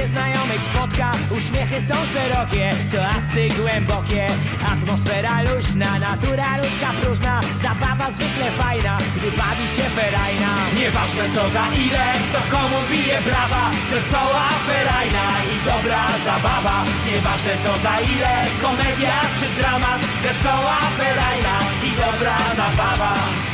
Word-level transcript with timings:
mokra, 0.00 0.06
gdy 0.06 0.06
się 0.06 0.08
znajomych 0.08 0.62
spotka. 0.62 1.12
Uśmiechy 1.30 1.80
są 1.80 1.94
szerokie, 2.14 2.74
toasty 2.92 3.48
głębokie. 3.60 4.26
Atmosfera 4.72 5.42
luźna, 5.42 5.98
natura 5.98 6.56
ludzka 6.56 6.90
próżna. 7.00 7.40
Zabawa 7.62 8.10
zwykle 8.10 8.50
fajna, 8.50 8.98
gdy 9.16 9.30
bawi 9.30 9.66
się 9.76 9.86
ferajna. 9.96 10.50
Nieważne 10.78 11.24
co 11.34 11.50
za 11.50 11.64
ile, 11.84 12.04
kto 12.28 12.40
komu 12.50 12.78
bije 12.90 13.20
brawa. 13.26 13.70
Wesoła 13.90 14.46
ferajna 14.66 15.26
i 15.52 15.64
dobra 15.64 16.02
zabawa. 16.24 16.84
Nieważne 17.06 17.54
co 17.64 17.72
za 17.84 18.00
ile, 18.00 18.34
komedia 18.62 19.16
czy 19.40 19.46
dramat. 19.62 20.00
Wesoła 20.22 20.76
ferajna 20.98 21.56
i 21.88 21.90
dobra 21.90 22.36
zabawa 22.56 23.49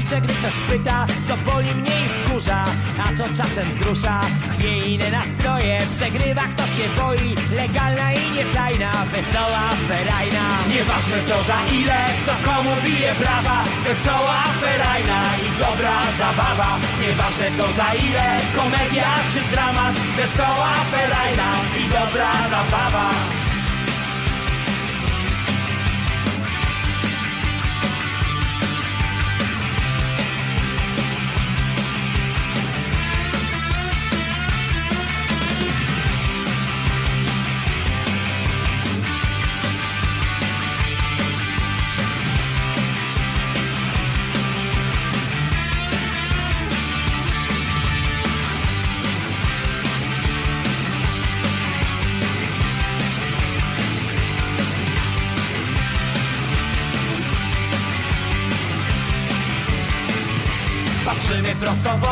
milczę, 0.00 0.20
gdy 0.20 0.34
ktoś 0.34 0.56
pyta 0.68 1.06
Co 1.28 1.36
boli 1.36 1.74
mnie 1.74 1.96
i 2.06 2.08
wkurza, 2.08 2.64
a 3.04 3.16
co 3.16 3.24
czasem 3.36 3.70
wzrusza. 3.70 4.20
Wie 4.58 4.86
inne 4.86 5.10
nastroje, 5.10 5.86
przegrywa 5.96 6.42
kto 6.52 6.66
się 6.66 6.84
boi. 6.98 7.34
Legalna 7.56 8.12
i 8.12 8.30
nietajna, 8.36 8.92
wesoła 9.12 9.64
ferajna. 9.88 10.44
Nieważne 10.74 11.18
co 11.28 11.36
za 11.42 11.58
ile, 11.78 11.98
kto 12.22 12.32
komu 12.46 12.70
bije 12.84 13.14
brawa 13.20 13.64
Wesoła 13.84 14.38
ferajna 14.60 15.20
i 15.46 15.48
dobra 15.58 15.96
zabawa. 16.18 16.70
Nieważne 17.02 17.48
co 17.56 17.66
za 17.78 17.94
ile, 17.94 18.26
komedia 18.56 19.10
czy 19.32 19.40
dramat. 19.52 19.94
Wesoła 20.16 20.72
ferajna 20.92 21.50
i 21.80 21.82
dobra 21.88 22.30
zabawa 22.50 23.39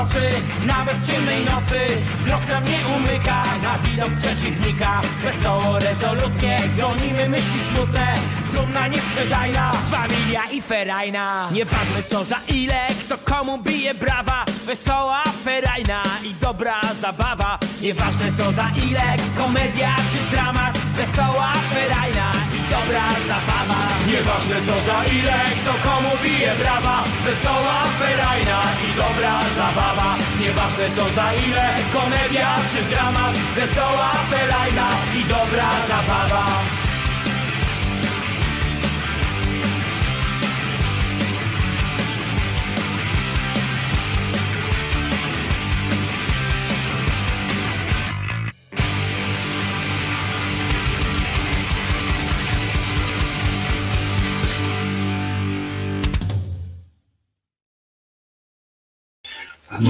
oczy, 0.00 0.22
nawet 0.66 0.96
w 0.96 1.12
ciemnej 1.12 1.44
nocy. 1.44 1.78
Wzrok 2.12 2.48
nam 2.48 2.64
nie 2.64 2.80
umyka, 2.96 3.42
na 3.62 3.78
widok 3.78 4.12
przeciwnika. 4.14 5.00
Wesoło, 5.24 5.78
rezolutnie, 5.78 6.60
gonimy 6.80 7.28
myśli 7.28 7.60
smutne. 7.74 8.06
Dumna, 8.54 8.88
niesprzedajna, 8.88 9.72
familia 9.90 10.44
i 10.52 10.60
ferajna. 10.62 11.50
Nieważne 11.52 12.02
co 12.02 12.24
za 12.24 12.36
ile, 12.48 12.80
kto 13.04 13.18
komu 13.18 13.58
bije 13.58 13.94
brawa. 13.94 14.44
Wesoła, 14.66 15.22
ferajna 15.44 16.02
i 16.24 16.34
dobra 16.34 16.80
zabawa. 17.00 17.58
Nieważne 17.80 18.32
co 18.38 18.52
za 18.52 18.70
ile, 18.88 19.16
komedia 19.36 19.96
czy 19.96 20.36
dramat 20.36 20.67
Wesoła, 20.98 21.52
ferajna 21.74 22.32
i 22.58 22.60
dobra 22.70 23.06
zabawa. 23.28 23.80
Nieważne 24.06 24.56
co 24.66 24.76
za 24.88 24.98
ile, 25.04 25.38
kto 25.60 25.72
komu 25.88 26.12
bije 26.22 26.52
brawa. 26.60 26.96
Wesoła, 27.24 27.76
ferajna 27.98 28.60
i 28.88 28.96
dobra 28.96 29.34
zabawa. 29.56 30.16
Nieważne 30.40 30.86
co 30.96 31.04
za 31.14 31.28
ile, 31.46 31.66
komedia 31.92 32.50
czy 32.70 32.82
dramat. 32.94 33.34
Wesoła, 33.56 34.10
ferajna 34.30 34.88
i 35.18 35.24
dobra 35.24 35.68
zabawa 35.88 36.44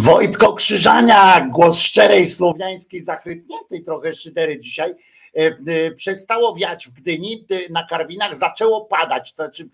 Wojtko 0.08 0.52
Krzyżania, 0.52 1.48
głos 1.50 1.78
szczerej, 1.78 2.26
słowiańskiej, 2.26 3.00
zachrypniętej 3.00 3.84
trochę 3.84 4.14
szydery 4.14 4.60
dzisiaj. 4.60 4.90
E, 4.90 5.40
e, 5.40 5.90
Przestało 5.90 6.54
wiać 6.54 6.88
w 6.88 6.92
Gdyni, 6.92 7.46
e, 7.50 7.72
na 7.72 7.86
Karwinach 7.86 8.36
zaczęło 8.36 8.84
padać, 8.84 9.32
to 9.32 9.42
znaczy 9.42 9.70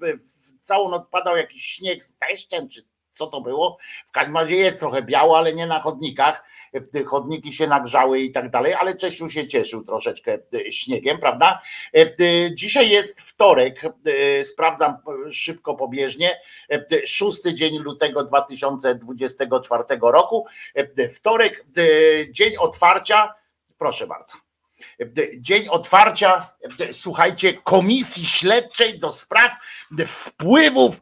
całą 0.60 0.90
noc 0.90 1.06
padał 1.06 1.36
jakiś 1.36 1.64
śnieg 1.64 2.04
z 2.04 2.14
deszczem, 2.14 2.68
czy 2.68 2.82
co 3.14 3.26
to 3.26 3.40
było. 3.40 3.78
W 4.06 4.10
każdym 4.10 4.36
razie 4.36 4.56
jest 4.56 4.78
trochę 4.78 5.02
biało, 5.02 5.38
ale 5.38 5.54
nie 5.54 5.66
na 5.66 5.80
chodnikach. 5.80 6.44
Chodniki 7.06 7.52
się 7.52 7.66
nagrzały 7.66 8.20
i 8.20 8.32
tak 8.32 8.50
dalej, 8.50 8.74
ale 8.74 8.96
Czesiu 8.96 9.28
się 9.28 9.46
cieszył 9.46 9.82
troszeczkę 9.82 10.38
śniegiem, 10.70 11.18
prawda? 11.18 11.62
Dzisiaj 12.52 12.90
jest 12.90 13.20
wtorek, 13.20 13.82
sprawdzam 14.42 14.96
szybko 15.30 15.74
pobieżnie, 15.74 16.38
szósty 17.06 17.54
dzień 17.54 17.78
lutego 17.78 18.24
2024 18.24 19.84
roku. 20.00 20.46
Wtorek, 21.16 21.66
dzień 22.30 22.56
otwarcia, 22.56 23.34
proszę 23.78 24.06
bardzo 24.06 24.53
dzień 25.38 25.68
otwarcia, 25.68 26.50
słuchajcie, 26.92 27.54
komisji 27.54 28.26
śledczej 28.26 28.98
do 28.98 29.12
spraw 29.12 29.52
wpływów, 30.06 31.00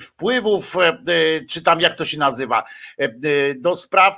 wpływów, 0.00 0.76
czy 1.50 1.62
tam 1.62 1.80
jak 1.80 1.94
to 1.94 2.04
się 2.04 2.18
nazywa, 2.18 2.64
do 3.56 3.74
spraw, 3.74 4.16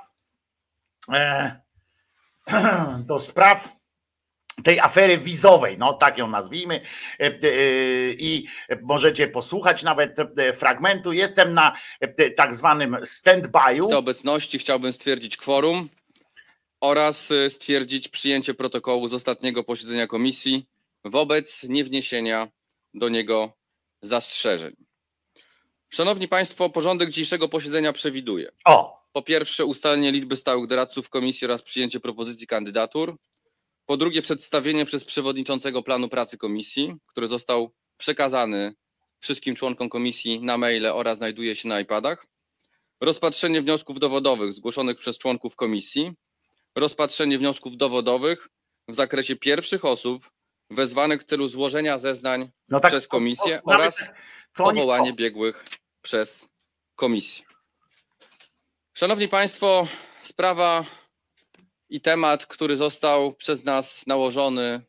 do 2.98 3.18
spraw 3.18 3.76
tej 4.64 4.80
afery 4.80 5.18
wizowej, 5.18 5.78
no 5.78 5.92
tak 5.92 6.18
ją 6.18 6.28
nazwijmy 6.28 6.80
i 8.18 8.46
możecie 8.82 9.28
posłuchać 9.28 9.82
nawet 9.82 10.16
fragmentu. 10.54 11.12
Jestem 11.12 11.54
na 11.54 11.76
tak 12.36 12.54
zwanym 12.54 12.96
stand-by'u. 13.04 13.90
W 13.90 13.94
obecności 13.94 14.58
chciałbym 14.58 14.92
stwierdzić 14.92 15.36
kworum 15.36 15.88
oraz 16.86 17.30
y, 17.30 17.50
stwierdzić 17.50 18.08
przyjęcie 18.08 18.54
protokołu 18.54 19.08
z 19.08 19.14
ostatniego 19.14 19.64
posiedzenia 19.64 20.06
komisji 20.06 20.66
wobec 21.04 21.62
niewniesienia 21.62 22.48
do 22.94 23.08
niego 23.08 23.52
zastrzeżeń. 24.02 24.76
Szanowni 25.88 26.28
Państwo, 26.28 26.70
porządek 26.70 27.10
dzisiejszego 27.10 27.48
posiedzenia 27.48 27.92
przewiduje. 27.92 28.50
O. 28.64 29.06
Po 29.12 29.22
pierwsze, 29.22 29.64
ustalenie 29.64 30.12
liczby 30.12 30.36
stałych 30.36 30.66
doradców 30.66 31.08
komisji 31.08 31.44
oraz 31.44 31.62
przyjęcie 31.62 32.00
propozycji 32.00 32.46
kandydatur. 32.46 33.16
Po 33.86 33.96
drugie, 33.96 34.22
przedstawienie 34.22 34.84
przez 34.84 35.04
przewodniczącego 35.04 35.82
planu 35.82 36.08
pracy 36.08 36.38
komisji, 36.38 36.94
który 37.06 37.28
został 37.28 37.70
przekazany 37.96 38.74
wszystkim 39.20 39.54
członkom 39.54 39.88
komisji 39.88 40.42
na 40.42 40.58
maile 40.58 40.86
oraz 40.86 41.18
znajduje 41.18 41.56
się 41.56 41.68
na 41.68 41.80
iPadach. 41.80 42.26
Rozpatrzenie 43.00 43.62
wniosków 43.62 43.98
dowodowych 43.98 44.52
zgłoszonych 44.52 44.98
przez 44.98 45.18
członków 45.18 45.56
komisji 45.56 46.12
rozpatrzenie 46.76 47.38
wniosków 47.38 47.76
dowodowych 47.76 48.48
w 48.88 48.94
zakresie 48.94 49.36
pierwszych 49.36 49.84
osób 49.84 50.30
wezwanych 50.70 51.20
w 51.20 51.24
celu 51.24 51.48
złożenia 51.48 51.98
zeznań 51.98 52.50
no 52.70 52.80
tak, 52.80 52.90
przez 52.90 53.08
komisję 53.08 53.62
o, 53.62 53.70
o, 53.70 53.74
oraz 53.74 54.04
powołanie 54.56 55.12
biegłych 55.12 55.64
przez 56.02 56.48
komisję. 56.96 57.44
Szanowni 58.94 59.28
Państwo, 59.28 59.88
sprawa 60.22 60.84
i 61.88 62.00
temat, 62.00 62.46
który 62.46 62.76
został 62.76 63.32
przez 63.32 63.64
nas 63.64 64.06
nałożony 64.06 64.80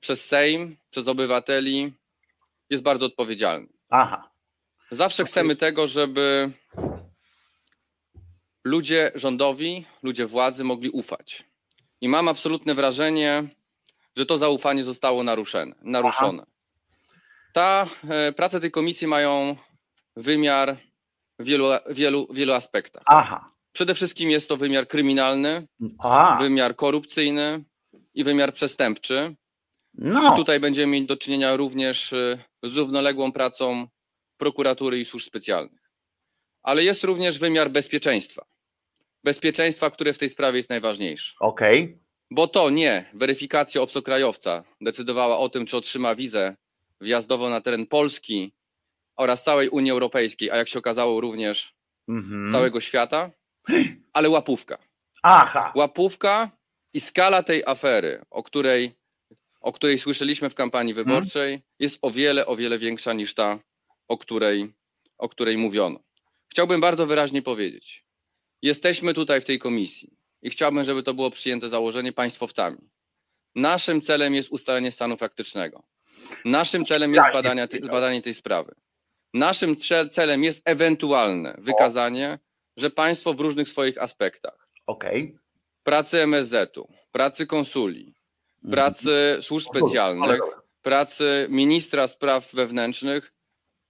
przez 0.00 0.24
Sejm, 0.24 0.76
przez 0.90 1.08
obywateli, 1.08 1.92
jest 2.70 2.82
bardzo 2.82 3.06
odpowiedzialny. 3.06 3.68
Aha. 3.88 4.30
Zawsze 4.90 5.24
chcemy 5.24 5.56
tego, 5.56 5.86
żeby 5.86 6.50
ludzie 8.68 9.12
rządowi, 9.14 9.84
ludzie 10.02 10.26
władzy 10.26 10.64
mogli 10.64 10.90
ufać. 10.90 11.44
I 12.00 12.08
mam 12.08 12.28
absolutne 12.28 12.74
wrażenie, 12.74 13.48
że 14.16 14.26
to 14.26 14.38
zaufanie 14.38 14.84
zostało 14.84 15.22
naruszone. 15.22 15.74
naruszone. 15.82 16.44
Ta 17.52 17.88
e, 18.08 18.32
prace 18.32 18.60
tej 18.60 18.70
komisji 18.70 19.06
mają 19.06 19.56
wymiar 20.16 20.76
w 21.38 21.44
wielu, 21.44 21.68
wielu, 21.90 22.28
wielu 22.30 22.52
aspektach. 22.52 23.02
Aha. 23.06 23.46
Przede 23.72 23.94
wszystkim 23.94 24.30
jest 24.30 24.48
to 24.48 24.56
wymiar 24.56 24.88
kryminalny, 24.88 25.66
Aha. 25.98 26.38
wymiar 26.40 26.76
korupcyjny 26.76 27.64
i 28.14 28.24
wymiar 28.24 28.54
przestępczy. 28.54 29.36
No. 29.94 30.32
I 30.32 30.36
tutaj 30.36 30.60
będziemy 30.60 30.92
mieć 30.92 31.06
do 31.06 31.16
czynienia 31.16 31.56
również 31.56 32.12
e, 32.12 32.38
z 32.62 32.76
równoległą 32.76 33.32
pracą 33.32 33.86
prokuratury 34.36 34.98
i 34.98 35.04
służb 35.04 35.26
specjalnych. 35.26 35.90
Ale 36.62 36.84
jest 36.84 37.04
również 37.04 37.38
wymiar 37.38 37.70
bezpieczeństwa 37.70 38.47
bezpieczeństwa, 39.28 39.90
które 39.90 40.12
w 40.12 40.18
tej 40.18 40.30
sprawie 40.30 40.56
jest 40.56 40.70
najważniejsze. 40.70 41.34
Okej. 41.40 41.82
Okay. 41.82 41.98
Bo 42.30 42.48
to 42.48 42.70
nie 42.70 43.04
weryfikacja 43.14 43.82
obcokrajowca 43.82 44.64
decydowała 44.80 45.38
o 45.38 45.48
tym, 45.48 45.66
czy 45.66 45.76
otrzyma 45.76 46.14
wizę 46.14 46.56
wjazdową 47.00 47.50
na 47.50 47.60
teren 47.60 47.86
Polski 47.86 48.52
oraz 49.16 49.44
całej 49.44 49.68
Unii 49.68 49.90
Europejskiej, 49.90 50.50
a 50.50 50.56
jak 50.56 50.68
się 50.68 50.78
okazało 50.78 51.20
również 51.20 51.74
mm-hmm. 52.10 52.52
całego 52.52 52.80
świata, 52.80 53.30
ale 54.12 54.28
łapówka. 54.28 54.78
Aha. 55.22 55.72
Łapówka 55.74 56.50
i 56.92 57.00
skala 57.00 57.42
tej 57.42 57.62
afery, 57.66 58.22
o 58.30 58.42
której, 58.42 58.92
o 59.60 59.72
której 59.72 59.98
słyszeliśmy 59.98 60.50
w 60.50 60.54
kampanii 60.54 60.94
hmm? 60.94 61.14
wyborczej, 61.14 61.50
hmm? 61.50 61.62
jest 61.78 61.98
o 62.02 62.10
wiele, 62.10 62.46
o 62.46 62.56
wiele 62.56 62.78
większa 62.78 63.12
niż 63.12 63.34
ta, 63.34 63.58
o 64.08 64.18
której, 64.18 64.72
o 65.18 65.28
której 65.28 65.56
mówiono. 65.58 66.00
Chciałbym 66.50 66.80
bardzo 66.80 67.06
wyraźnie 67.06 67.42
powiedzieć, 67.42 68.07
Jesteśmy 68.62 69.14
tutaj 69.14 69.40
w 69.40 69.44
tej 69.44 69.58
komisji 69.58 70.16
i 70.42 70.50
chciałbym, 70.50 70.84
żeby 70.84 71.02
to 71.02 71.14
było 71.14 71.30
przyjęte 71.30 71.68
założenie 71.68 72.12
państwowcami. 72.12 72.90
Naszym 73.54 74.00
celem 74.00 74.34
jest 74.34 74.48
ustalenie 74.50 74.92
stanu 74.92 75.16
faktycznego. 75.16 75.82
Naszym 76.44 76.84
celem 76.84 77.14
jest 77.14 77.32
badania 77.32 77.68
zbadanie 77.82 78.22
tej 78.22 78.34
sprawy. 78.34 78.74
Naszym 79.34 79.76
celem 80.10 80.44
jest 80.44 80.62
ewentualne 80.64 81.54
wykazanie, 81.58 82.38
że 82.76 82.90
państwo 82.90 83.34
w 83.34 83.40
różnych 83.40 83.68
swoich 83.68 84.02
aspektach 84.02 84.68
okay. 84.86 85.38
pracy 85.82 86.22
MSZ-u, 86.22 86.88
pracy 87.12 87.46
konsuli, 87.46 88.14
mhm. 88.54 88.70
pracy 88.70 89.38
służb 89.40 89.66
specjalnych, 89.68 90.40
pracy 90.82 91.46
ministra 91.50 92.08
spraw 92.08 92.52
wewnętrznych 92.52 93.32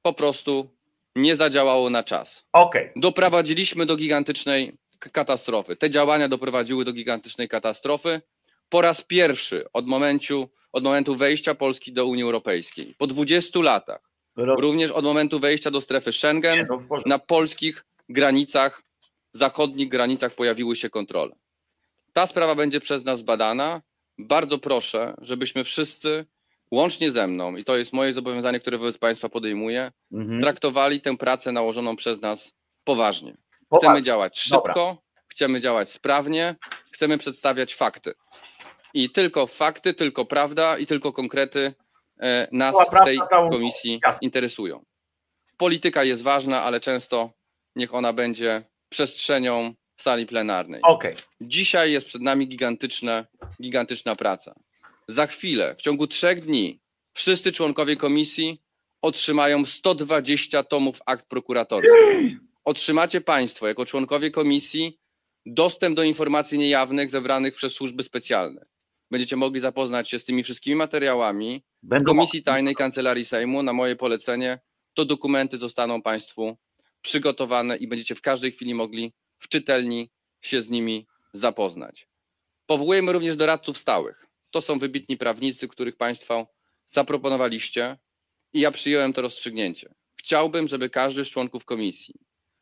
po 0.02 0.12
prostu 0.12 0.77
nie 1.18 1.36
zadziałało 1.36 1.90
na 1.90 2.02
czas. 2.02 2.44
Okay. 2.52 2.92
Doprowadziliśmy 2.96 3.86
do 3.86 3.96
gigantycznej 3.96 4.72
katastrofy. 5.12 5.76
Te 5.76 5.90
działania 5.90 6.28
doprowadziły 6.28 6.84
do 6.84 6.92
gigantycznej 6.92 7.48
katastrofy 7.48 8.20
po 8.68 8.80
raz 8.80 9.02
pierwszy 9.02 9.64
od 9.72 9.86
momentu, 9.86 10.48
od 10.72 10.84
momentu 10.84 11.16
wejścia 11.16 11.54
Polski 11.54 11.92
do 11.92 12.06
Unii 12.06 12.22
Europejskiej. 12.22 12.94
Po 12.98 13.06
20 13.06 13.60
latach. 13.60 14.00
Również 14.36 14.90
od 14.90 15.04
momentu 15.04 15.38
wejścia 15.40 15.70
do 15.70 15.80
strefy 15.80 16.12
Schengen 16.12 16.66
no, 16.70 16.78
na 17.06 17.18
polskich 17.18 17.84
granicach, 18.08 18.82
zachodnich 19.32 19.88
granicach 19.88 20.34
pojawiły 20.34 20.76
się 20.76 20.90
kontrole. 20.90 21.32
Ta 22.12 22.26
sprawa 22.26 22.54
będzie 22.54 22.80
przez 22.80 23.04
nas 23.04 23.18
zbadana. 23.18 23.82
Bardzo 24.18 24.58
proszę, 24.58 25.14
żebyśmy 25.20 25.64
wszyscy 25.64 26.26
łącznie 26.70 27.10
ze 27.10 27.26
mną, 27.26 27.56
i 27.56 27.64
to 27.64 27.76
jest 27.76 27.92
moje 27.92 28.12
zobowiązanie, 28.12 28.60
które 28.60 28.78
wobec 28.78 28.98
Państwa 28.98 29.28
podejmuję, 29.28 29.92
mhm. 30.12 30.40
traktowali 30.40 31.00
tę 31.00 31.16
pracę 31.16 31.52
nałożoną 31.52 31.96
przez 31.96 32.20
nas 32.20 32.54
poważnie. 32.84 33.36
Chcemy 33.76 34.02
działać 34.02 34.40
szybko, 34.40 34.75
Dobra. 34.75 34.96
chcemy 35.28 35.60
działać 35.60 35.90
sprawnie, 35.90 36.56
chcemy 36.92 37.18
przedstawiać 37.18 37.75
fakty. 37.75 38.12
I 38.94 39.10
tylko 39.10 39.46
fakty, 39.46 39.94
tylko 39.94 40.25
prawda 40.25 40.78
i 40.78 40.87
tylko 40.87 41.12
konkrety 41.12 41.75
e, 42.20 42.48
nas 42.52 42.76
w 42.92 43.04
tej 43.04 43.18
komisji 43.30 44.00
interesują. 44.22 44.84
Polityka 45.56 46.04
jest 46.04 46.22
ważna, 46.22 46.62
ale 46.62 46.80
często 46.80 47.30
niech 47.76 47.94
ona 47.94 48.12
będzie 48.12 48.62
przestrzenią 48.88 49.75
sali 49.96 50.26
plenarnej. 50.26 50.82
Okay. 50.82 51.14
Dzisiaj 51.40 51.92
jest 51.92 52.06
przed 52.06 52.22
nami 52.22 52.48
gigantyczna, 52.48 53.26
gigantyczna 53.62 54.16
praca. 54.16 54.54
Za 55.08 55.26
chwilę, 55.26 55.74
w 55.78 55.82
ciągu 55.82 56.06
trzech 56.06 56.44
dni, 56.44 56.80
wszyscy 57.14 57.52
członkowie 57.52 57.96
komisji 57.96 58.62
otrzymają 59.02 59.66
120 59.66 60.62
tomów 60.62 60.98
akt 61.06 61.28
prokuratorskich. 61.28 62.38
Otrzymacie 62.64 63.20
Państwo, 63.20 63.68
jako 63.68 63.86
członkowie 63.86 64.30
komisji, 64.30 64.98
dostęp 65.46 65.96
do 65.96 66.02
informacji 66.02 66.58
niejawnych 66.58 67.10
zebranych 67.10 67.54
przez 67.54 67.72
służby 67.72 68.02
specjalne. 68.02 68.62
Będziecie 69.10 69.36
mogli 69.36 69.60
zapoznać 69.60 70.10
się 70.10 70.18
z 70.18 70.24
tymi 70.24 70.42
wszystkimi 70.42 70.76
materiałami 70.76 71.64
w 71.82 72.02
Komisji 72.02 72.42
Tajnej 72.42 72.74
Kancelarii 72.74 73.24
Sejmu. 73.24 73.62
Na 73.62 73.72
moje 73.72 73.96
polecenie 73.96 74.60
to 74.94 75.04
dokumenty 75.04 75.58
zostaną 75.58 76.02
Państwu 76.02 76.56
przygotowane 77.02 77.76
i 77.76 77.88
będziecie 77.88 78.14
w 78.14 78.20
każdej 78.20 78.52
chwili 78.52 78.74
mogli 78.74 79.12
w 79.38 79.48
czytelni 79.48 80.10
się 80.40 80.62
z 80.62 80.68
nimi 80.68 81.06
zapoznać. 81.32 82.08
Powołujemy 82.66 83.12
również 83.12 83.36
doradców 83.36 83.78
stałych. 83.78 84.27
To 84.50 84.61
są 84.61 84.78
wybitni 84.78 85.17
prawnicy, 85.17 85.69
których 85.69 85.97
Państwo 85.97 86.47
zaproponowaliście 86.87 87.99
i 88.52 88.61
ja 88.61 88.71
przyjąłem 88.71 89.12
to 89.12 89.23
rozstrzygnięcie. 89.23 89.95
Chciałbym, 90.17 90.69
żeby 90.69 90.90
każdy 90.90 91.25
z 91.25 91.31
członków 91.31 91.64
komisji 91.64 92.14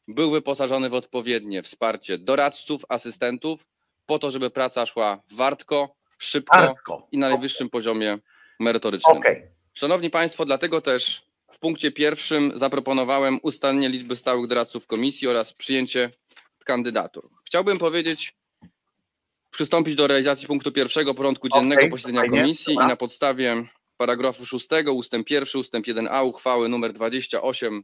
był 0.09 0.31
wyposażony 0.31 0.88
w 0.88 0.95
odpowiednie 0.95 1.62
wsparcie 1.62 2.19
doradców, 2.19 2.83
asystentów, 2.88 3.66
po 4.07 4.19
to, 4.19 4.31
żeby 4.31 4.50
praca 4.50 4.87
szła 4.87 5.23
wartko, 5.33 5.97
szybko 6.19 7.09
i 7.12 7.19
na 7.19 7.28
najwyższym 7.28 7.71
poziomie 7.71 8.19
merytorycznym. 8.61 9.16
Okay. 9.16 9.50
Szanowni 9.75 10.11
Państwo, 10.11 10.45
dlatego 10.45 10.81
też 10.81 11.26
W 11.52 11.59
punkcie 11.59 11.93
pierwszym 11.93 12.52
zaproponowałem 12.55 13.38
ustalenie 13.43 13.88
liczby 13.88 14.16
stałych 14.16 14.47
doradców 14.47 14.87
komisji 14.87 15.28
oraz 15.28 15.52
przyjęcie 15.52 16.11
kandydatur. 16.64 17.31
Chciałbym 17.45 17.78
powiedzieć, 17.78 18.35
przystąpić 19.56 19.94
do 19.94 20.06
realizacji 20.06 20.46
punktu 20.46 20.72
pierwszego 20.72 21.14
porządku 21.14 21.48
dziennego 21.48 21.80
Okej, 21.80 21.90
posiedzenia 21.90 22.20
fajnie, 22.20 22.38
komisji 22.40 22.75
dobra. 22.75 22.86
i 22.86 22.88
na 22.88 22.96
podstawie 22.96 23.66
paragrafu 23.96 24.46
6 24.46 24.68
ustęp 24.92 25.30
1 25.30 25.60
ustęp 25.60 25.86
1a 25.86 26.26
uchwały 26.26 26.66
nr 26.66 26.92
28 26.92 27.82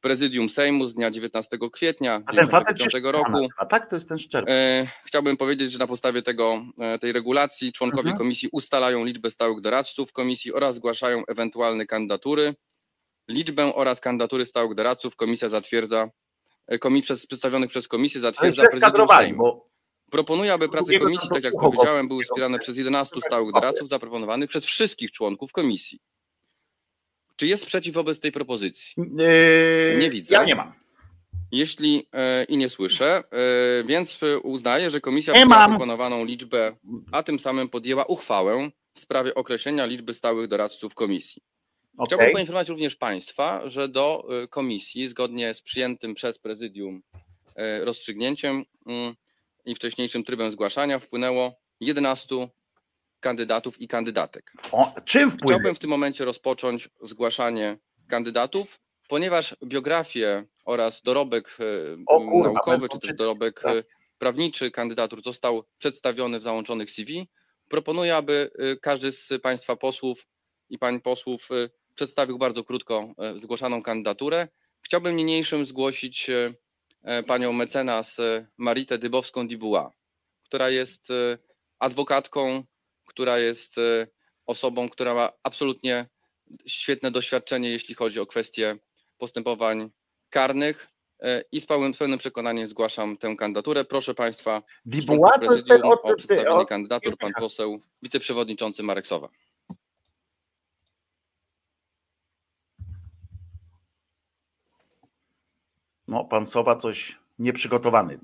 Prezydium 0.00 0.48
Sejmu 0.48 0.86
z 0.86 0.94
dnia 0.94 1.10
19 1.10 1.58
kwietnia 1.72 2.22
A 2.26 2.32
ten 2.32 2.48
facet 2.48 2.78
się 2.78 2.84
1995 2.84 3.04
roku 3.12 3.30
nazywa, 3.32 3.66
tak? 3.66 3.90
To 3.90 3.96
jest 3.96 4.08
ten 4.08 4.18
szczerby. 4.18 4.52
E, 4.52 4.88
Chciałbym 5.04 5.36
powiedzieć, 5.36 5.72
że 5.72 5.78
na 5.78 5.86
podstawie 5.86 6.22
tego, 6.22 6.62
e, 6.80 6.98
tej 6.98 7.12
regulacji 7.12 7.72
członkowie 7.72 8.00
Mhm. 8.10 8.18
komisji 8.18 8.48
ustalają 8.52 9.04
liczbę 9.04 9.30
stałych 9.30 9.60
doradców 9.60 10.12
komisji 10.12 10.52
oraz 10.52 10.74
zgłaszają 10.74 11.22
ewentualne 11.28 11.86
kandydatury. 11.86 12.54
Liczbę 13.28 13.74
oraz 13.74 14.00
kandydatury 14.00 14.44
stałych 14.44 14.74
doradców 14.74 15.16
komisja 15.16 15.48
zatwierdza, 15.48 16.10
e, 16.66 16.78
komi, 16.78 17.02
przez, 17.02 17.26
przedstawionych 17.26 17.70
przez 17.70 17.88
komisję 17.88 18.20
Ale 18.20 18.28
zatwierdza 18.32 18.54
źle 18.54 18.62
prezydium 18.64 18.88
skadrowali, 18.90 19.26
Sejmu. 19.26 19.38
bo 19.42 19.68
Proponuję, 20.10 20.52
aby 20.52 20.68
prace 20.68 20.98
komisji, 20.98 21.28
tak 21.28 21.44
jak 21.44 21.54
powiedziałem, 21.60 22.08
były 22.08 22.24
wspierane 22.24 22.58
przez 22.58 22.76
11 22.76 23.20
stałych 23.26 23.52
doradców 23.52 23.88
zaproponowanych 23.88 24.48
przez 24.48 24.64
wszystkich 24.64 25.12
członków 25.12 25.52
komisji. 25.52 26.00
Czy 27.36 27.46
jest 27.46 27.62
sprzeciw 27.62 27.94
wobec 27.94 28.20
tej 28.20 28.32
propozycji? 28.32 28.94
yy, 28.96 29.96
Nie 29.98 30.10
widzę. 30.10 30.34
Ja 30.34 30.44
nie 30.44 30.54
mam. 30.54 30.72
Jeśli 31.52 32.06
e, 32.12 32.44
i 32.44 32.56
nie 32.56 32.70
słyszę, 32.70 33.24
e, 33.30 33.84
więc 33.84 34.20
uznaję, 34.42 34.90
że 34.90 35.00
komisja 35.00 35.32
przyjęła 35.34 35.68
proponowaną 35.68 36.24
liczbę, 36.24 36.76
a 37.12 37.22
tym 37.22 37.38
samym 37.38 37.68
podjęła 37.68 38.04
uchwałę 38.04 38.70
w 38.94 39.00
sprawie 39.00 39.34
określenia 39.34 39.86
liczby 39.86 40.14
stałych 40.14 40.48
doradców 40.48 40.94
komisji. 40.94 41.42
Chciałbym 42.06 42.32
poinformować 42.32 42.68
również 42.68 42.96
Państwa, 42.96 43.68
że 43.68 43.88
do 43.88 44.24
e, 44.42 44.48
komisji, 44.48 45.08
zgodnie 45.08 45.54
z 45.54 45.62
przyjętym 45.62 46.14
przez 46.14 46.38
prezydium 46.38 47.02
e, 47.56 47.84
rozstrzygnięciem 47.84 48.64
mm, 48.86 49.14
i 49.68 49.74
wcześniejszym 49.74 50.24
trybem 50.24 50.52
zgłaszania, 50.52 50.98
wpłynęło 50.98 51.54
11 51.80 52.48
kandydatów 53.20 53.80
i 53.80 53.88
kandydatek. 53.88 54.52
O, 54.72 54.92
czym 55.04 55.30
wpłynie? 55.30 55.54
Chciałbym 55.54 55.74
w 55.74 55.78
tym 55.78 55.90
momencie 55.90 56.24
rozpocząć 56.24 56.88
zgłaszanie 57.02 57.78
kandydatów, 58.08 58.80
ponieważ 59.08 59.56
biografię 59.64 60.44
oraz 60.64 61.02
dorobek 61.02 61.56
e, 61.60 61.64
O 62.06 62.20
kurwa, 62.20 62.52
naukowy, 62.52 62.88
czy 62.88 62.98
też 62.98 63.14
dorobek 63.14 63.60
tak. 63.60 63.84
prawniczy 64.18 64.70
kandydatur 64.70 65.22
został 65.22 65.64
przedstawiony 65.78 66.38
w 66.38 66.42
załączonych 66.42 66.90
CV. 66.90 67.28
Proponuję, 67.68 68.16
aby 68.16 68.50
e, 68.58 68.76
każdy 68.76 69.12
z 69.12 69.28
Państwa 69.42 69.76
posłów 69.76 70.26
i 70.70 70.78
pań 70.78 71.00
posłów 71.00 71.48
przedstawił 71.94 72.38
bardzo 72.38 72.64
krótko 72.64 73.14
zgłaszaną 73.36 73.82
kandydaturę. 73.82 74.48
Chciałbym 74.80 75.16
niniejszym 75.16 75.66
zgłosić 75.66 76.30
panią 77.26 77.52
mecenas 77.52 78.18
e, 78.18 78.46
Maritę 78.58 78.98
Dybowską-Dibuła, 78.98 79.90
która 80.44 80.70
jest 80.70 81.10
e, 81.10 81.38
adwokatką, 81.78 82.64
która 83.06 83.38
jest 83.38 83.78
e, 83.78 84.06
osobą, 84.46 84.88
która 84.88 85.14
ma 85.14 85.32
absolutnie 85.42 86.08
świetne 86.66 87.10
doświadczenie, 87.10 87.70
jeśli 87.70 87.94
chodzi 87.94 88.20
o 88.20 88.26
kwestie 88.26 88.76
postępowań 89.18 89.90
karnych 90.30 90.88
e, 91.20 91.44
i 91.52 91.60
z 91.60 91.66
pełnym, 91.66 91.92
pełnym 91.94 92.18
przekonaniem 92.18 92.66
zgłaszam 92.66 93.16
tę 93.16 93.36
kandydaturę. 93.36 93.84
Proszę 93.84 94.14
Państwa, 94.14 94.62
Dibuła 94.84 95.38
to 95.38 95.52
jest 95.52 95.66
ten 95.66 95.82
od, 95.84 96.00
o 96.02 96.14
przedstawienie 96.14 96.50
od, 96.50 96.68
kandydatur, 96.68 97.18
pan 97.18 97.32
poseł 97.38 97.80
wiceprzewodniczący 98.02 98.82
Marek 98.82 99.06
Sowa. 99.06 99.28
No, 106.08 106.24
pan 106.24 106.46
Sowa 106.46 106.76
coś 106.76 107.18
nieprzygotowany. 107.38 108.18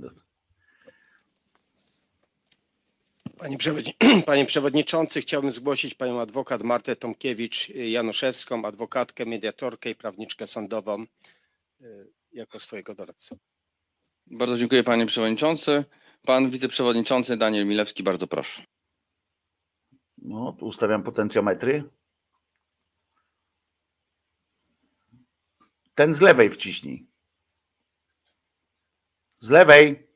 Panie, 3.38 3.58
przewodni- 3.58 3.94
Panie 4.26 4.46
Przewodniczący, 4.46 5.20
chciałbym 5.20 5.52
zgłosić 5.52 5.94
Panią 5.94 6.20
adwokat 6.20 6.62
Martę 6.62 6.96
Tomkiewicz-Janoszewską, 6.96 8.66
adwokatkę, 8.66 9.26
mediatorkę 9.26 9.90
i 9.90 9.94
prawniczkę 9.94 10.46
sądową 10.46 11.02
y, 11.80 12.12
jako 12.32 12.58
swojego 12.58 12.94
doradcę. 12.94 13.36
Bardzo 14.26 14.56
dziękuję 14.56 14.84
panie 14.84 15.06
przewodniczący. 15.06 15.84
Pan 16.22 16.50
wiceprzewodniczący 16.50 17.36
Daniel 17.36 17.66
Milewski, 17.66 18.02
bardzo 18.02 18.26
proszę. 18.26 18.62
No, 20.18 20.52
tu 20.52 20.66
ustawiam 20.66 21.02
potencjometry. 21.02 21.84
Ten 25.94 26.14
z 26.14 26.20
lewej 26.20 26.50
wciśnij. 26.50 27.13
Z 29.44 29.50
lewej. 29.50 30.06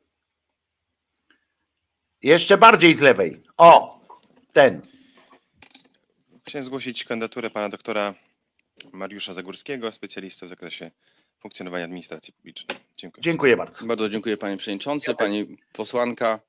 Jeszcze 2.22 2.58
bardziej 2.58 2.94
z 2.94 3.00
lewej. 3.00 3.42
O, 3.56 4.00
ten. 4.52 4.82
Chciałem 6.46 6.64
zgłosić 6.64 7.04
kandydaturę 7.04 7.50
pana 7.50 7.68
doktora 7.68 8.14
Mariusza 8.92 9.34
Zagórskiego, 9.34 9.92
specjalistę 9.92 10.46
w 10.46 10.48
zakresie 10.48 10.90
funkcjonowania 11.38 11.84
administracji 11.84 12.32
publicznej. 12.32 12.78
Dziękuję. 12.96 13.22
Dziękuję 13.22 13.56
bardzo. 13.56 13.86
Bardzo 13.86 14.08
dziękuję 14.08 14.36
panie 14.36 14.56
przewodniczący. 14.56 15.14
Pani 15.14 15.56
posłanka 15.72 16.40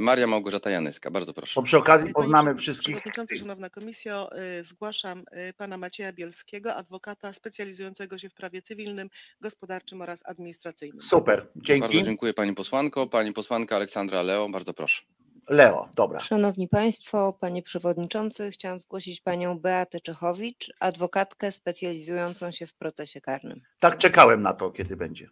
Maria 0.00 0.26
Małgorzata 0.26 0.70
Janyska, 0.70 1.10
bardzo 1.10 1.32
proszę. 1.34 1.54
To 1.54 1.62
przy 1.62 1.78
okazji 1.78 2.04
Panie 2.04 2.14
poznamy 2.14 2.54
wszystkich. 2.54 2.96
Przewodniczący, 2.96 3.36
Szanowna 3.36 3.70
Komisjo, 3.70 4.30
y, 4.60 4.64
zgłaszam 4.64 5.24
y, 5.48 5.52
pana 5.52 5.76
Macieja 5.76 6.12
Bielskiego, 6.12 6.74
adwokata 6.74 7.32
specjalizującego 7.32 8.18
się 8.18 8.28
w 8.28 8.34
prawie 8.34 8.62
cywilnym, 8.62 9.10
gospodarczym 9.40 10.00
oraz 10.00 10.22
administracyjnym. 10.26 11.00
Super, 11.00 11.38
Bardzo 11.38 11.60
dzięki. 11.66 12.04
dziękuję 12.04 12.34
pani 12.34 12.54
posłanko. 12.54 13.06
Pani 13.06 13.32
posłanka 13.32 13.76
Aleksandra 13.76 14.22
Leo, 14.22 14.48
bardzo 14.48 14.74
proszę. 14.74 15.02
Leo, 15.48 15.88
dobra. 15.94 16.20
Szanowni 16.20 16.68
Państwo, 16.68 17.32
Panie 17.40 17.62
Przewodniczący, 17.62 18.50
chciałam 18.50 18.80
zgłosić 18.80 19.20
Panią 19.20 19.58
Beatę 19.58 20.00
Czechowicz, 20.00 20.72
adwokatkę 20.80 21.52
specjalizującą 21.52 22.50
się 22.50 22.66
w 22.66 22.74
procesie 22.74 23.20
karnym. 23.20 23.60
Tak 23.78 23.96
czekałem 23.98 24.42
na 24.42 24.52
to, 24.52 24.70
kiedy 24.70 24.96
będzie. 24.96 25.28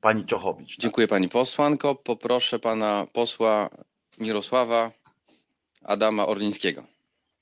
Pani 0.00 0.24
Czochowicz. 0.24 0.76
tak. 0.76 0.82
Dziękuję 0.82 1.08
pani 1.08 1.28
posłanko. 1.28 1.94
Poproszę 1.94 2.58
pana 2.58 3.06
posła 3.12 3.70
Mirosława 4.18 4.92
Adama 5.84 6.26
Orlińskiego. 6.26 6.86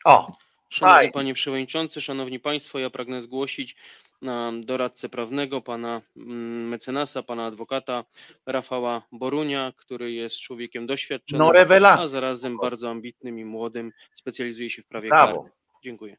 O, 0.04 0.32
Szanowny. 0.70 1.12
Panie 1.12 1.34
Przewodniczący, 1.34 2.00
Szanowni 2.00 2.40
Państwo, 2.40 2.78
ja 2.78 2.90
pragnę 2.90 3.23
zgłosić 3.23 3.76
na 4.23 4.52
doradcę 4.61 5.08
prawnego 5.08 5.61
pana 5.61 6.02
mm, 6.16 6.68
mecenasa, 6.68 7.23
pana 7.23 7.46
adwokata 7.46 8.04
Rafała 8.46 9.02
Borunia, 9.12 9.73
który 9.76 10.12
jest 10.12 10.37
człowiekiem 10.37 10.87
doświadczonym, 10.87 11.52
no 11.80 11.90
a 12.00 12.06
zarazem 12.06 12.56
bardzo 12.56 12.90
ambitnym 12.90 13.38
i 13.38 13.44
młodym, 13.44 13.92
specjalizuje 14.14 14.70
się 14.70 14.82
w 14.82 14.87
prawie 14.87 15.08
Brawo. 15.08 15.32
karnym. 15.32 15.52
Dziękuję. 15.84 16.16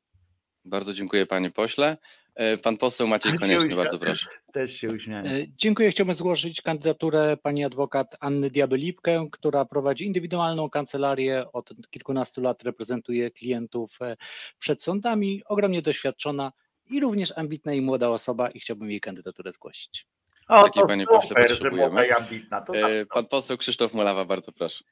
Bardzo 0.65 0.93
dziękuję 0.93 1.25
panie 1.25 1.51
pośle. 1.51 1.97
E, 2.35 2.57
Pan 2.57 2.77
poseł 2.77 3.07
Maciej 3.07 3.37
Konieczny, 3.37 3.75
bardzo 3.75 3.99
proszę. 3.99 4.27
Też 4.53 4.73
się 4.73 4.89
uśmiałem. 4.89 5.25
E, 5.27 5.29
Dziękuję. 5.57 5.91
Chciałbym 5.91 6.15
zgłosić 6.15 6.61
kandydaturę 6.61 7.37
pani 7.37 7.63
adwokat 7.63 8.15
Anny 8.19 8.49
Diabelipkę, 8.49 9.27
która 9.31 9.65
prowadzi 9.65 10.05
indywidualną 10.05 10.69
kancelarię. 10.69 11.45
Od 11.53 11.71
kilkunastu 11.89 12.41
lat 12.41 12.63
reprezentuje 12.63 13.31
klientów 13.31 14.01
e, 14.01 14.15
przed 14.59 14.83
sądami. 14.83 15.41
Ogromnie 15.45 15.81
doświadczona 15.81 16.51
i 16.89 16.99
również 16.99 17.37
ambitna 17.37 17.73
i 17.73 17.81
młoda 17.81 18.09
osoba 18.09 18.49
i 18.49 18.59
chciałbym 18.59 18.91
jej 18.91 19.01
kandydaturę 19.01 19.51
zgłosić. 19.51 20.07
O, 20.47 20.63
takiej, 20.63 20.81
to 20.81 20.87
panie 20.87 21.05
pośle, 21.07 21.29
super, 21.29 21.49
że 21.49 21.55
potrzebujemy. 21.55 21.91
młoda 21.91 22.05
i 22.05 22.11
ambitna. 22.11 22.61
To 22.61 22.73
tak. 22.73 23.07
Pan 23.13 23.25
poseł 23.25 23.57
Krzysztof 23.57 23.93
Mulawa, 23.93 24.25
bardzo 24.25 24.51
proszę. 24.51 24.83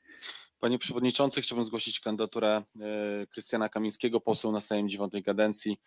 Panie 0.63 0.79
Przewodniczący, 0.79 1.41
chciałbym 1.41 1.65
zgłosić 1.65 2.00
kandydaturę 2.00 2.63
e, 2.82 3.27
Krystiana 3.27 3.70
Kamińskiego, 3.70 4.20
poseł 4.22 4.51
na 4.51 4.62
Sejm 4.62 4.89
dziewiątej 4.89 5.24
kadencji, 5.24 5.77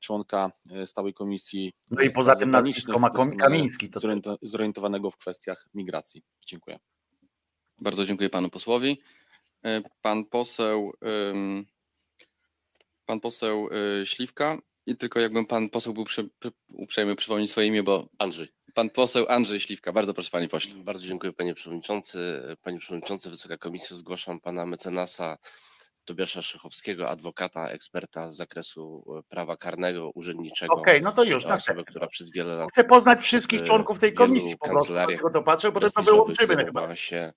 członka 0.00 0.52
e, 0.70 0.86
stałej 0.86 1.14
komisji. 1.14 1.72
No 1.90 2.02
i 2.02 2.06
e, 2.06 2.10
poza 2.10 2.36
tym 2.36 2.50
nazwisko 2.50 2.98
ma 2.98 3.10
Kamiński. 3.38 3.90
To 3.90 4.00
zoriento- 4.00 4.38
Zorientowanego 4.42 5.10
w 5.10 5.16
kwestiach 5.16 5.68
migracji. 5.74 6.22
Dziękuję. 6.46 6.78
Bardzo 7.78 8.04
dziękuję 8.04 8.30
panu 8.30 8.50
posłowi. 8.50 9.02
E, 9.64 9.82
Pan 10.02 10.24
poseł, 10.24 10.92
pan 13.06 13.20
poseł 13.20 13.68
Śliwka 14.04 14.58
i 14.86 14.96
tylko 14.96 15.20
jakbym 15.20 15.46
pan 15.46 15.68
poseł 15.70 15.94
był 15.94 16.04
przy, 16.04 16.30
uprzejmy 16.68 17.16
przypomnieć 17.16 17.50
swoje 17.50 17.66
imię, 17.66 17.82
bo 17.82 18.08
Andrzej. 18.18 18.48
Pan 18.76 18.90
poseł 18.90 19.26
Andrzej 19.28 19.60
Śliwka. 19.60 19.92
Bardzo 19.92 20.14
proszę 20.14 20.30
panie 20.30 20.48
pośle. 20.48 20.74
Bardzo 20.74 21.06
dziękuję 21.06 21.32
panie 21.32 21.54
przewodniczący. 21.54 22.42
Panie 22.62 22.78
przewodniczący, 22.78 23.30
Wysoka 23.30 23.56
Komisja, 23.56 23.96
zgłaszam 23.96 24.40
pana 24.40 24.66
mecenasa 24.66 25.36
Tobiasza 26.04 26.42
Szychowskiego, 26.42 27.08
adwokata, 27.10 27.68
eksperta 27.68 28.30
z 28.30 28.36
zakresu 28.36 29.04
e, 29.18 29.22
prawa 29.28 29.56
karnego, 29.56 30.10
urzędniczego. 30.10 30.74
Okej, 30.74 31.02
no 31.02 31.12
to 31.12 31.24
już 31.24 31.44
następny. 31.44 31.84
która 31.84 32.06
przez 32.06 32.30
wiele 32.30 32.54
lat 32.56 32.68
Chcę 32.72 32.84
poznać 32.84 33.20
wszystkich 33.20 33.60
w 33.60 33.62
członków 33.62 33.98
tej 33.98 34.12
komisji 34.12 34.56
po 34.58 34.68
prostu, 34.68 34.92
dlatego 34.92 35.30
to 35.30 35.42
patrzę, 35.42 35.72
potem 35.72 35.90
to 35.90 36.02
wyłączymy 36.02 36.64
chyba. 36.64 36.96
się 36.96 37.16
e, 37.16 37.32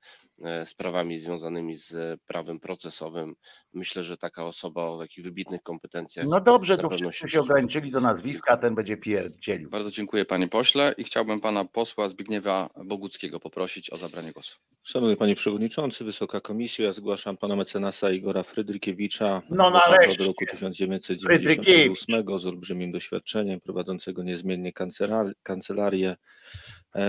sprawami 0.65 1.17
związanymi 1.19 1.75
z 1.75 2.19
prawem 2.27 2.59
procesowym. 2.59 3.35
Myślę, 3.73 4.03
że 4.03 4.17
taka 4.17 4.45
osoba 4.45 4.83
o 4.85 4.97
takich 4.99 5.23
wybitnych 5.25 5.63
kompetencjach. 5.63 6.25
No 6.29 6.41
dobrze, 6.41 6.77
to 6.77 6.89
wszyscy 6.89 7.29
się 7.29 7.39
ograniczyli 7.41 7.91
do 7.91 8.01
nazwiska, 8.01 8.53
a 8.53 8.57
ten 8.57 8.75
będzie 8.75 8.97
pierdzielił. 8.97 9.69
Bardzo 9.69 9.91
dziękuję 9.91 10.25
panie 10.25 10.47
pośle 10.47 10.93
i 10.97 11.03
chciałbym 11.03 11.41
pana 11.41 11.65
posła 11.65 12.09
Zbigniewa 12.09 12.69
Boguckiego 12.85 13.39
poprosić 13.39 13.89
o 13.89 13.97
zabranie 13.97 14.31
głosu. 14.31 14.55
Szanowny 14.83 15.17
Panie 15.17 15.35
Przewodniczący, 15.35 16.03
Wysoka 16.03 16.41
Komisjo, 16.41 16.83
ja 16.85 16.91
zgłaszam 16.91 17.37
Pana 17.37 17.55
mecenasa 17.55 18.11
Igora 18.11 18.43
Frydrykiewicza, 18.43 19.41
No 19.49 19.69
nareszcie. 19.69 20.21
od 20.21 20.27
roku 20.27 20.45
1998 20.45 22.39
z 22.39 22.45
olbrzymim 22.45 22.91
doświadczeniem, 22.91 23.59
prowadzącego 23.61 24.23
niezmiennie 24.23 24.73
kancelar- 24.73 25.33
kancelarię, 25.43 26.09
e, 26.09 26.17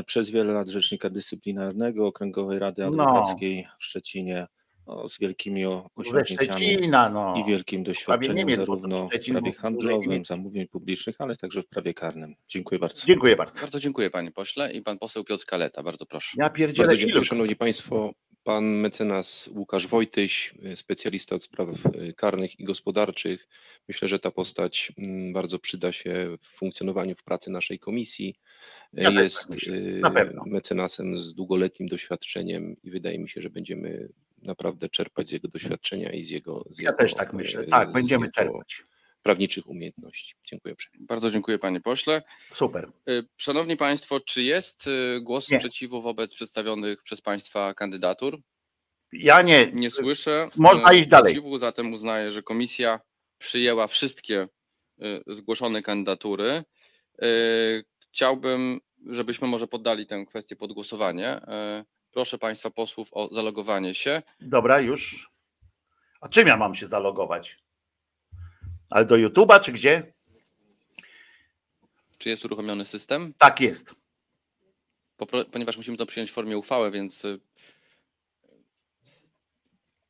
przez 0.06 0.30
wiele 0.30 0.52
lat 0.52 0.68
rzecznika 0.68 1.10
dyscyplinarnego 1.10 2.06
Okręgowej 2.06 2.58
Rady 2.58 2.82
No. 2.90 3.06
Adwokackiej 3.06 3.66
w 3.78 3.84
Szczecinie, 3.84 4.46
no, 4.86 5.08
z 5.08 5.18
wielkimi 5.18 5.66
osiągnięciami 5.96 6.88
no. 6.90 7.34
i 7.36 7.44
wielkim 7.44 7.82
doświadczeniem 7.82 8.36
Niemiec, 8.36 8.60
zarówno 8.60 9.08
w 9.08 9.30
prawie 9.30 9.52
handlowym, 9.52 10.24
zamówień 10.24 10.68
publicznych, 10.68 11.20
ale 11.20 11.36
także 11.36 11.62
w 11.62 11.68
prawie 11.68 11.94
karnym. 11.94 12.34
Dziękuję 12.48 12.78
bardzo. 12.78 13.06
Dziękuję 13.06 13.36
bardzo. 13.36 13.60
Bardzo 13.60 13.80
dziękuję 13.80 14.10
panie 14.10 14.32
pośle 14.32 14.72
i 14.72 14.82
pan 14.82 14.98
poseł 14.98 15.24
Piotr 15.24 15.44
Kaleta, 15.44 15.82
bardzo 15.82 16.06
proszę. 16.06 16.36
Ja 16.36 16.50
pierdzielę 16.50 16.88
Bardzo 16.88 17.00
dziękuję. 17.00 17.24
Szanowni 17.24 17.56
Państwo. 17.56 18.12
Pan 18.44 18.64
mecenas 18.64 19.50
Łukasz 19.54 19.86
Wojtyś, 19.86 20.54
y, 20.72 20.76
specjalista 20.76 21.34
od 21.36 21.44
spraw 21.44 21.68
y, 21.68 22.14
karnych 22.16 22.60
i 22.60 22.64
gospodarczych. 22.64 23.48
Myślę, 23.88 24.08
że 24.08 24.18
ta 24.18 24.30
postać 24.30 24.92
mm, 24.98 25.32
bardzo 25.32 25.58
przyda 25.58 25.92
się 25.92 26.36
w 26.40 26.46
funkcjonowaniu, 26.46 27.14
w 27.16 27.22
pracy 27.22 27.50
naszej 27.50 27.78
komisji. 27.78 28.34
Też 28.96 29.04
tak 29.04 29.14
Jest 29.14 29.48
Na 30.00 30.10
pewno. 30.10 30.44
mecenasem 30.46 31.18
z 31.18 31.34
długoletnim 31.34 31.88
doświadczeniem 31.88 32.76
i 32.82 32.90
wydaje 32.90 33.18
mi 33.18 33.28
się, 33.28 33.40
że 33.40 33.50
będziemy 33.50 34.08
naprawdę 34.42 34.88
czerpać 34.88 35.28
z 35.28 35.32
jego 35.32 35.48
doświadczenia 35.48 36.12
i 36.12 36.24
z 36.24 36.30
jego. 36.30 36.64
Z 36.70 36.78
Ja 36.78 36.90
jego, 36.90 36.98
też 36.98 37.14
tak 37.14 37.32
myślę. 37.32 37.64
Tak, 37.64 37.92
będziemy 37.92 38.26
jego 38.26 38.32
czerpać. 38.32 38.84
Prawniczych 39.22 39.66
umiejętności. 39.66 40.34
Dziękuję 40.46 40.74
uprzejmie. 40.74 41.06
Bardzo 41.06 41.30
dziękuję 41.30 41.58
panie 41.58 41.80
pośle. 41.80 42.22
Super. 42.52 42.88
Y, 43.08 43.24
Szanowni 43.36 43.76
Państwo, 43.76 44.20
czy 44.20 44.42
jest 44.42 44.86
y, 44.86 45.20
głos 45.22 45.48
Nie. 45.50 45.56
sprzeciwu 45.58 46.02
wobec 46.02 46.34
przedstawionych 46.34 47.02
przez 47.02 47.20
Państwa 47.20 47.74
kandydatur? 47.74 48.38
Ja 49.12 49.42
nie. 49.42 49.72
Nie 49.72 49.90
słyszę. 49.90 50.48
Można 50.56 50.92
y, 50.92 50.96
iść 50.96 51.08
dalej. 51.08 51.32
sprzeciwu, 51.32 51.58
Zatem 51.58 51.92
uznaję, 51.92 52.30
że 52.32 52.42
komisja 52.42 53.00
przyjęła 53.38 53.86
wszystkie 53.86 54.48
zgłoszone 55.26 55.82
kandydatury. 55.82 56.64
Chciałbym, 58.00 58.80
żebyśmy 59.06 59.48
może 59.48 59.66
poddali 59.66 60.06
tę 60.06 60.24
kwestię 60.28 60.56
pod 60.56 60.72
głosowanie. 60.72 61.40
Proszę 62.10 62.38
Państwa 62.38 62.70
posłów 62.70 63.08
o 63.12 63.34
zalogowanie 63.34 63.94
się. 63.94 64.22
Dobra, 64.40 64.80
już. 64.80 65.30
A 66.20 66.28
czym 66.28 66.48
ja 66.48 66.56
mam 66.56 66.74
się 66.74 66.86
zalogować? 66.86 67.58
Ale 68.90 69.04
do 69.04 69.14
YouTube'a 69.14 69.60
czy 69.60 69.72
gdzie? 69.72 70.12
Czy 72.18 72.28
jest 72.28 72.44
uruchomiony 72.44 72.84
system? 72.84 73.34
Tak 73.38 73.60
jest. 73.60 73.94
Ponieważ 75.52 75.76
musimy 75.76 75.96
to 75.96 76.06
przyjąć 76.06 76.30
w 76.30 76.34
formie 76.34 76.58
uchwały, 76.58 76.90
więc. 76.90 77.24
y, 77.24 77.40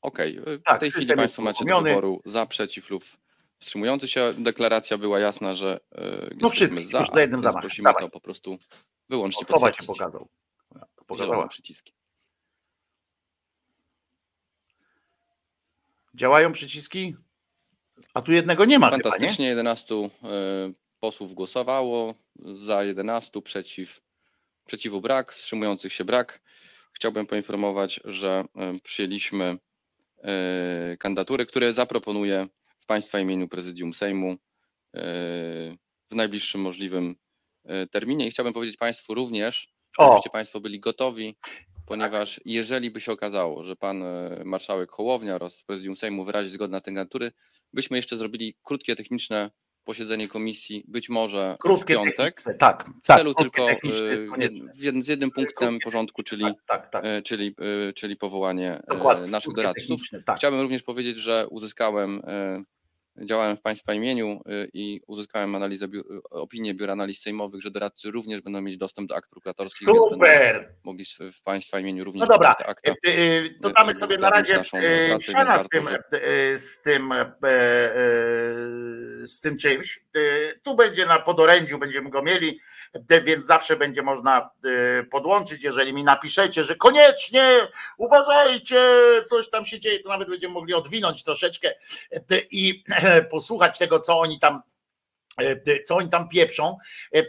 Okej, 0.02 0.38
y, 0.38 0.58
w 0.58 0.62
Tak, 0.62 0.80
tej 0.80 0.90
chwili 0.90 1.14
Państwo 1.16 1.42
macie 1.42 1.64
do 1.64 1.80
wyboru 1.82 2.22
za, 2.24 2.46
przeciw 2.46 2.90
lub 2.90 3.04
wstrzymujący 3.58 4.08
się. 4.08 4.34
Deklaracja 4.38 4.98
była 4.98 5.18
jasna, 5.18 5.54
że 5.54 5.80
y, 5.98 6.00
jesteśmy 6.00 6.50
wszystkich, 6.50 6.86
za, 6.90 6.98
już 6.98 7.08
za 7.08 7.20
jednym 7.20 7.42
zamachem. 7.42 7.60
prosimy 7.62 7.84
Dawaj. 7.86 8.02
to 8.02 8.10
po 8.10 8.20
prostu 8.20 8.58
wyłącznie 9.08 9.40
Osoba 9.42 9.72
cię 9.72 9.84
pokazał. 9.86 10.28
To 10.96 11.04
Pokazała. 11.04 11.48
przyciski. 11.48 11.92
Działają 16.14 16.52
przyciski? 16.52 17.16
A 18.14 18.22
tu 18.22 18.32
jednego 18.32 18.64
nie 18.64 18.78
ma 18.78 18.86
chyba, 18.86 18.96
nie? 18.96 19.02
Fantastycznie 19.02 19.48
11 19.48 19.94
y, 19.94 20.08
posłów 21.00 21.34
głosowało, 21.34 22.14
za 22.36 22.84
11, 22.84 23.42
przeciw, 23.42 24.00
przeciwu 24.66 25.00
brak, 25.00 25.32
wstrzymujących 25.32 25.92
się 25.92 26.04
brak. 26.04 26.40
Chciałbym 26.92 27.26
poinformować, 27.26 28.00
że 28.04 28.44
y, 28.76 28.80
przyjęliśmy 28.80 29.58
y, 30.92 30.96
kandydatury, 30.96 31.46
które 31.46 31.72
zaproponuję 31.72 32.46
w 32.78 32.86
Państwa 32.86 33.20
imieniu 33.20 33.48
Prezydium 33.48 33.94
Sejmu 33.94 34.36
w 36.10 36.14
najbliższym 36.14 36.60
możliwym 36.60 37.16
terminie. 37.90 38.26
I 38.26 38.30
chciałbym 38.30 38.52
powiedzieć 38.52 38.76
Państwu 38.76 39.14
również, 39.14 39.72
żebyście 40.00 40.30
Państwo 40.30 40.60
byli 40.60 40.80
gotowi, 40.80 41.36
ponieważ 41.86 42.40
jeżeli 42.44 42.90
by 42.90 43.00
się 43.00 43.12
okazało, 43.12 43.64
że 43.64 43.76
Pan 43.76 44.04
Marszałek 44.44 44.90
Hołownia 44.90 45.34
oraz 45.34 45.62
Prezydium 45.62 45.96
Sejmu 45.96 46.24
wyrazi 46.24 46.48
zgodę 46.48 46.72
na 46.72 46.80
te 46.80 46.84
kandydatury, 46.84 47.32
byśmy 47.72 47.96
jeszcze 47.98 48.16
zrobili 48.16 48.54
krótkie 48.62 48.96
techniczne 48.96 49.50
posiedzenie 49.84 50.28
komisji, 50.28 50.84
być 50.88 51.08
może 51.08 51.56
Krótkie 51.60 51.94
w 51.94 51.96
piątek, 51.96 52.42
tak, 52.58 52.84
w 53.02 53.06
tak, 53.06 53.16
celu 53.18 53.34
tylko 53.34 53.70
y, 53.70 53.74
jed- 53.74 55.02
z 55.02 55.08
jednym 55.08 55.30
punktem 55.30 55.78
porządku, 55.84 56.22
czyli, 56.22 56.44
Tak, 56.66 56.88
tak. 56.88 57.04
y, 57.04 57.22
czyli, 57.22 57.54
y, 57.88 57.92
czyli 57.92 58.16
powołanie 58.16 58.82
Dokładnie, 58.88 59.30
naszych 59.30 59.54
doradców. 59.54 60.00
tak. 60.26 60.36
Chciałbym 60.36 60.60
również 60.60 60.82
powiedzieć, 60.82 61.16
że 61.16 61.46
uzyskałem, 61.50 62.22
działałem 63.18 63.56
w 63.56 63.60
Państwa 63.60 63.94
imieniu 63.94 64.40
y, 64.46 64.70
i 64.72 65.00
uzyskałem 65.06 65.54
analizę, 65.54 65.88
biu- 65.88 66.20
opinię 66.30 66.74
Biura 66.74 66.92
Analiz 66.92 67.20
Sejmowych, 67.22 67.62
że 67.62 67.70
doradcy 67.70 68.10
również 68.10 68.40
będą 68.42 68.60
mieć 68.60 68.76
dostęp 68.76 69.08
do 69.08 69.16
akt 69.16 69.30
prokuratorskich. 69.30 69.88
Super! 69.88 70.74
Mogli 70.84 71.04
w, 71.32 71.42
Państwa 71.42 71.78
imieniu 71.80 72.04
również 72.04 72.20
No 72.28 72.34
dobra, 72.34 72.50
akta. 72.50 72.92
e, 72.92 72.94
to 73.62 73.70
damy 73.70 73.94
sobie 73.94 74.18
na 74.18 74.30
razie 74.30 74.62
siana 75.20 75.58
z 75.58 75.68
tym, 75.68 75.88
z 76.56 76.82
tym, 76.82 77.14
z 79.22 79.40
tym 79.40 79.58
czymś. 79.58 80.00
Tu 80.62 80.76
będzie 80.76 81.06
na 81.06 81.18
podorędziu, 81.18 81.78
będziemy 81.78 82.10
go 82.10 82.22
mieli, 82.22 82.60
więc 83.24 83.46
zawsze 83.46 83.76
będzie 83.76 84.02
można 84.02 84.50
podłączyć, 85.10 85.64
jeżeli 85.64 85.94
mi 85.94 86.04
napiszecie, 86.04 86.64
że 86.64 86.76
koniecznie 86.76 87.42
uważajcie, 87.98 88.78
coś 89.26 89.50
tam 89.50 89.64
się 89.64 89.80
dzieje, 89.80 90.00
to 90.00 90.08
nawet 90.08 90.28
będziemy 90.28 90.54
mogli 90.54 90.74
odwinąć 90.74 91.24
troszeczkę 91.24 91.72
i 92.50 92.82
posłuchać 93.30 93.78
tego, 93.78 94.00
co 94.00 94.20
oni 94.20 94.38
tam 94.38 94.62
co 95.86 95.96
oni 95.96 96.08
tam 96.08 96.28
pieprzą, 96.28 96.76
e, 97.14 97.18
e, 97.18 97.24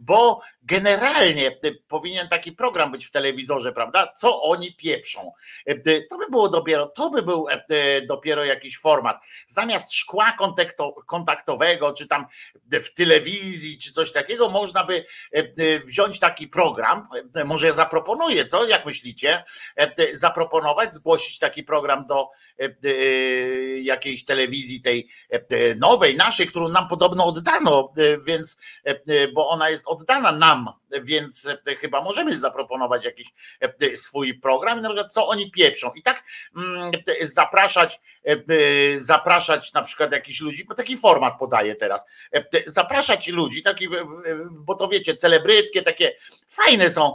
bo 0.00 0.40
generalnie 0.62 1.48
e, 1.48 1.72
powinien 1.88 2.28
taki 2.28 2.52
program 2.52 2.92
być 2.92 3.06
w 3.06 3.10
telewizorze, 3.10 3.72
prawda? 3.72 4.12
Co 4.16 4.42
oni 4.42 4.74
pieprzą. 4.74 5.32
E, 5.68 5.70
e, 5.72 6.02
To 6.10 6.18
by 6.18 6.26
było 6.30 6.48
dopiero, 6.48 6.86
to 6.86 7.10
by 7.10 7.22
był 7.22 7.48
e, 7.48 7.64
e, 7.70 8.00
dopiero 8.06 8.44
jakiś 8.44 8.78
format. 8.78 9.20
Zamiast 9.46 9.92
szkła 9.92 10.36
kontakto- 10.40 10.94
kontaktowego, 11.06 11.92
czy 11.92 12.06
tam 12.06 12.26
w 12.72 12.94
telewizji, 12.94 13.78
czy 13.78 13.92
coś 13.92 14.12
takiego, 14.12 14.50
można 14.50 14.84
by 14.84 15.04
e, 15.34 15.38
e, 15.38 15.80
wziąć 15.80 16.18
taki 16.18 16.48
program. 16.48 17.08
e, 17.34 17.44
Może 17.44 17.66
ja 17.66 17.72
zaproponuję, 17.72 18.46
co? 18.46 18.66
Jak 18.68 18.86
myślicie? 18.86 19.44
E, 19.78 19.92
e, 19.96 20.14
Zaproponować, 20.16 20.94
zgłosić 20.94 21.38
taki 21.38 21.62
program 21.64 22.06
do 22.06 22.28
e, 22.60 22.64
e, 22.64 22.94
jakiejś 23.80 24.24
telewizji 24.24 24.80
tej 24.82 25.08
e, 25.32 25.36
e, 25.36 25.74
nowej, 25.74 26.16
naszej, 26.16 26.46
którą 26.46 26.68
nam 26.68 26.88
podobno 26.88 27.19
oddano, 27.24 27.92
e, 27.96 28.18
więc, 28.18 28.56
e, 28.86 28.90
e, 29.06 29.28
bo 29.32 29.48
ona 29.48 29.70
jest 29.70 29.86
oddana 29.86 30.32
nam, 30.32 30.68
więc 31.02 31.46
e, 31.66 31.74
chyba 31.74 32.00
możemy 32.00 32.38
zaproponować 32.38 33.04
jakiś 33.04 33.28
e, 33.62 33.74
e, 33.80 33.96
swój 33.96 34.34
program, 34.34 34.80
na 34.80 34.88
przykład 34.88 35.12
co 35.12 35.28
oni 35.28 35.50
pieprzą. 35.50 35.92
I 35.94 36.02
tak 36.02 36.22
mm, 36.56 36.90
zapraszać, 37.22 38.00
zapraszać 38.96 39.72
na 39.72 39.82
przykład 39.82 40.12
jakichś 40.12 40.40
ludzi, 40.40 40.64
bo 40.64 40.74
taki 40.74 40.96
format 40.96 41.38
podaję 41.38 41.74
teraz, 41.74 42.04
zapraszać 42.66 43.28
ludzi, 43.28 43.62
taki, 43.62 43.88
bo 44.50 44.74
to 44.74 44.88
wiecie, 44.88 45.16
celebryckie, 45.16 45.82
takie 45.82 46.16
fajne 46.48 46.90
są 46.90 47.12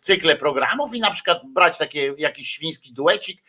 cykle 0.00 0.36
programów 0.36 0.94
i 0.94 1.00
na 1.00 1.10
przykład 1.10 1.42
brać 1.46 1.78
takie 1.78 2.14
jakiś 2.18 2.48
świński 2.48 2.92
duecik, 2.92 3.42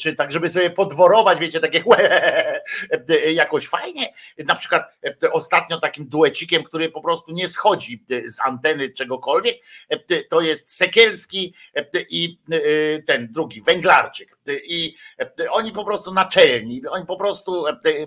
czy 0.00 0.14
tak, 0.14 0.32
żeby 0.32 0.48
sobie 0.48 0.70
podworować, 0.70 1.38
wiecie, 1.38 1.60
takie 1.60 1.84
e, 3.10 3.32
jakoś 3.32 3.68
fajnie, 3.68 4.12
na 4.38 4.54
przykład 4.54 4.82
ostatnio 5.32 5.80
takim 5.80 6.08
duecikiem, 6.08 6.62
który 6.62 6.90
po 6.90 7.00
prostu 7.00 7.32
nie 7.32 7.48
schodzi 7.48 8.04
z 8.26 8.40
anteny 8.44 8.90
czegokolwiek, 8.90 9.56
e, 9.88 10.22
to 10.22 10.40
jest 10.40 10.76
Sekielski 10.76 11.54
e, 11.74 11.84
i 12.10 12.38
e, 12.50 13.02
ten 13.02 13.28
drugi, 13.30 13.62
Węglarczyk. 13.62 14.36
I 14.64 14.94
e, 15.20 15.50
oni 15.50 15.72
po 15.72 15.84
prostu 15.84 16.14
naczelni, 16.14 16.82
oni 16.90 17.06
po 17.06 17.16
prostu 17.16 17.64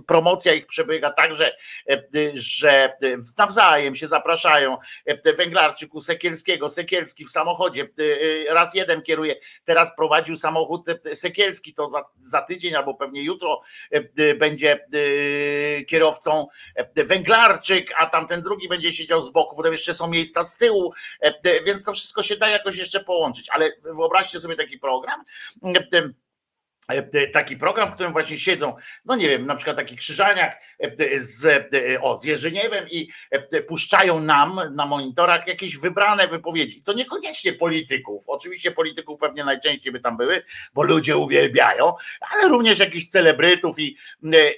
promocja 0.08 0.54
ich 0.54 0.65
przebiega 0.65 1.10
tak, 1.10 1.34
że, 1.34 1.58
że 2.34 2.98
nawzajem 3.38 3.96
się 3.96 4.08
zapraszają. 4.08 4.78
Węglarczyku 5.38 6.02
Sekielskiego, 6.02 6.70
Sekielski 6.70 7.26
w 7.26 7.32
samochodzie, 7.32 7.88
raz 8.50 8.76
jeden 8.76 9.02
kieruje, 9.02 9.36
teraz 9.63 9.96
prowadził 9.96 10.38
samochód 10.38 10.86
Sekielski, 11.13 11.74
to 11.74 11.89
za, 11.89 12.04
za 12.20 12.41
tydzień 12.41 12.76
albo 12.76 12.93
pewnie 12.93 13.24
jutro 13.24 13.62
będzie 14.39 14.88
kierowcą 15.88 16.48
Węglarczyk, 16.96 17.93
a 17.98 18.06
tamten 18.06 18.41
drugi 18.41 18.70
będzie 18.70 18.93
siedział 18.93 19.22
z 19.22 19.30
boku, 19.30 19.56
potem 19.56 19.72
jeszcze 19.72 19.93
są 19.97 20.07
miejsca 20.07 20.43
z 20.43 20.57
tyłu, 20.57 20.93
więc 21.65 21.83
to 21.83 21.93
wszystko 21.93 22.23
się 22.23 22.38
da 22.38 22.49
jakoś 22.49 22.77
jeszcze 22.77 22.99
połączyć. 22.99 23.49
Ale 23.49 23.71
wyobraźcie 23.81 24.39
sobie 24.39 24.55
taki 24.55 24.77
program 24.77 25.23
E, 25.93 26.10
taki 27.34 27.58
program, 27.58 27.88
w 27.88 27.93
którym 27.93 28.12
właśnie 28.12 28.38
siedzą, 28.38 28.76
no 29.06 29.15
nie 29.15 29.30
wiem, 29.30 29.45
na 29.45 29.56
przykład 29.56 29.78
taki 29.78 29.95
Krzyżaniak 29.95 30.62
e, 30.80 31.19
z, 31.19 31.45
e, 31.45 32.02
o, 32.02 32.17
z 32.17 32.23
Jerzyniewem 32.23 32.86
i 32.91 33.10
puszczają 33.67 34.19
nam 34.19 34.60
na 34.71 34.86
monitorach 34.86 35.47
jakieś 35.47 35.78
wybrane 35.78 36.28
wypowiedzi. 36.28 36.82
To 36.82 36.93
niekoniecznie 36.93 37.54
polityków, 37.54 38.23
oczywiście 38.28 38.71
polityków 38.71 39.19
pewnie 39.19 39.43
najczęściej 39.43 39.93
by 39.93 40.00
tam 40.00 40.17
były, 40.17 40.43
bo 40.73 40.84
ludzie 40.84 41.17
uwielbiają, 41.17 41.93
ale 42.32 42.50
również 42.50 42.80
jakichś 42.80 43.06
celebrytów 43.06 43.80
i, 43.80 43.97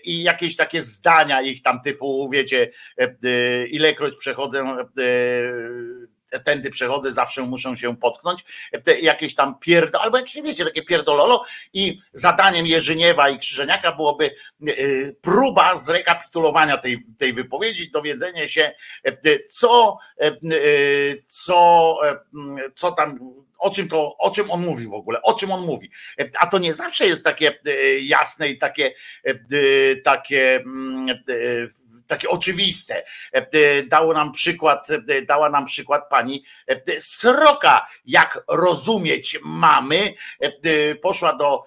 i 0.04 0.24
jakieś 0.24 0.56
takie 0.56 0.84
zdania 0.84 1.42
ich 1.42 1.62
tam 1.62 1.82
typu, 1.82 2.30
wiecie, 2.30 2.72
ilekroć 3.70 4.16
przechodzę 4.18 4.76
tędy 6.44 6.70
przechodzę, 6.70 7.12
zawsze 7.12 7.42
muszą 7.42 7.76
się 7.76 7.98
potknąć, 7.98 8.44
te 8.84 9.00
jakieś 9.00 9.36
tam 9.36 9.60
pierdo, 9.60 10.02
albo 10.02 10.18
jak 10.18 10.30
się 10.30 10.42
wiecie, 10.42 10.66
takie 10.66 10.84
pierdololo 10.84 11.44
i 11.74 12.00
zadaniem 12.14 12.68
Jerzyniewa 12.68 13.30
i 13.30 13.40
Krzyżeniaka 13.40 13.92
byłoby 13.92 14.26
e, 14.26 14.74
próba 15.22 15.76
zrekapitulowania 15.76 16.78
tej, 16.78 17.06
tej 17.18 17.34
wypowiedzi, 17.34 17.92
dowiedzenie 17.92 18.48
się, 18.48 18.72
e, 19.04 19.40
co, 19.50 19.98
co, 21.26 21.98
co 22.76 22.92
tam 22.92 23.20
o 23.60 23.70
czym 23.70 23.88
to, 23.88 24.18
o 24.18 24.32
czym 24.32 24.52
on 24.52 24.66
mówi 24.66 24.88
w 24.88 24.94
ogóle, 24.94 25.22
o 25.22 25.34
czym 25.34 25.52
on 25.52 25.66
mówi. 25.66 25.92
A 26.40 26.48
to 26.48 26.60
nie 26.60 26.74
zawsze 26.74 27.08
jest 27.08 27.24
takie 27.24 27.60
jasne 28.02 28.50
i 28.50 28.58
takie, 28.58 28.94
takie 30.04 30.56
mm, 30.56 31.24
takie 32.10 32.30
oczywiste. 32.30 33.04
E, 33.32 33.84
dało 33.84 34.14
nam 34.14 34.32
przykład, 34.32 34.88
e, 34.92 35.22
dała 35.22 35.50
nam 35.50 35.66
przykład 35.66 36.10
pani 36.10 36.44
e, 36.68 37.00
Sroka, 37.00 37.88
jak 38.06 38.44
rozumieć 38.48 39.40
mamy. 39.44 40.14
Poszła 41.02 41.34
do, 41.34 41.66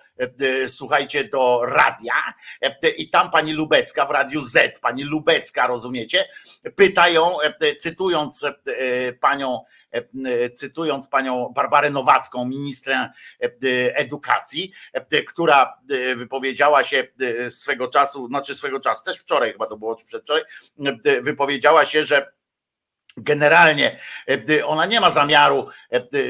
słuchajcie, 0.66 1.25
do 1.25 1.61
radia. 1.64 2.14
I 2.96 3.11
tam 3.11 3.31
pani 3.31 3.53
Lubecka 3.53 4.07
w 4.07 4.11
Radiu 4.11 4.40
Z, 4.40 4.81
pani 4.81 5.05
Lubecka, 5.05 5.66
rozumiecie, 5.66 6.25
pytają, 6.77 7.37
cytując 7.79 8.46
panią 9.20 9.59
E, 9.92 10.51
cytując 10.51 11.09
panią 11.09 11.53
Barbarę 11.55 11.90
Nowacką, 11.90 12.44
ministrę 12.44 12.94
e, 12.94 13.11
edukacji, 13.96 14.72
e, 14.92 15.22
która 15.22 15.79
wypowiedziała 16.16 16.85
się 16.85 17.09
swego 17.48 17.88
czasu, 17.88 18.27
znaczy 18.27 18.55
swego 18.55 18.81
czasu, 18.81 19.05
też 19.05 19.18
wczoraj 19.18 19.53
chyba 19.53 19.66
to 19.66 19.77
było, 19.77 19.94
czy 19.94 20.05
przedwczoraj, 20.05 20.42
wypowiedziała 21.22 21.85
się, 21.85 22.05
że 22.05 22.33
Generalnie 23.16 24.01
ona 24.64 24.87
nie 24.87 25.01
ma 25.01 25.11
zamiaru 25.11 25.66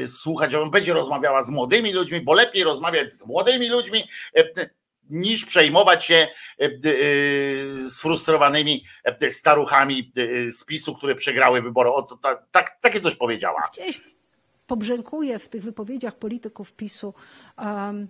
słuchać, 0.07 0.55
on 0.55 0.71
będzie 0.71 0.93
rozmawiała 0.93 1.41
z 1.41 1.49
młodymi 1.49 1.93
ludźmi, 1.93 2.21
bo 2.21 2.33
lepiej 2.33 2.63
rozmawiać 2.63 3.13
z 3.13 3.25
młodymi 3.25 3.69
ludźmi 3.69 4.03
niż 5.09 5.45
przejmować 5.45 6.05
się 6.05 6.15
e, 6.15 6.65
e, 6.65 6.69
sfrustrowanymi 7.89 8.85
e, 9.03 9.31
staruchami 9.31 10.11
z 10.47 10.63
PiSu, 10.63 10.95
które 10.95 11.15
przegrały 11.15 11.61
wybory. 11.61 11.89
O, 11.89 12.03
to, 12.03 12.17
tak, 12.17 12.43
tak, 12.51 12.77
takie 12.81 13.01
coś 13.01 13.15
powiedziała. 13.15 13.69
Gdzieś 13.73 14.01
pobrzękuje 14.67 15.39
w 15.39 15.49
tych 15.49 15.63
wypowiedziach 15.63 16.15
polityków 16.15 16.73
PiSu 16.73 17.13
um, 17.57 18.07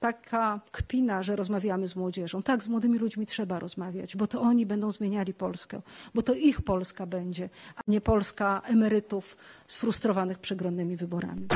taka 0.00 0.60
kpina, 0.72 1.22
że 1.22 1.36
rozmawiamy 1.36 1.88
z 1.88 1.96
młodzieżą. 1.96 2.42
Tak, 2.42 2.62
z 2.62 2.68
młodymi 2.68 2.98
ludźmi 2.98 3.26
trzeba 3.26 3.58
rozmawiać, 3.58 4.16
bo 4.16 4.26
to 4.26 4.40
oni 4.40 4.66
będą 4.66 4.90
zmieniali 4.90 5.34
Polskę, 5.34 5.82
bo 6.14 6.22
to 6.22 6.34
ich 6.34 6.62
Polska 6.62 7.06
będzie, 7.06 7.48
a 7.76 7.80
nie 7.88 8.00
Polska 8.00 8.62
emerytów 8.64 9.36
sfrustrowanych 9.66 10.38
przegranymi 10.38 10.96
wyborami. 10.96 11.48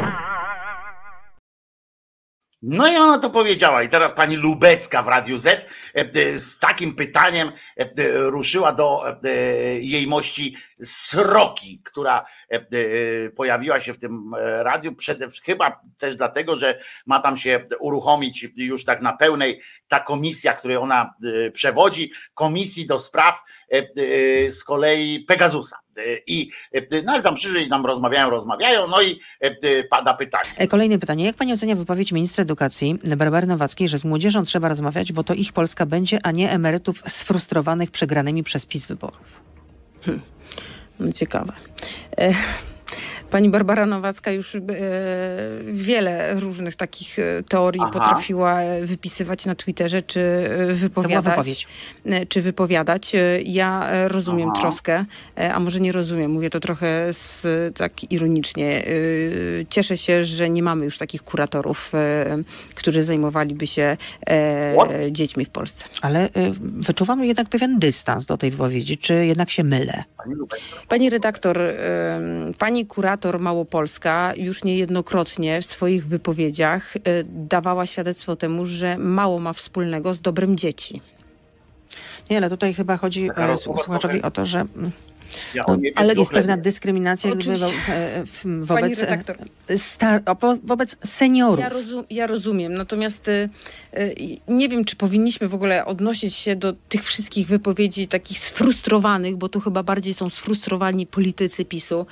No 2.66 2.88
i 2.88 2.96
ona 2.96 3.18
to 3.18 3.30
powiedziała. 3.30 3.82
I 3.82 3.88
teraz 3.88 4.12
pani 4.12 4.36
Lubecka 4.36 5.02
w 5.02 5.08
Radiu 5.08 5.38
Z 5.38 5.46
e, 5.46 5.64
e, 5.94 6.38
z 6.38 6.58
takim 6.58 6.94
pytaniem 6.94 7.52
e, 7.76 7.88
ruszyła 8.30 8.72
do 8.72 9.04
jej 9.80 10.06
mości 10.06 10.56
Sroki, 10.82 11.80
która 11.84 12.24
pojawiła 13.36 13.80
się 13.80 13.92
w 13.92 13.98
tym 13.98 14.30
radiu, 14.58 14.94
przede, 14.94 15.26
chyba 15.44 15.80
też 15.98 16.16
dlatego, 16.16 16.56
że 16.56 16.80
ma 17.06 17.20
tam 17.20 17.36
się 17.36 17.66
uruchomić 17.80 18.48
już 18.56 18.84
tak 18.84 19.02
na 19.02 19.12
pełnej 19.16 19.60
ta 19.88 20.00
komisja, 20.00 20.52
której 20.52 20.76
ona 20.76 21.14
przewodzi, 21.52 22.12
komisji 22.34 22.86
do 22.86 22.98
spraw 22.98 23.42
z 24.48 24.64
kolei 24.64 25.24
Pegasusa. 25.24 25.83
I 26.26 26.50
no 27.04 27.12
ale 27.12 27.22
tam 27.22 27.34
przyszli, 27.34 27.68
tam 27.68 27.86
rozmawiają, 27.86 28.30
rozmawiają, 28.30 28.88
no 28.88 29.02
i 29.02 29.20
pada 29.90 30.14
pytanie. 30.14 30.50
E, 30.56 30.66
kolejne 30.66 30.98
pytanie. 30.98 31.24
Jak 31.24 31.36
pani 31.36 31.52
ocenia 31.52 31.74
wypowiedź 31.74 32.12
ministra 32.12 32.42
edukacji 32.42 32.98
Barbary 33.16 33.46
Nowackiej, 33.46 33.88
że 33.88 33.98
z 33.98 34.04
młodzieżą 34.04 34.42
trzeba 34.42 34.68
rozmawiać, 34.68 35.12
bo 35.12 35.24
to 35.24 35.34
ich 35.34 35.52
Polska 35.52 35.86
będzie, 35.86 36.18
a 36.22 36.30
nie 36.30 36.50
emerytów 36.50 37.02
sfrustrowanych 37.06 37.90
przegranymi 37.90 38.42
przez 38.42 38.66
PiS 38.66 38.86
wyborów? 38.86 39.42
Hmm. 40.02 40.22
Ciekawe. 41.14 41.52
E 42.18 42.34
Pani 43.34 43.48
Barbara 43.48 43.86
Nowacka 43.86 44.30
już 44.30 44.54
e, 44.54 44.60
wiele 45.72 46.40
różnych 46.40 46.76
takich 46.76 47.18
e, 47.18 47.42
teorii 47.48 47.82
Aha. 47.82 47.90
potrafiła 47.92 48.58
wypisywać 48.82 49.46
na 49.46 49.54
Twitterze, 49.54 50.02
czy 50.02 50.20
e, 50.20 50.74
wypowiadać. 50.74 51.66
Czy 52.28 52.42
wypowiadać. 52.42 53.12
Ja 53.44 53.88
rozumiem 54.08 54.50
Aha. 54.54 54.60
troskę, 54.60 55.04
a 55.54 55.60
może 55.60 55.80
nie 55.80 55.92
rozumiem, 55.92 56.30
mówię 56.30 56.50
to 56.50 56.60
trochę 56.60 57.12
z, 57.12 57.46
tak 57.76 58.12
ironicznie. 58.12 58.84
Cieszę 59.70 59.96
się, 59.96 60.24
że 60.24 60.50
nie 60.50 60.62
mamy 60.62 60.84
już 60.84 60.98
takich 60.98 61.22
kuratorów, 61.22 61.92
którzy 62.74 63.02
zajmowaliby 63.02 63.66
się 63.66 63.96
What? 64.76 64.90
dziećmi 65.10 65.44
w 65.44 65.50
Polsce. 65.50 65.84
Ale 66.02 66.28
wyczuwamy 66.60 67.26
jednak 67.26 67.48
pewien 67.48 67.78
dystans 67.78 68.26
do 68.26 68.36
tej 68.36 68.50
wypowiedzi, 68.50 68.98
czy 68.98 69.26
jednak 69.26 69.50
się 69.50 69.64
mylę? 69.64 70.04
Pani 70.88 71.10
redaktor, 71.10 71.58
pani 72.58 72.86
kurator 72.86 73.23
senator 73.24 73.40
Małopolska 73.40 74.32
już 74.36 74.64
niejednokrotnie 74.64 75.62
w 75.62 75.64
swoich 75.64 76.06
wypowiedziach 76.06 76.96
y, 76.96 77.00
dawała 77.28 77.86
świadectwo 77.86 78.36
temu, 78.36 78.66
że 78.66 78.98
mało 78.98 79.38
ma 79.38 79.52
wspólnego 79.52 80.14
z 80.14 80.20
dobrem 80.20 80.56
dzieci. 80.56 81.00
Nie, 82.30 82.36
ale 82.36 82.50
tutaj 82.50 82.74
chyba 82.74 82.96
chodzi 82.96 83.30
e, 83.36 83.56
słuchaczowi 83.56 84.22
o 84.22 84.30
to, 84.30 84.46
że 84.46 84.64
mm, 85.54 85.82
no, 85.82 85.90
ale 85.94 86.14
jest 86.14 86.30
pewna 86.30 86.56
dyskryminacja 86.56 87.30
e, 87.30 88.24
wobec, 88.44 88.98
e, 89.68 89.78
star, 89.78 90.22
wobec 90.64 90.96
seniorów. 91.04 91.60
Ja, 91.60 91.68
rozum, 91.68 92.04
ja, 92.10 92.26
rozumiem, 92.26 92.74
natomiast 92.74 93.28
e, 93.28 93.48
nie 94.48 94.68
wiem, 94.68 94.84
czy 94.84 94.96
powinniśmy 94.96 95.48
w 95.48 95.54
ogóle 95.54 95.84
odnosić 95.84 96.34
się 96.34 96.56
do 96.56 96.74
tych 96.88 97.04
wszystkich 97.04 97.46
wypowiedzi 97.46 98.08
takich 98.08 98.38
sfrustrowanych, 98.38 99.36
bo 99.36 99.48
tu 99.48 99.60
chyba 99.60 99.82
bardziej 99.82 100.14
są 100.14 100.30
sfrustrowani 100.30 101.06
politycy 101.06 101.64
PiSu, 101.64 102.06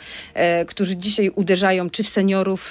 którzy 0.66 0.96
dzisiaj 0.96 1.30
uderzają 1.34 1.90
czy 1.90 2.02
w 2.02 2.08
seniorów, 2.08 2.70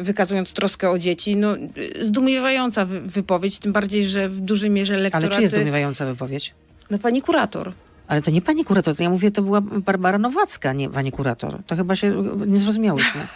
wykazując 0.00 0.52
troskę 0.52 0.90
o 0.90 0.98
dzieci. 0.98 1.36
No, 1.36 1.54
zdumiewająca 2.02 2.84
wypowiedź, 2.84 3.58
tym 3.58 3.72
bardziej, 3.72 4.06
że 4.06 4.28
w 4.28 4.40
dużej 4.40 4.70
mierze 4.70 4.96
lektoracy... 4.96 5.26
Ale 5.26 5.36
czy 5.36 5.42
jest 5.42 5.54
zdumiewająca 5.54 6.06
wypowiedź? 6.06 6.54
No 6.90 6.98
pani 6.98 7.22
kurator. 7.22 7.72
Ale 8.10 8.22
to 8.22 8.30
nie 8.30 8.42
pani 8.42 8.64
kurator, 8.64 8.96
to 8.96 9.02
ja 9.02 9.10
mówię, 9.10 9.30
to 9.30 9.42
była 9.42 9.60
Barbara 9.60 10.18
Nowacka, 10.18 10.72
nie 10.72 10.90
pani 10.90 11.12
kurator. 11.12 11.58
To 11.66 11.76
chyba 11.76 11.96
się 11.96 12.22
nie 12.46 12.58
zrozumiałyśmy. 12.58 13.20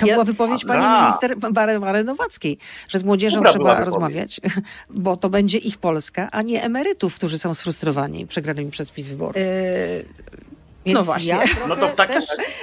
To 0.00 0.06
ja, 0.06 0.12
była 0.12 0.24
wypowiedź 0.24 0.64
pani 0.64 0.84
a, 0.84 1.00
minister 1.00 1.38
Barbary 1.52 2.04
Nowackiej, 2.04 2.58
że 2.88 2.98
z 2.98 3.04
młodzieżą 3.04 3.36
Dobra 3.36 3.52
trzeba 3.52 3.84
rozmawiać, 3.84 4.40
bo 4.90 5.16
to 5.16 5.30
będzie 5.30 5.58
ich 5.58 5.78
Polska, 5.78 6.28
a 6.32 6.42
nie 6.42 6.62
emerytów, 6.62 7.14
którzy 7.14 7.38
są 7.38 7.54
sfrustrowani 7.54 8.26
przegranymi 8.26 8.70
przez 8.70 8.90
PiS 8.90 9.08
wyborów. 9.08 9.36
Yy, 9.36 9.44
więc 10.86 10.98
no 10.98 11.04
właśnie. 11.04 11.28
Ja 11.28 11.44
no 11.68 11.76
to 11.76 11.88
w 11.88 11.94
takim 11.94 12.22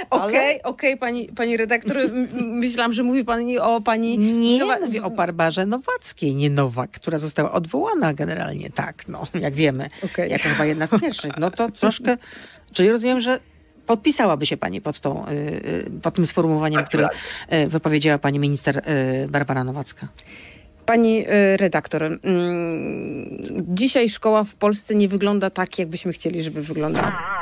Okej, 0.09 0.63
okej, 0.63 0.97
pani, 0.97 1.27
pani 1.27 1.57
redaktor, 1.57 1.97
myślałam, 2.33 2.93
że 2.93 3.03
mówi 3.03 3.25
pani 3.25 3.59
o 3.59 3.81
pani... 3.81 4.17
Nie, 4.17 4.59
Nowa... 4.59 4.79
mówię 4.79 5.03
o 5.03 5.09
Barbarze 5.09 5.65
Nowackiej, 5.65 6.35
nie 6.35 6.49
Nowak, 6.49 6.91
która 6.91 7.17
została 7.17 7.51
odwołana 7.51 8.13
generalnie, 8.13 8.69
tak, 8.69 9.07
no, 9.07 9.27
jak 9.39 9.53
wiemy. 9.53 9.89
Okay. 10.05 10.27
Jako 10.27 10.49
chyba 10.49 10.65
jedna 10.65 10.87
z 10.87 11.01
pierwszych. 11.01 11.37
No 11.37 11.51
to 11.51 11.71
troszkę, 11.71 12.17
czyli 12.73 12.91
rozumiem, 12.91 13.19
że 13.19 13.39
podpisałaby 13.85 14.45
się 14.45 14.57
pani 14.57 14.81
pod, 14.81 14.99
tą, 14.99 15.27
y, 15.27 15.31
y, 15.31 15.91
pod 16.01 16.13
tym 16.13 16.25
sformułowaniem, 16.25 16.79
tak, 16.79 16.87
które 16.89 17.03
tak. 17.03 17.17
Y, 17.53 17.67
wypowiedziała 17.67 18.17
pani 18.17 18.39
minister 18.39 18.81
Barbara 19.29 19.63
Nowacka. 19.63 20.07
Pani 20.85 21.25
redaktor, 21.57 22.03
mm, 22.03 22.19
dzisiaj 23.59 24.09
szkoła 24.09 24.43
w 24.43 24.55
Polsce 24.55 24.95
nie 24.95 25.07
wygląda 25.07 25.49
tak, 25.49 25.79
jakbyśmy 25.79 26.13
chcieli, 26.13 26.43
żeby 26.43 26.61
wyglądała. 26.61 27.36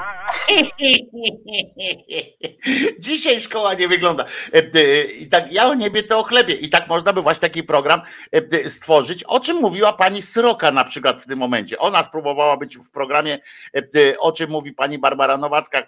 Dzisiaj 3.00 3.41
szkoła 3.41 3.74
nie 3.74 3.88
wygląda. 3.88 4.26
E, 4.54 5.04
I 5.04 5.28
tak 5.28 5.54
ja 5.54 5.67
o 5.67 5.74
niebie 5.74 6.04
to 6.04 6.19
o 6.19 6.24
chlebie. 6.24 6.54
I 6.54 6.69
tak 6.69 6.88
można 6.88 7.13
by 7.13 7.21
właśnie 7.21 7.41
taki 7.41 7.63
program 7.63 8.02
e, 8.32 8.69
stworzyć. 8.69 9.24
O 9.24 9.39
czym 9.39 9.58
mówiła 9.58 9.93
pani 9.93 10.21
Sroka 10.21 10.71
na 10.71 10.84
przykład 10.84 11.21
w 11.21 11.26
tym 11.26 11.39
momencie. 11.39 11.80
Ona 11.80 12.04
spróbowała 12.04 12.58
być 12.58 12.78
w 12.78 12.91
programie, 12.91 13.39
e, 13.76 14.19
o 14.19 14.32
czym 14.32 14.50
mówi 14.50 14.74
pani 14.74 15.00
Barbara 15.00 15.38
Nowacka, 15.38 15.84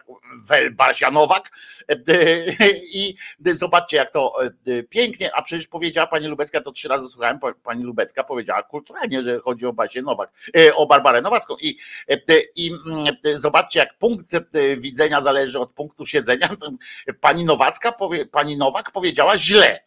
Welbasianowak. 0.50 1.52
I 2.94 3.16
zobaczcie, 3.46 3.98
jak 3.98 4.12
to 4.12 4.38
pięknie, 4.90 5.36
a 5.36 5.42
przecież 5.42 5.68
powiedziała 5.68 6.08
pani 6.08 6.28
Lubecka, 6.28 6.62
to 6.62 6.72
trzy 6.72 6.88
razy 6.88 7.10
słuchałem, 7.10 7.40
pani 7.64 7.84
Lubecka 7.84 8.24
powiedziała 8.24 8.64
kulturalnie, 8.64 9.22
że 9.22 9.40
chodzi 9.40 9.66
o 9.66 9.74
Basię 9.74 10.02
Nowak, 10.02 10.32
o 10.76 10.86
Barbarę 10.86 11.22
Nowacką. 11.22 11.56
I, 11.62 11.78
i 12.56 12.72
mm, 12.88 13.16
zobaczcie, 13.36 13.80
jak 13.80 13.98
punkt 13.98 14.37
E, 14.38 14.78
widzenia 14.78 15.22
zależy 15.22 15.60
od 15.60 15.72
punktu 15.72 16.06
siedzenia. 16.06 16.50
Pani 17.22 17.46
Nowacka, 17.46 17.94
pani 18.32 18.58
Nowak 18.58 18.92
powiedziała 18.92 19.38
źle. 19.38 19.80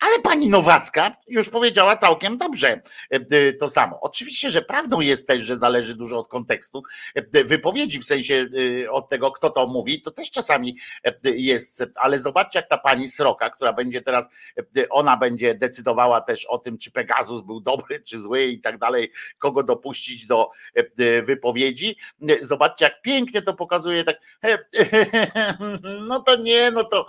Ale 0.00 0.18
pani 0.22 0.48
Nowacka 0.48 1.16
już 1.28 1.48
powiedziała 1.48 1.96
całkiem 1.96 2.36
dobrze 2.36 2.80
e, 3.10 3.52
to 3.52 3.68
samo. 3.68 4.00
Oczywiście, 4.00 4.50
że 4.50 4.62
prawdą 4.62 5.00
jest 5.00 5.26
też, 5.26 5.42
że 5.44 5.56
zależy 5.56 5.94
dużo 5.94 6.18
od 6.18 6.28
kontekstu 6.28 6.82
e, 7.14 7.44
wypowiedzi, 7.44 7.98
w 7.98 8.04
sensie 8.04 8.46
e, 8.84 8.90
od 8.90 9.08
tego, 9.08 9.30
kto 9.30 9.50
to 9.50 9.66
mówi, 9.66 10.02
to 10.02 10.10
też 10.10 10.30
czasami 10.30 10.76
jest, 11.24 11.84
ale 11.94 12.18
zobaczcie, 12.18 12.58
jak 12.58 12.68
ta 12.68 12.78
pani 12.78 13.08
Sroka, 13.08 13.50
która 13.50 13.72
będzie 13.72 14.02
teraz, 14.02 14.28
ona 14.90 15.16
będzie 15.16 15.54
decydowała 15.54 16.20
też 16.20 16.46
o 16.46 16.58
tym, 16.58 16.78
czy 16.78 16.90
Pegasus 16.90 17.40
był 17.40 17.60
dobry, 17.60 18.00
czy 18.00 18.20
zły 18.20 18.44
i 18.44 18.60
tak 18.60 18.78
dalej, 18.78 19.12
kogo 19.38 19.62
dopuścić 19.62 20.26
do 20.26 20.50
wypowiedzi. 21.22 21.96
Zobaczcie, 22.40 22.84
jak 22.84 23.02
pięknie 23.02 23.42
to 23.42 23.54
pokazuje, 23.54 24.04
tak, 24.04 24.16
no 26.08 26.20
to 26.20 26.36
nie, 26.36 26.70
no 26.70 26.84
to, 26.84 27.06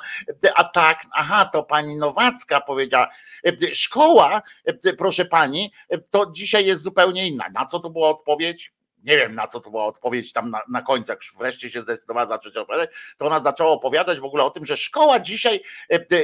a 0.56 0.63
tak, 0.63 1.02
aha, 1.13 1.49
to 1.54 1.63
pani 1.63 1.95
Nowacka 1.95 2.62
powiedziała, 2.62 2.79
powiedziała. 2.80 3.10
E, 3.46 3.76
szkoła, 3.76 4.42
e, 4.65 4.94
proszę 4.94 5.26
pani, 5.26 5.72
e, 5.89 5.98
to 5.98 6.32
dzisiaj 6.32 6.65
jest 6.65 6.84
zupełnie 6.84 7.28
inna. 7.28 7.46
Na 7.54 7.65
co 7.65 7.80
to 7.80 7.89
była 7.89 8.10
odpowiedź? 8.10 8.74
nie 9.04 9.18
wiem 9.18 9.36
na 9.36 9.48
co 9.48 9.60
to 9.60 9.70
była 9.70 9.86
odpowiedź 9.86 10.34
tam 10.34 10.50
na, 10.50 10.62
na 10.70 10.82
końcu, 10.82 11.12
jak 11.12 11.20
wreszcie 11.38 11.70
się 11.70 11.82
zdecydowała 11.82 12.26
zacząć 12.26 12.58
opowiadać, 12.58 12.89
to 13.18 13.26
ona 13.26 13.39
zaczęła 13.39 13.72
opowiadać 13.72 14.20
w 14.20 14.26
ogóle 14.26 14.44
o 14.44 14.50
tym, 14.50 14.65
że 14.65 14.78
szkoła 14.78 15.20
dzisiaj 15.20 15.62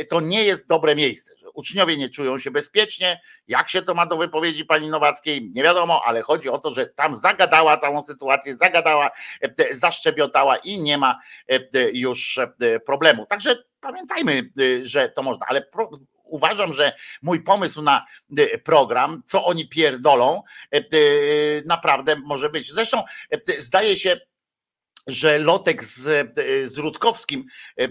to 0.10 0.22
nie 0.22 0.44
jest 0.44 0.68
dobre 0.68 0.96
miejsce, 0.96 1.38
że 1.38 1.50
uczniowie 1.50 1.98
nie 1.98 2.10
czują 2.10 2.40
się 2.40 2.52
bezpiecznie, 2.52 3.22
jak 3.48 3.70
się 3.70 3.82
to 3.82 3.94
ma 3.94 4.06
do 4.06 4.18
wypowiedzi 4.18 4.66
pani 4.66 4.90
Nowackiej, 4.90 5.52
nie 5.54 5.64
wiadomo, 5.64 6.02
ale 6.06 6.22
chodzi 6.22 6.50
o 6.50 6.58
to, 6.58 6.74
że 6.74 6.86
tam 6.86 7.16
zagadała 7.16 7.78
całą 7.78 8.04
sytuację, 8.04 8.56
zagadała, 8.56 9.12
zaszczebiotała 9.72 10.58
i 10.58 10.80
nie 10.80 10.98
ma 10.98 11.20
już 11.94 12.40
problemu. 12.86 13.26
Także 13.26 13.56
pamiętajmy, 13.80 14.52
że 14.82 15.10
to 15.10 15.24
można, 15.24 15.46
ale 15.50 15.62
uważam, 16.26 16.74
że 16.74 16.94
mój 17.22 17.44
pomysł 17.44 17.82
na 17.82 18.06
y, 18.40 18.62
program, 18.64 19.24
co 19.26 19.46
oni 19.46 19.70
pierdolą, 19.70 20.44
y, 20.76 20.86
y, 20.94 21.64
naprawdę 21.66 22.16
może 22.16 22.50
być. 22.50 22.72
Zresztą 22.74 23.04
zdaje 23.58 23.98
się, 23.98 24.20
że 25.08 25.40
Lotek 25.40 25.84
z, 25.84 26.30
z 26.64 26.78
Rutkowskim 26.78 27.46
e, 27.80 27.84
e, 27.84 27.90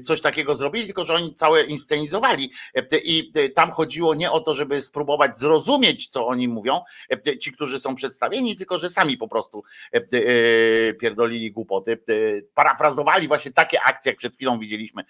coś 0.00 0.20
takiego 0.20 0.54
zrobili, 0.54 0.86
tylko 0.86 1.04
że 1.04 1.14
oni 1.14 1.34
całe 1.34 1.64
inscenizowali 1.64 2.52
e, 2.74 2.98
i 2.98 3.32
tam 3.54 3.70
chodziło 3.70 4.14
nie 4.14 4.30
o 4.30 4.40
to, 4.40 4.54
żeby 4.54 4.80
spróbować 4.80 5.36
zrozumieć, 5.36 6.08
co 6.08 6.26
oni 6.26 6.48
mówią, 6.48 6.80
ci, 7.40 7.52
którzy 7.52 7.80
są 7.80 7.94
przedstawieni, 7.94 8.56
tylko 8.56 8.78
że 8.78 8.90
sami 8.90 9.16
po 9.16 9.28
prostu 9.28 9.62
pierdolili 11.00 11.52
głupoty, 11.52 11.98
parafrazowali 12.54 13.28
właśnie 13.28 13.52
takie 13.52 13.82
akcje, 13.82 14.12
jak 14.12 14.18
przed 14.18 14.34
chwilą 14.34 14.58
widzieliśmy 14.58 15.04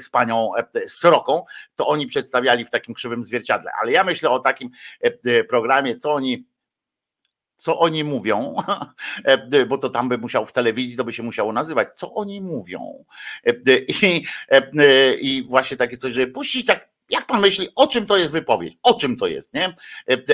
z 0.00 0.10
panią 0.10 0.50
Sroką, 0.86 1.44
to 1.76 1.86
oni 1.86 2.06
przedstawiali 2.06 2.64
w 2.64 2.70
takim 2.70 2.94
krzywym 2.94 3.24
zwierciadle, 3.24 3.70
ale 3.82 3.92
ja 3.92 4.04
myślę 4.04 4.30
o 4.30 4.38
takim 4.38 4.70
programie, 5.48 5.96
co 5.96 6.12
oni 6.12 6.44
co 7.62 7.78
oni 7.78 8.04
mówią, 8.04 8.56
e, 9.24 9.66
bo 9.66 9.78
to 9.78 9.88
tam 9.88 10.08
by 10.08 10.18
musiał 10.18 10.46
w 10.46 10.52
telewizji, 10.52 10.96
to 10.96 11.04
by 11.04 11.12
się 11.12 11.22
musiało 11.22 11.52
nazywać, 11.52 11.88
co 11.96 12.14
oni 12.14 12.40
mówią. 12.40 13.04
E, 13.46 13.52
I, 14.02 14.24
e, 14.48 15.14
i 15.14 15.42
właśnie 15.42 15.76
takie 15.76 15.96
coś, 15.96 16.12
żeby 16.12 16.32
puścić 16.32 16.66
tak 16.66 16.91
jak 17.12 17.26
pan 17.26 17.40
myśli, 17.40 17.68
o 17.76 17.86
czym 17.86 18.06
to 18.06 18.16
jest 18.16 18.32
wypowiedź? 18.32 18.78
O 18.82 18.94
czym 18.94 19.16
to 19.16 19.26
jest, 19.26 19.54
nie? 19.54 19.74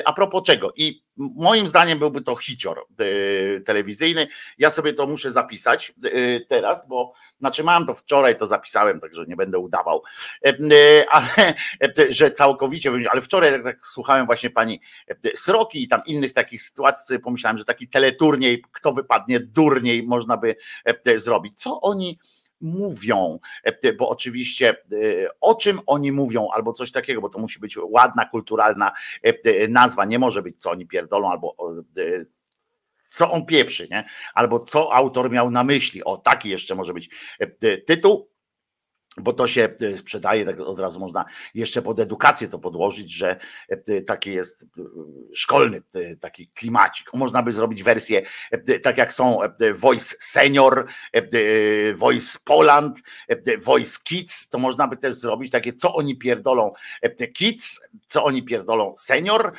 A 0.04 0.12
propos 0.12 0.42
czego? 0.42 0.72
I 0.76 1.02
moim 1.16 1.68
zdaniem 1.68 1.98
byłby 1.98 2.20
to 2.20 2.36
hicior 2.36 2.86
telewizyjny. 3.64 4.28
Ja 4.58 4.70
sobie 4.70 4.92
to 4.92 5.06
muszę 5.06 5.30
zapisać 5.30 5.92
teraz, 6.48 6.88
bo 6.88 7.12
znaczy 7.40 7.64
mam 7.64 7.86
to 7.86 7.94
wczoraj, 7.94 8.36
to 8.36 8.46
zapisałem, 8.46 9.00
także 9.00 9.24
nie 9.28 9.36
będę 9.36 9.58
udawał, 9.58 10.02
ale 11.10 11.54
że 12.10 12.30
całkowicie, 12.30 12.92
ale 13.10 13.20
wczoraj 13.20 13.52
tak, 13.52 13.62
tak 13.62 13.86
słuchałem 13.86 14.26
właśnie 14.26 14.50
pani 14.50 14.80
Sroki 15.34 15.82
i 15.82 15.88
tam 15.88 16.00
innych 16.06 16.32
takich 16.32 16.62
sytuacji, 16.62 17.18
pomyślałem, 17.18 17.58
że 17.58 17.64
taki 17.64 17.88
teleturniej, 17.88 18.64
kto 18.72 18.92
wypadnie 18.92 19.40
durniej 19.40 20.02
można 20.02 20.36
by 20.36 20.56
zrobić. 21.16 21.60
Co 21.60 21.80
oni 21.80 22.18
mówią, 22.60 23.38
e, 23.64 23.92
bo 23.92 24.08
oczywiście 24.08 24.68
e, 24.70 24.76
o 25.40 25.54
czym 25.54 25.80
oni 25.86 26.12
mówią, 26.12 26.48
albo 26.54 26.72
coś 26.72 26.92
takiego, 26.92 27.20
bo 27.20 27.28
to 27.28 27.38
musi 27.38 27.60
być 27.60 27.76
ładna, 27.82 28.24
kulturalna 28.24 28.92
e, 29.22 29.68
nazwa, 29.68 30.04
nie 30.04 30.18
może 30.18 30.42
być 30.42 30.56
co 30.58 30.70
oni 30.70 30.86
pierdolą, 30.86 31.30
albo 31.30 31.56
co 33.08 33.30
on 33.30 33.46
pieprzy, 33.46 33.88
nie? 33.90 34.04
albo 34.34 34.60
co 34.60 34.94
autor 34.94 35.30
miał 35.30 35.50
na 35.50 35.64
myśli. 35.64 36.04
O, 36.04 36.16
taki 36.16 36.48
jeszcze 36.48 36.74
może 36.74 36.94
być 36.94 37.10
tytuł 37.86 38.28
bo 39.20 39.32
to 39.32 39.46
się 39.46 39.68
e, 39.80 39.96
sprzedaje, 39.96 40.44
tak 40.44 40.60
od 40.60 40.80
razu 40.80 41.00
można 41.00 41.24
jeszcze 41.54 41.82
pod 41.82 42.00
edukację 42.00 42.48
to 42.48 42.58
podłożyć, 42.58 43.12
że 43.12 43.36
e, 43.68 44.00
taki 44.00 44.32
jest 44.32 44.62
e, 44.62 44.82
szkolny 45.34 45.82
taki 46.20 46.48
klimacik. 46.48 47.14
Można 47.14 47.42
by 47.42 47.52
zrobić 47.52 47.82
wersję 47.82 48.22
tak 48.82 48.98
jak 48.98 49.12
są 49.12 49.38
Voice 49.74 50.16
Senior, 50.20 50.86
Voice 51.94 52.38
Poland, 52.44 52.98
Voice 53.64 53.98
Kids, 54.04 54.48
to 54.48 54.58
można 54.58 54.88
by 54.88 54.96
też 54.96 55.14
zrobić 55.14 55.52
takie, 55.52 55.72
co 55.72 55.94
oni 55.94 56.16
pierdolą 56.16 56.72
Kids, 57.34 57.80
co 58.06 58.24
oni 58.24 58.42
pierdolą 58.42 58.96
Senior, 58.96 59.52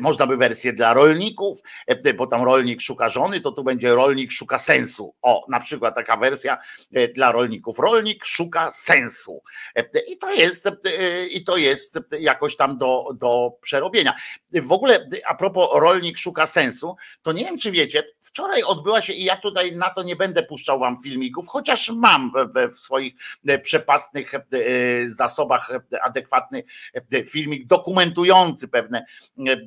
można 0.00 0.26
by 0.26 0.36
wersję 0.36 0.72
dla 0.72 0.94
rolników, 0.94 1.58
bo 2.16 2.26
tam 2.26 2.42
rolnik 2.42 2.80
szuka 2.80 3.08
żony, 3.08 3.40
to 3.40 3.52
tu 3.52 3.64
będzie 3.64 3.94
rolnik 3.94 4.32
szuka 4.32 4.58
sensu. 4.58 5.14
O, 5.22 5.46
na 5.48 5.60
przykład 5.60 5.94
taka 5.94 6.16
wersja 6.16 6.58
dla 7.14 7.32
rolników. 7.32 7.78
Rolnik 7.78 8.24
szuka 8.24 8.70
sensu 8.70 9.03
sensu. 9.04 9.42
I 10.08 10.18
to 10.18 10.30
jest, 10.30 10.70
i 11.30 11.44
to 11.44 11.56
jest 11.56 12.00
jakoś 12.20 12.56
tam 12.56 12.78
do, 12.78 13.08
do 13.14 13.52
przerobienia. 13.60 14.14
W 14.52 14.72
ogóle, 14.72 15.08
a 15.26 15.34
propos 15.34 15.68
rolnik 15.80 16.18
szuka 16.18 16.46
sensu, 16.46 16.96
to 17.22 17.32
nie 17.32 17.44
wiem, 17.44 17.58
czy 17.58 17.70
wiecie, 17.70 18.04
wczoraj 18.20 18.62
odbyła 18.62 19.00
się, 19.00 19.12
i 19.12 19.24
ja 19.24 19.36
tutaj 19.36 19.72
na 19.72 19.90
to 19.90 20.02
nie 20.02 20.16
będę 20.16 20.42
puszczał 20.42 20.78
wam 20.78 20.96
filmików, 21.02 21.48
chociaż 21.48 21.90
mam 21.90 22.32
w, 22.70 22.72
swoich 22.72 23.14
przepastnych 23.62 24.34
e, 24.34 24.40
zasobach 25.06 25.70
adekwatny 26.02 26.62
filmik 27.28 27.66
dokumentujący 27.66 28.68
pewne 28.68 29.04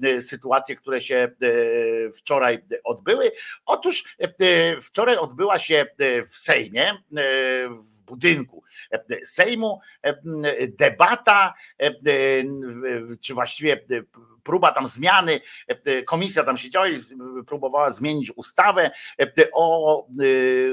e, 0.04 0.22
sytuacje, 0.22 0.76
które 0.76 1.02
się 1.02 1.16
e, 1.16 1.32
wczoraj 2.12 2.64
odbyły. 2.84 3.32
Otóż 3.66 4.18
wczoraj 4.82 5.18
odbyła 5.18 5.60
się 5.60 5.86
w 6.32 6.38
Sejmie, 6.38 6.94
w 7.70 7.97
budynku 8.08 8.64
Sejmu, 9.24 9.80
debata, 10.68 11.54
czy 13.22 13.34
właściwie 13.34 13.82
próba 14.44 14.72
tam 14.72 14.88
zmiany, 14.88 15.42
komisja 16.06 16.44
tam 16.44 16.58
siedziała 16.58 16.88
i 16.88 16.98
próbowała 17.48 17.90
zmienić 17.90 18.32
ustawę 18.36 18.92
o 19.54 20.08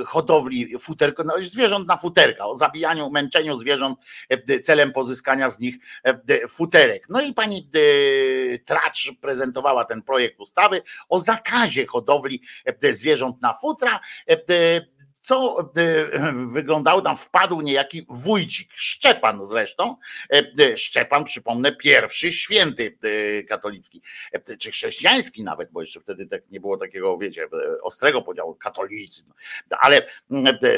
hodowli 0.06 0.78
futerko, 0.78 1.24
no, 1.24 1.34
zwierząt 1.40 1.88
na 1.88 1.96
futerka, 1.96 2.46
o 2.46 2.56
zabijaniu, 2.56 3.10
męczeniu 3.10 3.56
zwierząt 3.56 3.98
celem 4.62 4.92
pozyskania 4.92 5.48
z 5.48 5.60
nich 5.60 5.76
futerek. 6.48 7.06
No 7.08 7.20
i 7.20 7.34
pani 7.34 7.70
Tracz 8.64 9.12
prezentowała 9.20 9.84
ten 9.84 10.02
projekt 10.02 10.40
ustawy 10.40 10.82
o 11.08 11.20
zakazie 11.20 11.86
hodowli 11.86 12.42
zwierząt 12.90 13.42
na 13.42 13.54
futra 13.54 14.00
co 15.24 15.70
wyglądało 16.46 17.00
tam, 17.00 17.16
wpadł 17.16 17.60
niejaki 17.60 18.06
wójcik, 18.08 18.72
Szczepan 18.74 19.44
zresztą, 19.44 19.96
Szczepan, 20.76 21.24
przypomnę, 21.24 21.76
pierwszy 21.76 22.32
święty 22.32 22.98
katolicki, 23.48 24.02
czy 24.58 24.70
chrześcijański 24.70 25.44
nawet, 25.44 25.72
bo 25.72 25.80
jeszcze 25.80 26.00
wtedy 26.00 26.26
tak 26.26 26.50
nie 26.50 26.60
było 26.60 26.76
takiego, 26.76 27.18
wiecie, 27.18 27.48
ostrego 27.82 28.22
podziału, 28.22 28.54
katolicy, 28.54 29.22
no, 29.70 29.76
ale 29.80 30.06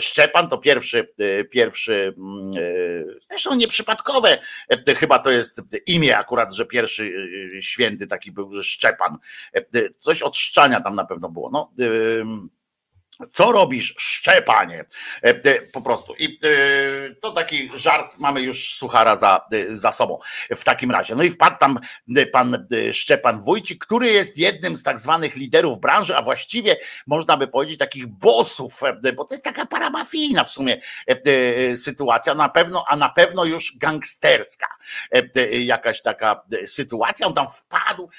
Szczepan 0.00 0.48
to 0.48 0.58
pierwszy, 0.58 1.14
pierwszy, 1.50 2.14
zresztą 3.30 3.54
nieprzypadkowe, 3.54 4.38
chyba 4.96 5.18
to 5.18 5.30
jest 5.30 5.62
imię 5.86 6.18
akurat, 6.18 6.54
że 6.54 6.66
pierwszy 6.66 7.28
święty 7.60 8.06
taki 8.06 8.32
był, 8.32 8.52
że 8.52 8.64
Szczepan, 8.64 9.18
coś 9.98 10.22
od 10.22 10.36
szczania 10.36 10.80
tam 10.80 10.94
na 10.94 11.04
pewno 11.04 11.28
było, 11.28 11.50
no 11.50 11.72
co 13.32 13.52
robisz, 13.52 13.94
Szczepanie? 13.98 14.84
E, 15.24 15.28
e, 15.28 15.62
po 15.62 15.80
prostu. 15.80 16.14
I 16.18 16.38
e, 16.44 17.14
to 17.22 17.30
taki 17.30 17.70
żart, 17.74 18.14
mamy 18.18 18.40
już 18.40 18.74
suchara 18.74 19.16
za, 19.16 19.40
za 19.70 19.92
sobą 19.92 20.18
w 20.56 20.64
takim 20.64 20.90
razie. 20.90 21.14
No 21.14 21.22
i 21.22 21.30
wpadł 21.30 21.56
tam 21.58 21.78
pan 22.32 22.66
Szczepan 22.92 23.40
Wójcik, 23.40 23.84
który 23.84 24.08
jest 24.08 24.38
jednym 24.38 24.76
z 24.76 24.82
tak 24.82 24.98
zwanych 24.98 25.36
liderów 25.36 25.80
branży, 25.80 26.16
a 26.16 26.22
właściwie 26.22 26.76
można 27.06 27.36
by 27.36 27.48
powiedzieć 27.48 27.78
takich 27.78 28.06
bossów, 28.06 28.80
bo 29.16 29.24
to 29.24 29.34
jest 29.34 29.44
taka 29.44 29.66
paramafijna 29.66 30.44
w 30.44 30.50
sumie 30.50 30.80
sytuacja, 31.76 32.34
na 32.34 32.48
pewno, 32.48 32.84
a 32.88 32.96
na 32.96 33.08
pewno 33.08 33.44
już 33.44 33.78
gangsterska 33.78 34.66
jakaś 35.50 36.02
taka 36.02 36.42
sytuacja. 36.64 37.26
On 37.26 37.34
tam 37.34 37.46
wpadł, 37.48 38.10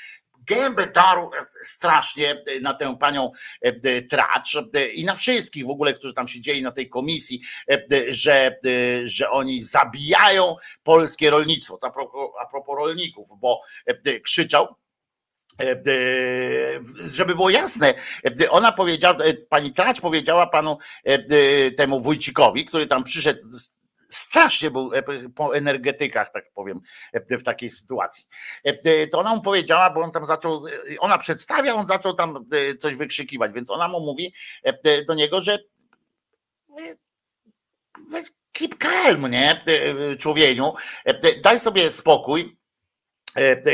gębę 0.47 0.87
darł 0.87 1.29
strasznie 1.61 2.43
na 2.61 2.73
tę 2.73 2.97
panią 2.99 3.31
e, 3.61 4.01
Tracz 4.01 4.57
i 4.93 5.05
na 5.05 5.15
wszystkich 5.15 5.65
w 5.65 5.69
ogóle, 5.69 5.93
którzy 5.93 6.13
tam 6.13 6.27
siedzieli 6.27 6.61
na 6.61 6.71
tej 6.71 6.89
komisji, 6.89 7.41
e, 7.71 7.83
że, 8.09 8.33
e, 8.33 9.07
że 9.07 9.29
oni 9.29 9.63
zabijają 9.63 10.55
polskie 10.83 11.29
rolnictwo. 11.29 11.79
A 11.81 11.89
propos, 11.89 12.31
a 12.41 12.45
propos 12.45 12.77
rolników, 12.77 13.27
bo 13.39 13.61
krzyczał, 14.23 14.75
żeby 17.03 17.35
było 17.35 17.49
jasne, 17.49 17.93
ona 18.49 18.71
powiedziała, 18.71 19.17
pani 19.49 19.73
Tracz 19.73 20.01
powiedziała 20.01 20.47
panu 20.47 20.77
temu 21.77 21.99
wójcikowi, 21.99 22.65
który 22.65 22.85
tam 22.85 23.03
przyszedł 23.03 23.39
strasznie 24.09 24.71
był 24.71 24.93
e, 24.93 25.03
po 25.29 25.55
energetykach, 25.55 26.31
tak 26.31 26.51
powiem, 26.53 26.81
e, 27.13 27.37
w 27.37 27.43
takiej 27.43 27.69
sytuacji. 27.69 28.25
E, 28.63 29.07
to 29.07 29.19
ona 29.19 29.35
mu 29.35 29.41
powiedziała, 29.41 29.89
bo 29.89 30.01
on 30.01 30.11
tam 30.11 30.25
zaczął, 30.25 30.65
ona 30.99 31.17
przedstawia, 31.17 31.73
on 31.73 31.87
zaczął 31.87 32.13
tam 32.13 32.45
coś 32.79 32.95
wykrzykiwać, 32.95 33.53
więc 33.53 33.71
ona 33.71 33.87
mu 33.87 33.99
mówi 33.99 34.33
do 35.07 35.13
niego, 35.13 35.41
że 35.41 35.59
keep 38.51 38.77
calm, 38.77 39.27
nie, 39.27 39.63
człowieku, 40.19 40.75
daj 41.43 41.59
sobie 41.59 41.89
spokój, 41.89 42.56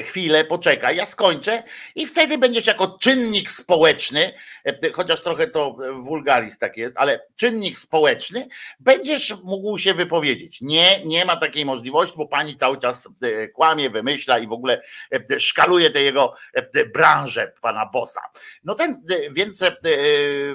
chwilę, 0.06 0.46
poczekaj, 0.46 0.96
ja 0.96 1.06
skończę 1.06 1.64
i 1.96 2.06
wtedy 2.06 2.38
będziesz 2.38 2.68
jako 2.68 2.98
czynnik 3.02 3.52
społeczny, 3.52 4.34
e, 4.66 4.92
chociaż 4.92 5.22
trochę 5.22 5.48
to 5.48 5.78
wulgaris 5.94 6.58
tak 6.58 6.78
jest, 6.78 6.96
ale 6.98 7.28
czynnik 7.36 7.78
społeczny, 7.78 8.48
będziesz 8.80 9.36
mógł 9.44 9.78
się 9.78 9.94
wypowiedzieć. 9.94 10.62
Nie, 10.62 11.06
nie 11.06 11.26
ma 11.26 11.36
takiej 11.36 11.66
możliwości, 11.66 12.18
bo 12.18 12.28
pani 12.28 12.56
cały 12.56 12.78
czas 12.78 13.10
e, 13.22 13.48
kłamie, 13.48 13.90
wymyśla 13.90 14.40
i 14.40 14.48
w 14.48 14.54
ogóle 14.54 14.82
szkaluje 15.40 15.90
tę 15.90 16.02
jego 16.02 16.36
branżę, 16.94 17.54
pana 17.62 17.86
bossa. 17.86 18.22
No 18.64 18.76
ten, 18.76 19.04
więc 19.32 19.66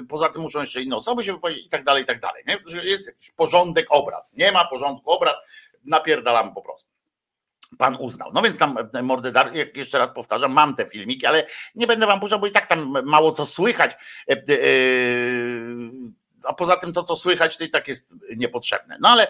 poza 0.09 0.29
tym 0.29 0.41
muszą 0.41 0.59
jeszcze 0.59 0.81
inne 0.81 0.95
osoby 0.95 1.23
się 1.23 1.33
wypowiedzieć 1.33 1.65
i 1.65 1.69
tak 1.69 1.83
dalej, 1.83 2.03
i 2.03 2.05
tak 2.05 2.19
dalej. 2.19 2.43
Nie? 2.47 2.57
Jest 2.83 3.07
jakiś 3.07 3.31
porządek 3.31 3.85
obrad. 3.89 4.31
Nie 4.33 4.51
ma 4.51 4.65
porządku 4.65 5.11
obrad, 5.11 5.35
napierdalamy 5.85 6.51
po 6.53 6.61
prostu 6.61 6.98
pan 7.79 7.97
uznał. 7.99 8.31
No 8.33 8.41
więc 8.41 8.57
tam 8.57 8.77
e, 8.93 9.01
Mordedar, 9.01 9.55
jak 9.55 9.77
jeszcze 9.77 9.97
raz 9.97 10.11
powtarzam, 10.11 10.53
mam 10.53 10.75
te 10.75 10.85
filmiki, 10.85 11.25
ale 11.25 11.47
nie 11.75 11.87
będę 11.87 12.07
wam 12.07 12.19
puszczał, 12.19 12.39
bo 12.39 12.47
i 12.47 12.51
tak 12.51 12.67
tam 12.67 13.03
mało 13.05 13.31
co 13.31 13.45
słychać. 13.45 13.91
E, 14.29 14.33
e, 14.33 14.37
a 16.43 16.53
poza 16.53 16.77
tym 16.77 16.93
to, 16.93 17.03
co 17.03 17.15
słychać, 17.15 17.57
to 17.57 17.63
i 17.63 17.69
tak 17.69 17.87
jest 17.87 18.15
niepotrzebne. 18.37 18.97
No 19.01 19.09
ale 19.09 19.27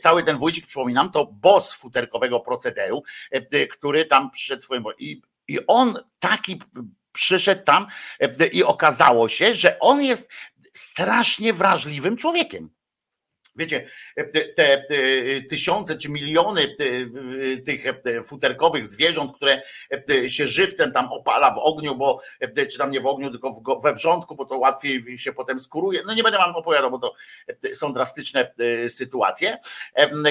cały 0.00 0.22
ten 0.22 0.36
wójcik, 0.36 0.66
przypominam, 0.66 1.10
to 1.10 1.26
boss 1.26 1.72
futerkowego 1.72 2.40
procederu, 2.40 3.02
który 3.70 4.04
tam 4.04 4.30
przyszedł 4.30 4.62
swoim... 4.62 4.84
I, 4.98 5.22
i 5.48 5.66
on 5.66 5.98
taki 6.18 6.62
przyszedł 7.12 7.64
tam 7.64 7.86
i 8.52 8.64
okazało 8.64 9.28
się, 9.28 9.54
że 9.54 9.78
on 9.78 10.02
jest 10.02 10.30
strasznie 10.72 11.52
wrażliwym 11.52 12.16
człowiekiem. 12.16 12.75
Wiecie, 13.56 13.86
te, 14.32 14.44
te, 14.44 14.86
tysiące 15.48 15.96
czy 15.96 16.08
miliony 16.08 16.76
tych 17.64 17.84
futerkowych 18.24 18.86
zwierząt, 18.86 19.32
które 19.36 19.62
się 20.28 20.46
żywcem 20.46 20.92
tam 20.92 21.12
opala 21.12 21.54
w 21.54 21.58
ogniu, 21.58 21.96
bo 21.96 22.20
czy 22.72 22.78
tam 22.78 22.90
nie 22.90 23.00
w 23.00 23.06
ogniu, 23.06 23.30
tylko 23.30 23.80
we 23.84 23.92
wrzątku, 23.92 24.36
bo 24.36 24.44
to 24.44 24.58
łatwiej 24.58 25.18
się 25.18 25.32
potem 25.32 25.60
skuruje. 25.60 26.02
No 26.06 26.14
nie 26.14 26.22
będę 26.22 26.38
wam 26.38 26.56
opowiadał, 26.56 26.90
bo 26.90 26.98
to 26.98 27.14
są 27.72 27.92
drastyczne 27.92 28.54
sytuacje. 28.88 29.58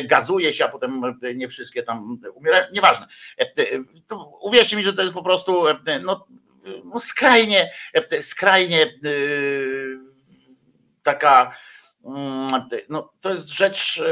Gazuje 0.03 0.53
się, 0.53 0.65
a 0.65 0.69
potem 0.69 1.01
nie 1.35 1.47
wszystkie 1.47 1.83
tam 1.83 2.19
umierają. 2.33 2.65
Nieważne. 2.73 3.07
Uwierzcie 4.41 4.77
mi, 4.77 4.83
że 4.83 4.93
to 4.93 5.01
jest 5.01 5.13
po 5.13 5.23
prostu 5.23 5.63
no, 6.03 6.27
no 6.83 6.99
skrajnie, 6.99 7.71
skrajnie 8.19 8.99
taka 11.03 11.55
no, 12.89 13.13
to 13.21 13.29
jest 13.29 13.49
rzecz 13.49 14.03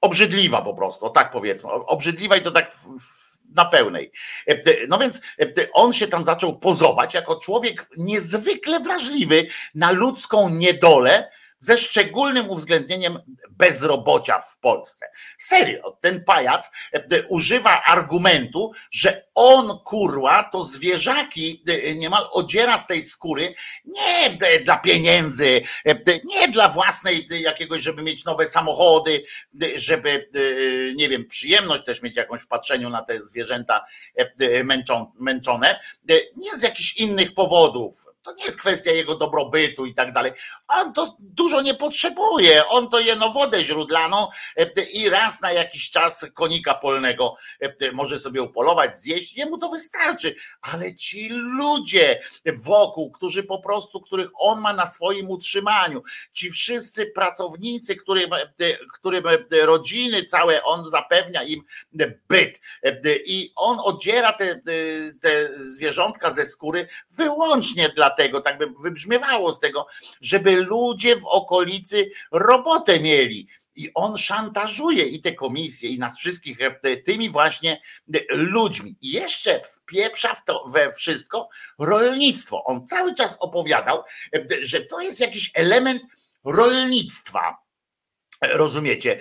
obrzydliwa 0.00 0.62
po 0.62 0.74
prostu, 0.74 1.10
tak 1.10 1.30
powiedzmy. 1.30 1.70
Obrzydliwa 1.70 2.36
i 2.36 2.40
to 2.40 2.50
tak 2.50 2.72
na 3.54 3.64
pełnej. 3.64 4.12
No 4.88 4.98
więc 4.98 5.20
on 5.72 5.92
się 5.92 6.06
tam 6.08 6.24
zaczął 6.24 6.58
pozować 6.58 7.14
jako 7.14 7.40
człowiek 7.40 7.88
niezwykle 7.96 8.80
wrażliwy 8.80 9.46
na 9.74 9.90
ludzką 9.90 10.48
niedolę, 10.48 11.30
ze 11.58 11.78
szczególnym 11.78 12.50
uwzględnieniem 12.50 13.18
bezrobocia 13.50 14.38
w 14.40 14.58
Polsce. 14.58 15.06
Serio, 15.38 15.98
ten 16.00 16.24
pajac 16.24 16.70
e, 16.92 17.26
używa 17.28 17.82
argumentu, 17.84 18.72
że 18.90 19.24
on 19.34 19.78
kurwa 19.78 20.44
to 20.52 20.62
zwierzaki 20.62 21.64
e, 21.68 21.94
niemal 21.94 22.28
odziera 22.32 22.78
z 22.78 22.86
tej 22.86 23.02
skóry 23.02 23.54
nie 23.84 24.38
dla 24.64 24.76
pieniędzy, 24.76 25.60
e, 25.86 25.94
nie 26.24 26.48
dla 26.48 26.68
własnej 26.68 27.26
jakiegoś, 27.30 27.82
żeby 27.82 28.02
mieć 28.02 28.24
nowe 28.24 28.46
samochody, 28.46 29.24
żeby 29.76 30.28
nie 30.96 31.08
wiem, 31.08 31.28
przyjemność 31.28 31.84
też 31.84 32.02
mieć 32.02 32.16
jakąś 32.16 32.42
w 32.42 32.46
patrzeniu 32.46 32.90
na 32.90 33.02
te 33.02 33.22
zwierzęta 33.22 33.84
męczone, 35.18 35.80
nie 36.36 36.56
z 36.56 36.62
jakichś 36.62 36.96
innych 36.96 37.34
powodów 37.34 38.06
to 38.22 38.34
nie 38.34 38.44
jest 38.44 38.60
kwestia 38.60 38.92
jego 38.92 39.14
dobrobytu 39.14 39.86
i 39.86 39.94
tak 39.94 40.12
dalej. 40.12 40.32
On 40.68 40.92
to 40.92 41.16
dużo 41.18 41.62
nie 41.62 41.74
potrzebuje. 41.74 42.66
On 42.66 42.88
to 42.88 42.98
jeno 42.98 43.30
wodę 43.30 43.62
źródlaną 43.62 44.28
e, 44.56 44.82
i 44.92 45.10
raz 45.10 45.40
na 45.40 45.52
jakiś 45.52 45.90
czas 45.90 46.26
konika 46.34 46.74
polnego 46.74 47.36
e, 47.60 47.92
może 47.92 48.18
sobie 48.18 48.42
upolować, 48.42 48.96
zjeść. 48.96 49.36
Jemu 49.36 49.58
to 49.58 49.68
wystarczy. 49.68 50.34
Ale 50.60 50.94
ci 50.94 51.28
ludzie 51.30 52.22
wokół, 52.64 53.10
którzy 53.10 53.42
po 53.42 53.62
prostu, 53.62 54.00
których 54.00 54.30
on 54.38 54.60
ma 54.60 54.72
na 54.72 54.86
swoim 54.86 55.30
utrzymaniu, 55.30 56.02
ci 56.32 56.50
wszyscy 56.50 57.06
pracownicy, 57.06 57.96
którym, 57.96 58.32
e, 58.32 58.38
którym 58.94 59.24
rodziny 59.62 60.24
całe, 60.24 60.62
on 60.62 60.90
zapewnia 60.90 61.42
im 61.42 61.62
byt. 62.28 62.60
I 63.26 63.52
on 63.56 63.78
odziera 63.84 64.32
te, 64.32 64.60
te 65.20 65.62
zwierzątka 65.64 66.30
ze 66.30 66.46
skóry 66.46 66.88
wyłącznie 67.10 67.88
dla 67.88 68.07
tego, 68.10 68.40
tak 68.40 68.58
by 68.58 68.66
wybrzmiewało 68.82 69.52
z 69.52 69.60
tego, 69.60 69.86
żeby 70.20 70.56
ludzie 70.56 71.16
w 71.16 71.26
okolicy 71.26 72.10
robotę 72.32 73.00
mieli. 73.00 73.48
I 73.78 73.90
on 73.94 74.16
szantażuje 74.16 75.04
i 75.04 75.20
te 75.20 75.32
komisje, 75.32 75.90
i 75.90 75.98
nas 75.98 76.18
wszystkich 76.18 76.58
e, 76.60 76.96
tymi 76.96 77.30
właśnie 77.30 77.82
e, 78.14 78.18
ludźmi. 78.30 78.96
I 79.00 79.12
jeszcze 79.12 79.60
wpieprza 79.60 80.34
w 80.34 80.44
to 80.44 80.64
we 80.72 80.92
wszystko 80.92 81.48
rolnictwo. 81.78 82.64
On 82.64 82.86
cały 82.86 83.14
czas 83.14 83.36
opowiadał, 83.40 84.02
e, 84.34 84.46
że 84.60 84.80
to 84.80 85.00
jest 85.00 85.20
jakiś 85.20 85.50
element 85.54 86.02
rolnictwa. 86.44 87.68
Rozumiecie? 88.42 89.20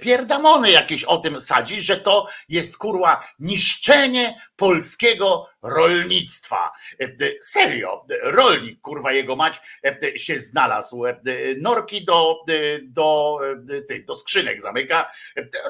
Pierdamony 0.00 0.70
jakieś 0.70 1.04
o 1.04 1.18
tym 1.18 1.40
sadzi, 1.40 1.82
że 1.82 1.96
to 1.96 2.26
jest 2.48 2.76
kurwa 2.76 3.26
niszczenie 3.38 4.40
polskiego 4.56 5.46
rolnictwa. 5.62 6.72
Serio, 7.40 8.06
rolnik, 8.22 8.80
kurwa 8.80 9.12
jego 9.12 9.36
mać, 9.36 9.60
się 10.16 10.40
znalazł. 10.40 11.02
Norki 11.60 12.04
do, 12.04 12.36
do, 12.82 13.38
do 14.06 14.14
skrzynek 14.14 14.62
zamyka. 14.62 15.12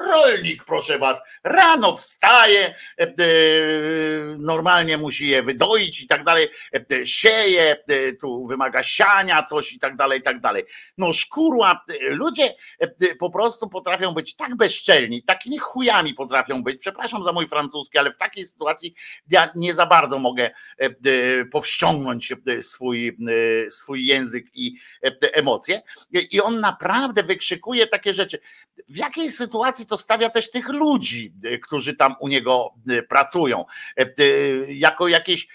Rolnik, 0.07 0.63
proszę 0.63 0.99
was, 0.99 1.21
rano 1.43 1.95
wstaje, 1.95 2.75
normalnie 4.37 4.97
musi 4.97 5.27
je 5.27 5.43
wydoić 5.43 6.01
i 6.01 6.07
tak 6.07 6.23
dalej, 6.23 6.47
sieje, 7.05 7.75
tu 8.21 8.45
wymaga 8.47 8.83
siania, 8.83 9.43
coś 9.43 9.73
i 9.73 9.79
tak 9.79 9.95
dalej, 9.95 10.19
i 10.19 10.23
tak 10.23 10.39
dalej. 10.39 10.63
No 10.97 11.13
szkurła, 11.13 11.85
ludzie 12.01 12.55
po 13.19 13.29
prostu 13.29 13.69
potrafią 13.69 14.13
być 14.13 14.35
tak 14.35 14.55
bezczelni, 14.55 15.23
takimi 15.23 15.57
chujami 15.57 16.13
potrafią 16.13 16.63
być, 16.63 16.81
przepraszam 16.81 17.23
za 17.23 17.31
mój 17.31 17.47
francuski, 17.47 17.97
ale 17.97 18.11
w 18.11 18.17
takiej 18.17 18.45
sytuacji 18.45 18.95
ja 19.29 19.49
nie 19.55 19.73
za 19.81 19.85
bardzo 19.85 20.19
mogę 20.19 20.43
e, 20.43 20.51
e, 20.79 21.45
powściągnąć 21.45 22.31
e, 22.31 22.61
swój, 22.61 23.17
swój 23.69 24.05
język 24.05 24.45
i 24.53 24.75
emocje. 25.21 25.81
I 26.31 26.41
on 26.41 26.59
naprawdę 26.59 27.23
wykrzykuje 27.23 27.87
takie 27.87 28.13
rzeczy. 28.13 28.39
W 28.89 28.97
jakiej 28.97 29.29
sytuacji 29.29 29.85
to 29.85 29.97
stawia 29.97 30.29
też 30.29 30.51
tych 30.51 30.69
ludzi, 30.69 31.33
którzy 31.63 31.95
tam 31.95 32.15
u 32.19 32.27
niego 32.27 32.73
pracują? 33.09 33.65
Jako 34.67 35.07
jakieś, 35.07 35.47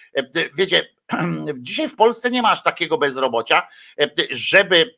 wiecie, 0.56 0.88
dzisiaj 1.58 1.88
w 1.88 1.96
Polsce 1.96 2.30
nie 2.30 2.42
masz 2.42 2.62
takiego 2.62 2.98
bezrobocia, 2.98 3.68
żeby 4.30 4.94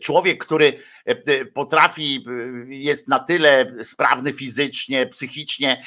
Człowiek, 0.00 0.44
który 0.44 0.66
e, 0.66 1.10
e, 1.10 1.44
potrafi, 1.44 2.24
e, 2.26 2.74
jest 2.74 3.08
na 3.08 3.18
tyle 3.18 3.74
sprawny 3.82 4.32
fizycznie, 4.32 5.06
psychicznie, 5.06 5.84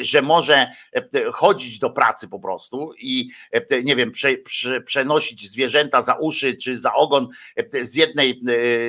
że 0.00 0.22
może 0.22 0.72
chodzić 1.32 1.78
do 1.78 1.90
pracy 1.90 2.28
po 2.28 2.38
prostu 2.38 2.92
i 2.98 3.30
nie 3.84 3.96
wiem, 3.96 4.10
prze, 4.10 4.36
prze, 4.36 4.80
przenosić 4.80 5.50
zwierzęta 5.50 6.02
za 6.02 6.14
uszy 6.14 6.56
czy 6.56 6.78
za 6.78 6.94
ogon 6.94 7.28
z 7.82 7.94
jednej 7.94 8.40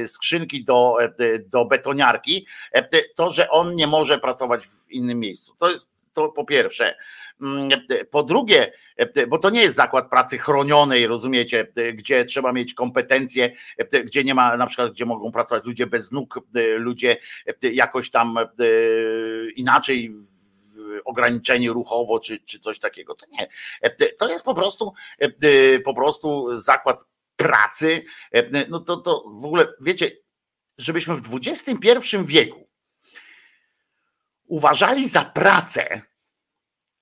skrzynki 0.07 0.63
do, 0.63 0.97
do 1.45 1.65
betoniarki, 1.65 2.47
to, 3.15 3.31
że 3.31 3.49
on 3.49 3.75
nie 3.75 3.87
może 3.87 4.19
pracować 4.19 4.65
w 4.65 4.91
innym 4.91 5.19
miejscu. 5.19 5.55
To 5.57 5.69
jest 5.69 5.87
to 6.13 6.29
po 6.29 6.45
pierwsze. 6.45 6.95
Mm, 7.41 7.69
po 8.11 8.23
drugie, 8.23 8.71
bo 9.27 9.37
to 9.37 9.49
nie 9.49 9.61
jest 9.61 9.75
zakład 9.75 10.09
pracy 10.09 10.37
chronionej, 10.37 11.07
rozumiecie, 11.07 11.67
gdzie 11.93 12.25
trzeba 12.25 12.53
mieć 12.53 12.73
kompetencje, 12.73 13.51
gdzie 14.05 14.23
nie 14.23 14.33
ma, 14.33 14.57
na 14.57 14.67
przykład, 14.67 14.91
gdzie 14.91 15.05
mogą 15.05 15.31
pracować 15.31 15.65
ludzie 15.65 15.87
bez 15.87 16.11
nóg, 16.11 16.39
ludzie 16.77 17.17
jakoś 17.61 18.09
tam 18.09 18.35
inaczej 19.55 20.15
ograniczeni 21.05 21.69
ruchowo, 21.69 22.19
czy, 22.19 22.39
czy 22.39 22.59
coś 22.59 22.79
takiego. 22.79 23.15
To 23.15 23.25
nie. 23.31 23.47
To 24.17 24.29
jest 24.29 24.45
po 24.45 24.55
prostu 24.55 24.93
po 25.85 25.93
prostu 25.93 26.57
zakład 26.57 27.05
pracy. 27.35 28.03
No 28.69 28.79
to, 28.79 28.97
to 28.97 29.23
w 29.41 29.45
ogóle, 29.45 29.67
wiecie, 29.81 30.11
żebyśmy 30.77 31.15
w 31.15 31.35
XXI 31.35 31.97
wieku 32.25 32.67
uważali 34.47 35.07
za 35.07 35.25
pracę 35.25 36.01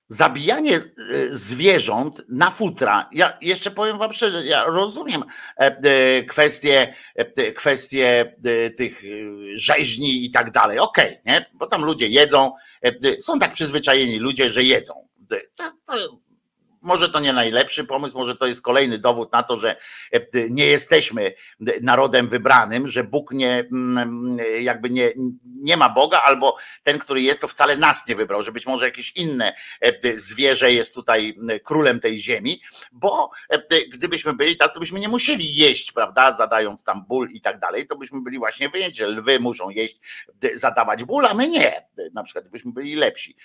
zabijanie 0.08 0.76
e, 0.76 0.82
zwierząt 1.30 2.22
na 2.28 2.50
futra. 2.50 3.10
Ja 3.12 3.38
jeszcze 3.40 3.70
powiem 3.70 3.98
wam 3.98 4.12
szczerze, 4.12 4.46
ja 4.46 4.64
rozumiem 4.64 5.24
e, 5.60 5.76
e, 5.84 6.22
kwestie, 6.22 6.94
kwestie 7.56 8.34
tych 8.76 9.02
rzeźni 9.54 10.24
i 10.24 10.30
tak 10.30 10.50
dalej. 10.50 10.78
Okej, 10.78 11.10
okay, 11.10 11.22
nie? 11.26 11.50
Bo 11.54 11.66
tam 11.66 11.84
ludzie 11.84 12.08
jedzą, 12.08 12.52
są 13.18 13.38
tak 13.38 13.52
przyzwyczajeni 13.52 14.18
ludzie, 14.18 14.50
że 14.50 14.62
jedzą. 14.62 15.08
To, 15.28 15.36
to, 15.86 16.18
może 16.86 17.08
to 17.08 17.20
nie 17.20 17.32
najlepszy 17.32 17.84
pomysł, 17.84 18.18
może 18.18 18.36
to 18.36 18.46
jest 18.46 18.62
kolejny 18.62 18.98
dowód 18.98 19.32
na 19.32 19.42
to, 19.42 19.56
że 19.56 19.76
e, 20.12 20.20
nie 20.50 20.66
jesteśmy 20.66 21.34
narodem 21.82 22.28
wybranym, 22.28 22.88
że 22.88 23.04
Bóg 23.04 23.32
nie, 23.32 23.68
mm, 23.72 24.38
jakby 24.60 24.90
nie, 24.90 25.12
nie 25.44 25.76
ma 25.76 25.88
Boga, 25.88 26.22
albo 26.22 26.56
ten, 26.82 26.98
który 26.98 27.22
jest, 27.22 27.40
to 27.40 27.48
wcale 27.48 27.76
nas 27.76 28.08
nie 28.08 28.16
wybrał, 28.16 28.42
że 28.42 28.52
być 28.52 28.66
może 28.66 28.84
jakieś 28.84 29.12
inne 29.16 29.54
e, 29.80 30.18
zwierzę 30.18 30.72
jest 30.72 30.94
tutaj 30.94 31.38
królem 31.64 32.00
tej 32.00 32.18
ziemi, 32.18 32.62
bo 32.92 33.30
e, 33.48 33.62
gdybyśmy 33.88 34.32
byli 34.32 34.56
tacy, 34.56 34.80
byśmy 34.80 35.00
nie 35.00 35.08
musieli 35.08 35.54
jeść, 35.54 35.92
prawda, 35.92 36.32
zadając 36.32 36.84
tam 36.84 37.04
ból 37.08 37.30
i 37.30 37.40
tak 37.40 37.58
dalej, 37.58 37.86
to 37.86 37.96
byśmy 37.96 38.20
byli 38.20 38.38
właśnie 38.38 38.68
wyjęci, 38.68 38.96
że 38.98 39.06
lwy 39.06 39.40
muszą 39.40 39.70
jeść, 39.70 40.00
zadawać 40.54 41.04
ból, 41.04 41.26
a 41.26 41.34
my 41.34 41.48
nie. 41.48 41.86
Na 42.14 42.22
przykład 42.22 42.44
gdybyśmy 42.44 42.72
byli 42.72 42.94
lepsi 42.94 43.36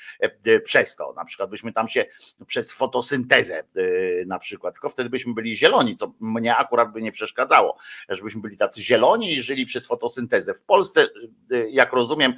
przez 0.64 0.96
to, 0.96 1.14
na 1.14 1.26
przykład 1.26 1.50
byśmy 1.50 1.74
tam 1.74 1.88
się 1.88 2.06
przez 2.48 2.74
fotosyntezę 2.74 3.31
tezę 3.32 3.64
y, 3.78 4.24
na 4.28 4.40
przykład, 4.40 4.74
tylko 4.74 4.90
wtedy 4.90 5.10
byśmy 5.10 5.34
byli 5.34 5.56
zieloni, 5.56 5.96
co 5.96 6.14
mnie 6.20 6.56
akurat 6.56 6.92
by 6.92 7.02
nie 7.02 7.12
przeszkadzało, 7.12 7.78
żebyśmy 8.10 8.42
byli 8.42 8.58
tacy 8.58 8.84
zieloni 8.84 9.34
i 9.34 9.42
żyli 9.42 9.66
przez 9.66 9.86
fotosyntezę. 9.88 10.54
W 10.54 10.64
Polsce, 10.64 11.08
y, 11.52 11.70
jak 11.70 11.94
rozumiem, 11.94 12.34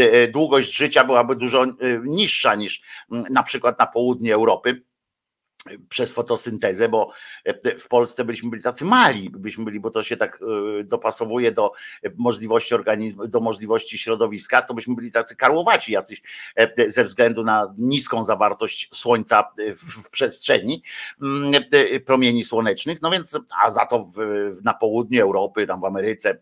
y, 0.00 0.28
długość 0.32 0.76
życia 0.76 1.04
byłaby 1.04 1.36
dużo 1.36 1.64
niższa 2.04 2.54
niż 2.54 2.82
mm, 3.12 3.24
na 3.30 3.42
przykład 3.42 3.78
na 3.78 3.86
południe 3.86 4.34
Europy 4.34 4.82
przez 5.88 6.12
fotosyntezę, 6.12 6.88
bo 6.88 7.10
e, 7.44 7.76
w 7.78 7.88
Polsce 7.88 8.24
byliśmy 8.24 8.50
byli 8.50 8.62
tacy 8.62 8.84
mali, 8.84 9.30
byliśmy 9.30 9.64
byli, 9.64 9.80
bo 9.80 9.90
to 9.90 10.02
się 10.02 10.16
tak 10.16 10.38
e, 10.80 10.84
dopasowuje 10.84 11.52
do 11.52 11.72
możliwości 12.16 12.74
organizmu, 12.74 13.26
do 13.26 13.40
możliwości 13.40 13.98
środowiska, 13.98 14.62
to 14.62 14.74
byśmy 14.74 14.94
byli 14.94 15.12
tacy 15.12 15.36
karłowaci 15.36 15.92
jacyś 15.92 16.22
e, 16.56 16.90
ze 16.90 17.04
względu 17.04 17.44
na 17.44 17.74
niską 17.78 18.24
zawartość 18.24 18.88
słońca 18.94 19.52
w, 19.74 20.10
przestrzeni, 20.10 20.82
mm, 21.22 21.62
promieni 22.06 22.44
słonecznych, 22.44 23.02
no 23.02 23.10
więc, 23.10 23.40
a 23.64 23.70
za 23.70 23.86
to 23.86 23.98
w, 23.98 24.16
na 24.64 24.74
południu 24.74 25.22
Europy, 25.22 25.66
tam 25.66 25.80
w 25.80 25.84
Ameryce 25.84 26.38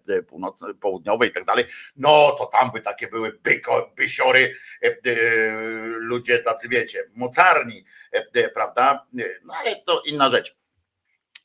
Południowej 0.81 1.29
i 1.29 1.33
tak 1.33 1.45
dalej, 1.45 1.65
no 1.97 2.37
to 2.39 2.47
tam 2.47 2.71
by 2.71 2.81
takie 2.81 3.09
były 3.09 3.39
byko, 3.43 3.93
bysiory, 3.97 4.55
ludzie 5.99 6.39
tacy 6.39 6.69
wiecie, 6.69 7.05
mocarni, 7.15 7.85
prawda, 8.55 9.07
no 9.45 9.55
ale 9.55 9.83
to 9.87 10.03
inna 10.07 10.31
rzecz. 10.31 10.57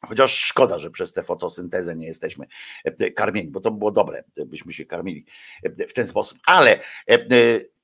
Chociaż 0.08 0.40
szkoda, 0.40 0.80
że 0.80 0.90
przez 0.90 1.14
tę 1.14 1.24
fotosyntezę 1.24 1.96
nie 1.96 2.08
jesteśmy 2.08 2.46
e, 2.84 3.12
karmieni, 3.12 3.52
bo 3.52 3.60
to 3.60 3.72
było 3.72 3.92
dobre, 3.92 4.24
byśmy 4.46 4.74
się 4.74 4.86
karmili 4.86 5.26
e, 5.64 5.88
w 5.88 5.94
ten 5.94 6.08
sposób. 6.08 6.40
Ale 6.46 6.80
e, 7.10 7.18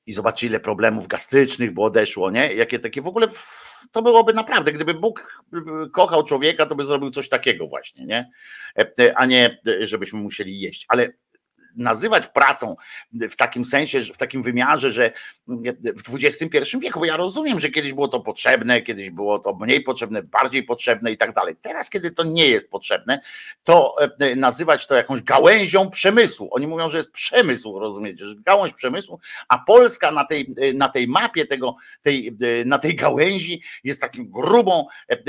i 0.06 0.12
zobaczcie, 0.12 0.46
ile 0.46 0.60
problemów 0.60 1.06
gastrycznych 1.06 1.74
by 1.74 1.82
odeszło, 1.82 2.30
nie? 2.30 2.54
Jakie 2.54 2.78
takie 2.78 3.02
w 3.02 3.06
ogóle 3.06 3.28
to 3.92 4.02
byłoby 4.02 4.32
naprawdę, 4.32 4.72
gdyby 4.72 4.94
Bóg 4.94 5.44
kochał 5.92 6.24
człowieka, 6.24 6.66
to 6.66 6.74
by 6.74 6.84
zrobił 6.84 7.10
coś 7.10 7.28
takiego 7.28 7.66
właśnie, 7.66 8.06
nie? 8.06 8.30
A 9.14 9.26
nie, 9.26 9.58
żebyśmy 9.80 10.20
musieli 10.20 10.60
jeść. 10.60 10.84
Ale 10.88 11.08
nazywać 11.76 12.26
pracą 12.26 12.76
w 13.12 13.36
takim 13.36 13.64
sensie, 13.64 14.00
w 14.00 14.16
takim 14.16 14.42
wymiarze, 14.42 14.90
że 14.90 15.10
w 16.06 16.24
XXI 16.24 16.78
wieku, 16.78 16.98
bo 16.98 17.04
ja 17.04 17.16
rozumiem, 17.16 17.60
że 17.60 17.70
kiedyś 17.70 17.92
było 17.92 18.08
to 18.08 18.20
potrzebne, 18.20 18.82
kiedyś 18.82 19.10
było 19.10 19.38
to 19.38 19.54
mniej 19.54 19.80
potrzebne, 19.82 20.22
bardziej 20.22 20.62
potrzebne 20.62 21.12
i 21.12 21.16
tak 21.16 21.34
dalej. 21.34 21.56
Teraz, 21.60 21.90
kiedy 21.90 22.10
to 22.10 22.24
nie 22.24 22.48
jest 22.48 22.70
potrzebne, 22.70 23.20
to 23.64 23.94
e, 24.20 24.36
nazywać 24.36 24.86
to 24.86 24.94
jakąś 24.94 25.22
gałęzią 25.22 25.90
przemysłu. 25.90 26.48
Oni 26.50 26.66
mówią, 26.66 26.90
że 26.90 26.96
jest 26.96 27.10
przemysł, 27.10 27.78
rozumiecie, 27.78 28.26
że 28.26 28.34
gałąź 28.34 28.72
przemysłu, 28.72 29.20
a 29.48 29.58
Polska 29.58 30.10
na 30.10 30.24
tej, 30.24 30.54
e, 30.56 30.72
na 30.72 30.88
tej 30.88 31.08
mapie 31.08 31.46
tego, 31.46 31.76
tej, 32.02 32.36
e, 32.60 32.64
na 32.64 32.78
tej 32.78 32.94
gałęzi 32.94 33.62
jest 33.84 34.00
takim 34.00 34.30
grubą, 34.30 34.86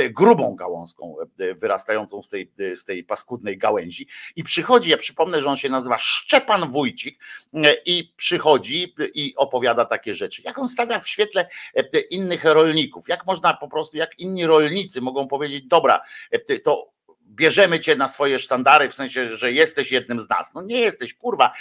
grubą 0.10 0.56
gałązką 0.56 1.16
wyrastającą 1.56 2.24
z 2.24 2.30
tej, 2.30 2.52
z 2.76 2.84
tej 2.84 3.04
paskudnej 3.04 3.58
gałęzi 3.58 4.08
i 4.36 4.44
przychodzi, 4.44 4.90
ja 4.90 4.98
przypomnę, 4.98 5.42
że 5.42 5.50
on 5.50 5.58
się 5.58 5.70
nazywa 5.70 5.98
Szczep 5.98 6.35
Szczepan 6.36 6.70
Wójcik 6.70 7.20
e, 7.54 7.76
i 7.86 8.14
przychodzi 8.18 8.96
i 9.14 9.34
opowiada 9.36 9.86
takie 9.86 10.16
rzeczy. 10.16 10.42
Jak 10.46 10.60
on 10.60 10.68
stawia 10.68 11.00
w 11.00 11.08
świetle 11.08 11.48
e, 11.76 12.00
innych 12.00 12.44
rolników, 12.44 13.08
jak 13.10 13.26
można 13.26 13.54
po 13.54 13.68
prostu, 13.68 13.98
jak 13.98 14.20
inni 14.20 14.46
rolnicy 14.46 15.02
mogą 15.02 15.28
powiedzieć, 15.28 15.66
dobra, 15.68 16.02
e, 16.32 16.60
to 16.60 16.92
bierzemy 17.22 17.80
cię 17.80 17.96
na 17.96 18.08
swoje 18.08 18.40
sztandary, 18.40 18.90
w 18.90 18.94
sensie, 18.94 19.36
że 19.36 19.52
jesteś 19.52 19.92
jednym 19.92 20.22
z 20.22 20.30
nas. 20.30 20.54
No 20.54 20.62
nie 20.62 20.80
jesteś, 20.80 21.14
kurwa. 21.14 21.54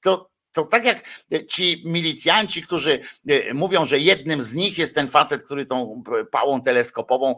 To, 0.00 0.30
to 0.52 0.66
tak 0.66 0.84
jak 0.84 1.04
ci 1.48 1.82
milicjanci, 1.86 2.62
którzy 2.62 3.00
mówią, 3.54 3.86
że 3.86 3.98
jednym 3.98 4.42
z 4.42 4.54
nich 4.54 4.78
jest 4.78 4.94
ten 4.94 5.08
facet, 5.08 5.42
który 5.42 5.66
tą 5.66 6.02
pałą 6.30 6.62
teleskopową 6.62 7.34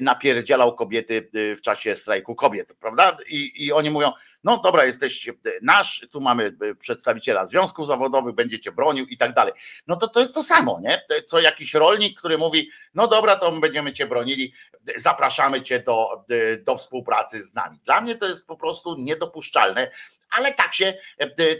napierdzielał 0.00 0.76
kobiety 0.76 1.30
w 1.32 1.60
czasie 1.60 1.96
strajku 1.96 2.34
kobiet, 2.34 2.76
prawda? 2.80 3.16
I, 3.28 3.66
i 3.66 3.72
oni 3.72 3.90
mówią, 3.90 4.12
no 4.44 4.58
dobra, 4.58 4.84
jesteś 4.84 5.30
nasz, 5.62 6.06
tu 6.10 6.20
mamy 6.20 6.56
przedstawiciela 6.78 7.44
związków 7.44 7.86
zawodowych, 7.86 8.34
będziecie 8.34 8.72
bronił 8.72 9.06
i 9.06 9.16
tak 9.16 9.34
dalej. 9.34 9.52
No 9.86 9.96
to 9.96 10.08
to 10.08 10.20
jest 10.20 10.34
to 10.34 10.42
samo, 10.42 10.80
nie? 10.82 11.02
Co 11.26 11.40
jakiś 11.40 11.74
rolnik, 11.74 12.18
który 12.18 12.38
mówi, 12.38 12.70
no 12.94 13.08
dobra, 13.08 13.36
to 13.36 13.52
będziemy 13.52 13.92
cię 13.92 14.06
bronili, 14.06 14.52
zapraszamy 14.96 15.62
cię 15.62 15.80
do, 15.80 16.24
do 16.64 16.76
współpracy 16.76 17.42
z 17.42 17.54
nami. 17.54 17.78
Dla 17.84 18.00
mnie 18.00 18.14
to 18.14 18.26
jest 18.26 18.46
po 18.46 18.56
prostu 18.56 18.96
niedopuszczalne, 18.98 19.90
ale 20.30 20.54
tak 20.54 20.74
się, 20.74 20.94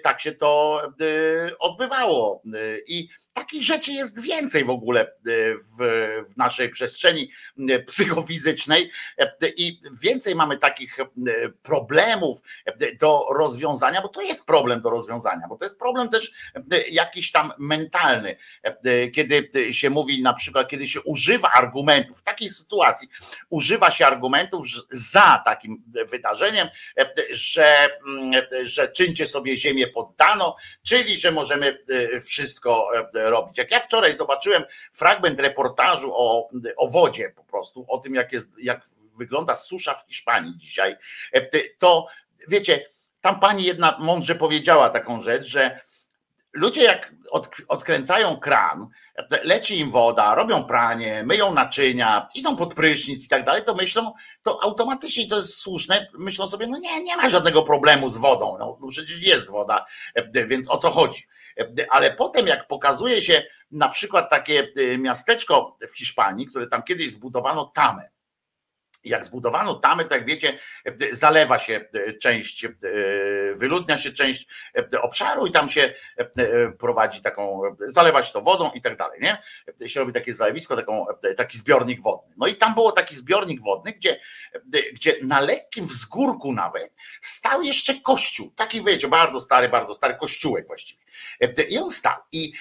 tak 0.02 0.20
się 0.20 0.32
to 0.32 0.82
odbywało. 1.58 2.42
I 2.86 3.08
takich 3.34 3.62
rzeczy 3.62 3.92
jest 3.92 4.22
więcej 4.22 4.64
w 4.64 4.70
ogóle 4.70 5.12
w, 5.24 5.84
w 6.32 6.36
naszej 6.36 6.68
przestrzeni 6.68 7.30
psychofizycznej. 7.86 8.90
I 9.56 9.80
więcej 10.02 10.34
mamy 10.34 10.58
takich 10.58 10.96
problemów 11.62 12.38
do 13.00 13.26
rozwiązania, 13.36 14.02
bo 14.02 14.08
to 14.08 14.22
jest 14.22 14.46
problem 14.46 14.80
do 14.80 14.90
rozwiązania, 14.90 15.48
bo 15.48 15.56
to 15.56 15.64
jest 15.64 15.78
problem 15.78 16.08
też 16.08 16.32
jakiś 16.90 17.32
tam 17.32 17.52
mentalny, 17.58 18.36
kiedy 19.12 19.50
się 19.74 19.90
mówi 19.90 20.22
na 20.22 20.34
przykład, 20.34 20.68
kiedy 20.68 20.88
się 20.88 21.00
używa 21.02 21.52
argumentów 21.52 22.18
w 22.18 22.22
takiej 22.22 22.48
sytuacji, 22.48 23.08
używa 23.50 23.90
się 23.90 24.06
argumentów 24.06 24.66
za 24.90 25.42
takim 25.44 25.82
wydarzeniem, 26.10 26.68
że, 27.30 27.88
że 28.62 28.88
czyńcie 28.88 29.26
sobie 29.26 29.56
ziemię 29.56 29.86
poddano, 29.86 30.56
czyli 30.82 31.18
że 31.18 31.30
możemy 31.30 31.84
wszystko 32.26 32.90
robić. 33.30 33.58
Jak 33.58 33.70
ja 33.70 33.80
wczoraj 33.80 34.12
zobaczyłem 34.12 34.64
fragment 34.92 35.40
reportażu 35.40 36.12
o, 36.16 36.48
o 36.76 36.88
wodzie 36.88 37.32
po 37.36 37.44
prostu, 37.44 37.84
o 37.88 37.98
tym 37.98 38.14
jak 38.14 38.32
jest, 38.32 38.58
jak 38.58 38.86
wygląda 39.16 39.54
susza 39.54 39.94
w 39.94 40.06
Hiszpanii 40.06 40.56
dzisiaj, 40.56 40.96
to 41.78 42.06
wiecie, 42.48 42.86
tam 43.20 43.40
pani 43.40 43.64
jedna 43.64 43.98
mądrze 44.00 44.34
powiedziała 44.34 44.90
taką 44.90 45.22
rzecz, 45.22 45.46
że 45.46 45.80
ludzie 46.52 46.82
jak 46.82 47.14
odkręcają 47.68 48.36
kran, 48.36 48.88
leci 49.44 49.78
im 49.78 49.90
woda, 49.90 50.34
robią 50.34 50.64
pranie, 50.64 51.22
myją 51.26 51.54
naczynia, 51.54 52.28
idą 52.34 52.56
pod 52.56 52.74
prysznic 52.74 53.26
i 53.26 53.28
tak 53.28 53.44
dalej, 53.44 53.62
to 53.62 53.74
myślą, 53.74 54.12
to 54.42 54.62
automatycznie 54.62 55.28
to 55.28 55.36
jest 55.36 55.56
słuszne, 55.56 56.06
myślą 56.18 56.46
sobie, 56.46 56.66
no 56.66 56.78
nie, 56.78 57.02
nie 57.02 57.16
ma 57.16 57.28
żadnego 57.28 57.62
problemu 57.62 58.08
z 58.08 58.16
wodą, 58.16 58.56
no, 58.58 58.78
no 58.80 58.88
przecież 58.88 59.22
jest 59.22 59.50
woda, 59.50 59.86
więc 60.46 60.70
o 60.70 60.76
co 60.76 60.90
chodzi? 60.90 61.22
Ale 61.90 62.10
potem 62.10 62.46
jak 62.46 62.66
pokazuje 62.66 63.22
się 63.22 63.42
na 63.70 63.88
przykład 63.88 64.30
takie 64.30 64.72
miasteczko 64.98 65.76
w 65.88 65.96
Hiszpanii, 65.98 66.46
które 66.46 66.66
tam 66.66 66.82
kiedyś 66.82 67.10
zbudowano 67.10 67.64
tamę, 67.64 68.08
jak 69.04 69.24
zbudowano 69.24 69.74
tamy, 69.74 70.04
tak 70.04 70.26
wiecie, 70.26 70.58
zalewa 71.12 71.58
się 71.58 71.88
część, 72.22 72.66
wyludnia 73.54 73.98
się 73.98 74.12
część 74.12 74.46
obszaru 75.00 75.46
i 75.46 75.52
tam 75.52 75.68
się 75.68 75.94
prowadzi 76.78 77.20
taką, 77.20 77.62
zalewa 77.86 78.22
się 78.22 78.32
to 78.32 78.40
wodą 78.40 78.70
i 78.74 78.82
tak 78.82 78.96
dalej, 78.96 79.20
nie? 79.22 79.38
Się 79.88 80.00
robi 80.00 80.12
takie 80.12 80.34
zalewisko, 80.34 80.76
taką, 80.76 81.06
taki 81.36 81.58
zbiornik 81.58 82.02
wodny. 82.02 82.34
No 82.36 82.46
i 82.46 82.56
tam 82.56 82.74
było 82.74 82.92
taki 82.92 83.14
zbiornik 83.16 83.62
wodny, 83.62 83.92
gdzie, 83.92 84.20
gdzie 84.92 85.16
na 85.22 85.40
lekkim 85.40 85.86
wzgórku 85.86 86.52
nawet 86.52 86.96
stał 87.20 87.62
jeszcze 87.62 87.94
kościół, 87.94 88.52
taki 88.56 88.84
wiecie, 88.84 89.08
bardzo 89.08 89.40
stary, 89.40 89.68
bardzo 89.68 89.94
stary 89.94 90.14
kościółek 90.14 90.66
właściwie. 90.66 91.03
I 91.68 91.78
on 91.78 91.90
stał 91.90 92.16
i, 92.32 92.52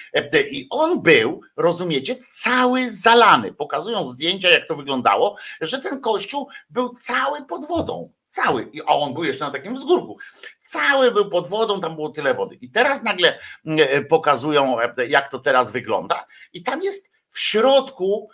i 0.50 0.66
on 0.70 1.02
był, 1.02 1.40
rozumiecie, 1.56 2.16
cały 2.30 2.90
zalany. 2.90 3.52
Pokazują 3.52 4.06
zdjęcia, 4.06 4.50
jak 4.50 4.66
to 4.66 4.76
wyglądało, 4.76 5.36
że 5.60 5.78
ten 5.78 6.00
kościół 6.00 6.48
był 6.70 6.88
cały 6.88 7.46
pod 7.46 7.66
wodą. 7.66 8.12
Cały. 8.28 8.70
A 8.86 8.96
on 8.96 9.14
był 9.14 9.24
jeszcze 9.24 9.44
na 9.44 9.50
takim 9.50 9.74
wzgórku. 9.74 10.18
Cały 10.62 11.10
był 11.10 11.30
pod 11.30 11.48
wodą, 11.48 11.80
tam 11.80 11.94
było 11.94 12.08
tyle 12.08 12.34
wody. 12.34 12.54
I 12.54 12.70
teraz 12.70 13.02
nagle 13.02 13.38
mm, 13.66 13.86
e, 13.90 14.02
pokazują, 14.02 14.76
jak 15.08 15.28
to 15.28 15.38
teraz 15.38 15.72
wygląda. 15.72 16.26
I 16.52 16.62
tam 16.62 16.82
jest 16.82 17.14
w 17.34 17.38
środku, 17.38 18.28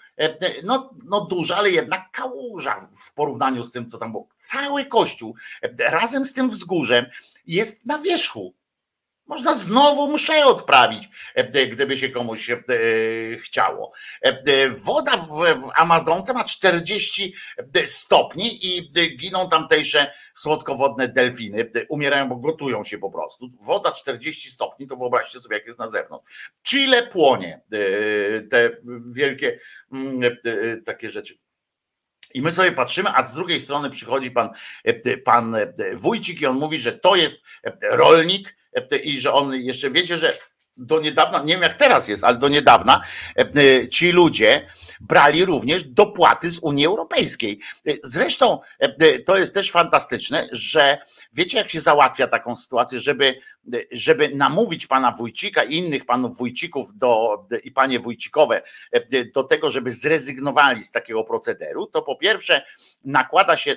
no, 0.65 0.95
no 1.05 1.21
duża, 1.21 1.57
ale 1.57 1.71
jednak 1.71 2.11
kałuża 2.13 2.77
w 2.97 3.15
porównaniu 3.15 3.65
z 3.65 3.71
tym, 3.71 3.91
co 3.91 3.99
tam 3.99 4.13
było. 4.13 4.29
Cały 4.41 4.85
kościół 4.85 5.35
razem 5.79 6.25
z 6.25 6.33
tym 6.33 6.51
wzgórzem 6.51 7.07
jest 7.47 7.87
na 7.87 7.99
wierzchu. 7.99 8.55
Można 9.31 9.55
znowu 9.55 10.13
mszę 10.13 10.45
odprawić, 10.45 11.09
e, 11.35 11.67
gdyby 11.67 11.97
się 11.97 12.09
komuś 12.09 12.51
e, 12.51 12.57
chciało. 13.37 13.93
E, 14.23 14.71
woda 14.71 15.17
w, 15.17 15.45
Amazonce 15.75 16.33
ma 16.33 16.45
40 16.45 17.35
stopni 17.87 18.67
i 18.67 18.91
giną 19.17 19.49
tamtejsze 19.49 20.13
słodkowodne 20.35 21.09
delfiny. 21.09 21.71
Umierają, 21.89 22.29
bo 22.29 22.37
gotują 22.37 22.85
się 22.85 22.99
po 22.99 23.11
prostu. 23.11 23.51
Woda 23.61 23.93
40 23.93 24.51
stopni, 24.51 24.87
to 24.87 24.97
wyobraźcie 24.97 25.41
sobie, 25.41 25.57
jak 25.57 25.67
jest 25.67 25.79
na 25.79 25.89
zewnątrz. 25.89 26.53
Chile 26.67 27.07
płonie, 27.07 27.61
te 28.51 28.71
wielkie 29.15 29.61
mm, 29.93 30.37
takie 30.85 31.11
rzeczy. 31.11 31.39
I 32.35 32.43
my 32.43 32.51
sobie 32.51 32.73
patrzymy, 32.73 33.11
a 33.15 33.25
z 33.27 33.35
drugiej 33.35 33.61
strony 33.61 33.91
przychodzi 33.91 34.31
pan, 34.31 34.51
pan 35.25 35.57
Wójcik 35.95 36.41
i 36.41 36.47
on 36.47 36.57
mówi, 36.57 36.79
że 36.79 36.93
to 36.93 37.17
jest 37.17 37.43
rolnik, 37.83 38.60
i 39.03 39.21
że 39.21 39.33
on 39.33 39.55
jeszcze 39.55 39.91
wiecie, 39.91 40.17
że 40.17 40.39
do 40.81 41.01
niedawna, 41.01 41.39
nie 41.39 41.55
wiem 41.55 41.63
jak 41.63 41.75
teraz 41.75 42.09
jest, 42.09 42.25
ale 42.25 42.39
do 42.39 42.49
niedawna 42.49 43.01
e, 43.37 43.89
ci 43.89 44.13
ludzie 44.13 44.67
brali 45.01 45.45
również 45.45 45.85
dopłaty 45.85 46.51
z 46.51 46.59
Unii 46.59 46.87
Europejskiej. 46.87 47.61
E, 47.87 47.93
zresztą 48.03 48.59
e, 48.79 49.19
to 49.19 49.39
jest 49.39 49.55
też 49.55 49.71
fantastyczne, 49.71 50.49
że 50.53 50.99
wiecie 51.33 51.59
jak 51.59 51.71
się 51.71 51.81
załatwia 51.81 52.27
taką 52.27 52.57
sytuację, 52.57 53.01
żeby, 53.01 53.41
żeby 53.93 54.29
namówić 54.29 54.87
pana 54.87 55.13
Wójcika 55.13 55.63
i 55.63 55.75
innych 55.75 56.07
panów 56.07 56.39
Wójcików 56.39 56.95
do, 56.95 57.45
i 57.65 57.73
panie 57.73 58.01
Wójcikowe 58.01 58.63
do 59.35 59.45
tego, 59.45 59.71
żeby 59.71 59.91
zrezygnowali 59.93 60.85
z 60.85 60.91
takiego 60.91 61.25
procederu, 61.25 61.87
to 61.87 62.03
po 62.03 62.17
pierwsze 62.17 62.63
nakłada 63.05 63.57
się, 63.57 63.77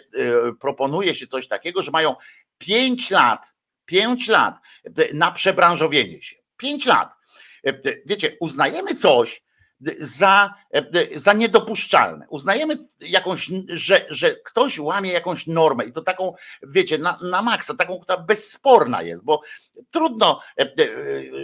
proponuje 0.59 1.15
się 1.15 1.27
coś 1.27 1.47
takiego, 1.47 1.81
że 1.81 1.91
mają 1.91 2.15
pięć 2.57 3.11
lat 3.11 3.53
Pięć 3.85 4.27
lat 4.27 4.55
na 5.13 5.31
przebranżowienie 5.31 6.21
się. 6.21 6.35
Pięć 6.57 6.85
lat. 6.85 7.13
Wiecie, 8.05 8.37
uznajemy 8.39 8.95
coś 8.95 9.43
za, 9.99 10.53
za 11.15 11.33
niedopuszczalne. 11.33 12.25
Uznajemy 12.29 12.77
jakąś, 12.99 13.51
że, 13.67 14.05
że 14.09 14.35
ktoś 14.35 14.79
łamie 14.79 15.11
jakąś 15.11 15.47
normę 15.47 15.85
i 15.85 15.91
to 15.91 16.01
taką, 16.01 16.33
wiecie, 16.63 16.97
na, 16.97 17.17
na 17.21 17.41
maksa, 17.41 17.73
taką, 17.73 17.99
która 17.99 18.17
bezsporna 18.17 19.01
jest, 19.01 19.23
bo 19.23 19.41
trudno 19.91 20.39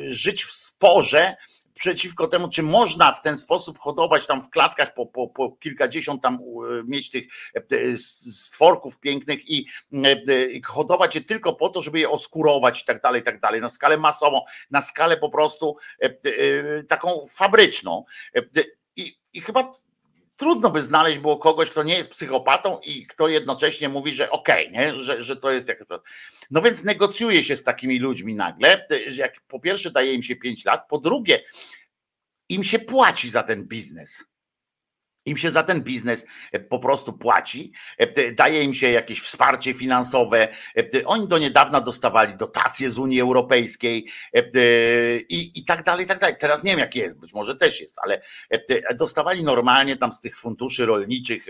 żyć 0.08 0.44
w 0.44 0.52
sporze 0.52 1.36
przeciwko 1.80 2.28
temu, 2.28 2.50
czy 2.50 2.64
można 2.64 3.14
w 3.14 3.22
ten 3.22 3.38
sposób 3.38 3.80
hodować 3.80 4.28
tam 4.28 4.42
w 4.42 4.50
klatkach 4.50 4.94
po, 4.94 5.06
po, 5.06 5.28
po 5.28 5.52
kilkadziesiąt 5.52 6.22
tam 6.22 6.40
mieć 6.86 7.10
tych 7.10 7.28
e, 7.56 7.98
stworków 7.98 9.00
pięknych 9.00 9.50
i, 9.50 9.68
e, 10.04 10.46
i 10.46 10.62
hodować 10.62 11.16
je 11.16 11.22
tylko 11.22 11.54
po 11.54 11.70
to, 11.70 11.82
żeby 11.82 12.00
je 12.00 12.10
oskurować 12.10 12.82
i 12.82 12.86
tak 12.86 13.02
dalej, 13.02 13.22
i 13.22 13.24
tak 13.24 13.40
dalej, 13.40 13.62
na 13.62 13.70
skalę 13.70 13.98
masową, 13.98 14.42
na 14.72 14.82
skalę 14.82 15.18
po 15.18 15.30
prostu 15.30 15.76
e, 16.00 16.84
taką 16.84 17.26
fabryczną. 17.30 18.06
I, 18.96 19.18
i 19.34 19.42
chyba 19.42 19.74
trudno 20.40 20.70
by 20.70 20.82
znaleźć 20.82 21.20
było 21.20 21.38
kogoś, 21.38 21.70
kto 21.70 21.84
nie 21.84 21.94
jest 21.94 22.10
psychopatą 22.10 22.80
i 22.86 23.08
kto 23.08 23.28
jednocześnie 23.28 23.90
mówi, 23.90 24.14
że 24.14 24.32
okej, 24.32 24.68
okay, 24.68 25.04
że, 25.04 25.22
że 25.22 25.36
to 25.36 25.52
jest 25.52 25.68
jakaś 25.68 25.88
No 26.52 26.62
więc 26.62 26.84
negocjuje 26.84 27.44
się 27.44 27.56
z 27.56 27.64
takimi 27.64 28.00
ludźmi 28.00 28.36
nagle, 28.36 28.88
że 29.08 29.22
jak 29.22 29.42
po 29.42 29.60
pierwsze 29.60 29.92
daje 29.92 30.14
im 30.14 30.24
się 30.24 30.36
5 30.36 30.66
lat, 30.66 30.88
po 30.90 30.98
drugie 30.98 31.44
im 32.50 32.64
się 32.64 32.80
płaci 32.80 33.30
za 33.30 33.44
ten 33.44 33.68
biznes. 33.68 34.26
Im 35.26 35.38
się 35.38 35.52
za 35.52 35.64
ten 35.64 35.82
biznes 35.82 36.26
e, 36.52 36.60
po 36.60 36.80
prostu 36.80 37.14
płaci, 37.14 37.72
e, 37.98 38.32
daje 38.32 38.64
im 38.64 38.74
się 38.74 38.90
jakieś 38.90 39.22
wsparcie 39.22 39.74
finansowe. 39.74 40.48
E, 40.78 41.06
oni 41.06 41.28
do 41.28 41.38
niedawna 41.38 41.82
dostawali 41.82 42.38
dotacje 42.38 42.90
z 42.90 43.00
Unii 43.00 43.22
Europejskiej 43.22 44.10
i, 45.30 45.52
i 45.56 45.66
tak 45.66 45.84
dalej, 45.84 46.06
i 46.06 46.08
tak 46.08 46.20
dalej. 46.20 46.36
Teraz 46.40 46.64
nie 46.64 46.72
wiem, 46.72 46.80
jak 46.80 46.96
jest, 46.96 47.20
być 47.20 47.34
może 47.34 47.56
też 47.56 47.82
jest, 47.82 47.96
ale 48.04 48.22
dostawali 48.96 49.44
normalnie 49.44 49.98
tam 49.98 50.14
z 50.14 50.22
tych 50.22 50.38
funduszy 50.38 50.86
rolniczych, 50.86 51.46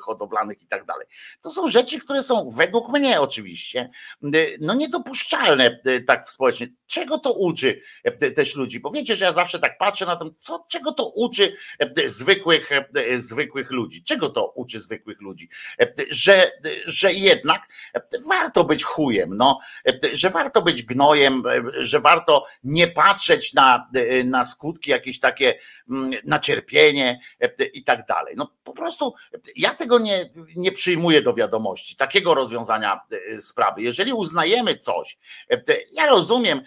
hodowlanych 0.00 0.62
i 0.62 0.66
tak 0.66 0.84
dalej. 0.84 1.06
To 1.40 1.50
są 1.50 1.68
rzeczy, 1.68 1.98
które 1.98 2.22
są 2.22 2.50
według 2.56 2.88
mnie 2.88 3.20
oczywiście 3.20 3.90
no 4.60 4.74
niedopuszczalne 4.74 5.80
tak 6.06 6.26
społecznie. 6.26 6.68
Czego 6.86 7.18
to 7.18 7.32
uczy 7.32 7.80
też 8.34 8.56
ludzi? 8.56 8.80
Bo 8.80 8.90
wiecie, 8.90 9.16
że 9.16 9.24
ja 9.24 9.32
zawsze 9.32 9.58
tak 9.58 9.78
patrzę 9.78 10.06
na 10.06 10.16
to, 10.16 10.30
co, 10.38 10.66
czego 10.68 10.92
to 10.92 11.08
uczy 11.08 11.56
zwykłych 12.06 12.70
zwykłych 13.16 13.70
ludzi. 13.70 14.02
Czego 14.04 14.28
to 14.28 14.46
uczy 14.46 14.80
zwykłych 14.80 15.20
ludzi? 15.20 15.48
Że, 16.10 16.50
że 16.86 17.12
jednak 17.12 17.68
warto 18.28 18.64
być 18.64 18.84
chujem, 18.84 19.36
no, 19.36 19.58
że 20.12 20.30
warto 20.30 20.62
być 20.62 20.82
gnojem, 20.82 21.42
że 21.80 22.00
warto 22.00 22.44
nie 22.64 22.88
patrzeć 22.88 23.54
na, 23.54 23.90
na 24.24 24.44
skutki 24.44 24.90
jakieś 24.90 25.18
takie, 25.18 25.54
mm, 25.90 26.10
na 26.24 26.38
cierpienie 26.38 27.20
i 27.74 27.84
tak 27.84 28.06
dalej. 28.06 28.34
No 28.36 28.52
po 28.64 28.72
prostu 28.72 29.14
ja 29.56 29.74
tego 29.74 29.98
nie, 29.98 30.30
nie 30.56 30.72
przyjmuję 30.72 31.22
do 31.22 31.34
wiadomości, 31.34 31.96
takiego 31.96 32.34
rozwiązania 32.34 33.00
sprawy. 33.40 33.82
Jeżeli 33.82 34.12
uznajemy 34.12 34.78
coś, 34.78 35.18
ja 35.92 36.06
rozumiem, 36.06 36.60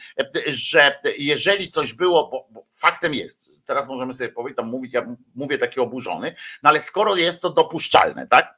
że 0.47 0.99
jeżeli 1.17 1.71
coś 1.71 1.93
było, 1.93 2.27
bo, 2.27 2.47
bo 2.51 2.65
faktem 2.73 3.13
jest, 3.13 3.65
teraz 3.65 3.87
możemy 3.87 4.13
sobie 4.13 4.29
powiedzieć, 4.29 4.57
tam 4.57 4.67
mówić, 4.67 4.93
ja 4.93 5.15
mówię 5.35 5.57
taki 5.57 5.79
oburzony, 5.79 6.24
no 6.63 6.69
ale 6.69 6.81
skoro 6.81 7.15
jest 7.15 7.41
to 7.41 7.49
dopuszczalne, 7.49 8.27
tak? 8.27 8.55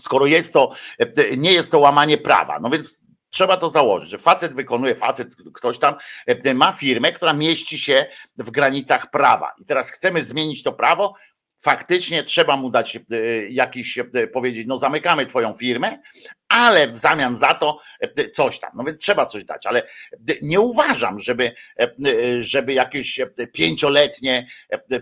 Skoro 0.00 0.26
jest 0.26 0.52
to, 0.52 0.70
nie 1.36 1.52
jest 1.52 1.70
to 1.70 1.78
łamanie 1.78 2.18
prawa, 2.18 2.60
no 2.60 2.70
więc 2.70 2.98
trzeba 3.30 3.56
to 3.56 3.70
założyć, 3.70 4.10
że 4.10 4.18
facet 4.18 4.54
wykonuje, 4.54 4.94
facet, 4.94 5.28
ktoś 5.54 5.78
tam 5.78 5.94
ma 6.54 6.72
firmę, 6.72 7.12
która 7.12 7.32
mieści 7.32 7.78
się 7.78 8.06
w 8.38 8.50
granicach 8.50 9.10
prawa. 9.10 9.52
I 9.58 9.64
teraz 9.64 9.90
chcemy 9.90 10.24
zmienić 10.24 10.62
to 10.62 10.72
prawo, 10.72 11.14
faktycznie 11.58 12.22
trzeba 12.22 12.56
mu 12.56 12.70
dać 12.70 12.96
e, 12.96 13.00
jakiś, 13.50 13.98
e, 13.98 14.26
powiedzieć, 14.26 14.66
no 14.66 14.76
zamykamy 14.76 15.26
twoją 15.26 15.52
firmę, 15.52 15.98
ale 16.48 16.88
w 16.88 16.98
zamian 16.98 17.36
za 17.36 17.54
to 17.54 17.78
e, 18.00 18.30
coś 18.30 18.58
tam. 18.58 18.70
No 18.74 18.84
więc 18.84 19.02
trzeba 19.02 19.26
coś 19.26 19.44
dać, 19.44 19.66
ale 19.66 19.82
nie 20.42 20.60
uważam, 20.60 21.18
żeby, 21.18 21.54
żeby 22.38 22.72
jakieś 22.72 23.20
pięcioletnie, 23.52 24.46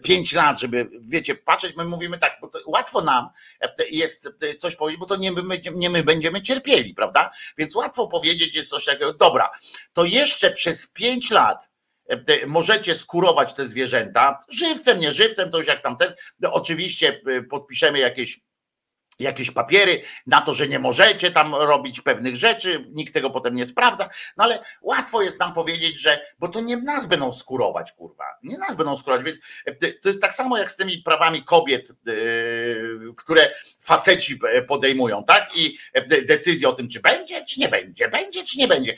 pięć 0.03 0.33
lat, 0.33 0.61
żeby, 0.61 0.89
wiecie, 1.01 1.35
patrzeć, 1.35 1.77
my 1.77 1.85
mówimy 1.85 2.19
tak, 2.19 2.39
bo 2.41 2.51
łatwo 2.67 3.01
nam 3.01 3.29
jest 3.91 4.31
coś 4.59 4.77
powiedzieć, 4.77 5.01
bo 5.01 5.07
to 5.07 5.17
nie 5.17 5.33
my, 5.33 5.61
nie 5.75 5.91
my 5.91 6.03
będziemy 6.03 6.43
cierpieli, 6.43 6.95
prawda? 6.95 7.31
Więc 7.59 7.75
łatwo 7.77 8.09
powiedzieć 8.09 8.57
jest 8.57 8.71
coś 8.71 8.85
takiego, 8.85 9.13
dobra, 9.13 9.51
to 9.93 10.05
jeszcze 10.05 10.51
przez 10.51 10.87
pięć 10.87 11.31
lat 11.31 11.72
możecie 12.47 12.95
skurować 12.95 13.55
te 13.55 13.67
zwierzęta, 13.67 14.39
żywcem, 14.51 15.01
nie 15.01 15.13
żywcem, 15.13 15.51
to 15.51 15.59
już 15.59 15.67
jak 15.67 15.83
tamten, 15.83 16.15
no 16.41 16.53
oczywiście 16.53 17.21
e, 17.27 17.43
podpiszemy 17.43 17.99
jakieś 17.99 18.41
jakieś 19.19 19.51
papiery 19.51 20.03
na 20.27 20.41
to, 20.41 20.55
że 20.55 20.69
nie 20.69 20.79
możecie 20.79 21.31
tam 21.31 21.55
robić 21.55 22.01
pewnych 22.01 22.37
rzeczy, 22.37 22.87
nikt 22.91 23.15
tego 23.15 23.31
potem 23.31 23.55
nie 23.55 23.65
sprawdza, 23.65 24.09
no 24.37 24.45
ale 24.45 24.65
łatwo 24.83 25.23
jest 25.23 25.41
nam 25.41 25.53
powiedzieć, 25.53 26.01
że, 26.01 26.27
bo 26.39 26.49
to 26.49 26.61
nie 26.61 26.77
nas 26.77 27.07
będą 27.07 27.33
skurować, 27.33 27.93
kurwa, 27.93 28.25
nie 28.43 28.59
nas 28.59 28.75
będą 28.75 28.97
skurować, 28.97 29.25
więc 29.25 29.39
e, 29.67 29.93
to 29.93 30.09
jest 30.09 30.21
tak 30.21 30.35
samo 30.35 30.59
jak 30.59 30.71
z 30.71 30.77
tymi 30.77 30.99
prawami 30.99 31.45
kobiet, 31.45 31.93
które 33.17 33.51
faceci 33.81 34.41
podejmują, 34.69 35.25
tak, 35.25 35.57
i 35.57 35.79
decyzja 36.27 36.69
o 36.69 36.73
tym, 36.73 36.89
czy 36.89 37.01
będzie, 37.01 37.45
czy 37.45 37.61
nie 37.61 37.69
będzie, 37.69 38.09
będzie, 38.09 38.45
czy 38.45 38.59
nie 38.59 38.69
będzie. 38.69 38.95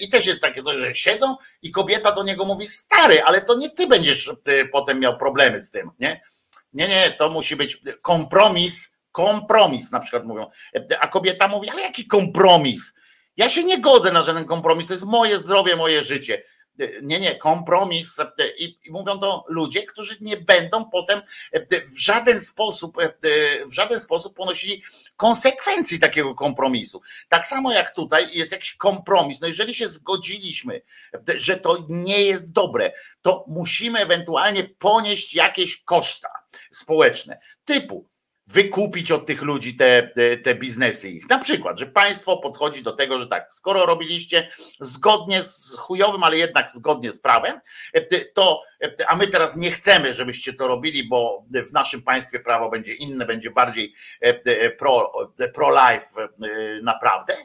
I 0.00 0.08
też 0.08 0.26
jest 0.26 0.40
takie 0.40 0.62
coś, 0.62 0.76
że 0.76 0.94
siedzą 0.94 1.36
i 1.62 1.70
kobieta 1.70 2.12
do 2.12 2.22
niego 2.22 2.44
mówi, 2.44 2.66
stary, 2.66 3.22
ale 3.22 3.40
to 3.40 3.54
nie 3.54 3.70
ty 3.70 3.86
będziesz 3.86 4.30
potem 4.72 5.00
miał 5.00 5.18
problemy 5.18 5.60
z 5.60 5.70
tym, 5.70 5.90
nie, 6.00 6.20
nie, 6.72 6.88
nie, 6.88 7.10
to 7.10 7.30
musi 7.30 7.56
być 7.56 7.80
kompromis, 8.02 8.92
kompromis, 9.12 9.92
na 9.92 10.00
przykład 10.00 10.24
mówią. 10.24 10.50
A 11.00 11.08
kobieta 11.08 11.48
mówi, 11.48 11.70
ale 11.70 11.82
jaki 11.82 12.06
kompromis? 12.06 12.94
Ja 13.36 13.48
się 13.48 13.64
nie 13.64 13.80
godzę 13.80 14.12
na 14.12 14.22
żaden 14.22 14.44
kompromis, 14.44 14.86
to 14.86 14.92
jest 14.92 15.04
moje 15.04 15.38
zdrowie, 15.38 15.76
moje 15.76 16.02
życie. 16.02 16.42
Nie, 17.02 17.20
nie, 17.20 17.34
kompromis. 17.36 18.16
I, 18.58 18.78
mówią 18.90 19.18
to 19.18 19.44
ludzie, 19.48 19.82
którzy 19.82 20.16
nie 20.20 20.36
będą 20.36 20.90
potem 20.90 21.22
w 21.86 21.98
żaden 21.98 22.40
sposób, 22.40 22.96
w 23.66 23.72
żaden 23.72 24.00
sposób 24.00 24.36
ponosili 24.36 24.82
konsekwencji 25.16 25.98
takiego 25.98 26.34
kompromisu. 26.34 27.00
Tak 27.28 27.46
samo 27.46 27.72
jak 27.72 27.94
tutaj 27.94 28.28
jest 28.32 28.52
jakiś 28.52 28.72
kompromis. 28.76 29.40
No 29.40 29.46
jeżeli 29.46 29.74
się 29.74 29.88
zgodziliśmy, 29.88 30.82
że 31.36 31.56
to 31.56 31.86
nie 31.88 32.24
jest 32.24 32.52
dobre, 32.52 32.92
to 33.22 33.44
musimy 33.48 33.98
ewentualnie 33.98 34.64
ponieść 34.64 35.34
jakieś 35.34 35.82
koszta 35.82 36.28
społeczne. 36.70 37.40
Typu 37.64 38.11
wykupić 38.52 39.12
od 39.12 39.26
tych 39.26 39.42
ludzi 39.42 39.76
te, 39.76 40.10
te, 40.14 40.36
te, 40.36 40.54
biznesy 40.54 41.10
ich. 41.10 41.28
Na 41.28 41.38
przykład, 41.38 41.78
że 41.78 41.86
państwo 41.86 42.36
podchodzi 42.36 42.82
do 42.82 42.92
tego, 42.92 43.18
że 43.18 43.26
tak, 43.26 43.52
skoro 43.52 43.86
robiliście 43.86 44.48
zgodnie 44.80 45.42
z 45.42 45.76
chujowym, 45.76 46.24
ale 46.24 46.36
jednak 46.36 46.70
zgodnie 46.70 47.12
z 47.12 47.18
prawem, 47.18 47.60
to 48.34 48.62
a 49.08 49.16
my 49.16 49.26
teraz 49.26 49.56
nie 49.56 49.70
chcemy, 49.70 50.12
żebyście 50.12 50.52
to 50.52 50.68
robili, 50.68 51.08
bo 51.08 51.44
w 51.50 51.72
naszym 51.72 52.02
państwie 52.02 52.40
prawo 52.40 52.70
będzie 52.70 52.94
inne, 52.94 53.26
będzie 53.26 53.50
bardziej 53.50 53.94
pro, 54.78 55.12
pro 55.54 55.70
life 55.70 56.28
naprawdę, 56.82 57.36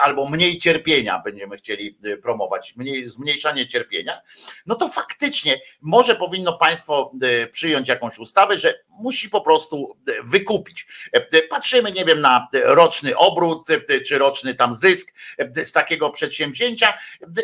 albo 0.00 0.28
mniej 0.28 0.58
cierpienia 0.58 1.22
będziemy 1.24 1.56
chcieli 1.56 1.98
promować, 2.22 2.76
mniej, 2.76 3.08
zmniejszanie 3.08 3.66
cierpienia, 3.66 4.20
no 4.66 4.74
to 4.74 4.88
faktycznie 4.88 5.60
może 5.80 6.16
powinno 6.16 6.52
państwo 6.52 7.12
przyjąć 7.52 7.88
jakąś 7.88 8.18
ustawę, 8.18 8.58
że 8.58 8.74
musi 8.88 9.30
po 9.30 9.40
prostu 9.40 9.96
wykupić. 10.24 10.86
Patrzymy, 11.50 11.92
nie 11.92 12.04
wiem, 12.04 12.20
na 12.20 12.48
roczny 12.52 13.16
obrót, 13.16 13.68
czy 14.06 14.18
roczny 14.18 14.54
tam 14.54 14.74
zysk 14.74 15.14
z 15.62 15.72
takiego 15.72 16.10
przedsięwzięcia 16.10 16.94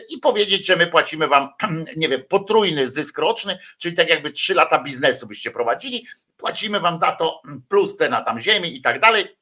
i 0.08 0.18
powiedzieć, 0.18 0.66
że 0.66 0.76
my 0.76 0.86
płacimy 0.86 1.28
wam, 1.28 1.48
nie 1.96 2.08
wiem, 2.08 2.22
potrójny 2.28 2.88
zysk 2.88 3.17
roczny, 3.18 3.58
czyli 3.78 3.96
tak 3.96 4.08
jakby 4.08 4.30
trzy 4.30 4.54
lata 4.54 4.82
biznesu 4.82 5.26
byście 5.26 5.50
prowadzili, 5.50 6.06
płacimy 6.36 6.80
wam 6.80 6.96
za 6.96 7.12
to 7.12 7.42
plus 7.68 7.96
cena 7.96 8.20
tam 8.20 8.40
ziemi 8.40 8.76
i 8.76 8.82
tak 8.82 9.00
dalej 9.00 9.38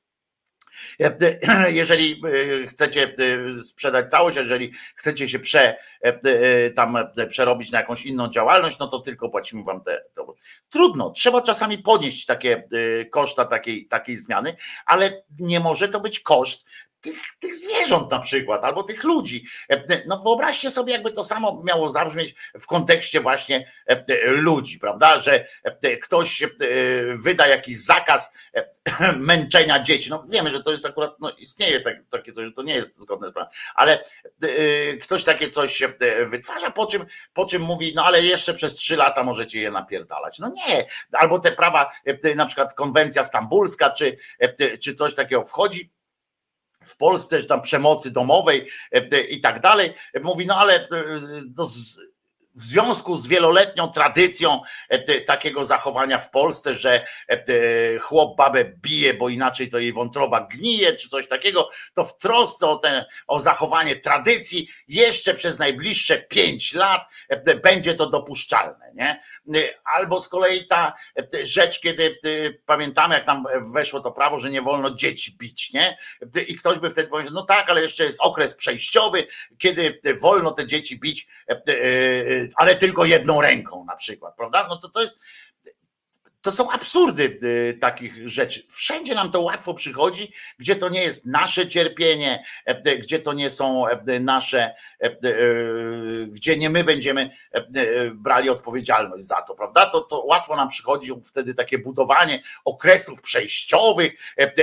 jeżeli 1.68 2.22
e, 2.62 2.66
chcecie 2.66 3.14
e, 3.59 3.62
sprzedać 3.62 4.11
całość, 4.11 4.37
jeżeli 4.37 4.72
chcecie 4.95 5.29
się 5.29 5.39
prze, 5.39 5.77
e, 6.01 6.70
tam 6.70 6.99
przerobić 7.29 7.72
na 7.72 7.79
jakąś 7.79 8.07
inną 8.07 8.29
działalność, 8.29 8.79
no 8.79 8.87
to 8.87 9.01
tylko 9.01 9.29
płacimy 9.29 9.62
wam 9.62 9.81
te. 9.81 10.03
To. 10.14 10.35
Trudno, 10.70 11.11
trzeba 11.11 11.43
czasami 11.43 11.79
ponieść 11.79 12.27
takie 12.27 12.68
koszta 13.11 13.45
takiej, 13.45 13.87
takiej 13.87 14.16
zmiany, 14.16 14.57
ale 14.87 15.22
nie 15.39 15.61
może 15.61 15.89
to 15.89 16.01
być 16.01 16.20
koszt 16.20 16.64
tych, 17.07 17.34
tych 17.38 17.54
zwierząt 17.54 18.11
na 18.11 18.18
przykład, 18.18 18.64
albo 18.64 18.82
tych 18.82 19.04
ludzi. 19.04 19.44
No 20.07 20.18
wyobraźcie 20.18 20.70
sobie, 20.70 20.92
jakby 20.92 21.12
to 21.12 21.24
samo 21.24 21.62
miało 21.64 21.90
zabrzmieć 21.90 22.34
w 22.61 22.66
kontekście 22.66 23.20
właśnie 23.20 23.72
ludzi, 24.24 24.78
prawda? 24.78 25.20
Że 25.20 25.46
ktoś 26.02 26.42
wyda 27.14 27.46
jakiś 27.46 27.84
zakaz 27.84 28.32
męczenia 29.16 29.82
dzieci. 29.82 30.11
No 30.11 30.24
wiemy, 30.30 30.50
że 30.50 30.62
to 30.62 30.70
jest 30.70 30.86
akurat, 30.86 31.20
no 31.20 31.30
istnieje 31.30 31.80
tak, 31.80 31.96
takie 32.11 32.32
coś, 32.32 32.46
że 32.46 32.52
to 32.52 32.62
nie 32.62 32.74
jest 32.74 33.00
zgodne 33.00 33.28
z 33.28 33.32
prawem, 33.32 33.52
ale 33.74 34.04
ktoś 35.02 35.24
takie 35.24 35.50
coś 35.50 35.82
wytwarza, 36.26 36.70
po 36.70 36.86
czym, 36.86 37.07
po 37.34 37.46
czym 37.46 37.62
mówi, 37.62 37.92
no 37.94 38.04
ale 38.04 38.22
jeszcze 38.22 38.54
przez 38.54 38.74
trzy 38.74 38.96
lata 38.96 39.24
możecie 39.24 39.61
je 39.61 39.70
napierdalać. 39.70 40.38
No 40.38 40.48
nie, 40.48 40.86
albo 41.12 41.38
te 41.38 41.52
prawa, 41.52 41.92
na 42.36 42.46
przykład 42.46 42.74
konwencja 42.74 43.24
stambulska, 43.24 43.90
czy, 43.90 44.16
czy 44.82 44.94
coś 44.94 45.14
takiego 45.14 45.44
wchodzi 45.44 45.95
w 46.87 46.97
Polsce, 46.97 47.41
czy 47.41 47.47
tam 47.47 47.62
przemocy 47.62 48.11
domowej 48.11 48.68
e, 48.95 48.97
e, 49.12 49.20
i 49.20 49.41
tak 49.41 49.61
dalej. 49.61 49.95
Mówi, 50.22 50.47
no 50.47 50.57
ale 50.57 50.74
e, 50.74 50.89
to 51.57 51.66
w 52.55 52.62
związku 52.62 53.16
z 53.16 53.26
wieloletnią 53.26 53.89
tradycją 53.89 54.61
takiego 55.26 55.64
zachowania 55.64 56.18
w 56.18 56.30
Polsce, 56.30 56.74
że 56.74 57.07
chłop 58.01 58.37
babę 58.37 58.64
bije, 58.64 59.14
bo 59.14 59.28
inaczej 59.28 59.70
to 59.70 59.78
jej 59.78 59.93
wątroba 59.93 60.41
gnije, 60.41 60.93
czy 60.93 61.09
coś 61.09 61.28
takiego, 61.28 61.68
to 61.95 62.05
w 62.05 62.18
trosce 62.18 62.66
o, 62.66 62.76
ten, 62.76 63.05
o 63.26 63.41
zachowanie 63.41 63.97
tradycji 63.97 64.68
jeszcze 64.89 65.34
przez 65.34 65.59
najbliższe 65.59 66.18
pięć 66.18 66.74
lat 66.74 67.03
będzie 67.62 67.95
to 67.95 68.07
dopuszczalne. 68.07 68.93
Nie? 68.95 69.22
Albo 69.84 70.20
z 70.20 70.28
kolei 70.28 70.66
ta 70.66 70.94
rzecz, 71.42 71.80
kiedy 71.80 72.18
pamiętamy, 72.66 73.14
jak 73.14 73.24
tam 73.24 73.44
weszło 73.74 74.01
to 74.01 74.12
prawo, 74.12 74.38
że 74.38 74.51
nie 74.51 74.62
wolno 74.62 74.90
dzieci 74.90 75.36
bić, 75.38 75.72
nie? 75.72 75.99
I 76.49 76.57
ktoś 76.57 76.78
by 76.78 76.90
wtedy 76.90 77.09
powiedział, 77.09 77.34
no 77.34 77.42
tak, 77.42 77.70
ale 77.70 77.82
jeszcze 77.82 78.05
jest 78.05 78.20
okres 78.20 78.55
przejściowy, 78.55 79.26
kiedy 79.59 80.01
wolno 80.20 80.51
te 80.51 80.66
dzieci 80.66 81.01
bić, 81.01 81.28
ale 82.57 82.76
tylko 82.76 83.05
jedną 83.05 83.40
ręką 83.40 83.84
na 83.84 83.97
przykład, 83.97 84.36
prawda? 84.36 84.66
No 84.68 84.76
to 84.76 84.88
to 84.88 85.01
jest 85.01 85.20
to 86.47 86.53
są 86.53 86.70
absurdy 86.70 87.38
y, 87.44 87.78
takich 87.80 88.28
rzeczy. 88.28 88.62
Wszędzie 88.68 89.14
nam 89.14 89.30
to 89.30 89.40
łatwo 89.40 89.74
przychodzi, 89.74 90.32
gdzie 90.59 90.76
to 90.76 90.88
nie 90.88 91.03
jest 91.03 91.26
nasze 91.26 91.66
cierpienie, 91.66 92.44
gdzie 92.99 93.18
to 93.18 93.32
nie 93.32 93.51
są 93.51 93.84
nasze, 94.20 94.74
gdzie 96.28 96.57
nie 96.57 96.70
my 96.70 96.84
będziemy 96.84 97.30
brali 98.14 98.51
odpowiedzialność 98.51 99.24
za 99.24 99.42
to, 99.42 99.55
prawda? 99.55 99.86
To, 99.86 100.01
to 100.01 100.24
łatwo 100.24 100.57
nam 100.57 100.68
przychodzi 100.68 101.12
wtedy 101.24 101.55
takie 101.55 101.78
budowanie 101.78 102.42
okresów 102.64 103.22
przejściowych 103.22 104.12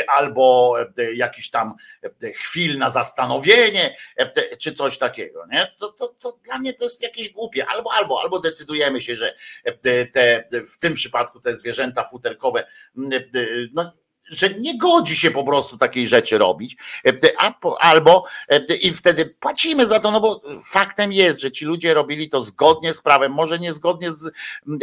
albo 0.08 0.76
jakiś 1.16 1.50
tam 1.50 1.74
chwil 2.36 2.78
na 2.78 2.90
zastanowienie, 2.90 3.96
czy 4.60 4.74
coś 4.74 4.98
takiego. 4.98 5.46
Nie? 5.52 5.72
To, 5.80 5.92
to, 5.92 6.08
to 6.08 6.40
dla 6.44 6.60
mnie 6.60 6.74
to 6.74 6.84
jest 6.84 7.04
jakieś 7.04 7.30
głupie. 7.30 7.66
Albo, 7.66 7.94
albo, 7.94 8.22
albo 8.22 8.40
decydujemy 8.40 9.02
się, 9.02 9.16
że 9.16 9.36
te, 10.12 10.44
w 10.68 10.78
tym 10.78 10.94
przypadku 10.94 11.40
te 11.40 11.56
zwierzęta 11.56 11.74
zwierzęta 11.74 12.04
futerkowe. 12.04 12.68
No, 13.74 13.92
że 14.28 14.50
nie 14.50 14.78
godzi 14.78 15.16
się 15.16 15.32
po 15.32 15.44
prostu 15.44 15.78
takiej 15.78 16.08
rzeczy 16.08 16.38
robić, 16.38 16.78
albo 17.80 18.26
i 18.82 18.94
wtedy 18.94 19.26
płacimy 19.26 19.86
za 19.86 20.00
to, 20.00 20.12
no 20.12 20.22
bo 20.22 20.42
faktem 20.66 21.14
jest, 21.14 21.40
że 21.40 21.52
ci 21.52 21.66
ludzie 21.66 21.94
robili 21.94 22.30
to 22.30 22.42
zgodnie 22.42 22.94
z 22.94 23.02
prawem, 23.02 23.32
może 23.32 23.60
nie 23.60 23.74
zgodnie 23.74 24.12
z, 24.12 24.32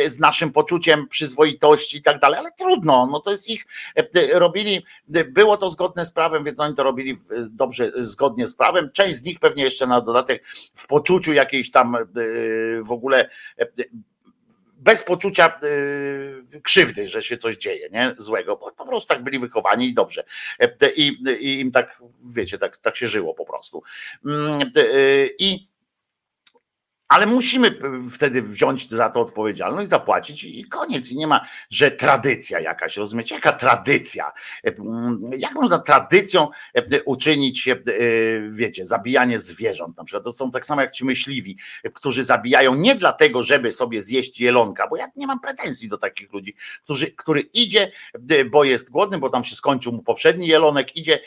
z 0.07 0.19
naszym 0.19 0.53
poczuciem 0.53 1.09
przyzwoitości 1.09 1.97
i 1.97 2.03
tak 2.03 2.19
dalej, 2.19 2.39
ale 2.39 2.53
trudno, 2.53 3.09
no 3.13 3.21
to 3.21 3.31
jest 3.31 3.49
ich, 3.49 3.67
robili, 4.33 4.85
było 5.27 5.57
to 5.57 5.71
zgodne 5.71 6.05
z 6.05 6.13
prawem, 6.13 6.45
więc 6.45 6.61
oni 6.61 6.75
to 6.75 6.83
robili 6.83 7.17
dobrze, 7.51 7.93
zgodnie 7.97 8.49
z 8.49 8.55
prawem, 8.55 8.91
część 8.93 9.15
z 9.15 9.25
nich 9.25 9.39
pewnie 9.39 9.65
jeszcze 9.65 9.87
na 9.87 10.01
dodatek 10.01 10.45
w 10.75 10.87
poczuciu 10.87 11.33
jakiejś 11.33 11.71
tam 11.71 11.97
w 12.83 12.93
ogóle 12.93 13.31
bez 14.81 15.03
poczucia 15.03 15.59
y, 15.65 16.61
krzywdy, 16.63 17.09
że 17.09 17.23
się 17.23 17.37
coś 17.37 17.57
dzieje, 17.57 17.89
nie? 17.93 18.15
Złego, 18.19 18.57
bo 18.57 18.73
po 18.73 18.87
prostu 18.87 19.09
tak 19.09 19.25
byli 19.25 19.39
wychowani 19.39 19.89
i 19.89 19.95
dobrze. 19.95 20.25
E, 20.59 20.91
I, 20.97 21.61
im 21.61 21.71
tak, 21.71 22.03
wiecie, 22.35 22.59
tak, 22.59 22.77
tak 22.77 22.97
się 22.97 23.09
żyło 23.09 23.35
po 23.35 23.45
prostu. 23.45 23.83
Mm, 24.27 24.73
y, 24.77 25.31
I 25.39 25.70
ale 27.11 27.27
musimy 27.27 27.79
wtedy 28.13 28.43
wziąć 28.43 28.91
za 28.91 29.09
to 29.09 29.21
odpowiedzialność, 29.21 29.89
zapłacić 29.89 30.45
i 30.45 30.65
koniec. 30.65 31.13
I 31.13 31.17
nie 31.17 31.27
ma, 31.27 31.47
że 31.71 31.91
tradycja 31.91 32.61
jakaś, 32.61 32.97
rozumiecie? 32.97 33.35
Jaka 33.35 33.53
tradycja? 33.53 34.33
Jak 35.39 35.55
można 35.55 35.79
tradycją 35.79 36.49
uczynić, 37.05 37.69
wiecie, 38.51 38.85
zabijanie 38.85 39.39
zwierząt 39.39 39.97
na 39.97 40.05
przykład? 40.05 40.25
To 40.25 40.33
są 40.33 40.51
tak 40.51 40.67
samo 40.67 40.81
jak 40.81 40.91
ci 40.91 41.05
myśliwi, 41.05 41.59
którzy 41.95 42.25
zabijają 42.25 42.75
nie 42.75 42.95
dlatego, 42.95 43.43
żeby 43.43 43.73
sobie 43.73 44.03
zjeść 44.03 44.41
jelonka, 44.41 44.89
bo 44.89 44.97
ja 44.97 45.09
nie 45.17 45.27
mam 45.27 45.41
pretensji 45.41 45.89
do 45.89 45.99
takich 45.99 46.33
ludzi, 46.33 46.55
którzy, 46.85 47.11
który 47.11 47.41
idzie, 47.41 47.93
bo 48.51 48.65
jest 48.65 48.91
głodny, 48.91 49.19
bo 49.19 49.29
tam 49.29 49.45
się 49.45 49.57
skończył 49.57 49.93
mu 49.93 50.03
poprzedni 50.03 50.47
jelonek, 50.47 50.97
idzie, 50.97 51.21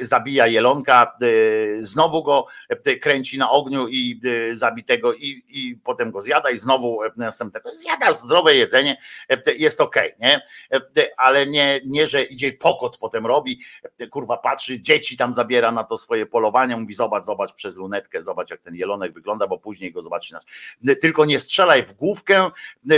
zabija 0.00 0.46
jelonka, 0.46 1.12
znowu 1.78 2.22
go 2.22 2.46
kręci 3.00 3.38
na 3.38 3.50
ogniu 3.50 3.88
i 3.88 4.20
zabitego 4.52 5.14
i, 5.22 5.42
i 5.48 5.76
potem 5.76 6.10
go 6.10 6.20
zjada 6.20 6.50
i 6.50 6.58
znowu 6.58 7.00
następnego. 7.16 7.70
Zjada 7.70 8.12
zdrowe 8.12 8.54
jedzenie, 8.54 8.96
jest 9.56 9.80
okej, 9.80 10.14
okay, 10.16 10.28
nie? 10.28 10.42
Ale 11.16 11.46
nie, 11.46 11.80
nie, 11.86 12.06
że 12.06 12.22
idzie 12.22 12.52
pokot 12.52 12.98
potem 12.98 13.26
robi, 13.26 13.60
kurwa 14.10 14.36
patrzy, 14.36 14.80
dzieci 14.80 15.16
tam 15.16 15.34
zabiera 15.34 15.72
na 15.72 15.84
to 15.84 15.98
swoje 15.98 16.26
polowanie, 16.26 16.76
mówi 16.76 16.94
zobacz, 16.94 17.24
zobacz 17.24 17.52
przez 17.52 17.76
lunetkę, 17.76 18.22
zobacz 18.22 18.50
jak 18.50 18.60
ten 18.60 18.74
jelonek 18.74 19.12
wygląda, 19.12 19.46
bo 19.46 19.58
później 19.58 19.92
go 19.92 20.02
zobaczy 20.02 20.32
nas. 20.32 20.46
Tylko 21.00 21.24
nie 21.24 21.40
strzelaj 21.40 21.82
w 21.82 21.92
główkę, 21.92 22.50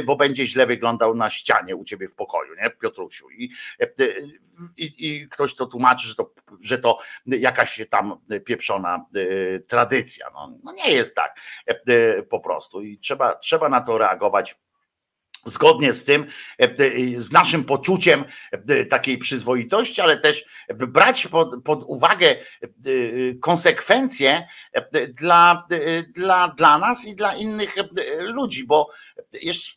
bo 0.05 0.17
będzie 0.17 0.47
źle 0.47 0.67
wyglądał 0.67 1.15
na 1.15 1.31
ścianie 1.31 1.77
u 1.77 1.85
ciebie 1.85 2.09
w 2.09 2.15
pokoju, 2.15 2.55
nie? 2.55 2.71
Piotrusiu. 2.71 3.31
I, 3.31 3.51
i, 4.77 4.91
i 4.99 5.29
ktoś 5.29 5.55
to 5.55 5.67
tłumaczy, 5.67 6.09
że 6.09 6.15
to, 6.15 6.31
że 6.61 6.79
to 6.79 6.99
jakaś 7.27 7.81
tam 7.91 8.17
pieprzona 8.45 9.07
tradycja. 9.67 10.31
No, 10.35 10.59
no 10.65 10.73
nie 10.73 10.93
jest 10.93 11.15
tak 11.15 11.41
po 12.23 12.41
prostu. 12.41 12.83
I 12.83 12.99
trzeba, 12.99 13.35
trzeba 13.35 13.69
na 13.69 13.81
to 13.81 13.99
reagować 13.99 14.57
zgodnie 15.45 15.93
z 15.93 16.05
tym, 16.05 16.27
z 17.17 17.33
naszym 17.33 17.65
poczuciem 17.65 18.25
takiej 18.91 19.19
przyzwoitości, 19.19 20.01
ale 20.01 20.17
też 20.17 20.45
brać 20.69 21.27
pod, 21.27 21.65
pod 21.65 21.85
uwagę 21.87 22.37
konsekwencje 23.41 24.47
dla, 25.09 25.67
dla, 26.15 26.49
dla 26.49 26.79
nas 26.79 27.05
i 27.05 27.15
dla 27.15 27.35
innych 27.35 27.75
ludzi, 28.21 28.67
bo 28.67 28.91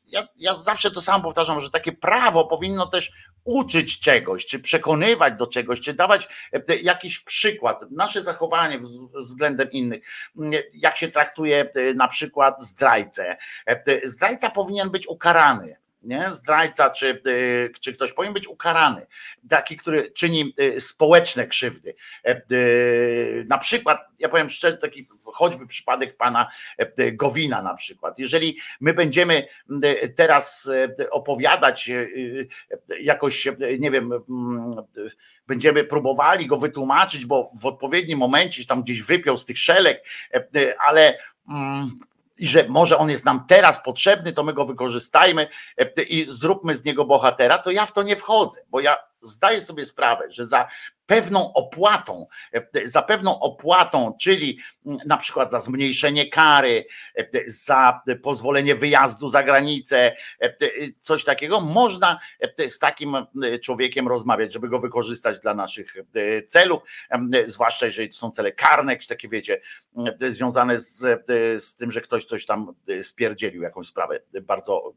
ja, 0.08 0.28
ja 0.38 0.56
zawsze 0.56 0.92
to 0.92 1.02
samo 1.02 1.24
powtarzam, 1.24 1.62
że 1.62 1.70
takie 1.70 1.92
prawo 1.92 2.46
powinno 2.46 2.86
też 2.86 3.12
uczyć 3.48 4.00
czegoś, 4.00 4.46
czy 4.46 4.60
przekonywać 4.60 5.34
do 5.34 5.48
czegoś, 5.48 5.82
czy 5.82 5.94
dawać 5.94 6.28
e, 6.54 6.76
jakiś 6.76 7.20
przykład, 7.20 7.86
nasze 7.92 8.22
zachowanie 8.22 8.80
względem 9.16 9.72
innych, 9.72 10.00
jak 10.74 10.98
się 10.98 11.08
traktuje 11.08 11.70
e, 11.76 11.94
na 11.94 12.08
przykład 12.08 12.64
zdrajcę. 12.64 13.38
E, 13.66 14.08
zdrajca 14.10 14.50
powinien 14.50 14.90
być 14.90 15.08
ukarany 15.08 15.78
nie? 16.02 16.32
zdrajca, 16.32 16.90
czy, 16.90 17.22
y, 17.28 17.72
czy 17.82 17.94
ktoś 17.94 18.14
powinien 18.14 18.34
być 18.34 18.48
ukarany, 18.48 19.06
taki, 19.50 19.78
który 19.78 20.12
czyni 20.12 20.54
y, 20.60 20.82
społeczne 20.82 21.48
krzywdy. 21.48 21.96
E, 22.26 22.42
y, 22.52 23.46
na 23.50 23.58
przykład, 23.58 24.08
ja 24.20 24.30
powiem 24.30 24.50
szczerze, 24.50 24.78
taki 24.78 25.08
choćby 25.26 25.68
przypadek 25.68 26.18
pana 26.18 26.52
e, 26.78 27.12
Gowina 27.12 27.62
na 27.62 27.74
przykład. 27.74 28.20
Jeżeli 28.20 28.58
my 28.80 28.94
będziemy 28.94 29.48
teraz 30.16 30.72
e, 31.00 31.10
opowiadać 31.10 31.92
jakoś, 33.02 33.48
nie 33.80 33.92
wiem, 33.92 34.12
będziemy 35.48 35.84
próbowali 35.84 36.48
go 36.48 36.58
wytłumaczyć, 36.58 37.26
bo 37.26 37.50
w 37.62 37.66
odpowiednim 37.66 38.20
momencie 38.20 38.66
tam 38.66 38.84
gdzieś 38.84 39.02
wypiął 39.02 39.38
z 39.38 39.46
tych 39.46 39.58
szelek, 39.58 40.06
ale 40.88 41.18
i 42.38 42.48
że 42.48 42.66
może 42.70 42.98
on 42.98 43.10
jest 43.10 43.26
nam 43.26 43.46
teraz 43.48 43.84
potrzebny, 43.84 44.34
to 44.34 44.44
my 44.44 44.54
go 44.54 44.66
wykorzystajmy 44.66 45.48
e, 45.78 46.04
i 46.04 46.26
zróbmy 46.30 46.76
z 46.76 46.86
niego 46.86 47.06
bohatera, 47.06 47.58
to 47.58 47.72
ja 47.72 47.86
w 47.86 47.94
to 47.94 48.04
nie 48.04 48.16
wchodzę, 48.16 48.62
bo 48.70 48.80
ja 48.80 48.98
zdaję 49.22 49.62
sobie 49.62 49.86
sprawę, 49.86 50.24
że 50.30 50.46
za 50.46 50.68
pewną 51.08 51.54
opłatą, 51.54 52.28
e, 52.54 52.88
za 52.88 53.02
pewną 53.02 53.40
opłatą, 53.40 54.14
czyli 54.22 54.60
mm, 54.86 55.00
na 55.06 55.18
przykład 55.18 55.52
za 55.52 55.60
zmniejszenie 55.60 56.30
kary, 56.30 56.86
e, 57.16 57.26
za 57.46 58.02
pozwolenie 58.24 58.76
wyjazdu 58.76 59.30
za 59.30 59.44
granicę, 59.44 60.16
e, 60.42 60.56
coś 61.02 61.24
takiego, 61.24 61.62
można 61.62 62.20
z 62.68 62.80
takim 62.80 63.18
człowiekiem 63.64 64.08
rozmawiać, 64.08 64.54
żeby 64.54 64.70
go 64.70 64.80
wykorzystać 64.80 65.40
dla 65.40 65.54
naszych 65.54 65.96
celów, 66.48 66.82
zwłaszcza 67.46 67.86
jeżeli 67.86 68.10
to 68.10 68.16
są 68.16 68.32
cele 68.32 68.52
karne, 68.52 68.98
czy 68.98 69.08
takie 69.08 69.28
wiecie, 69.28 69.62
związane 70.20 70.80
z, 70.80 71.00
z 71.64 71.76
tym, 71.76 71.92
że 71.92 72.02
ktoś 72.02 72.26
coś 72.26 72.46
tam 72.46 72.74
spierdzielił, 73.02 73.62
jakąś 73.62 73.88
sprawę 73.88 74.20
bardzo, 74.42 74.94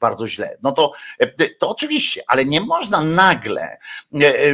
bardzo 0.00 0.28
źle. 0.28 0.58
No 0.62 0.72
to, 0.72 0.92
to 1.58 1.68
oczywiście, 1.68 2.22
ale 2.26 2.44
nie 2.44 2.60
można 2.60 3.00
nagle 3.14 3.78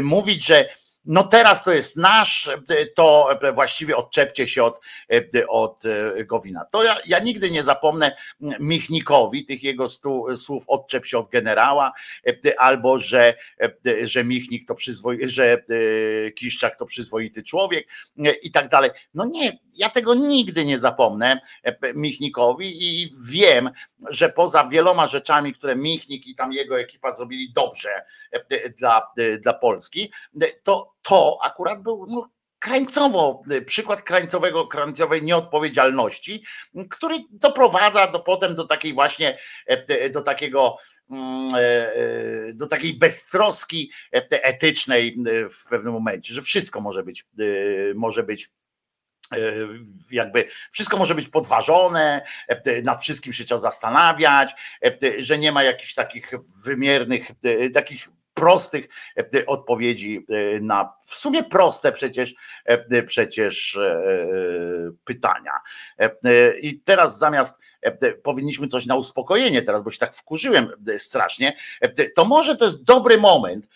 mówić, 0.03 0.47
że 0.47 0.69
no 1.11 1.25
teraz 1.25 1.65
to 1.65 1.73
jest 1.73 1.97
nasz, 1.97 2.51
to 2.95 3.39
właściwie 3.55 3.97
odczepcie 3.97 4.47
się 4.47 4.63
od, 4.63 4.81
od 5.49 5.83
Gowina. 6.27 6.65
To 6.65 6.85
ja, 6.85 6.97
ja 7.07 7.19
nigdy 7.19 7.51
nie 7.51 7.63
zapomnę 7.63 8.17
Michnikowi, 8.61 9.45
tych 9.45 9.63
jego 9.63 9.89
stu, 9.89 10.37
słów 10.37 10.65
odczep 10.69 11.07
się 11.07 11.19
od 11.19 11.31
generała, 11.31 11.93
albo 12.59 12.99
że, 12.99 13.35
że 14.03 14.25
Michnik 14.25 14.69
to 14.69 14.75
przyzwoity, 14.75 15.29
że 15.29 15.65
Kiszczak 16.35 16.77
to 16.77 16.87
przyzwoity 16.87 17.43
człowiek 17.43 17.89
i 18.43 18.51
tak 18.51 18.69
dalej. 18.69 18.91
No 19.15 19.25
nie, 19.25 19.59
ja 19.75 19.91
tego 19.91 20.15
nigdy 20.15 20.65
nie 20.65 20.79
zapomnę 20.79 21.41
Michnikowi 21.95 22.85
i 22.85 23.13
wiem, 23.27 23.71
że 24.11 24.29
poza 24.29 24.69
wieloma 24.69 25.07
rzeczami, 25.07 25.53
które 25.53 25.77
Michnik 25.77 26.27
i 26.27 26.35
tam 26.35 26.53
jego 26.53 26.81
ekipa 26.81 27.13
zrobili 27.13 27.53
dobrze 27.53 27.91
dla, 28.79 29.03
dla 29.41 29.55
Polski, 29.55 30.13
to 30.63 31.00
to 31.03 31.39
akurat 31.43 31.83
był 31.83 32.07
no, 32.09 32.29
krańcowo, 32.61 33.43
przykład 33.67 34.03
krańcowego, 34.03 34.67
krańcowej 34.67 35.23
nieodpowiedzialności, 35.23 36.45
który 36.91 37.17
doprowadza 37.31 38.07
do, 38.07 38.21
potem 38.21 38.55
do 38.55 38.65
takiej 38.67 38.93
właśnie, 38.93 39.39
do 40.13 40.23
takiego 40.23 40.77
mm, 41.11 41.55
e, 41.55 41.59
e, 41.59 42.53
do 42.53 42.67
takiej 42.67 42.99
beztroski 42.99 43.91
etycznej 44.31 45.17
w 45.51 45.69
pewnym 45.69 45.93
momencie, 45.93 46.35
że 46.35 46.43
wszystko 46.43 46.81
może 46.81 47.03
być, 47.03 47.27
może 47.95 48.23
być 48.23 48.51
jakby 50.11 50.45
wszystko 50.73 50.97
może 50.97 51.15
być 51.15 51.29
podważone, 51.29 52.27
nad 52.83 53.03
wszystkim 53.03 53.33
się 53.33 53.45
trzeba 53.45 53.61
zastanawiać, 53.61 54.55
że 55.19 55.39
nie 55.39 55.53
ma 55.53 55.63
jakichś 55.63 55.95
takich 55.95 56.31
wymiernych, 56.65 57.31
takich 57.75 58.09
prostych 58.41 58.89
e, 59.19 59.47
odpowiedzi 59.47 60.27
e, 60.29 60.61
na 60.61 60.93
w 61.07 61.15
sumie 61.15 61.45
proste 61.45 61.93
przecież, 61.93 62.35
e, 62.65 63.03
przecież 63.03 63.79
pytania. 65.05 65.53
I 66.61 66.81
teraz 66.81 67.19
zamiast 67.19 67.59
powinniśmy 68.23 68.69
coś 68.69 68.87
na 68.87 68.95
uspokojenie 68.95 69.63
teraz, 69.63 69.83
bo 69.83 69.91
się 69.91 69.99
tak 69.99 70.15
wkurzyłem 70.15 70.69
strasznie, 70.97 71.57
to 72.15 72.25
może 72.25 72.57
to 72.57 72.65
jest 72.65 72.85
dobry 72.85 73.19
moment, 73.19 73.69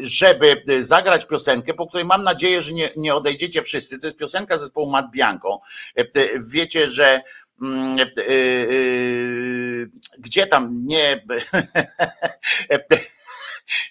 żeby 0.00 0.62
zagrać 0.80 1.26
piosenkę, 1.26 1.74
po 1.74 1.86
której 1.86 2.06
mam 2.06 2.24
nadzieję, 2.24 2.62
że 2.62 2.72
nie, 2.72 2.88
nie 2.96 3.14
odejdziecie 3.14 3.62
wszyscy. 3.62 3.98
To 3.98 4.06
jest 4.06 4.18
piosenka 4.18 4.58
zespołu 4.58 4.90
Matt 4.90 5.10
Bianco. 5.10 5.60
Wiecie, 6.52 6.88
że 6.88 7.20
mm, 7.62 7.96
gdzie 10.18 10.46
tam 10.46 10.86
nie 10.86 11.22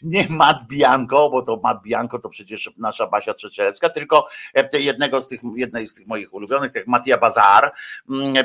nie 0.02 0.28
Mat 0.30 0.68
Bianco, 0.68 1.30
bo 1.30 1.42
to 1.42 1.60
Mat 1.64 1.82
Bianco 1.84 2.20
to 2.20 2.30
przecież 2.30 2.72
nasza 2.78 3.08
Basia 3.08 3.34
Trzecielecka, 3.34 3.90
tylko 3.90 4.28
e, 4.54 4.80
jednego 4.80 5.22
z 5.22 5.28
tych, 5.28 5.42
jednej 5.56 5.88
z 5.88 5.94
tych 5.94 6.08
moich 6.08 6.34
ulubionych, 6.34 6.76
jak 6.76 6.88
Matia 6.88 7.18
Bazar, 7.18 7.72
mm, 8.10 8.36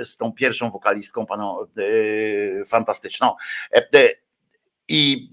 e, 0.00 0.04
z 0.04 0.16
tą 0.16 0.32
pierwszą 0.32 0.70
wokalistką, 0.70 1.26
paną 1.26 1.62
e, 1.62 2.64
fantastyczną. 2.64 3.34
I 4.88 5.30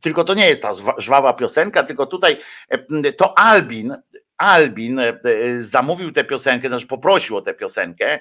tylko 0.00 0.24
to 0.24 0.34
nie 0.34 0.48
jest 0.48 0.62
ta 0.62 0.72
żwawa 0.98 1.32
piosenka, 1.32 1.82
tylko 1.82 2.06
tutaj 2.06 2.38
to 3.16 3.38
Albin, 3.38 3.96
Albin 4.36 5.00
zamówił 5.58 6.12
tę 6.12 6.24
piosenkę, 6.24 6.68
znaczy 6.68 6.86
poprosił 6.86 7.36
o 7.36 7.42
tę 7.42 7.54
piosenkę 7.54 8.18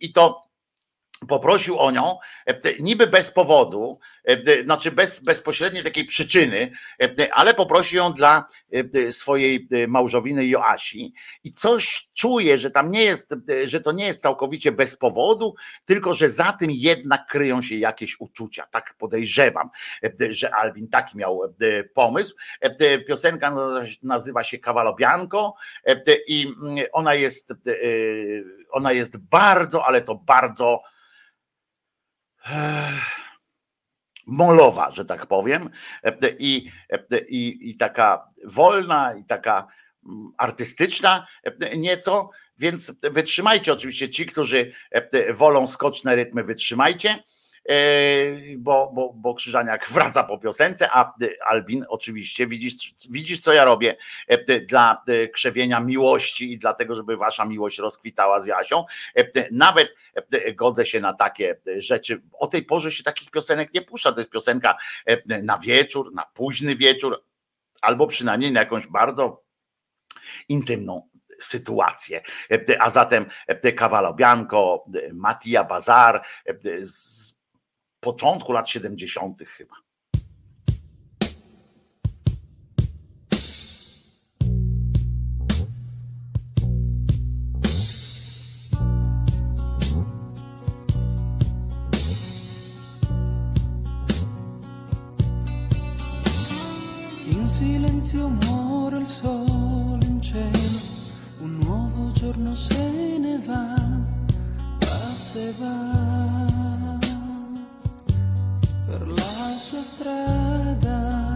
i 0.00 0.12
to 0.12 0.43
poprosił 1.28 1.78
o 1.78 1.90
nią, 1.90 2.18
e, 2.46 2.54
niby 2.80 3.06
bez 3.06 3.30
powodu, 3.30 3.98
e, 4.24 4.62
znaczy 4.64 4.92
bez 4.92 5.20
bezpośredniej 5.20 5.84
takiej 5.84 6.04
przyczyny, 6.04 6.72
e, 7.02 7.34
ale 7.34 7.54
poprosił 7.54 7.96
ją 7.96 8.12
dla 8.12 8.44
swojej 9.10 9.68
małżowiny 9.88 10.46
Joasi 10.46 11.14
i 11.44 11.52
coś 11.52 12.08
czuje, 12.14 12.58
że 12.58 12.70
tam 12.70 12.90
nie 12.90 13.02
jest, 13.02 13.34
że 13.66 13.80
to 13.80 13.92
nie 13.92 14.06
jest 14.06 14.22
całkowicie 14.22 14.72
bez 14.72 14.96
powodu, 14.96 15.54
tylko 15.84 16.14
że 16.14 16.28
za 16.28 16.52
tym 16.52 16.70
jednak 16.70 17.26
kryją 17.26 17.62
się 17.62 17.76
jakieś 17.76 18.20
uczucia. 18.20 18.66
Tak 18.70 18.94
podejrzewam, 18.98 19.70
że 20.30 20.54
Albin 20.54 20.88
taki 20.88 21.18
miał 21.18 21.54
pomysł. 21.94 22.36
Piosenka 23.08 23.56
nazywa 24.02 24.44
się 24.44 24.58
Kawalobianko 24.58 25.54
i 26.26 26.46
mm, 26.62 26.86
ona 26.92 27.14
jest, 27.14 27.52
ona 28.70 28.92
jest 28.92 29.16
bardzo, 29.16 29.86
ale 29.86 30.00
to 30.00 30.14
bardzo 30.14 30.82
molowa, 34.26 34.90
że 34.90 35.04
tak 35.04 35.26
powiem, 35.26 35.70
i, 36.38 36.70
i, 37.28 37.70
i 37.70 37.76
taka 37.76 38.28
wolna, 38.44 39.14
i 39.14 39.24
taka 39.24 39.66
mm, 40.06 40.32
artystyczna 40.38 41.26
nieco, 41.76 42.30
więc 42.58 42.92
wytrzymajcie 43.02 43.72
oczywiście 43.72 44.10
ci, 44.10 44.26
którzy 44.26 44.72
wolą 45.34 45.66
skoczne 45.66 46.16
rytmy, 46.16 46.42
wytrzymajcie. 46.42 47.18
E, 47.68 47.76
bo, 48.58 48.90
bo, 48.94 49.12
bo 49.16 49.34
Krzyżaniak 49.34 49.88
wraca 49.88 50.24
po 50.24 50.38
piosence, 50.38 50.90
a 50.90 51.14
e, 51.22 51.44
Albin 51.46 51.84
oczywiście 51.88 52.46
widzisz, 52.46 52.94
widzisz 53.10 53.40
co 53.40 53.52
ja 53.52 53.64
robię 53.64 53.96
e, 54.28 54.60
dla 54.60 55.02
krzewienia 55.32 55.80
miłości 55.80 56.52
i 56.52 56.58
dlatego, 56.58 56.94
żeby 56.94 57.16
wasza 57.16 57.44
miłość 57.44 57.78
rozkwitała 57.78 58.40
z 58.40 58.46
Jasią. 58.46 58.84
Nawet 59.50 59.96
godzę 60.54 60.86
się 60.86 61.00
na 61.00 61.12
takie 61.12 61.60
rzeczy. 61.76 62.22
O 62.32 62.46
tej 62.46 62.62
porze 62.62 62.92
się 62.92 63.02
takich 63.02 63.30
piosenek 63.30 63.74
nie 63.74 63.82
puszcza. 63.82 64.12
To 64.12 64.20
jest 64.20 64.30
piosenka 64.30 64.76
na 65.42 65.58
wieczór, 65.58 66.14
na 66.14 66.24
późny 66.34 66.74
wieczór, 66.74 67.24
albo 67.82 68.06
przynajmniej 68.06 68.52
na 68.52 68.60
jakąś 68.60 68.86
bardzo 68.86 69.42
intymną 70.48 71.08
sytuację. 71.38 72.20
A 72.78 72.90
zatem 72.90 73.26
Kawalo 73.76 74.14
Bianco, 74.14 74.84
Mattia 75.12 75.64
Bazar, 75.64 76.26
początku 78.04 78.52
lat 78.52 78.68
70. 78.68 79.44
chyba. 79.56 79.74
Silenzio 97.58 98.28
muore 98.28 98.98
il 98.98 99.06
sole 99.06 100.04
in 100.06 100.20
cielo, 100.20 100.78
un 101.40 101.58
nuovo 101.58 102.12
giorno 102.12 102.54
se 102.56 103.18
ne 103.18 103.38
va, 103.46 103.74
e 105.36 105.52
va 105.58 106.43
sua 109.74 109.82
strada. 109.82 111.34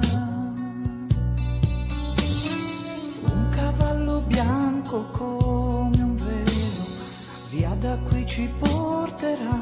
Un 3.25 3.49
cavallo 3.51 4.21
bianco 4.27 5.05
come 5.11 6.03
un 6.03 6.15
velo, 6.15 6.87
via 7.51 7.75
da 7.81 7.99
qui 7.99 8.25
ci 8.27 8.49
porterà, 8.59 9.61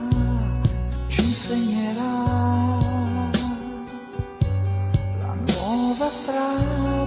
ci 1.09 1.20
insegnerà 1.22 2.14
la 5.20 5.35
nuova 5.47 6.11
strada. 6.11 7.06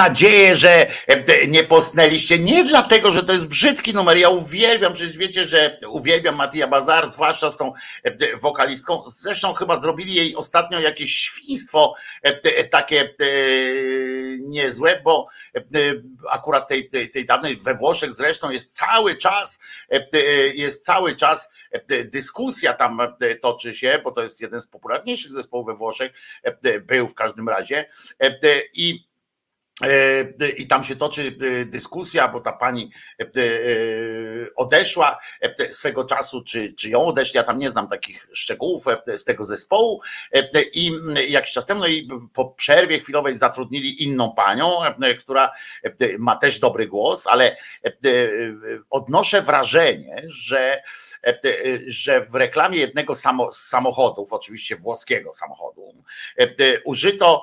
Nadzieję, 0.00 0.56
że 0.56 0.86
e, 1.06 1.46
nie 1.46 1.64
posnęliście. 1.64 2.38
Nie 2.38 2.64
dlatego, 2.64 3.10
że 3.10 3.22
to 3.22 3.32
jest 3.32 3.46
brzydki 3.46 3.94
numer. 3.94 4.16
Ja 4.16 4.28
uwielbiam, 4.28 4.92
przecież 4.92 5.16
wiecie, 5.16 5.44
że 5.44 5.78
uwielbiam 5.88 6.36
Matia 6.36 6.66
Bazar, 6.66 7.10
zwłaszcza 7.10 7.50
z 7.50 7.56
tą 7.56 7.72
e, 8.02 8.36
wokalistką. 8.36 9.02
Zresztą 9.06 9.54
chyba 9.54 9.76
zrobili 9.76 10.14
jej 10.14 10.36
ostatnio 10.36 10.80
jakieś 10.80 11.16
świństwo 11.16 11.94
e, 12.22 12.64
takie 12.64 13.14
niezłe, 14.38 15.00
bo 15.04 15.26
akurat 16.30 16.68
tej, 16.68 16.88
tej, 16.88 17.10
tej 17.10 17.26
dawnej 17.26 17.56
we 17.56 17.74
Włoszech 17.74 18.14
zresztą 18.14 18.50
jest 18.50 18.76
cały 18.76 19.14
czas, 19.14 19.60
jest 20.54 20.84
cały 20.84 21.16
czas 21.16 21.50
dyskusja 22.04 22.72
tam 22.72 23.00
toczy 23.40 23.74
się, 23.74 24.00
bo 24.04 24.10
to 24.10 24.22
jest 24.22 24.40
jeden 24.40 24.60
z 24.60 24.66
popularniejszych 24.66 25.34
zespołów 25.34 25.66
we 25.66 25.74
Włoszech, 25.74 26.12
był 26.82 27.08
w 27.08 27.14
każdym 27.14 27.48
razie. 27.48 27.90
I 28.74 29.09
E, 29.09 29.09
I 30.58 30.66
tam 30.66 30.84
się 30.84 30.96
toczy 30.96 31.36
e, 31.40 31.64
dyskusja, 31.64 32.28
bo 32.28 32.40
ta 32.40 32.52
pani 32.52 32.90
e, 33.20 33.24
odeszła 34.56 35.18
swego 35.70 36.04
czasu, 36.04 36.44
czy, 36.44 36.74
czy 36.74 36.88
ją 36.88 37.06
odeszli, 37.06 37.36
ja 37.36 37.42
tam 37.42 37.58
nie 37.58 37.70
znam 37.70 37.88
takich 37.88 38.28
szczegółów 38.32 38.84
z 39.06 39.24
tego 39.24 39.44
zespołu. 39.44 40.00
I 40.74 40.92
jakiś 41.28 41.52
czas 41.52 41.66
temu, 41.66 41.80
no 41.80 41.86
i 41.86 42.08
po 42.32 42.44
przerwie 42.44 43.00
chwilowej 43.00 43.38
zatrudnili 43.38 44.04
inną 44.04 44.32
panią, 44.32 44.78
która 45.18 45.52
ma 46.18 46.36
też 46.36 46.58
dobry 46.58 46.86
głos, 46.86 47.26
ale 47.26 47.56
odnoszę 48.90 49.42
wrażenie, 49.42 50.22
że 50.28 50.82
E, 50.90 51.09
e, 51.09 51.09
że 51.86 52.20
w 52.20 52.34
reklamie 52.34 52.78
jednego 52.78 53.14
z 53.14 53.22
samochodów, 53.50 54.32
oczywiście 54.32 54.76
włoskiego 54.76 55.32
samochodu, 55.32 56.04
e, 56.38 56.80
użyto 56.84 57.42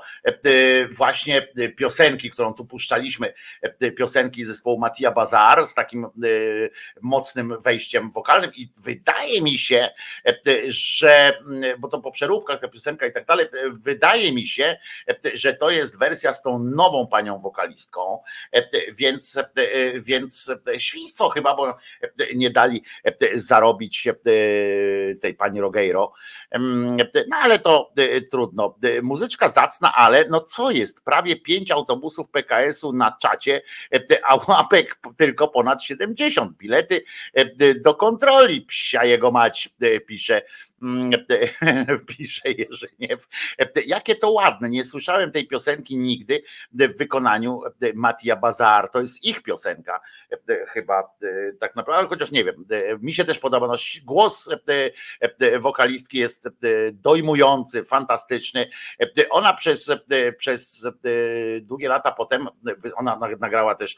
właśnie 0.91 1.47
piosenki, 1.77 2.29
którą 2.29 2.53
tu 2.53 2.65
puszczaliśmy, 2.65 3.33
piosenki 3.97 4.45
zespołu 4.45 4.79
Mattia 4.79 5.11
Bazar 5.11 5.65
z 5.65 5.73
takim 5.73 6.07
mocnym 7.01 7.53
wejściem 7.61 8.11
wokalnym 8.11 8.51
i 8.55 8.71
wydaje 8.83 9.41
mi 9.41 9.57
się, 9.57 9.89
że, 10.67 11.39
bo 11.79 11.87
to 11.87 12.01
po 12.01 12.11
przeróbkach 12.11 12.59
ta 12.61 12.67
piosenka 12.67 13.05
i 13.05 13.11
tak 13.11 13.25
dalej, 13.25 13.45
wydaje 13.71 14.31
mi 14.31 14.47
się, 14.47 14.77
że 15.33 15.53
to 15.53 15.69
jest 15.69 15.99
wersja 15.99 16.33
z 16.33 16.41
tą 16.41 16.59
nową 16.59 17.07
panią 17.07 17.39
wokalistką, 17.39 18.21
więc, 18.93 19.39
więc 19.95 20.53
świństwo 20.77 21.29
chyba, 21.29 21.55
bo 21.55 21.77
nie 22.35 22.49
dali 22.49 22.83
zarobić 23.33 23.66
robić 23.67 24.07
e, 24.07 24.13
tej 25.15 25.33
pani 25.33 25.61
Rogeiro. 25.61 26.13
No 27.27 27.37
ale 27.43 27.59
to 27.59 27.91
e, 27.97 28.21
trudno. 28.21 28.75
E, 28.83 29.01
muzyczka 29.01 29.47
zacna, 29.47 29.93
ale 29.95 30.25
no 30.29 30.41
co 30.41 30.71
jest? 30.71 31.03
Prawie 31.03 31.35
pięć 31.35 31.71
autobusów 31.71 32.29
PKS-u 32.29 32.93
na 32.93 33.17
czacie, 33.21 33.61
a 34.23 34.35
łapek 34.47 34.99
tylko 35.17 35.47
ponad 35.47 35.83
70. 35.83 36.57
Bilety 36.57 37.03
do 37.81 37.95
kontroli. 37.95 38.61
Psia 38.61 39.05
jego 39.05 39.31
mać, 39.31 39.69
pisze 40.07 40.41
pisze 42.17 42.51
Jerzyniew. 42.51 43.27
Jakie 43.85 44.15
to 44.15 44.31
ładne, 44.31 44.69
nie 44.69 44.83
słyszałem 44.83 45.31
tej 45.31 45.47
piosenki 45.47 45.97
nigdy 45.97 46.43
w 46.71 46.97
wykonaniu 46.97 47.61
Matia 47.95 48.35
Bazar, 48.35 48.89
to 48.89 48.99
jest 48.99 49.23
ich 49.23 49.43
piosenka 49.43 49.99
chyba 50.67 51.15
tak 51.59 51.75
naprawdę, 51.75 52.09
chociaż 52.09 52.31
nie 52.31 52.43
wiem, 52.43 52.65
mi 53.01 53.13
się 53.13 53.25
też 53.25 53.39
podoba, 53.39 53.67
no, 53.67 53.75
głos 54.05 54.49
wokalistki 55.59 56.17
jest 56.17 56.49
dojmujący, 56.93 57.83
fantastyczny, 57.83 58.67
ona 59.29 59.53
przez, 59.53 59.91
przez 60.37 60.87
długie 61.61 61.89
lata 61.89 62.11
potem, 62.11 62.47
ona 62.95 63.19
nagrała 63.39 63.75
też 63.75 63.97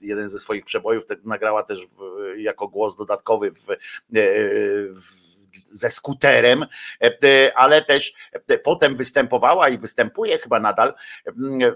jeden 0.00 0.28
ze 0.28 0.38
swoich 0.38 0.64
przebojów, 0.64 1.04
nagrała 1.24 1.62
też 1.62 1.78
jako 2.36 2.68
głos 2.68 2.96
dodatkowy 2.96 3.50
w, 3.50 3.66
w 4.94 5.25
ze 5.64 5.90
skuterem, 5.90 6.62
e, 6.62 7.06
e, 7.24 7.58
ale 7.58 7.82
też 7.82 8.12
e, 8.32 8.58
potem 8.58 8.96
występowała 8.96 9.68
i 9.68 9.78
występuje 9.78 10.38
chyba 10.38 10.60
nadal 10.60 10.94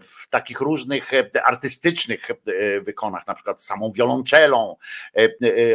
w 0.01 0.29
takich 0.29 0.61
różnych 0.61 1.11
artystycznych 1.45 2.29
wykonach, 2.83 3.27
na 3.27 3.35
przykład 3.35 3.63
z 3.63 3.67
samą 3.67 3.93
wiolonczelą. 3.93 4.77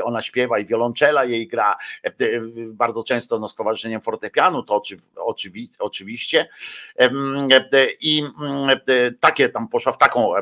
Ona 0.03 0.21
śpiewa 0.21 0.59
i 0.59 0.65
wiolonczela 0.65 1.25
jej 1.25 1.47
gra. 1.47 1.75
Bardzo 2.73 3.03
często 3.03 3.39
no, 3.39 3.49
z 3.49 3.55
towarzyszeniem 3.55 4.01
fortepianu, 4.01 4.63
to 4.63 4.81
oczywiście. 5.79 6.49
I 8.01 8.23
takie 9.19 9.49
tam 9.49 9.67
poszła 9.67 9.91
w 9.91 9.97
taką, 9.97 10.33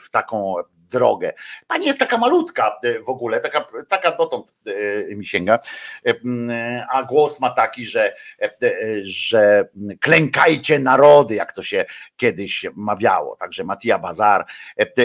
w 0.00 0.10
taką 0.10 0.54
drogę. 0.90 1.32
Pani 1.66 1.86
jest 1.86 1.98
taka 1.98 2.18
malutka 2.18 2.78
e, 2.82 3.02
w 3.02 3.08
ogóle, 3.08 3.40
taka, 3.40 3.66
taka 3.88 4.16
dotąd 4.16 4.54
e, 5.10 5.14
mi 5.14 5.26
sięga, 5.26 5.58
e, 6.06 6.86
a 6.92 7.02
głos 7.02 7.40
ma 7.40 7.50
taki, 7.50 7.86
że, 7.86 8.14
że 9.02 9.68
klękajcie 10.00 10.78
narody, 10.78 11.34
jak 11.34 11.52
to 11.52 11.62
się 11.62 11.84
kiedyś 12.16 12.66
mawiało. 12.74 13.36
Także 13.36 13.64
Matia 13.64 13.98
Bazar. 13.98 14.46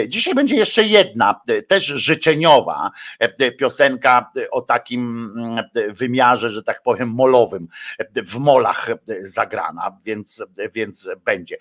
Dzisiaj 0.06 0.34
będzie 0.34 0.56
jeszcze 0.56 0.82
jedna, 0.82 1.40
też 1.68 1.84
życzeniowa 1.84 2.90
piosenka 3.58 4.30
o 4.50 4.60
takim 4.60 5.34
wymiarze, 5.88 6.50
że 6.50 6.62
tak 6.62 6.82
powiem, 6.82 7.08
molowym, 7.08 7.68
w 8.16 8.38
molach 8.38 8.88
zagrana, 9.20 9.98
więc, 10.04 10.44
więc 10.72 11.08
będzie. 11.24 11.56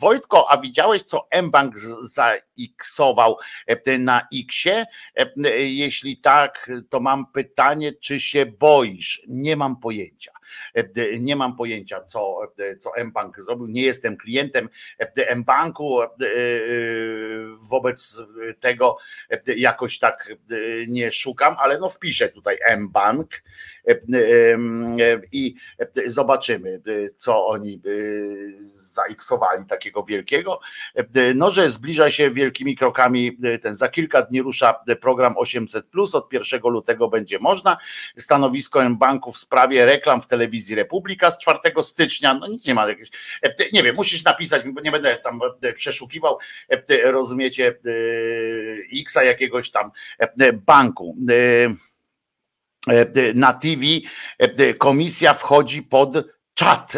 Wojtko, 0.00 0.50
a 0.50 0.56
widziałeś, 0.56 1.02
co 1.02 1.26
M-Bank 1.30 1.78
zaiksował 2.02 3.36
na 3.98 4.26
Xie? 4.32 4.86
E, 5.16 5.48
jeśli 5.60 6.16
tak, 6.16 6.70
to 6.88 7.00
mam 7.00 7.26
pytanie, 7.26 7.92
czy 7.92 8.20
się 8.20 8.46
boisz? 8.46 9.22
Nie 9.28 9.56
mam 9.56 9.76
pojęcia. 9.76 10.32
E, 10.74 11.18
nie 11.18 11.36
mam 11.36 11.56
pojęcia, 11.56 12.00
co, 12.00 12.40
co 12.78 12.92
mBank 13.04 13.40
zrobił. 13.40 13.66
Nie 13.66 13.82
jestem 13.82 14.16
klientem 14.16 14.68
mBanku. 15.36 16.00
Wobec 17.70 18.24
tego 18.60 18.96
jakoś 19.56 19.98
tak 19.98 20.32
nie 20.88 21.12
szukam, 21.12 21.56
ale 21.58 21.78
no 21.78 21.88
wpiszę 21.88 22.28
tutaj 22.28 22.58
mBank 22.78 23.42
i 25.32 25.54
zobaczymy, 26.06 26.82
co 27.16 27.46
oni 27.46 27.80
zaiksowali 28.72 29.66
takiego 29.66 30.02
wielkiego. 30.02 30.60
No, 31.34 31.50
że 31.50 31.70
zbliża 31.70 32.10
się 32.10 32.30
wielkimi 32.30 32.76
krokami 32.76 33.38
ten 33.62 33.76
za 33.76 33.88
kilka 33.88 34.22
dni 34.22 34.42
rusza 34.42 34.74
program 35.00 35.34
800 35.38 35.86
od 36.14 36.32
1 36.32 36.60
lutego 36.64 37.08
będzie 37.08 37.38
można. 37.38 37.76
Stanowisko 38.16 38.80
banku 38.90 39.32
w 39.32 39.38
sprawie 39.38 39.86
reklam 39.86 40.20
w 40.20 40.26
telewizji 40.26 40.43
Republika 40.74 41.30
z 41.30 41.38
4 41.38 41.58
stycznia. 41.82 42.34
No 42.34 42.46
nic 42.46 42.66
nie 42.66 42.74
ma 42.74 42.88
jakiegoś. 42.88 43.10
Nie 43.72 43.82
wiem, 43.82 43.96
musisz 43.96 44.24
napisać, 44.24 44.62
bo 44.66 44.80
nie 44.80 44.90
będę 44.90 45.16
tam 45.16 45.40
przeszukiwał. 45.74 46.38
Rozumiecie, 47.04 47.78
X 49.00 49.14
jakiegoś 49.14 49.70
tam 49.70 49.90
banku. 50.52 51.16
Na 53.34 53.52
TV 53.52 53.82
komisja 54.78 55.34
wchodzi 55.34 55.82
pod 55.82 56.14
czat. 56.54 56.92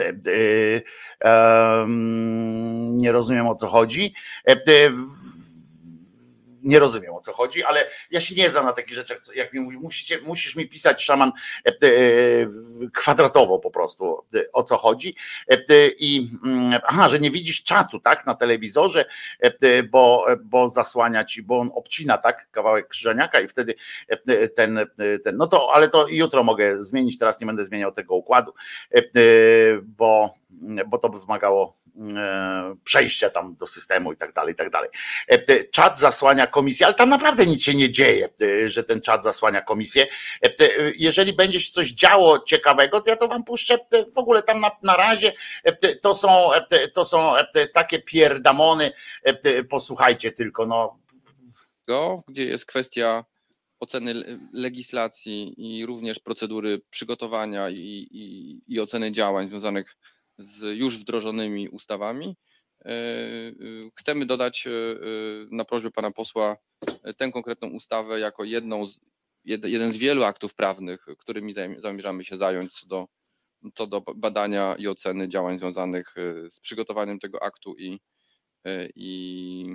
Nie 2.76 3.12
rozumiem 3.12 3.46
o 3.46 3.54
co 3.54 3.66
chodzi 3.66 4.14
nie 6.66 6.78
rozumiem 6.78 7.14
o 7.14 7.20
co 7.20 7.32
chodzi, 7.32 7.64
ale 7.64 7.90
ja 8.10 8.20
się 8.20 8.34
nie 8.34 8.50
znam 8.50 8.66
na 8.66 8.72
takich 8.72 8.94
rzeczach, 8.94 9.18
jak 9.34 9.52
mi 9.52 9.60
mówi, 9.60 9.76
musicie, 9.76 10.20
musisz 10.20 10.56
mi 10.56 10.68
pisać 10.68 11.02
szaman 11.02 11.32
e, 11.66 11.70
e, 11.70 11.90
kwadratowo 12.94 13.58
po 13.58 13.70
prostu 13.70 14.24
e, 14.34 14.52
o 14.52 14.62
co 14.62 14.76
chodzi. 14.76 15.16
I 15.98 16.30
mm, 16.44 16.80
aha, 16.84 17.08
że 17.08 17.20
nie 17.20 17.30
widzisz 17.30 17.62
czatu, 17.62 18.00
tak, 18.00 18.26
na 18.26 18.34
telewizorze, 18.34 19.04
bo, 19.90 20.26
bo 20.44 20.68
zasłania 20.68 21.24
ci, 21.24 21.42
bo 21.42 21.58
on 21.58 21.70
obcina 21.74 22.18
tak 22.18 22.50
kawałek 22.50 22.88
krzyżaniaka 22.88 23.40
i 23.40 23.48
wtedy 23.48 23.74
ten, 24.54 24.86
ten, 25.24 25.36
no 25.36 25.46
to, 25.46 25.74
ale 25.74 25.88
to 25.88 26.08
jutro 26.08 26.42
mogę 26.42 26.82
zmienić, 26.84 27.18
teraz 27.18 27.40
nie 27.40 27.46
będę 27.46 27.64
zmieniał 27.64 27.92
tego 27.92 28.14
układu, 28.14 28.52
bo, 29.82 30.34
bo 30.86 30.98
to 30.98 31.08
by 31.08 31.20
wymagało 31.20 31.76
przejścia 32.84 33.30
tam 33.30 33.56
do 33.56 33.66
systemu 33.66 34.12
i 34.12 34.16
tak 34.16 34.32
dalej, 34.32 34.52
i 34.52 34.56
tak 34.56 34.70
dalej. 34.70 34.90
E, 35.28 35.64
czat 35.64 35.98
zasłania 35.98 36.46
komisję, 36.46 36.86
ale 36.86 36.94
tam 36.94 37.08
naprawdę 37.08 37.46
nic 37.46 37.62
się 37.62 37.74
nie 37.74 37.90
dzieje, 37.90 38.28
e, 38.42 38.68
że 38.68 38.84
ten 38.84 39.00
czat 39.00 39.24
zasłania 39.24 39.60
komisję. 39.60 40.06
Jeżeli 40.96 41.32
będzie 41.32 41.60
się 41.60 41.72
coś 41.72 41.92
działo 41.92 42.38
ciekawego, 42.38 43.00
to 43.00 43.10
ja 43.10 43.16
to 43.16 43.28
wam 43.28 43.44
puszczę 43.44 43.78
w 44.14 44.18
ogóle 44.18 44.42
tam 44.42 44.60
na, 44.60 44.70
na 44.82 44.96
razie. 44.96 45.32
To 46.02 46.14
są, 46.14 46.50
to 46.94 47.04
są 47.04 47.32
takie 47.72 47.98
pierdamony, 47.98 48.90
posłuchajcie 49.68 50.32
tylko, 50.32 50.66
no. 50.66 50.98
Gdzie 52.28 52.44
jest 52.44 52.66
kwestia 52.66 53.24
oceny 53.80 54.38
legislacji 54.52 55.54
i 55.56 55.86
również 55.86 56.18
procedury 56.18 56.80
przygotowania 56.90 57.70
i, 57.70 58.08
i, 58.10 58.62
i 58.74 58.80
oceny 58.80 59.12
działań 59.12 59.48
związanych 59.48 59.96
z 59.96 60.15
już 60.74 60.98
wdrożonymi 60.98 61.68
ustawami. 61.68 62.36
chcemy 63.98 64.26
dodać 64.26 64.68
na 65.50 65.64
prośbę 65.64 65.90
pana 65.90 66.10
posła 66.10 66.56
tę 67.16 67.30
konkretną 67.30 67.68
ustawę 67.68 68.20
jako 68.20 68.44
jedną 68.44 68.86
z, 68.86 69.00
jeden 69.44 69.92
z 69.92 69.96
wielu 69.96 70.24
aktów 70.24 70.54
prawnych, 70.54 71.06
którymi 71.18 71.54
zamierzamy 71.78 72.24
się 72.24 72.36
zająć 72.36 72.72
co 72.80 72.86
do, 72.86 73.06
co 73.74 73.86
do 73.86 74.00
badania 74.00 74.74
i 74.78 74.88
oceny 74.88 75.28
działań 75.28 75.58
związanych 75.58 76.14
z 76.50 76.60
przygotowaniem 76.60 77.18
tego 77.18 77.42
aktu 77.42 77.74
i, 77.78 78.00
i 78.94 79.66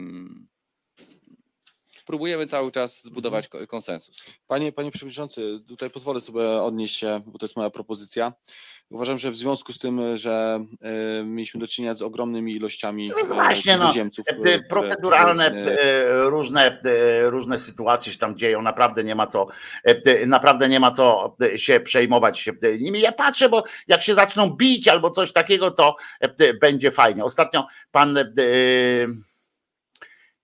próbujemy 2.06 2.48
cały 2.48 2.72
czas 2.72 3.04
zbudować 3.04 3.46
mhm. 3.46 3.68
konsensus. 3.68 4.24
Panie, 4.48 4.72
panie 4.72 4.92
Przewodniczący, 4.92 5.60
tutaj 5.68 5.90
pozwolę 5.90 6.22
sobie 6.22 6.50
odnieść 6.50 6.98
się, 6.98 7.22
bo 7.26 7.40
to 7.40 7.46
jest 7.46 7.56
moja 7.56 7.70
propozycja. 7.70 8.34
Uważam, 8.90 9.18
że 9.18 9.32
w 9.32 9.36
związku 9.36 9.74
z 9.74 9.80
tym, 9.80 10.18
że 10.18 10.66
y, 11.20 11.24
mieliśmy 11.26 11.60
do 11.60 11.68
czynienia 11.68 11.96
z 11.96 12.02
ogromnymi 12.02 12.56
ilościami 12.56 13.12
no 13.28 13.36
właśnie, 13.36 13.78
no, 13.78 13.94
proceduralne 14.70 15.52
różne, 16.26 16.80
różne 17.24 17.60
sytuacje 17.60 18.14
się 18.14 18.20
tam 18.20 18.38
dzieją, 18.38 18.62
naprawdę 18.62 19.04
nie 19.04 19.16
ma 19.16 19.28
co 19.28 19.48
naprawdę 20.28 20.70
nie 20.70 20.80
ma 20.80 20.92
co 20.92 21.36
się 21.56 21.80
przejmować 21.80 22.50
nimi. 22.80 23.02
Ja 23.02 23.12
patrzę, 23.12 23.50
bo 23.50 23.64
jak 23.88 24.02
się 24.02 24.14
zaczną 24.14 24.50
bić 24.50 24.88
albo 24.88 25.10
coś 25.10 25.32
takiego, 25.32 25.72
to 25.72 25.96
będzie 26.62 26.92
fajnie. 26.92 27.24
Ostatnio 27.24 27.68
pan 27.92 28.18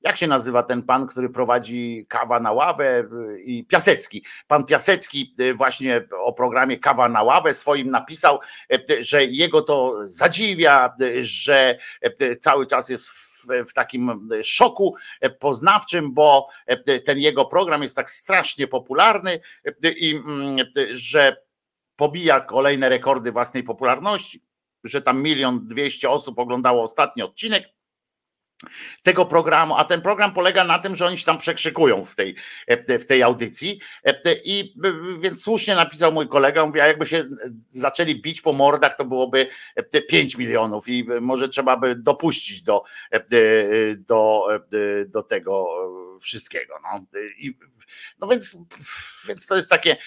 jak 0.08 0.18
się 0.18 0.28
nazywa 0.28 0.64
ten 0.64 0.84
pan, 0.84 1.08
który 1.08 1.30
prowadzi 1.30 2.06
kawa 2.10 2.40
na 2.40 2.52
ławę 2.52 3.00
y, 3.00 3.42
i 3.42 3.66
Piasecki. 3.66 4.26
Pan 4.48 4.66
Piasecki 4.66 5.36
y, 5.40 5.54
właśnie 5.54 6.08
o 6.20 6.34
programie 6.34 6.78
Kawa 6.78 7.10
na 7.10 7.24
ławę 7.24 7.54
swoim 7.54 7.90
napisał, 7.90 8.40
y, 8.74 9.04
że 9.04 9.26
jego 9.26 9.62
to 9.62 9.96
zadziwia, 10.02 10.96
że 11.22 11.78
cały 12.40 12.68
czas 12.68 12.90
jest 12.90 13.10
w, 13.10 13.48
w 13.70 13.74
takim 13.74 14.30
szoku 14.44 14.96
poznawczym, 15.40 16.14
bo 16.14 16.48
ten 17.06 17.20
jego 17.20 17.46
program 17.46 17.82
jest 17.82 17.96
tak 17.96 18.10
strasznie 18.10 18.68
popularny 18.68 19.40
i 19.98 20.16
mm, 20.16 20.58
że 20.94 21.38
pobija 21.96 22.40
kolejne 22.40 22.90
rekordy 22.90 23.32
własnej 23.32 23.64
popularności, 23.64 24.44
że 24.84 25.02
tam 25.02 25.24
milion 25.24 25.68
dwieście 25.68 26.10
osób 26.10 26.40
oglądało 26.40 26.84
ostatni 26.84 27.24
odcinek 27.24 27.77
tego 29.04 29.26
programu, 29.26 29.76
a 29.78 29.84
ten 29.84 30.02
program 30.02 30.34
polega 30.34 30.64
na 30.64 30.80
tym, 30.80 30.96
że 30.96 31.06
oni 31.06 31.18
się 31.18 31.26
tam 31.26 31.38
przekrzykują 31.38 32.06
w 32.06 32.16
tej, 32.16 32.36
w 33.00 33.06
tej 33.06 33.24
audycji. 33.24 33.80
I 34.46 34.74
więc 35.20 35.44
słusznie 35.44 35.76
napisał 35.76 36.12
mój 36.12 36.28
kolega, 36.28 36.66
mówi, 36.66 36.80
a 36.80 36.88
jakby 36.88 37.06
się 37.06 37.26
zaczęli 37.70 38.22
bić 38.22 38.42
po 38.42 38.54
mordach, 38.54 38.98
to 38.98 39.06
byłoby 39.06 39.48
5 40.10 40.38
milionów 40.38 40.88
i 40.88 41.08
może 41.22 41.50
trzeba 41.50 41.78
by 41.78 41.96
dopuścić 41.96 42.64
do, 42.64 42.84
do, 43.98 44.48
do 45.08 45.24
tego 45.24 45.68
wszystkiego. 46.20 46.74
No. 46.84 47.06
I 47.38 47.58
no 48.20 48.28
więc, 48.28 48.58
więc 49.28 49.46
to 49.46 49.56
jest 49.56 49.70
takie, 49.70 49.98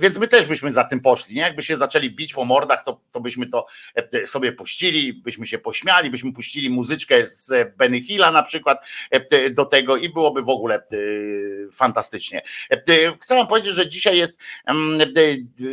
więc 0.00 0.18
my 0.18 0.28
też 0.28 0.46
byśmy 0.46 0.72
za 0.72 0.84
tym 0.84 1.00
poszli, 1.00 1.34
nie? 1.34 1.42
Jakby 1.42 1.62
się 1.62 1.76
zaczęli 1.76 2.10
bić 2.10 2.34
po 2.34 2.44
mordach, 2.44 2.84
to, 2.84 3.00
to 3.10 3.20
byśmy 3.20 3.46
to 3.46 3.66
sobie 4.26 4.52
puścili, 4.52 5.12
byśmy 5.12 5.46
się 5.46 5.58
pośmiali, 5.58 6.10
byśmy 6.10 6.32
puścili 6.32 6.70
muzyczkę 6.70 7.26
z 7.26 7.76
Benny 7.76 8.00
Hilla 8.00 8.30
na 8.30 8.42
przykład 8.42 8.78
do 9.50 9.64
tego 9.64 9.96
i 9.96 10.08
byłoby 10.08 10.42
w 10.42 10.48
ogóle 10.48 10.86
fantastycznie. 11.72 12.42
Chcę 13.20 13.34
wam 13.34 13.46
powiedzieć, 13.46 13.74
że 13.74 13.88
dzisiaj 13.88 14.16
jest, 14.16 14.38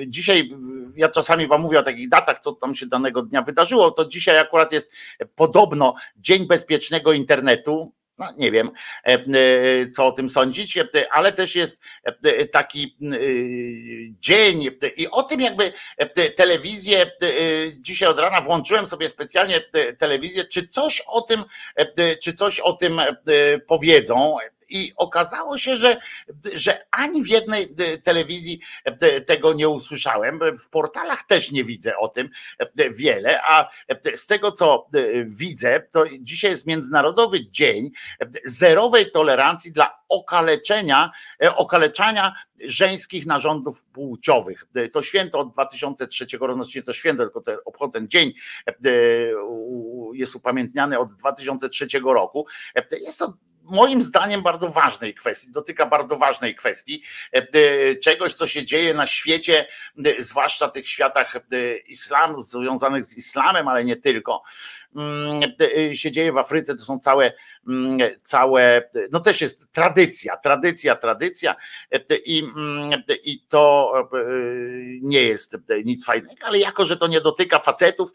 dzisiaj 0.08 0.50
ja 0.96 1.10
czasami 1.10 1.48
wam 1.48 1.62
mówię 1.62 1.80
o 1.80 1.84
takich 1.84 2.10
datach, 2.10 2.40
co 2.40 2.52
tam 2.52 2.76
się 2.76 2.86
danego 2.86 3.22
dnia 3.22 3.42
wydarzyło, 3.42 3.92
to 3.92 4.06
dzisiaj 4.06 4.40
akurat 4.40 4.72
jest 4.72 4.92
podobno 5.36 5.96
Dzień 6.18 6.48
Bezpiecznego 6.48 7.14
Internetu, 7.14 7.94
no, 8.22 8.28
nie 8.38 8.52
wiem, 8.52 8.72
e, 9.04 9.14
e, 9.14 9.90
co 9.90 10.08
o 10.08 10.12
tym 10.12 10.30
sądzić, 10.30 10.78
e, 10.78 10.88
ale 11.12 11.32
też 11.32 11.56
jest 11.56 11.82
taki 12.52 12.98
dzień 14.20 14.70
i 14.98 15.08
o 15.08 15.24
tym 15.24 15.42
jakby 15.42 15.74
telewizję 16.36 17.12
dzisiaj 17.78 18.10
od 18.10 18.20
rana 18.20 18.42
włączyłem 18.42 18.86
sobie 18.86 19.10
specjalnie 19.10 19.60
telewizję, 19.98 20.44
czy 20.44 20.68
coś 20.68 21.02
o 21.08 21.22
tym, 21.22 21.44
czy 22.24 22.34
coś 22.34 22.60
o 22.60 22.74
tym 22.74 23.02
powiedzą 23.68 24.38
i 24.72 24.94
okazało 24.96 25.58
się, 25.58 25.76
że, 25.76 25.98
że 26.54 26.86
ani 26.92 27.24
w 27.24 27.28
jednej 27.28 27.64
e, 27.64 27.98
telewizji 27.98 28.60
e, 28.86 29.22
tego 29.22 29.54
nie 29.54 29.70
usłyszałem. 29.70 30.40
W 30.60 30.70
portalach 30.70 31.24
też 31.24 31.52
nie 31.52 31.64
widzę 31.64 31.98
o 31.98 32.08
tym 32.08 32.30
e, 32.60 32.90
wiele, 32.90 33.42
a 33.44 33.70
z 34.16 34.28
tego 34.28 34.52
co 34.52 34.88
widzę, 35.26 35.88
to 35.92 36.04
dzisiaj 36.20 36.52
jest 36.52 36.68
Międzynarodowy 36.68 37.50
Dzień 37.50 37.90
Zerowej 38.46 39.12
Tolerancji 39.12 39.72
dla 39.72 40.02
okaleczenia, 40.10 41.12
okaleczania 41.56 42.34
żeńskich 42.60 43.26
narządów 43.26 43.86
płciowych. 43.86 44.66
To 44.92 45.04
święto 45.04 45.40
od 45.40 45.54
2003 45.54 46.26
roku, 46.40 46.58
no 46.58 46.82
to 46.86 46.94
święto, 46.94 47.24
tylko 47.24 47.42
ten, 47.42 47.58
ten 47.94 48.08
dzień 48.10 48.34
jest 50.14 50.36
upamiętniany 50.36 51.00
od 51.00 51.14
2003 51.14 51.88
roku. 52.04 52.46
Jest 52.92 53.20
to 53.20 53.34
moim 53.72 54.04
zdaniem 54.04 54.42
bardzo 54.42 54.70
ważnej 54.70 55.14
kwestii, 55.14 55.52
dotyka 55.52 55.86
bardzo 55.86 56.18
ważnej 56.18 56.56
kwestii, 56.56 57.04
e, 57.34 57.38
e, 57.38 57.96
czegoś, 57.96 58.34
co 58.34 58.48
się 58.48 58.66
dzieje 58.66 58.94
na 58.94 59.08
świecie, 59.08 59.68
e, 60.06 60.24
zwłaszcza 60.24 60.68
tych 60.68 60.90
światach 60.90 61.36
islam, 61.88 62.40
związanych 62.40 63.06
z 63.06 63.18
islamem, 63.18 63.68
ale 63.68 63.84
nie 63.84 63.96
tylko. 63.96 64.44
Mm, 64.96 65.96
się 65.96 66.12
dzieje 66.12 66.32
w 66.32 66.38
Afryce, 66.38 66.76
to 66.76 66.84
są 66.84 67.00
całe, 67.00 67.34
całe, 68.24 68.90
no 69.12 69.20
też 69.20 69.42
jest 69.42 69.72
tradycja, 69.72 70.38
tradycja, 70.38 70.96
tradycja 70.96 71.56
i, 72.26 72.40
mm, 72.40 73.04
i 73.24 73.42
to 73.50 73.94
nie 75.02 75.24
jest 75.24 75.58
nic 75.86 76.06
fajnego, 76.06 76.36
ale 76.44 76.60
jako, 76.60 76.86
że 76.86 76.98
to 76.98 77.08
nie 77.08 77.22
dotyka 77.22 77.60
facetów, 77.60 78.12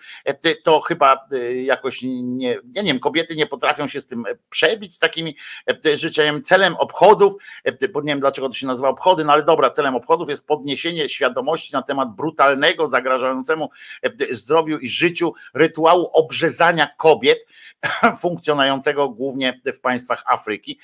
to 0.62 0.80
chyba 0.80 1.28
jakoś 1.64 1.98
nie, 2.02 2.58
nie 2.64 2.82
wiem, 2.82 2.98
kobiety 2.98 3.36
nie 3.36 3.46
potrafią 3.46 3.88
się 3.88 4.00
z 4.00 4.06
tym 4.06 4.24
przebić, 4.50 4.94
z 4.94 4.98
takimi 4.98 5.36
życzeniem. 5.94 6.42
Celem 6.42 6.76
obchodów, 6.76 7.34
bo 7.92 8.00
nie 8.00 8.08
wiem 8.08 8.20
dlaczego 8.20 8.48
to 8.48 8.54
się 8.54 8.66
nazywa 8.66 8.88
obchody, 8.88 9.24
no 9.24 9.32
ale 9.32 9.42
dobra, 9.42 9.70
celem 9.70 9.94
obchodów 9.94 10.28
jest 10.28 10.46
podniesienie 10.46 11.08
świadomości 11.08 11.72
na 11.72 11.82
temat 11.82 12.14
brutalnego, 12.16 12.86
zagrażającemu 12.86 13.70
zdrowiu 14.30 14.78
i 14.78 14.88
życiu 14.88 15.34
rytuału 15.54 16.10
obrzezania 16.12 16.88
kobiet, 16.96 17.38
funkcjonującego 18.22 19.08
głównie 19.08 19.35
w 19.74 19.80
państwach 19.80 20.22
Afryki, 20.26 20.78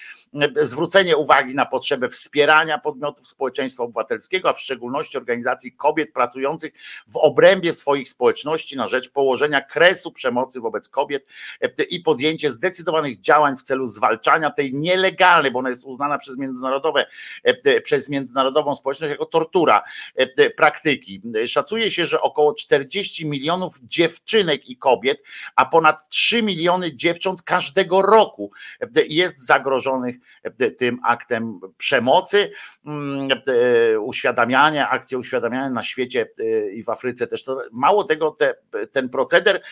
zwrócenie 0.63 1.17
uwagi 1.17 1.55
na 1.55 1.67
potrzebę 1.67 2.09
wspierania 2.09 2.79
podmiotów 2.79 3.29
społeczeństwa 3.29 3.83
obywatelskiego, 3.83 4.49
a 4.49 4.53
w 4.53 4.61
szczególności 4.61 5.17
organizacji 5.17 5.73
kobiet 5.73 6.13
pracujących 6.13 6.73
w 7.09 7.17
obrębie 7.17 7.73
swoich 7.73 8.09
społeczności 8.09 8.77
na 8.77 8.87
rzecz 8.87 9.11
położenia 9.11 9.61
kresu 9.61 10.13
przemocy 10.13 10.61
wobec 10.61 10.89
kobiet 10.89 11.27
i 11.91 12.01
podjęcie 12.01 12.51
zdecydowanych 12.51 13.21
działań 13.21 13.57
w 13.57 13.63
celu 13.63 13.87
zwalczania 13.87 14.51
tej 14.51 14.75
nielegalnej, 14.75 15.51
bo 15.51 15.59
ona 15.59 15.69
jest 15.69 15.85
uznana 15.85 16.19
przez 16.19 16.39
międzynarodowe, 16.39 17.07
przez 17.85 18.09
międzynarodową 18.09 18.75
społeczność 18.77 19.11
jako 19.11 19.27
tortura 19.27 19.83
praktyki. 20.57 21.23
Szacuje 21.47 21.91
się, 21.91 22.07
że 22.07 22.21
około 22.21 22.55
40 22.55 23.27
milionów 23.27 23.81
dziewczynek 23.83 24.69
i 24.69 24.77
kobiet, 24.77 25.23
a 25.57 25.67
ponad 25.67 26.09
3 26.09 26.43
miliony 26.43 26.97
dziewcząt 26.97 27.43
każdego 27.43 28.03
roku 28.03 28.42
jest 29.09 29.47
zagrożonych 29.47 30.17
tym 30.79 30.99
aktem 31.05 31.61
przemocy, 31.79 32.51
mm, 32.87 33.29
uświadamiania, 34.01 34.91
akcje 34.91 35.19
uświadamiania 35.19 35.71
na 35.71 35.83
świecie 35.83 36.29
i 36.75 36.83
w 36.83 36.89
Afryce 36.89 37.27
też. 37.27 37.45
To, 37.45 37.63
mało 37.73 38.05
tego, 38.05 38.31
te, 38.31 38.55
ten 38.93 39.09
proceder, 39.09 39.63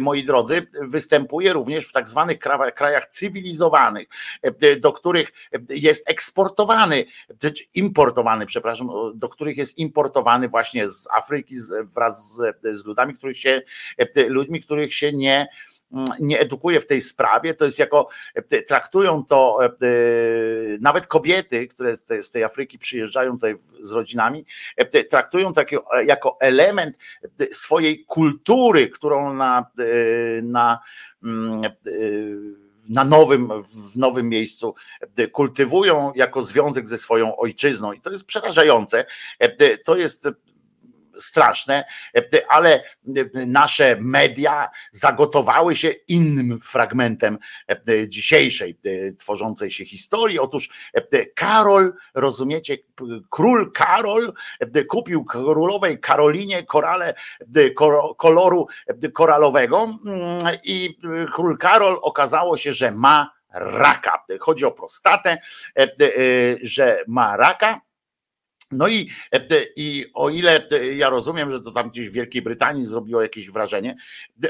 moi 0.00 0.24
drodzy, 0.24 0.66
występuje 0.82 1.52
również 1.52 1.86
w 1.86 1.92
tak 1.92 2.08
zwanych 2.08 2.38
krajach 2.74 3.06
cywilizowanych, 3.06 4.08
do 4.80 4.92
których 4.92 5.32
jest 5.68 6.10
eksportowany, 6.10 7.04
importowany, 7.74 8.46
przepraszam, 8.46 8.88
do 9.14 9.28
których 9.28 9.56
jest 9.56 9.78
importowany 9.78 10.48
właśnie 10.48 10.88
z 10.88 11.08
Afryki 11.10 11.54
wraz 11.94 12.34
z, 12.34 12.56
z 12.80 12.86
ludami, 12.86 13.14
których 13.14 13.38
się, 13.38 13.62
ludźmi, 14.28 14.60
których 14.60 14.94
się 14.94 15.12
nie 15.12 15.46
nie 16.20 16.40
edukuje 16.40 16.80
w 16.80 16.86
tej 16.86 17.00
sprawie, 17.00 17.54
to 17.54 17.64
jest 17.64 17.78
jako, 17.78 18.08
e, 18.34 18.62
traktują 18.62 19.24
to 19.24 19.58
e, 19.62 19.66
e, 19.66 19.70
nawet 20.80 21.06
kobiety, 21.06 21.66
które 21.66 21.96
z 21.96 22.30
tej 22.30 22.44
Afryki 22.44 22.78
przyjeżdżają 22.78 23.32
tutaj 23.32 23.54
z 23.80 23.92
rodzinami, 23.92 24.46
traktują 25.10 25.52
to 25.52 25.62
jako 26.04 26.36
element 26.40 26.98
swojej 27.52 28.04
kultury, 28.04 28.88
którą 28.88 29.34
na, 29.34 29.66
na 30.42 30.78
mm, 31.22 31.62
na 32.88 33.04
nowym, 33.04 33.48
w 33.92 33.98
nowym 33.98 34.28
miejscu 34.28 34.74
kultywują 35.32 36.12
jako 36.14 36.42
związek 36.42 36.88
ze 36.88 36.98
swoją 36.98 37.36
ojczyzną. 37.36 37.92
I 37.92 38.00
to 38.00 38.10
jest 38.10 38.24
przerażające. 38.24 39.04
To 39.84 39.96
jest 39.96 40.28
straszne, 41.18 41.84
ale 42.48 42.82
nasze 43.46 43.96
media 44.00 44.68
zagotowały 44.92 45.76
się 45.76 45.88
innym 45.88 46.60
fragmentem 46.60 47.38
dzisiejszej 48.08 48.80
tworzącej 49.18 49.70
się 49.70 49.84
historii. 49.84 50.38
Otóż 50.38 50.68
Karol, 51.34 51.94
rozumiecie, 52.14 52.76
król 53.30 53.72
Karol 53.72 54.32
kupił 54.88 55.24
królowej 55.24 56.00
Karolinie 56.00 56.66
korale 56.66 57.14
koloru 58.16 58.66
koralowego 59.14 59.98
i 60.64 60.98
król 61.32 61.58
Karol 61.58 61.98
okazało 62.02 62.56
się, 62.56 62.72
że 62.72 62.92
ma 62.92 63.38
raka. 63.52 64.24
Chodzi 64.40 64.64
o 64.64 64.70
prostatę, 64.70 65.38
że 66.62 67.04
ma 67.06 67.36
raka 67.36 67.80
no 68.70 68.88
i, 68.88 69.10
e, 69.32 69.40
i 69.76 70.06
o 70.14 70.30
ile 70.30 70.68
ja 70.96 71.08
rozumiem, 71.08 71.50
że 71.50 71.60
to 71.60 71.70
tam 71.70 71.90
gdzieś 71.90 72.08
w 72.08 72.12
Wielkiej 72.12 72.42
Brytanii 72.42 72.84
zrobiło 72.84 73.22
jakieś 73.22 73.50
wrażenie, 73.50 73.96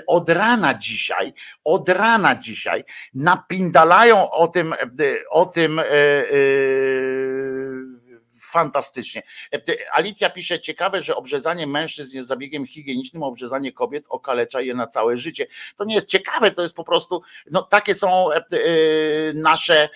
od 0.06 0.28
rana 0.28 0.74
dzisiaj, 0.74 1.32
od 1.64 1.88
rana 1.88 2.36
dzisiaj 2.36 2.84
napindalają 3.14 4.30
o 4.30 4.48
tym, 4.48 4.74
o 5.30 5.46
tym 5.46 5.78
e, 5.78 5.84
e, 5.84 6.24
fantastycznie. 8.40 9.22
Alicja 9.92 10.30
pisze, 10.30 10.60
ciekawe, 10.60 11.02
że 11.02 11.16
obrzezanie 11.16 11.66
mężczyzn 11.66 12.16
jest 12.16 12.28
zabiegiem 12.28 12.66
higienicznym, 12.66 13.22
obrzezanie 13.22 13.72
kobiet 13.72 14.04
okalecza 14.08 14.60
je 14.60 14.74
na 14.74 14.86
całe 14.86 15.18
życie. 15.18 15.46
To 15.76 15.84
nie 15.84 15.94
jest 15.94 16.08
ciekawe, 16.08 16.50
to 16.50 16.62
jest 16.62 16.74
po 16.74 16.84
prostu, 16.84 17.22
no 17.50 17.62
takie 17.62 17.94
są 17.94 18.28
nasze, 19.34 19.88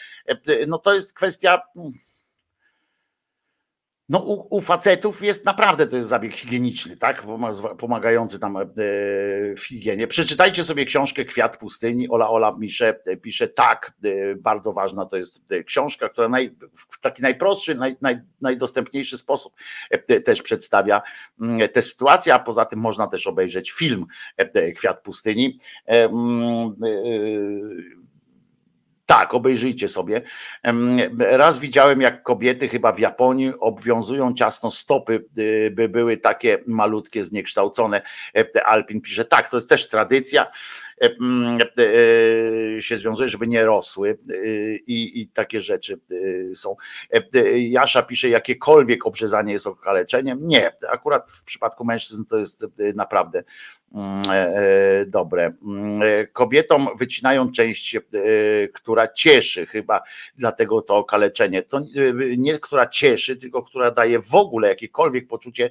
no 0.66 0.78
to 0.78 0.94
jest 0.94 1.14
kwestia 1.14 1.62
no 4.12 4.18
u, 4.18 4.56
u, 4.56 4.60
facetów 4.60 5.22
jest 5.22 5.44
naprawdę 5.44 5.86
to 5.86 5.96
jest 5.96 6.08
zabieg 6.08 6.34
higieniczny, 6.34 6.96
tak? 6.96 7.26
Pomagający 7.78 8.38
tam 8.38 8.56
e, 8.56 8.64
w 9.56 9.60
higienie. 9.68 10.06
Przeczytajcie 10.06 10.64
sobie 10.64 10.84
książkę 10.84 11.24
Kwiat 11.24 11.56
Pustyni. 11.56 12.08
Ola 12.08 12.30
Ola 12.30 12.52
pisze, 12.60 13.00
pisze 13.22 13.48
tak, 13.48 13.92
e, 14.04 14.34
bardzo 14.34 14.72
ważna 14.72 15.06
to 15.06 15.16
jest 15.16 15.52
e, 15.52 15.64
książka, 15.64 16.08
która 16.08 16.28
naj, 16.28 16.56
w 16.72 17.00
taki 17.00 17.22
najprostszy, 17.22 17.74
naj, 17.74 17.96
naj, 18.00 18.16
najdostępniejszy 18.40 19.18
sposób 19.18 19.52
też 20.24 20.42
przedstawia 20.42 21.02
mm, 21.40 21.68
tę 21.68 21.82
sytuację, 21.82 22.34
a 22.34 22.38
poza 22.38 22.64
tym 22.64 22.78
można 22.78 23.06
też 23.06 23.26
obejrzeć 23.26 23.70
film 23.70 24.06
Kwiat 24.76 25.00
Pustyni 25.00 25.58
mm, 25.86 26.74
tak, 29.06 29.34
obejrzyjcie 29.34 29.88
sobie. 29.88 30.22
Raz 31.18 31.58
widziałem, 31.58 32.00
jak 32.00 32.22
kobiety 32.22 32.68
chyba 32.68 32.92
w 32.92 32.98
Japonii 32.98 33.52
obwiązują 33.60 34.34
ciasno 34.34 34.70
stopy, 34.70 35.24
y, 35.38 35.70
by 35.70 35.88
były 35.88 36.16
takie 36.16 36.58
malutkie, 36.66 37.24
zniekształcone. 37.24 38.02
E, 38.36 38.66
Alpin 38.66 39.00
pisze, 39.00 39.24
tak, 39.24 39.48
to 39.48 39.56
jest 39.56 39.68
też 39.68 39.88
tradycja 39.88 40.46
e, 41.02 41.10
się 42.80 42.96
związuje, 42.96 43.28
żeby 43.28 43.46
nie 43.46 43.64
rosły 43.64 44.18
y, 44.30 44.80
i, 44.86 45.20
i 45.20 45.28
takie 45.28 45.60
rzeczy 45.60 46.00
y, 46.10 46.52
są. 46.54 46.76
E, 47.10 47.58
Jasza 47.58 48.02
pisze, 48.02 48.28
jakiekolwiek 48.28 49.06
obrzezanie 49.06 49.52
jest 49.52 49.66
okaleczeniem. 49.66 50.38
Nie, 50.42 50.76
akurat 50.90 51.30
w 51.30 51.44
przypadku 51.44 51.84
mężczyzn 51.84 52.24
to 52.24 52.38
jest 52.38 52.66
naprawdę 52.94 53.42
Mm, 53.42 53.42
e, 53.42 53.81
e, 53.81 53.81
dobre. 55.06 55.52
Mm, 55.62 56.02
e, 56.02 56.26
kobietom 56.26 56.88
wycinają 56.98 57.52
część, 57.52 57.96
która 58.74 59.08
cieszy, 59.08 59.66
chyba 59.66 60.02
dlatego 60.36 60.82
to 60.82 60.96
okaleczenie. 60.96 61.62
To 61.62 61.80
nie 62.36 62.58
która 62.58 62.86
cieszy, 62.86 63.36
tylko 63.36 63.62
która 63.62 63.90
daje 63.90 64.18
w 64.18 64.34
ogóle 64.34 64.68
jakiekolwiek 64.68 65.26
poczucie, 65.26 65.70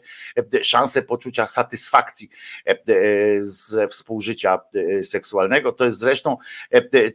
szansę 0.61 1.02
poczucia 1.02 1.45
satysfakcji 1.45 2.30
ze 3.39 3.88
współżycia 3.88 4.60
seksualnego. 5.03 5.72
To 5.72 5.85
jest 5.85 5.99
zresztą 5.99 6.38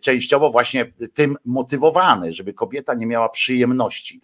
częściowo 0.01 0.51
właśnie 0.51 0.93
tym 1.15 1.37
motywowane, 1.45 2.33
żeby 2.33 2.55
kobieta 2.55 2.95
nie 2.95 3.07
miała 3.07 3.29
przyjemności, 3.29 4.21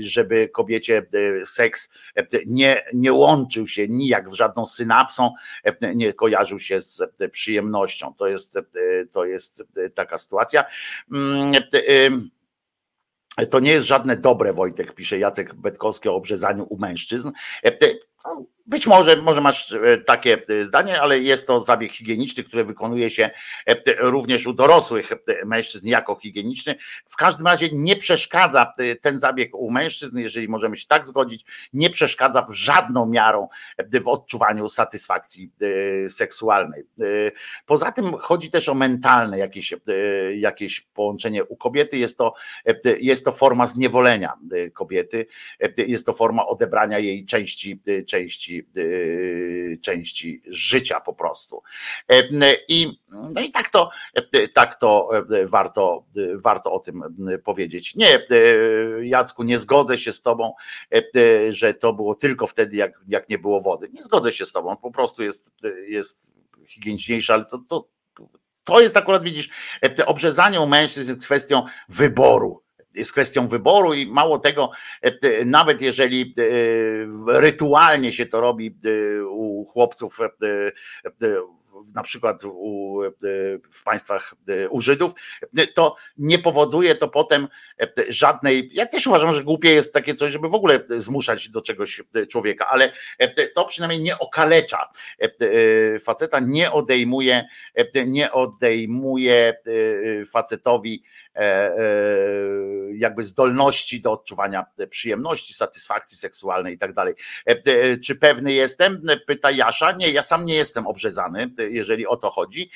żeby 0.00 0.48
kobiecie 0.48 1.06
seks 1.44 1.90
nie, 2.46 2.82
nie 2.94 3.12
łączył 3.12 3.66
się 3.66 3.88
nijak 3.88 4.30
w 4.30 4.34
żadną 4.34 4.66
synapsę, 4.66 5.03
e, 5.64 5.94
nie 5.94 6.12
kojarzył 6.12 6.58
się 6.58 6.80
z 6.80 7.00
e, 7.20 7.28
przyjemnością. 7.28 8.14
To 8.18 8.26
jest, 8.26 8.56
e, 8.56 8.62
to 9.12 9.24
jest 9.24 9.62
taka 9.94 10.18
sytuacja. 10.18 10.64
Mm, 11.12 11.52
to 13.50 13.60
nie 13.60 13.70
jest 13.70 13.86
żadne 13.86 14.16
dobre, 14.16 14.52
Wojtek, 14.52 14.94
pisze 14.94 15.18
Jacek 15.18 15.54
Betkowski 15.54 16.08
o 16.08 16.14
obrzezaniu 16.14 16.66
u 16.70 16.78
mężczyzn. 16.78 17.30
No, 18.24 18.46
być 18.66 18.86
może, 18.86 19.16
może 19.16 19.40
masz 19.40 19.72
e, 19.72 19.98
takie 19.98 20.42
e, 20.48 20.64
zdanie, 20.64 21.00
ale 21.00 21.18
jest 21.18 21.46
to 21.46 21.60
zabieg 21.60 21.92
higieniczny, 21.92 22.44
który 22.44 22.64
wykonuje 22.64 23.10
się 23.10 23.30
e, 23.66 23.74
również 23.98 24.46
u 24.46 24.52
dorosłych 24.52 25.10
mężczyzn 25.44 25.88
jako 25.88 26.14
higieniczny. 26.14 26.74
W 27.06 27.16
każdym 27.16 27.46
razie 27.46 27.68
nie 27.72 27.96
przeszkadza 27.96 28.74
ten 29.00 29.18
zabieg 29.18 29.54
u 29.54 29.70
mężczyzn, 29.70 30.18
jeżeli 30.18 30.48
możemy 30.48 30.76
się 30.76 30.86
tak 30.86 31.06
zgodzić, 31.06 31.44
nie 31.72 31.90
przeszkadza 31.90 32.42
w 32.42 32.52
żadną 32.52 33.06
miarą 33.06 33.48
w 34.02 34.08
odczuwaniu 34.08 34.68
satysfakcji 34.68 35.50
seksualnej. 36.08 36.84
Poza 37.66 37.92
tym 37.92 38.12
chodzi 38.12 38.50
też 38.50 38.68
o 38.68 38.74
mentalne 38.74 39.38
jakieś, 39.38 39.74
jakieś 40.36 40.80
połączenie 40.80 41.44
u 41.44 41.56
kobiety. 41.56 41.98
Jest 41.98 42.18
to, 42.18 42.34
jest 42.98 43.24
to 43.24 43.32
forma 43.32 43.66
zniewolenia 43.66 44.32
kobiety, 44.72 45.26
jest 45.76 46.06
to 46.06 46.12
forma 46.12 46.46
odebrania 46.46 46.98
jej 46.98 47.26
części, 47.26 47.80
części 48.06 48.13
części, 48.14 48.68
części 49.82 50.42
życia 50.46 51.00
po 51.00 51.14
prostu. 51.14 51.62
I, 52.68 52.98
no 53.10 53.40
i 53.40 53.50
tak 53.50 53.70
to, 53.70 53.90
tak 54.52 54.74
to 54.74 55.10
warto, 55.44 56.06
warto 56.34 56.72
o 56.72 56.78
tym 56.78 57.02
powiedzieć. 57.44 57.94
Nie, 57.94 58.26
Jacku, 59.02 59.42
nie 59.42 59.58
zgodzę 59.58 59.98
się 59.98 60.12
z 60.12 60.22
tobą, 60.22 60.52
że 61.48 61.74
to 61.74 61.92
było 61.92 62.14
tylko 62.14 62.46
wtedy, 62.46 62.76
jak, 62.76 63.00
jak 63.08 63.28
nie 63.28 63.38
było 63.38 63.60
wody. 63.60 63.88
Nie 63.92 64.02
zgodzę 64.02 64.32
się 64.32 64.46
z 64.46 64.52
tobą, 64.52 64.76
po 64.76 64.90
prostu 64.90 65.22
jest, 65.22 65.52
jest 65.88 66.32
higieniczniejsze, 66.66 67.34
ale 67.34 67.44
to, 67.44 67.58
to, 67.68 67.88
to 68.64 68.80
jest 68.80 68.96
akurat, 68.96 69.22
widzisz, 69.22 69.48
obrzezanie 70.06 70.60
u 70.60 70.66
mężczyzn 70.66 71.10
jest 71.10 71.26
kwestią 71.26 71.62
wyboru 71.88 72.63
jest 72.94 73.12
kwestią 73.12 73.48
wyboru 73.48 73.94
i 73.94 74.06
mało 74.06 74.38
tego, 74.38 74.70
e, 75.02 75.44
nawet 75.44 75.82
jeżeli 75.82 76.34
e, 76.38 77.40
rytualnie 77.40 78.12
się 78.12 78.26
to 78.26 78.40
robi 78.40 78.78
e, 78.84 79.24
u 79.26 79.64
chłopców 79.64 80.18
na 81.94 82.02
przykład 82.02 82.44
u, 82.44 83.00
w 83.70 83.82
państwach 83.84 84.34
u 84.70 84.80
Żydów, 84.80 85.12
to 85.74 85.96
nie 86.18 86.38
powoduje 86.38 86.94
to 86.94 87.08
potem 87.08 87.48
żadnej. 88.08 88.70
Ja 88.72 88.86
też 88.86 89.06
uważam, 89.06 89.34
że 89.34 89.44
głupie 89.44 89.72
jest 89.72 89.94
takie 89.94 90.14
coś, 90.14 90.32
żeby 90.32 90.48
w 90.48 90.54
ogóle 90.54 90.80
zmuszać 90.88 91.48
do 91.48 91.60
czegoś 91.60 92.02
człowieka, 92.30 92.66
ale 92.68 92.92
to 93.54 93.64
przynajmniej 93.64 94.00
nie 94.00 94.18
okalecza 94.18 94.88
faceta, 96.00 96.40
nie 96.40 96.72
odejmuje, 96.72 97.44
nie 98.06 98.32
odejmuje 98.32 99.54
facetowi 100.32 101.02
E, 101.36 101.76
e, 101.76 101.84
jakby 102.94 103.22
zdolności 103.22 104.00
do 104.00 104.12
odczuwania 104.12 104.66
przyjemności, 104.90 105.54
satysfakcji 105.54 106.18
seksualnej 106.18 106.74
i 106.74 106.78
tak 106.78 106.92
dalej. 106.92 107.14
E, 107.46 107.96
czy 107.96 108.14
pewny 108.14 108.52
jestem? 108.52 109.02
Pyta 109.26 109.50
Jasza. 109.50 109.92
Nie, 109.92 110.10
ja 110.10 110.22
sam 110.22 110.44
nie 110.44 110.54
jestem 110.54 110.86
obrzezany, 110.86 111.50
jeżeli 111.74 112.06
o 112.06 112.16
to 112.16 112.30
chodzi. 112.30 112.70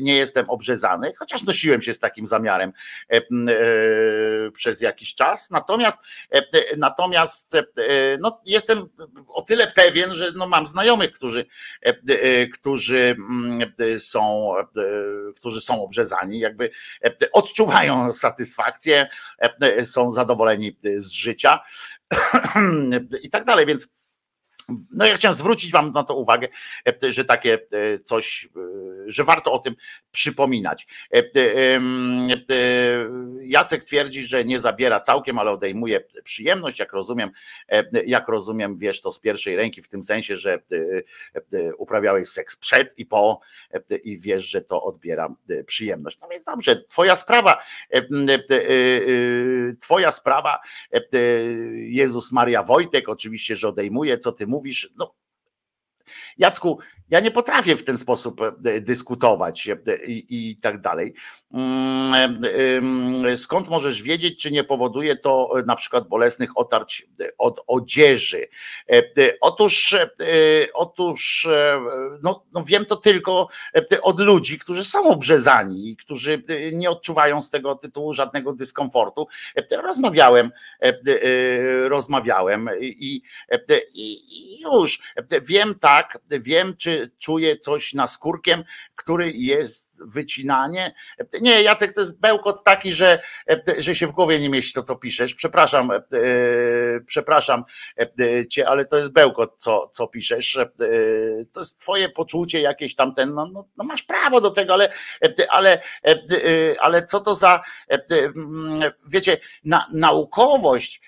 Nie 0.00 0.16
jestem 0.16 0.50
obrzezany, 0.50 1.12
chociaż 1.18 1.42
nosiłem 1.42 1.82
się 1.82 1.92
z 1.92 1.98
takim 1.98 2.26
zamiarem 2.26 2.72
przez 4.52 4.80
jakiś 4.80 5.14
czas. 5.14 5.50
Natomiast 5.50 5.98
natomiast 6.76 7.56
no, 8.20 8.40
jestem 8.46 8.88
o 9.28 9.42
tyle 9.42 9.66
pewien, 9.66 10.14
że 10.14 10.32
no, 10.36 10.48
mam 10.48 10.66
znajomych, 10.66 11.12
którzy, 11.12 11.46
którzy 12.52 13.16
są, 13.98 14.54
którzy 15.36 15.60
są 15.60 15.82
obrzezani, 15.84 16.38
jakby 16.38 16.70
odczuwają 17.32 18.12
satysfakcję, 18.12 19.08
e, 19.38 19.84
są 19.84 20.12
zadowoleni 20.12 20.76
z 20.96 21.10
życia 21.10 21.60
i 23.22 23.30
tak 23.30 23.44
dalej. 23.44 23.66
Więc 23.66 23.88
no 24.90 25.06
ja 25.06 25.14
chciałem 25.14 25.34
zwrócić 25.34 25.72
wam 25.72 25.92
na 25.92 26.04
to 26.04 26.14
uwagę, 26.14 26.48
e, 26.88 27.12
że 27.12 27.24
takie 27.24 27.54
e, 27.54 27.98
coś, 27.98 28.48
że 29.06 29.24
warto 29.24 29.52
o 29.52 29.58
tym 29.58 29.76
przypominać. 30.10 30.86
Jacek 33.42 33.84
twierdzi, 33.84 34.22
że 34.22 34.44
nie 34.44 34.60
zabiera 34.60 35.00
całkiem, 35.00 35.38
ale 35.38 35.50
odejmuje 35.50 36.00
przyjemność, 36.24 36.78
jak 36.78 36.92
rozumiem, 36.92 37.30
jak 38.06 38.28
rozumiem, 38.28 38.76
wiesz 38.76 39.00
to 39.00 39.12
z 39.12 39.18
pierwszej 39.18 39.56
ręki, 39.56 39.82
w 39.82 39.88
tym 39.88 40.02
sensie, 40.02 40.36
że 40.36 40.58
uprawiałeś 41.78 42.28
seks 42.28 42.56
przed 42.56 42.98
i 42.98 43.06
po 43.06 43.40
i 44.04 44.18
wiesz, 44.18 44.44
że 44.44 44.60
to 44.60 44.82
odbiera 44.82 45.34
przyjemność. 45.66 46.18
No 46.22 46.28
więc 46.28 46.44
dobrze, 46.44 46.84
twoja 46.84 47.16
sprawa, 47.16 47.62
twoja 49.80 50.10
sprawa, 50.10 50.58
Jezus 51.74 52.32
Maria 52.32 52.62
Wojtek, 52.62 53.08
oczywiście, 53.08 53.56
że 53.56 53.68
odejmuje, 53.68 54.18
co 54.18 54.32
ty 54.32 54.46
mówisz, 54.46 54.55
mówisz, 54.56 54.92
no 54.96 55.14
Jacku, 56.38 56.78
ja 57.10 57.20
nie 57.20 57.30
potrafię 57.30 57.76
w 57.76 57.84
ten 57.84 57.98
sposób 57.98 58.40
e, 58.40 58.80
dyskutować 58.80 59.68
e, 59.68 59.76
i, 60.06 60.50
i, 60.50 60.56
tak 60.56 60.80
dalej. 60.80 61.14
Mm, 61.52 63.36
skąd 63.36 63.68
możesz 63.68 64.02
wiedzieć, 64.02 64.42
czy 64.42 64.50
nie 64.50 64.64
powoduje 64.64 65.16
to 65.16 65.50
e, 65.58 65.62
na 65.62 65.76
przykład 65.76 66.08
bolesnych 66.08 66.58
otarć 66.58 67.06
od 67.38 67.60
odzieży? 67.66 68.46
Otóż, 69.40 69.96
otóż 70.74 71.48
no, 72.22 72.44
no 72.52 72.64
wiem 72.64 72.84
to 72.84 72.96
tylko 72.96 73.48
od 74.02 74.20
ludzi, 74.20 74.58
którzy 74.58 74.84
są 74.84 75.08
obrzezani 75.08 75.90
i 75.90 75.96
którzy 75.96 76.42
nie 76.72 76.90
odczuwają 76.90 77.42
z 77.42 77.50
tego 77.50 77.74
tytułu 77.74 78.12
żadnego 78.12 78.52
dyskomfortu. 78.52 79.26
Rozmawiałem, 79.82 80.50
rozmawiałem 81.88 82.70
i, 82.80 83.22
i 83.92 84.60
już 84.60 85.00
wiem 85.42 85.74
tak, 85.74 85.95
wiem, 86.40 86.76
czy 86.76 87.10
czuję 87.18 87.58
coś 87.58 87.94
na 87.94 88.06
skórkiem, 88.06 88.64
który 88.94 89.32
jest 89.32 89.85
wycinanie. 90.04 90.94
Nie, 91.40 91.62
Jacek, 91.62 91.92
to 91.92 92.00
jest 92.00 92.20
bełkot 92.20 92.62
taki, 92.62 92.92
że, 92.92 93.18
że 93.78 93.94
się 93.94 94.06
w 94.06 94.12
głowie 94.12 94.40
nie 94.40 94.48
mieści 94.48 94.72
to, 94.72 94.82
co 94.82 94.96
piszesz. 94.96 95.34
Przepraszam, 95.34 95.90
e, 95.90 96.00
przepraszam 97.06 97.64
e, 97.98 98.46
cię, 98.46 98.68
ale 98.68 98.84
to 98.84 98.96
jest 98.96 99.12
bełkot, 99.12 99.54
co, 99.56 99.90
co 99.92 100.06
piszesz. 100.06 100.56
E, 100.56 100.66
to 101.52 101.60
jest 101.60 101.80
twoje 101.80 102.08
poczucie 102.08 102.60
jakieś 102.60 102.94
tam 102.94 103.14
ten, 103.14 103.34
no, 103.34 103.46
no, 103.46 103.68
no 103.76 103.84
masz 103.84 104.02
prawo 104.02 104.40
do 104.40 104.50
tego, 104.50 104.74
ale, 104.74 104.92
ale, 105.48 105.82
ale 106.80 107.04
co 107.04 107.20
to 107.20 107.34
za, 107.34 107.62
wiecie, 109.06 109.36
na, 109.64 109.86
naukowość 109.92 111.00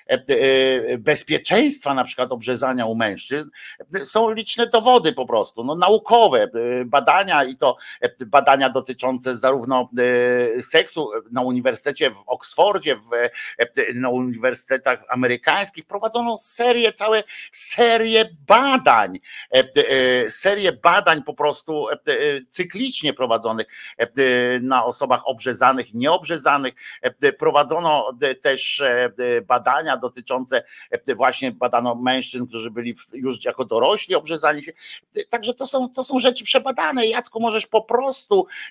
bezpieczeństwa 0.98 1.94
na 1.94 2.04
przykład 2.04 2.32
obrzezania 2.32 2.86
u 2.86 2.94
mężczyzn 2.94 3.50
są 4.02 4.30
liczne 4.30 4.66
dowody 4.66 5.12
po 5.12 5.26
prostu, 5.26 5.64
no 5.64 5.74
naukowe, 5.74 6.48
badania 6.86 7.44
i 7.44 7.56
to 7.56 7.76
badania 8.26 8.70
do 8.70 8.77
dotyczące 8.78 9.36
zarówno 9.36 9.88
e, 9.98 10.62
seksu 10.62 11.10
na 11.30 11.42
uniwersytecie 11.42 12.10
w 12.10 12.22
Oksfordzie, 12.26 12.96
w, 12.96 13.12
e, 13.12 13.30
na 13.94 14.08
uniwersytetach 14.08 15.04
amerykańskich 15.08 15.84
prowadzono 15.84 16.38
serię, 16.38 16.92
całe 16.92 17.22
serię 17.52 18.24
badań, 18.46 19.18
e, 19.50 20.30
serię 20.30 20.72
badań 20.72 21.22
po 21.22 21.34
prostu 21.34 21.86
cyklicznie 22.50 23.14
prowadzonych 23.14 23.66
na 24.60 24.84
osobach 24.84 25.20
obrzezanych 25.24 25.94
nieobrzezanych. 25.94 26.74
Prowadzono 27.38 28.12
też 28.42 28.82
badania 29.46 29.96
dotyczące 29.96 30.62
właśnie 31.16 31.52
badano 31.52 31.94
mężczyzn, 31.94 32.46
którzy 32.46 32.70
byli 32.70 32.94
już 33.12 33.44
jako 33.44 33.64
dorośli 33.64 34.14
obrzezani 34.14 34.62
się. 34.62 34.72
Także 35.28 35.54
to 35.54 35.66
są, 35.66 35.88
to 35.88 36.04
są 36.04 36.18
rzeczy 36.18 36.44
przebadane. 36.44 37.06
Jacku, 37.06 37.40
możesz 37.40 37.66
po 37.66 37.82
prostu 37.82 38.38
E, 38.38 38.46
e, 38.46 38.67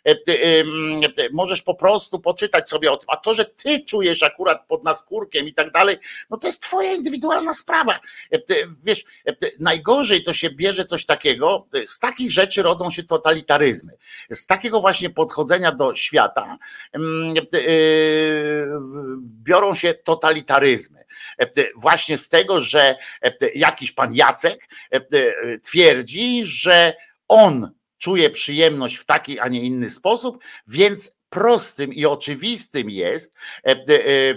możesz 1.31 1.61
po 1.61 1.75
prostu 1.75 2.19
poczytać 2.19 2.69
sobie 2.69 2.91
o 2.91 2.97
tym, 2.97 3.09
a 3.11 3.17
to, 3.17 3.33
że 3.33 3.45
ty 3.45 3.79
czujesz 3.79 4.23
akurat 4.23 4.67
pod 4.67 4.83
naskórkiem 4.83 5.47
i 5.47 5.53
tak 5.53 5.71
dalej, 5.71 5.97
no 6.29 6.37
to 6.37 6.47
jest 6.47 6.61
twoja 6.61 6.93
indywidualna 6.93 7.53
sprawa. 7.53 7.99
E, 8.31 8.39
wiesz, 8.83 9.03
najgorzej 9.59 10.23
to 10.23 10.33
się 10.33 10.49
bierze 10.49 10.85
coś 10.85 11.05
takiego, 11.05 11.67
z 11.85 11.99
takich 11.99 12.31
rzeczy 12.31 12.63
rodzą 12.63 12.89
się 12.89 13.03
totalitaryzmy. 13.03 13.93
Z 14.29 14.45
takiego 14.45 14.81
właśnie 14.81 15.09
podchodzenia 15.09 15.71
do 15.71 15.95
świata 15.95 16.57
biorą 19.43 19.75
się 19.75 19.93
totalitaryzmy. 19.93 21.03
Właśnie 21.75 22.17
z 22.17 22.29
tego, 22.29 22.61
że 22.61 22.95
jakiś 23.55 23.91
pan 23.91 24.15
Jacek 24.15 24.67
twierdzi, 25.63 26.45
że 26.45 26.93
on 27.27 27.76
czuje 27.97 28.29
przyjemność 28.29 28.95
w 28.95 29.05
taki, 29.05 29.39
a 29.39 29.47
nie 29.47 29.61
inny 29.61 29.89
sposób, 29.89 30.43
więc 30.67 31.17
prostym 31.29 31.93
i 31.93 32.05
oczywistym 32.05 32.89
jest, 32.89 33.33
e, 33.65 33.71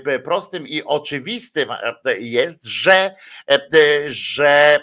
e, 0.06 0.18
prostym 0.18 0.68
i 0.68 0.82
oczywistym 0.82 1.68
jest, 2.18 2.64
że, 2.64 3.14
e, 3.50 3.60
że 4.06 4.80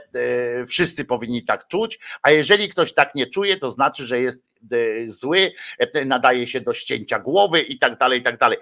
wszyscy 0.69 1.05
powinni 1.05 1.43
tak 1.43 1.67
czuć, 1.67 1.99
a 2.21 2.31
jeżeli 2.31 2.69
ktoś 2.69 2.93
tak 2.93 3.15
nie 3.15 3.27
czuje, 3.27 3.57
to 3.57 3.71
znaczy, 3.71 4.05
że 4.05 4.21
jest 4.21 4.49
zły, 5.05 5.51
nadaje 6.05 6.47
się 6.47 6.61
do 6.61 6.73
ścięcia 6.73 7.19
głowy 7.19 7.61
i 7.61 7.79
tak 7.79 7.97
dalej, 7.97 8.19
i 8.19 8.23
tak 8.23 8.37
dalej, 8.37 8.57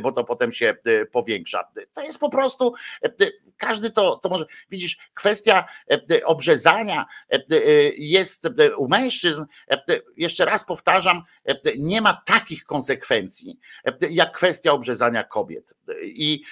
bo 0.00 0.12
to 0.12 0.24
potem 0.24 0.52
się 0.52 0.74
powiększa. 1.12 1.68
To 1.92 2.02
jest 2.02 2.18
po 2.18 2.30
prostu, 2.30 2.74
każdy 3.56 3.90
to, 3.90 4.16
to 4.16 4.28
może, 4.28 4.46
widzisz, 4.70 4.98
kwestia 5.14 5.64
obrzezania 6.24 7.06
jest 7.96 8.48
u 8.76 8.88
mężczyzn, 8.88 9.44
jeszcze 10.16 10.44
raz 10.44 10.64
powtarzam, 10.64 11.22
nie 11.78 12.00
ma 12.00 12.22
takich 12.26 12.64
konsekwencji, 12.64 13.58
jak 14.10 14.32
kwestia 14.32 14.72
obrzezania 14.72 15.24
kobiet. 15.24 15.74
I 16.02 16.42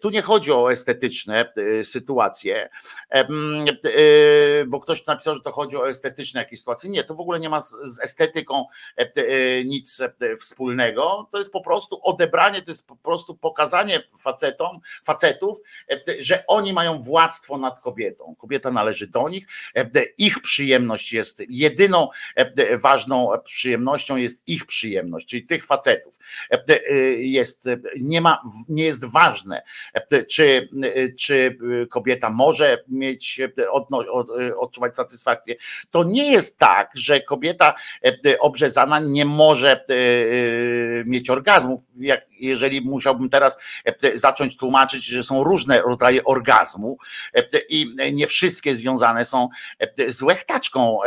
tu 0.00 0.10
nie 0.10 0.22
chodzi 0.22 0.52
o 0.52 0.72
estetyczne 0.72 1.52
sytuacje, 1.82 2.68
bo 4.66 4.80
ktoś 4.80 5.06
napisał, 5.06 5.34
że 5.34 5.40
to 5.40 5.52
chodzi 5.52 5.76
o 5.76 5.88
estetyczne 5.88 6.40
jakieś 6.40 6.58
sytuacje. 6.58 6.90
Nie, 6.90 7.04
to 7.04 7.14
w 7.14 7.20
ogóle 7.20 7.40
nie 7.40 7.48
ma 7.48 7.60
z 7.60 8.00
estetyką 8.02 8.37
estetyką 8.38 8.64
e, 8.98 9.02
e, 9.02 9.64
nic 9.64 10.00
e, 10.00 10.36
wspólnego. 10.36 11.28
To 11.30 11.38
jest 11.38 11.50
po 11.50 11.60
prostu 11.60 12.00
odebranie, 12.02 12.62
to 12.62 12.70
jest 12.70 12.86
po 12.86 12.96
prostu 12.96 13.34
pokazanie 13.34 14.02
facetom, 14.20 14.80
facetów, 15.04 15.58
że 16.18 16.44
oni 16.46 16.72
mają 16.72 16.98
władztwo 16.98 17.58
nad 17.58 17.80
kobietą. 17.80 18.34
Kobieta 18.38 18.70
należy 18.70 19.06
do 19.06 19.28
nich, 19.28 19.46
ich 20.18 20.40
przyjemność 20.40 21.12
jest 21.12 21.42
jedyną 21.48 22.08
ważną 22.82 23.30
przyjemnością 23.44 24.16
jest 24.16 24.42
ich 24.46 24.66
przyjemność, 24.66 25.26
czyli 25.28 25.46
tych 25.46 25.66
facetów. 25.66 26.18
Jest, 27.18 27.68
nie, 28.00 28.20
ma, 28.20 28.42
nie 28.68 28.84
jest 28.84 29.04
ważne, 29.04 29.62
czy, 30.30 30.68
czy 31.18 31.58
kobieta 31.90 32.30
może 32.30 32.84
mieć, 32.88 33.40
odczuwać 34.58 34.96
satysfakcję. 34.96 35.54
To 35.90 36.04
nie 36.04 36.32
jest 36.32 36.58
tak, 36.58 36.90
że 36.94 37.20
kobieta 37.20 37.74
obrzezana 38.38 39.00
nie 39.00 39.24
może 39.24 39.84
y, 39.90 39.92
y, 39.92 41.04
mieć 41.06 41.30
orgazmów. 41.30 41.82
Jak, 41.96 42.26
jeżeli 42.40 42.80
musiałbym 42.80 43.28
teraz 43.28 43.58
zacząć 44.14 44.56
tłumaczyć, 44.56 45.04
że 45.04 45.22
są 45.22 45.44
różne 45.44 45.80
rodzaje 45.80 46.24
orgazmu 46.24 46.98
i 47.68 47.96
nie 48.12 48.26
wszystkie 48.26 48.74
związane 48.74 49.24
są 49.24 49.48
z 50.08 50.22
łechtaczką, 50.22 50.98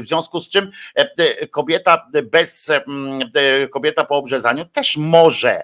w 0.00 0.06
związku 0.06 0.40
z 0.40 0.48
czym 0.48 0.70
kobieta 1.50 2.06
bez, 2.32 2.72
kobieta 3.72 4.04
po 4.04 4.16
obrzezaniu 4.16 4.64
też 4.64 4.96
może 4.96 5.62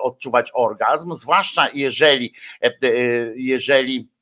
odczuwać 0.00 0.50
orgazm, 0.54 1.14
zwłaszcza 1.14 1.68
jeżeli, 1.74 2.34
jeżeli 3.34 4.12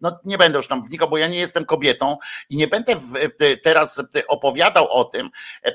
no 0.00 0.20
nie 0.24 0.38
będę 0.38 0.58
już 0.58 0.68
tam 0.68 0.84
wnikał, 0.84 1.08
bo 1.08 1.18
ja 1.18 1.28
nie 1.28 1.38
jestem 1.38 1.64
kobietą 1.64 2.16
i 2.50 2.56
nie 2.56 2.68
będę 2.68 2.96
teraz 3.62 4.02
opowiadał 4.28 4.88
o 4.90 5.04
tym, 5.04 5.30
e, 5.64 5.72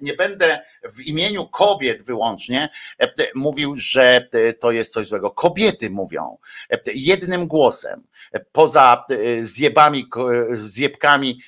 nie 0.00 0.14
będę 0.14 0.62
w 0.94 1.00
imieniu 1.00 1.48
kobiet 1.48 2.02
wyłącznie 2.02 2.68
e, 2.98 3.12
mówił, 3.34 3.76
że 3.76 4.28
to 4.60 4.72
jest 4.72 4.92
coś 4.92 5.06
złego. 5.06 5.30
Kobiety 5.30 5.90
mówią 5.90 6.38
jednym 6.94 7.46
głosem, 7.46 8.02
poza 8.52 9.04
zjebami, 9.40 10.06
zjebkami 10.50 11.40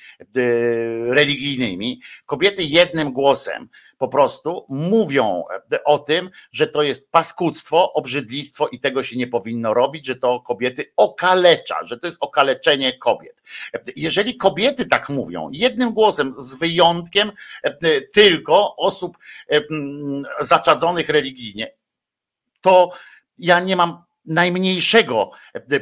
religijnymi, 1.07 2.01
kobiety 2.25 2.63
jednym 2.63 3.13
głosem 3.13 3.69
po 3.97 4.07
prostu 4.07 4.65
mówią 4.69 5.43
e, 5.71 5.83
o 5.83 5.99
tym, 5.99 6.29
że 6.51 6.67
to 6.67 6.83
jest 6.83 7.11
paskudztwo, 7.11 7.93
obrzydlistwo 7.93 8.67
i 8.67 8.79
tego 8.79 9.03
się 9.03 9.17
nie 9.17 9.27
powinno 9.27 9.73
robić, 9.73 10.05
że 10.05 10.15
to 10.15 10.39
kobiety 10.39 10.93
okalecza, 10.97 11.75
że 11.83 11.99
to 11.99 12.07
jest 12.07 12.17
okaleczenie 12.21 12.97
kobiet. 12.97 13.43
E, 13.73 13.79
jeżeli 13.95 14.37
kobiety 14.37 14.85
tak 14.85 15.09
mówią, 15.09 15.49
jednym 15.51 15.93
głosem, 15.93 16.33
z 16.37 16.55
wyjątkiem 16.55 17.31
e, 17.63 18.01
tylko 18.01 18.75
osób 18.75 19.17
zaczadzonych 20.39 21.09
religijnie, 21.09 21.73
to 22.61 22.89
ja 23.37 23.59
nie 23.59 23.75
mam 23.75 24.03
najmniejszego 24.25 25.31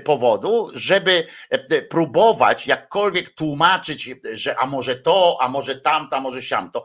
powodu, 0.03 0.69
żeby 0.73 1.27
próbować 1.89 2.67
jakkolwiek 2.67 3.29
tłumaczyć, 3.29 4.09
że 4.33 4.59
a 4.59 4.65
może 4.65 4.95
to, 4.95 5.37
a 5.41 5.49
może 5.49 5.75
tamto, 5.75 6.15
a 6.15 6.19
może 6.19 6.41
siamto. 6.41 6.83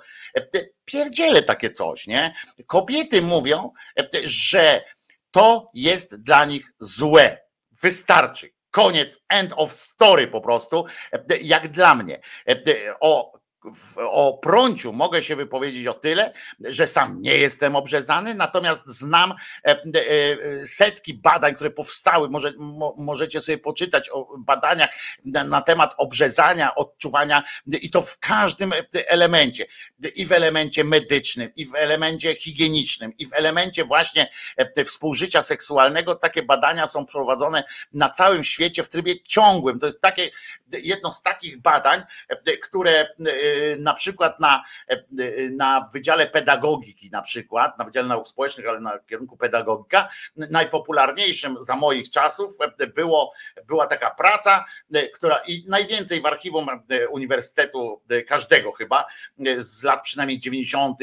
E, 0.88 0.90
pierdziele 0.90 1.42
takie 1.42 1.70
coś, 1.70 2.06
nie? 2.06 2.34
Kobiety 2.66 3.22
mówią, 3.22 3.72
że 4.24 4.84
to 5.30 5.68
jest 5.74 6.22
dla 6.22 6.44
nich 6.44 6.72
złe. 6.78 7.38
Wystarczy. 7.82 8.50
Koniec, 8.70 9.24
end 9.28 9.52
of 9.56 9.72
story 9.72 10.28
po 10.28 10.40
prostu, 10.40 10.84
jak 11.42 11.68
dla 11.68 11.94
mnie. 11.94 12.20
O 13.00 13.37
o 13.98 14.38
prąciu 14.42 14.92
mogę 14.92 15.22
się 15.22 15.36
wypowiedzieć 15.36 15.86
o 15.86 15.94
tyle, 15.94 16.32
że 16.60 16.86
sam 16.86 17.22
nie 17.22 17.38
jestem 17.38 17.76
obrzezany, 17.76 18.34
natomiast 18.34 18.86
znam 18.86 19.34
e, 19.66 19.70
e, 19.70 20.66
setki 20.66 21.14
badań, 21.14 21.54
które 21.54 21.70
powstały. 21.70 22.28
Może, 22.28 22.52
możecie 22.96 23.40
sobie 23.40 23.58
poczytać 23.58 24.10
o 24.10 24.38
badaniach 24.38 24.90
na 25.24 25.62
temat 25.62 25.94
obrzezania, 25.96 26.74
odczuwania 26.74 27.42
i 27.66 27.90
to 27.90 28.02
w 28.02 28.18
każdym 28.18 28.72
elemencie. 28.92 29.66
I 30.16 30.26
w 30.26 30.32
elemencie 30.32 30.84
medycznym, 30.84 31.50
i 31.56 31.66
w 31.66 31.74
elemencie 31.74 32.34
higienicznym, 32.34 33.12
i 33.18 33.26
w 33.26 33.32
elemencie 33.32 33.84
właśnie 33.84 34.30
e, 34.56 34.84
współżycia 34.84 35.42
seksualnego. 35.42 36.14
Takie 36.14 36.42
badania 36.42 36.86
są 36.86 37.06
prowadzone 37.06 37.64
na 37.92 38.10
całym 38.10 38.44
świecie 38.44 38.82
w 38.82 38.88
trybie 38.88 39.22
ciągłym. 39.22 39.78
To 39.78 39.86
jest 39.86 40.00
takie 40.00 40.30
jedno 40.72 41.12
z 41.12 41.22
takich 41.22 41.60
badań, 41.60 42.02
które 42.62 43.08
na 43.78 43.94
przykład 43.94 44.40
na, 44.40 44.62
na 45.50 45.88
Wydziale 45.92 46.26
Pedagogiki, 46.26 47.10
na 47.10 47.22
przykład, 47.22 47.78
na 47.78 47.84
Wydziale 47.84 48.08
Nauk 48.08 48.28
Społecznych, 48.28 48.68
ale 48.68 48.80
na 48.80 48.98
kierunku 48.98 49.36
pedagogika, 49.36 50.08
najpopularniejszym 50.36 51.56
za 51.60 51.76
moich 51.76 52.10
czasów 52.10 52.58
było, 52.94 53.32
była 53.66 53.86
taka 53.86 54.10
praca, 54.10 54.64
która 55.14 55.36
i 55.36 55.64
najwięcej 55.68 56.20
w 56.20 56.26
archiwum 56.26 56.66
Uniwersytetu 57.10 58.02
każdego 58.26 58.72
chyba, 58.72 59.06
z 59.58 59.82
lat 59.82 60.02
przynajmniej 60.02 60.40
90., 60.40 60.98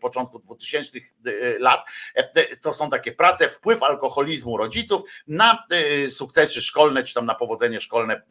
początku 0.00 0.38
2000 0.38 0.98
lat, 1.58 1.84
to 2.62 2.72
są 2.72 2.90
takie 2.90 3.12
prace, 3.12 3.48
wpływ 3.48 3.82
alkoholizmu 3.82 4.56
rodziców 4.56 5.02
na 5.26 5.64
sukcesy 6.10 6.62
szkolne, 6.62 7.02
czy 7.02 7.14
tam 7.14 7.26
na 7.26 7.34
powodzenie 7.34 7.80
szkolne 7.80 8.22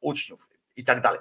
uczniów 0.00 0.48
i 0.76 0.84
tak 0.84 1.00
dalej. 1.00 1.20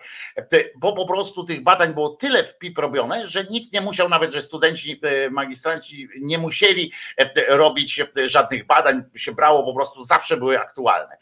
Bo 0.76 0.94
po 0.94 1.07
prostu 1.07 1.44
tych 1.44 1.64
badań 1.64 1.94
było 1.94 2.10
tyle 2.10 2.44
w 2.44 2.57
PIP 2.57 2.78
robione, 2.78 3.28
że 3.28 3.44
nikt 3.44 3.73
nie 3.73 3.82
musiał, 3.82 4.10
nawet 4.10 4.34
że 4.34 4.41
studenci, 4.41 4.99
e, 5.03 5.30
magistranci 5.30 6.07
nie 6.22 6.38
musieli 6.38 6.91
e, 7.18 7.57
robić 7.57 7.99
e, 7.99 8.30
żadnych 8.30 8.65
badań, 8.65 9.03
się 9.15 9.32
brało, 9.32 9.64
po 9.64 9.73
prostu 9.73 10.03
zawsze 10.03 10.38
były 10.38 10.60
aktualne. 10.60 11.18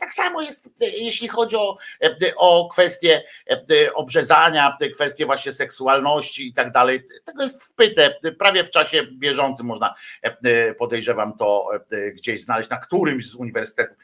Tak 0.00 0.12
samo 0.12 0.42
jest, 0.42 0.70
jeśli 0.80 1.28
chodzi 1.28 1.56
o, 1.56 1.76
o 2.36 2.68
kwestie 2.72 3.22
obrzezania, 3.94 4.76
kwestie 4.94 5.26
właśnie 5.26 5.52
seksualności 5.52 6.48
i 6.48 6.52
tak 6.52 6.72
dalej. 6.72 7.02
Tego 7.24 7.42
jest 7.42 7.64
wpyte, 7.64 8.14
prawie 8.38 8.64
w 8.64 8.70
czasie 8.70 9.02
bieżącym 9.02 9.66
można, 9.66 9.94
podejrzewam 10.78 11.36
to 11.36 11.70
gdzieś 12.12 12.42
znaleźć, 12.42 12.70
na 12.70 12.76
którymś 12.76 13.26
z 13.26 13.34
uniwersytetów 13.34 13.96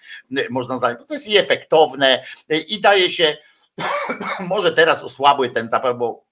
można 0.50 0.78
znaleźć, 0.78 1.00
to 1.08 1.14
jest 1.14 1.28
i 1.28 1.36
efektowne 1.36 2.24
i 2.68 2.80
daje 2.80 3.10
się 3.10 3.36
Może 4.40 4.72
teraz 4.72 5.04
osłabły 5.04 5.50
ten 5.50 5.70
zapach, 5.70 5.96
bo 5.96 6.26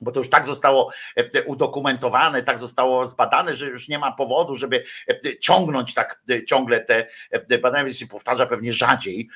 bo 0.00 0.12
to 0.12 0.20
już 0.20 0.30
tak 0.30 0.46
zostało 0.46 0.92
e, 1.16 1.42
udokumentowane, 1.42 2.42
tak 2.42 2.58
zostało 2.58 3.06
zbadane, 3.06 3.54
że 3.54 3.66
już 3.66 3.88
nie 3.88 3.98
ma 3.98 4.12
powodu, 4.12 4.54
żeby 4.54 4.84
e, 5.08 5.38
ciągnąć 5.38 5.94
tak 5.94 6.22
e, 6.30 6.44
ciągle 6.44 6.80
te 6.80 7.58
badania, 7.62 7.92
się 7.92 8.06
powtarza 8.06 8.46
pewnie 8.46 8.72
rzadziej, 8.72 9.28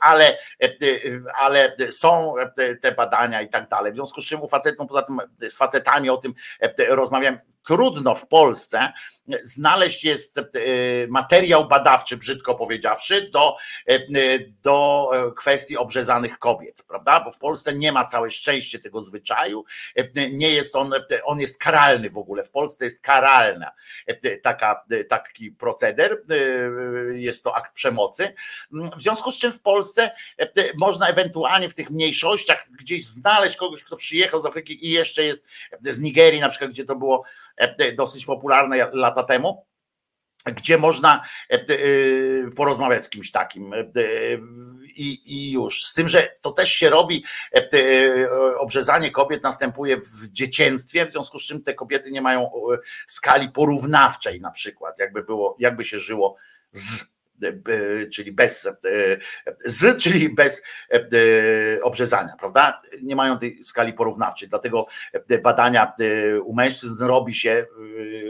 ale, 0.00 0.38
ale 1.38 1.76
są 1.90 2.34
te 2.80 2.92
badania 2.92 3.42
i 3.42 3.48
tak 3.48 3.68
dalej. 3.68 3.92
W 3.92 3.94
związku 3.94 4.20
z 4.20 4.26
czym 4.26 4.42
u 4.42 4.48
facetów, 4.48 4.86
poza 4.88 5.02
tym 5.02 5.18
z 5.48 5.56
facetami 5.56 6.10
o 6.10 6.16
tym 6.16 6.34
rozmawiam, 6.88 7.38
trudno 7.68 8.14
w 8.14 8.26
Polsce 8.26 8.92
znaleźć 9.42 10.04
jest 10.04 10.38
e, 10.38 10.42
materiał 11.08 11.68
badawczy, 11.68 12.16
brzydko 12.16 12.54
powiedziawszy, 12.54 13.30
do, 13.30 13.56
e, 13.88 13.98
do 14.62 15.10
kwestii 15.36 15.76
obrzezanych 15.76 16.38
kobiet, 16.38 16.82
prawda? 16.88 17.20
Bo 17.20 17.30
w 17.30 17.38
Polsce 17.38 17.74
nie 17.74 17.92
ma 17.92 18.04
całe 18.04 18.30
szczęście 18.30 18.78
tego 18.78 19.00
zwyczaju, 19.00 19.64
e, 19.96 20.30
nie 20.30 20.50
jest 20.50 20.76
on, 20.76 20.92
on 21.24 21.40
jest 21.40 21.58
karalny 21.58 22.10
w 22.10 22.18
ogóle, 22.18 22.42
w 22.42 22.50
Polsce 22.50 22.84
jest 22.84 23.00
karalna 23.00 23.72
taka, 24.42 24.84
taki 25.08 25.50
proceder, 25.50 26.22
jest 27.12 27.44
to 27.44 27.56
akt 27.56 27.74
przemocy, 27.74 28.34
w 28.96 29.00
związku 29.00 29.30
z 29.30 29.38
czym 29.38 29.52
w 29.52 29.60
Polsce 29.60 30.10
można 30.74 31.08
ewentualnie 31.08 31.68
w 31.68 31.74
tych 31.74 31.90
mniejszościach 31.90 32.68
gdzieś 32.70 33.06
znaleźć 33.06 33.56
kogoś, 33.56 33.82
kto 33.82 33.96
przyjechał 33.96 34.40
z 34.40 34.46
Afryki 34.46 34.86
i 34.86 34.90
jeszcze 34.90 35.24
jest 35.24 35.44
z 35.82 36.00
Nigerii 36.00 36.40
na 36.40 36.48
przykład, 36.48 36.70
gdzie 36.70 36.84
to 36.84 36.96
było 36.96 37.24
dosyć 37.96 38.26
popularne 38.26 38.90
lata 38.92 39.22
temu, 39.22 39.66
gdzie 40.44 40.78
można 40.78 41.22
e, 41.50 41.54
e, 41.54 42.50
porozmawiać 42.50 43.04
z 43.04 43.08
kimś 43.08 43.30
takim. 43.30 43.74
E, 43.74 43.84
I, 44.96 45.20
I, 45.26 45.52
już. 45.52 45.84
Z 45.84 45.92
tym, 45.92 46.08
że 46.08 46.28
to 46.40 46.52
też 46.52 46.72
się 46.72 46.90
robi, 46.90 47.24
obrzezanie 48.58 49.10
kobiet 49.10 49.42
następuje 49.42 49.96
w 49.96 50.32
dzieciństwie, 50.32 51.06
w 51.06 51.12
związku 51.12 51.38
z 51.38 51.44
czym 51.44 51.62
te 51.62 51.74
kobiety 51.74 52.10
nie 52.10 52.22
mają 52.22 52.50
skali 53.06 53.48
porównawczej, 53.48 54.40
na 54.40 54.50
przykład, 54.50 54.98
jakby 54.98 55.22
było, 55.22 55.56
jakby 55.58 55.84
się 55.84 55.98
żyło 55.98 56.36
z 56.72 57.17
czyli 58.12 58.32
bez 58.32 58.68
z, 59.64 60.02
czyli 60.02 60.34
bez 60.34 60.62
obrzezania, 61.82 62.32
prawda? 62.38 62.82
Nie 63.02 63.16
mają 63.16 63.38
tej 63.38 63.62
skali 63.62 63.92
porównawczej, 63.92 64.48
dlatego 64.48 64.86
badania 65.42 65.92
u 66.44 66.54
mężczyzn 66.54 67.04
robi 67.04 67.34
się 67.34 67.66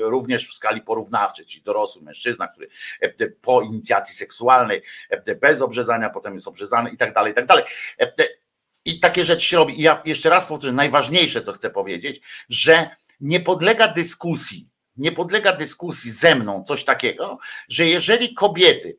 również 0.01 0.49
w 0.49 0.55
skali 0.55 0.81
porównawczej, 0.81 1.47
czyli 1.47 1.63
dorosły 1.63 2.03
mężczyzna, 2.03 2.49
który 2.49 2.69
po 3.43 3.63
inicjacji 3.63 4.15
seksualnej 4.15 4.83
bez 5.41 5.63
obrzezania, 5.63 6.11
potem 6.11 6.33
jest 6.33 6.49
obrzezany 6.49 6.91
i 6.91 6.97
tak 6.97 7.15
dalej, 7.15 7.33
i 7.33 7.35
tak 7.35 7.47
dalej. 7.47 7.65
I 8.85 9.01
takie 9.01 9.25
rzeczy 9.25 9.47
się 9.47 9.57
robi. 9.57 9.81
I 9.81 9.83
ja 9.83 10.03
jeszcze 10.05 10.31
raz 10.31 10.47
powtórzę, 10.47 10.73
najważniejsze, 10.73 11.43
co 11.43 11.53
chcę 11.53 11.71
powiedzieć, 11.71 12.21
że 12.49 12.91
nie 13.21 13.41
podlega 13.41 13.89
dyskusji 13.89 14.69
nie 14.99 15.13
podlega 15.13 15.53
dyskusji 15.53 16.11
ze 16.11 16.35
mną 16.35 16.63
coś 16.63 16.85
takiego, 16.85 17.39
że 17.69 17.87
jeżeli 17.87 18.35
kobiety 18.35 18.97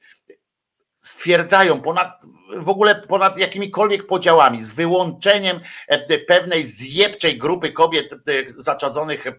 stwierdzają 1.00 1.82
ponad 1.82 2.22
w 2.58 2.70
ogóle 2.70 2.96
ponad 2.96 3.38
jakimikolwiek 3.38 4.08
podziałami, 4.08 4.62
z 4.62 4.72
wyłączeniem 4.72 5.60
e, 5.88 6.20
pewnej 6.20 6.66
zjebczej 6.66 7.38
grupy 7.38 7.72
kobiet 7.72 8.14
e, 8.14 8.18
zaczadzonych 8.58 9.28
e, 9.28 9.32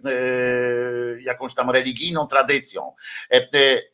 jakąś 1.23 1.55
tam 1.55 1.71
religijną 1.71 2.27
tradycją 2.27 2.95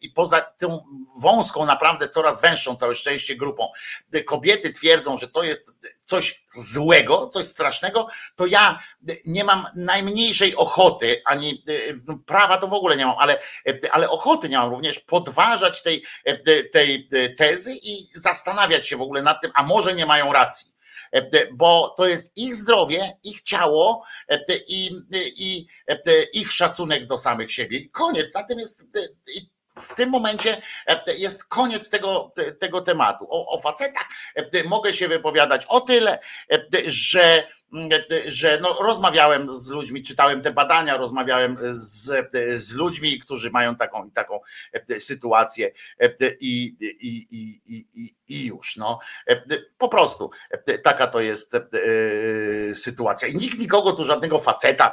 i 0.00 0.10
poza 0.10 0.40
tą 0.40 0.84
wąską, 1.22 1.66
naprawdę 1.66 2.08
coraz 2.08 2.40
węższą, 2.40 2.74
całe 2.76 2.94
szczęście 2.94 3.36
grupą, 3.36 3.68
kobiety 4.26 4.72
twierdzą, 4.72 5.18
że 5.18 5.28
to 5.28 5.42
jest 5.42 5.72
coś 6.06 6.44
złego, 6.48 7.26
coś 7.26 7.44
strasznego, 7.44 8.08
to 8.36 8.46
ja 8.46 8.78
nie 9.26 9.44
mam 9.44 9.66
najmniejszej 9.74 10.56
ochoty, 10.56 11.22
ani 11.24 11.64
no, 12.06 12.18
prawa 12.26 12.58
to 12.58 12.68
w 12.68 12.72
ogóle 12.72 12.96
nie 12.96 13.06
mam, 13.06 13.16
ale, 13.18 13.38
ale 13.90 14.10
ochoty 14.10 14.48
nie 14.48 14.58
mam 14.58 14.70
również 14.70 14.98
podważać 15.00 15.82
tej, 15.82 16.04
tej 16.72 17.08
tezy 17.38 17.74
i 17.82 18.06
zastanawiać 18.14 18.88
się 18.88 18.96
w 18.96 19.02
ogóle 19.02 19.22
nad 19.22 19.42
tym, 19.42 19.50
a 19.54 19.62
może 19.62 19.94
nie 19.94 20.06
mają 20.06 20.32
racji 20.32 20.76
bo 21.52 21.94
to 21.96 22.06
jest 22.06 22.32
ich 22.36 22.54
zdrowie, 22.54 23.18
ich 23.22 23.42
ciało 23.42 24.04
i, 24.68 24.90
i, 25.36 25.66
ich 26.32 26.52
szacunek 26.52 27.06
do 27.06 27.18
samych 27.18 27.52
siebie. 27.52 27.88
Koniec. 27.88 28.34
Na 28.34 28.44
tym 28.44 28.58
jest 28.58 28.84
w 29.78 29.94
tym 29.94 30.10
momencie 30.10 30.62
jest 31.18 31.44
koniec 31.44 31.90
tego, 31.90 32.32
tego 32.60 32.80
tematu. 32.80 33.26
O, 33.30 33.48
o 33.48 33.58
facetach 33.58 34.08
mogę 34.64 34.92
się 34.92 35.08
wypowiadać 35.08 35.66
o 35.66 35.80
tyle, 35.80 36.18
że 36.86 37.46
że 38.26 38.58
no, 38.62 38.76
rozmawiałem 38.80 39.54
z 39.54 39.70
ludźmi, 39.70 40.02
czytałem 40.02 40.40
te 40.40 40.52
badania, 40.52 40.96
rozmawiałem 40.96 41.56
z, 41.70 42.28
z 42.62 42.74
ludźmi, 42.74 43.18
którzy 43.18 43.50
mają 43.50 43.76
taką 43.76 44.04
i 44.04 44.10
taką 44.10 44.40
sytuację 44.98 45.72
i, 46.40 46.76
i, 46.80 47.26
i, 47.30 47.86
i, 47.94 48.14
i 48.28 48.46
już. 48.46 48.76
No. 48.76 48.98
Po 49.78 49.88
prostu 49.88 50.30
taka 50.82 51.06
to 51.06 51.20
jest 51.20 51.54
e, 51.54 51.60
sytuacja. 52.74 53.28
I 53.28 53.34
nikt 53.34 53.58
nikogo 53.58 53.92
tu, 53.92 54.04
żadnego 54.04 54.38
faceta 54.38 54.92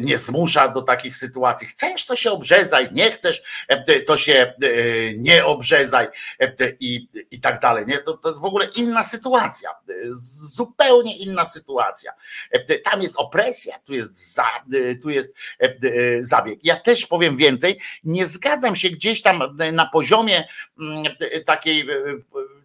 nie 0.00 0.18
zmusza 0.18 0.68
do 0.68 0.82
takich 0.82 1.16
sytuacji. 1.16 1.66
Chcesz, 1.66 2.06
to 2.06 2.16
się 2.16 2.30
obrzezaj, 2.30 2.88
nie 2.92 3.10
chcesz, 3.10 3.66
to 4.06 4.16
się 4.16 4.32
e, 4.32 4.54
nie 5.16 5.44
obrzezaj 5.44 6.08
i, 6.80 7.08
i 7.30 7.40
tak 7.40 7.60
dalej. 7.60 7.86
Nie? 7.86 7.98
To, 7.98 8.16
to 8.16 8.28
jest 8.28 8.40
w 8.40 8.44
ogóle 8.44 8.68
inna 8.76 9.04
sytuacja. 9.04 9.70
Zupełnie 10.54 11.16
inna 11.16 11.44
sytuacja. 11.44 12.07
Tam 12.84 13.02
jest 13.02 13.16
opresja, 13.16 13.78
tu 13.78 13.94
jest, 13.94 14.34
za, 14.34 14.46
tu 15.02 15.10
jest 15.10 15.34
zabieg. 16.20 16.58
Ja 16.62 16.76
też 16.76 17.06
powiem 17.06 17.36
więcej, 17.36 17.80
nie 18.04 18.26
zgadzam 18.26 18.76
się 18.76 18.90
gdzieś 18.90 19.22
tam 19.22 19.56
na 19.72 19.86
poziomie 19.86 20.44
mm, 20.78 21.04
takiej 21.46 21.86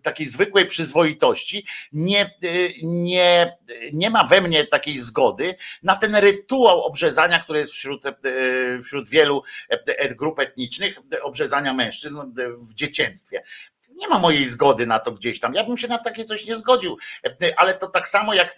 takiej 0.03 0.25
zwykłej 0.25 0.65
przyzwoitości, 0.65 1.65
nie, 1.93 2.35
nie, 2.83 3.57
nie 3.93 4.09
ma 4.09 4.23
we 4.23 4.41
mnie 4.41 4.67
takiej 4.67 4.97
zgody 4.97 5.55
na 5.83 5.95
ten 5.95 6.15
rytuał 6.15 6.81
obrzezania, 6.81 7.39
który 7.39 7.59
jest 7.59 7.71
wśród, 7.71 8.03
wśród 8.83 9.09
wielu 9.09 9.43
grup 10.15 10.39
etnicznych, 10.39 10.97
obrzezania 11.21 11.73
mężczyzn 11.73 12.17
w 12.69 12.73
dzieciństwie. 12.73 13.43
Nie 13.95 14.07
ma 14.07 14.19
mojej 14.19 14.45
zgody 14.45 14.87
na 14.87 14.99
to 14.99 15.11
gdzieś 15.11 15.39
tam. 15.39 15.53
Ja 15.53 15.63
bym 15.63 15.77
się 15.77 15.87
na 15.87 15.97
takie 15.97 16.25
coś 16.25 16.45
nie 16.47 16.55
zgodził, 16.55 16.97
ale 17.57 17.73
to 17.73 17.87
tak 17.87 18.07
samo 18.07 18.33
jak, 18.33 18.57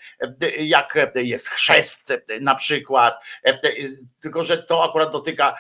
jak 0.60 0.98
jest 1.16 1.50
chrzest 1.50 2.14
na 2.42 2.56
przykład, 2.56 3.24
tylko 4.22 4.44
że 4.44 4.58
to 4.58 4.84
akurat 4.84 5.12
dotyka 5.12 5.58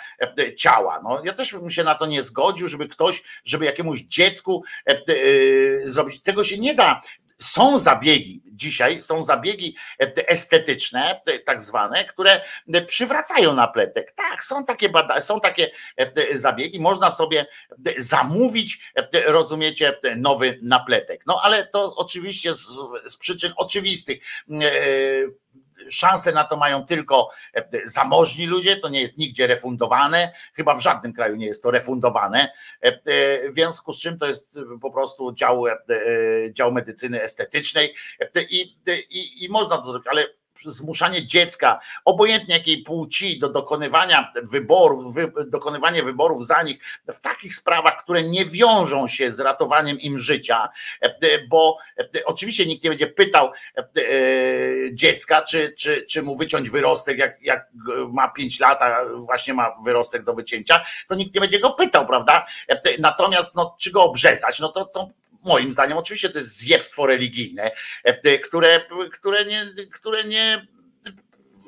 ciała. 0.57 1.01
No, 1.03 1.21
ja 1.23 1.33
też 1.33 1.51
bym 1.51 1.71
się 1.71 1.83
na 1.83 1.95
to 1.95 2.05
nie 2.05 2.23
zgodził, 2.23 2.67
żeby 2.67 2.87
ktoś, 2.87 3.23
żeby 3.43 3.65
jakiemuś 3.65 4.01
dziecku 4.01 4.63
zrobić. 5.83 6.21
Tego 6.21 6.43
się 6.43 6.57
nie 6.57 6.75
da 6.75 7.01
są 7.39 7.79
zabiegi 7.79 8.41
dzisiaj, 8.45 9.01
są 9.01 9.23
zabiegi 9.23 9.75
e, 10.01 10.29
estetyczne, 10.29 11.21
tak 11.45 11.61
zwane, 11.61 12.05
które 12.05 12.41
przywracają 12.87 13.53
napletek. 13.53 14.11
Tak, 14.11 14.43
są 14.43 14.63
takie, 14.63 14.89
bada- 14.89 15.21
są 15.21 15.39
takie 15.39 15.71
e, 15.97 16.37
zabiegi, 16.37 16.79
można 16.79 17.11
sobie 17.11 17.45
zamówić, 17.97 18.79
rozumiecie, 19.25 19.99
nowy 20.15 20.59
napletek. 20.61 21.21
No 21.27 21.41
ale 21.43 21.67
to 21.67 21.95
oczywiście 21.95 22.55
z, 22.55 22.67
z 23.05 23.17
przyczyn 23.17 23.53
oczywistych 23.57 24.19
e, 24.51 24.71
szanse 25.89 26.31
na 26.31 26.43
to 26.43 26.57
mają 26.57 26.85
tylko 26.85 27.29
e, 27.53 27.65
zamożni 27.85 28.45
ludzie, 28.45 28.75
to 28.75 28.89
nie 28.89 29.01
jest 29.01 29.17
nigdzie 29.17 29.47
refundowane, 29.47 30.31
chyba 30.53 30.75
w 30.75 30.81
żadnym 30.81 31.13
kraju 31.13 31.35
nie 31.35 31.45
jest 31.45 31.63
to 31.63 31.71
refundowane, 31.71 32.51
e, 32.83 32.87
e, 32.87 33.49
w 33.49 33.53
związku 33.53 33.93
z 33.93 33.99
czym 33.99 34.17
to 34.17 34.25
jest 34.25 34.59
po 34.81 34.91
prostu 34.91 35.33
dział, 35.33 35.63
dział 36.51 36.71
medycyny 36.71 37.21
estetycznej. 37.21 37.95
I, 38.49 38.77
i, 39.09 39.45
i 39.45 39.49
można 39.49 39.77
to 39.77 39.83
zrobić, 39.83 40.07
ale 40.07 40.25
zmuszanie 40.63 41.25
dziecka, 41.25 41.79
obojętnie 42.05 42.55
jakiej 42.55 42.83
płci, 42.83 43.39
do 43.39 43.49
dokonywania 43.49 44.31
wyborów, 44.43 45.13
wy, 45.13 45.31
dokonywanie 45.47 46.03
wyborów 46.03 46.47
za 46.47 46.63
nich 46.63 46.79
w 47.13 47.19
takich 47.19 47.55
sprawach, 47.55 48.03
które 48.03 48.23
nie 48.23 48.45
wiążą 48.45 49.07
się 49.07 49.31
z 49.31 49.39
ratowaniem 49.39 49.99
im 49.99 50.19
życia, 50.19 50.69
e, 51.01 51.47
bo 51.47 51.77
e, 51.99 52.25
oczywiście 52.25 52.65
nikt 52.65 52.83
nie 52.83 52.89
będzie 52.89 53.07
pytał 53.07 53.51
e, 53.77 53.83
dziecka, 54.91 55.41
czy, 55.41 55.73
czy, 55.77 56.05
czy 56.05 56.23
mu 56.23 56.37
wyciąć 56.37 56.69
wyrostek, 56.69 57.17
jak, 57.17 57.41
jak 57.41 57.67
ma 58.09 58.27
5 58.27 58.59
lat, 58.59 58.81
a 58.81 59.05
właśnie 59.15 59.53
ma 59.53 59.71
wyrostek 59.85 60.23
do 60.23 60.33
wycięcia, 60.33 60.85
to 61.07 61.15
nikt 61.15 61.35
nie 61.35 61.41
będzie 61.41 61.59
go 61.59 61.71
pytał, 61.71 62.07
prawda? 62.07 62.45
Natomiast, 62.99 63.55
no, 63.55 63.75
czy 63.79 63.91
go 63.91 64.03
obrzezać, 64.03 64.59
no 64.59 64.69
to, 64.69 64.85
to 64.85 65.09
moim 65.45 65.71
zdaniem 65.71 65.97
oczywiście 65.97 66.29
to 66.29 66.37
jest 66.37 66.57
zjebstwo 66.57 67.07
religijne, 67.07 67.71
e, 68.03 68.39
które, 68.39 68.81
które 69.11 69.45
nie, 69.45 69.65
które 69.91 70.23
nie 70.23 70.67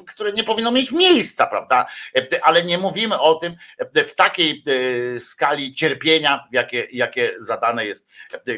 które 0.08 0.32
nie 0.32 0.44
powinno 0.44 0.72
mieć 0.72 0.92
miejsca, 0.92 1.48
prawda? 1.48 1.86
E, 2.16 2.46
ale 2.46 2.64
nie 2.64 2.78
mówimy 2.78 3.20
o 3.20 3.36
tym 3.36 3.56
e, 3.96 4.06
w 4.06 4.16
takiej 4.16 4.64
skali 5.20 5.76
cierpienia, 5.76 6.48
jakie, 6.52 6.88
jakie 6.92 7.32
zadane 7.40 7.86
jest 7.86 8.08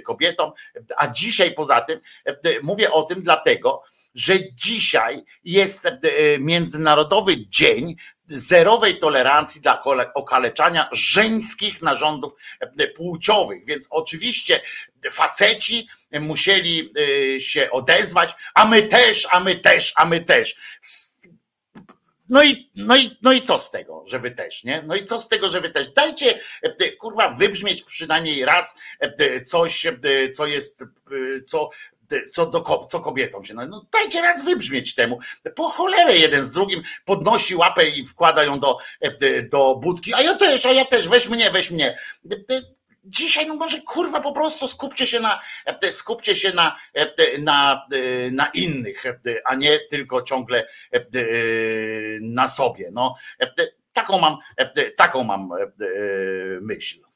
kobietom. 0.05 0.51
A 0.97 1.07
dzisiaj 1.07 1.53
poza 1.53 1.81
tym 1.81 1.99
mówię 2.63 2.91
o 2.91 3.03
tym 3.03 3.23
dlatego, 3.23 3.83
że 4.15 4.33
dzisiaj 4.53 5.23
jest 5.43 5.87
Międzynarodowy 6.39 7.47
Dzień 7.47 7.95
zerowej 8.29 8.99
tolerancji 8.99 9.61
dla 9.61 9.83
okaleczania 10.13 10.89
żeńskich 10.91 11.81
narządów 11.81 12.33
e, 12.59 12.87
płciowych. 12.87 13.65
Więc 13.65 13.87
oczywiście 13.89 14.61
faceci 15.11 15.87
musieli 16.19 16.93
e, 17.35 17.39
się 17.39 17.71
odezwać, 17.71 18.35
a 18.55 18.65
my 18.65 18.83
też, 18.83 19.27
a 19.31 19.39
my 19.39 19.55
też, 19.55 19.93
a 19.95 20.05
my 20.05 20.21
też. 20.21 20.55
No 22.29 22.43
i, 22.43 22.71
no, 22.75 22.97
i, 22.97 23.17
no 23.21 23.31
i 23.31 23.41
co 23.41 23.59
z 23.59 23.71
tego, 23.71 24.03
że 24.07 24.19
wy 24.19 24.31
też, 24.31 24.63
nie? 24.63 24.83
No 24.87 24.95
i 24.95 25.05
co 25.05 25.19
z 25.19 25.27
tego, 25.27 25.49
że 25.49 25.61
wy 25.61 25.69
też? 25.69 25.93
Dajcie, 25.93 26.39
e, 26.61 26.91
kurwa, 26.91 27.29
wybrzmieć 27.29 27.83
przynajmniej 27.83 28.45
raz 28.45 28.75
coś, 29.45 29.87
co 30.35 30.47
jest, 30.47 30.83
co 31.47 31.69
co, 32.31 32.45
do, 32.45 32.87
co 32.89 32.99
kobietom 32.99 33.43
się. 33.43 33.53
No, 33.53 33.67
no 33.67 33.85
dajcie 33.91 34.21
raz 34.21 34.45
wybrzmieć 34.45 34.95
temu. 34.95 35.19
Po 35.55 35.63
cholerę 35.63 36.17
jeden 36.17 36.43
z 36.43 36.51
drugim 36.51 36.83
podnosi 37.05 37.55
łapę 37.55 37.89
i 37.89 38.05
wkłada 38.05 38.43
ją 38.43 38.59
do, 38.59 38.77
e, 39.01 39.41
do 39.41 39.75
budki. 39.75 40.13
A 40.13 40.21
ja 40.21 40.35
też, 40.35 40.65
a 40.65 40.71
ja 40.71 40.85
też, 40.85 41.07
weź 41.07 41.29
mnie, 41.29 41.51
weź 41.51 41.71
mnie. 41.71 41.97
Dzisiaj, 43.05 43.47
no 43.47 43.55
może 43.55 43.81
kurwa, 43.81 44.19
po 44.19 44.31
prostu 44.31 44.67
skupcie 44.67 45.07
się 45.07 45.19
na, 45.19 45.39
e, 45.65 45.91
skupcie 45.91 46.35
się 46.35 46.53
na, 46.53 46.75
e, 46.93 47.37
na, 47.37 47.87
na 48.31 48.47
innych, 48.53 49.03
a 49.45 49.55
nie 49.55 49.79
tylko 49.79 50.21
ciągle 50.21 50.67
na 52.21 52.47
sobie. 52.47 52.89
No, 52.93 53.15
taką 53.93 54.19
mam, 54.19 54.37
taką 54.95 55.23
mam 55.23 55.49
myśl. 56.61 57.08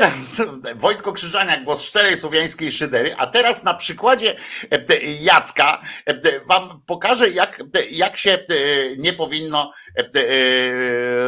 Teraz 0.00 0.42
Wojtko 0.74 1.12
Krzyżaniak, 1.12 1.64
głos 1.64 1.84
szczerej 1.84 2.16
słowiańskiej 2.16 2.70
szydery, 2.72 3.14
a 3.18 3.26
teraz 3.26 3.62
na 3.62 3.74
przykładzie 3.74 4.36
e, 4.70 5.00
Jacka 5.20 5.80
e, 6.06 6.40
wam 6.40 6.82
pokażę, 6.86 7.30
jak, 7.30 7.62
jak 7.90 8.16
się 8.16 8.38
nie 8.98 9.12
powinno 9.12 9.72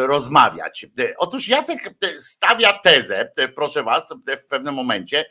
rozmawiać. 0.06 0.86
Otóż 1.16 1.48
Jacek 1.48 1.94
stawia 2.18 2.72
tezę, 2.72 3.32
proszę 3.54 3.82
was, 3.82 4.14
w 4.44 4.48
pewnym 4.48 4.74
momencie, 4.74 5.24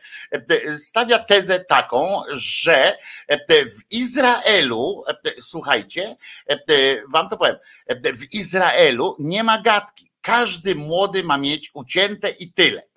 stawia 0.77 1.19
tezę 1.19 1.59
taką, 1.59 2.21
że 2.31 2.97
w 3.49 3.91
Izraelu, 3.91 5.03
słuchajcie, 5.39 6.15
wam 7.13 7.29
to 7.29 7.37
powiem, 7.37 7.55
w 8.13 8.33
Izraelu 8.33 9.15
nie 9.19 9.43
ma 9.43 9.61
gadki. 9.61 10.11
Każdy 10.21 10.75
młody 10.75 11.23
ma 11.23 11.37
mieć 11.37 11.71
ucięte 11.73 12.29
i 12.29 12.53
tyle. 12.53 12.90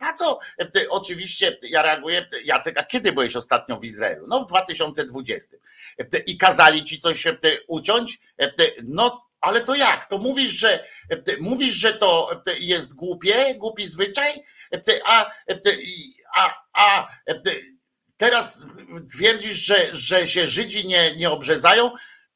Na 0.00 0.12
co 0.12 0.38
oczywiście 0.88 1.58
ja 1.62 1.82
reaguję, 1.82 2.28
Jacek, 2.44 2.78
a 2.78 2.84
kiedy 2.84 3.12
byłeś 3.12 3.36
ostatnio 3.36 3.76
w 3.76 3.84
Izraelu? 3.84 4.26
No 4.28 4.40
w 4.40 4.46
2020. 4.46 5.56
I 6.26 6.38
kazali 6.38 6.84
ci 6.84 6.98
coś 6.98 7.26
uciąć? 7.66 8.18
No 8.84 9.24
ale 9.40 9.60
to 9.60 9.74
jak? 9.74 10.06
To 10.06 10.18
mówisz, 10.18 10.52
że 10.52 10.84
mówisz, 11.40 11.74
że 11.74 11.92
to 11.92 12.42
jest 12.60 12.94
głupie, 12.94 13.54
głupi 13.54 13.86
zwyczaj, 13.86 14.44
a, 15.06 15.30
a, 16.34 16.54
a 16.72 17.08
teraz 18.16 18.66
twierdzisz, 19.14 19.56
że, 19.56 19.88
że 19.92 20.28
się 20.28 20.46
Żydzi 20.46 20.86
nie, 20.86 21.16
nie 21.16 21.30
obrzezają? 21.30 21.90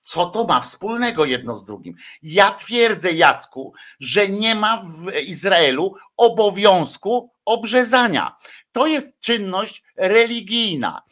Co 0.09 0.27
to 0.27 0.45
ma 0.45 0.61
wspólnego 0.61 1.25
jedno 1.25 1.55
z 1.55 1.65
drugim? 1.65 1.95
Ja 2.23 2.51
twierdzę, 2.51 3.13
Jacku, 3.13 3.73
że 4.01 4.29
nie 4.29 4.55
ma 4.55 4.83
w 4.83 5.21
Izraelu 5.21 5.95
obowiązku 6.17 7.31
obrzezania. 7.45 8.37
To 8.79 8.87
jest 8.87 9.21
czynność 9.21 9.83
religijna. 9.97 11.03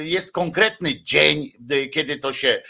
Jest 0.00 0.32
konkretny 0.32 1.02
dzień, 1.02 1.52
kiedy 1.92 2.18
to 2.18 2.32
się 2.32 2.62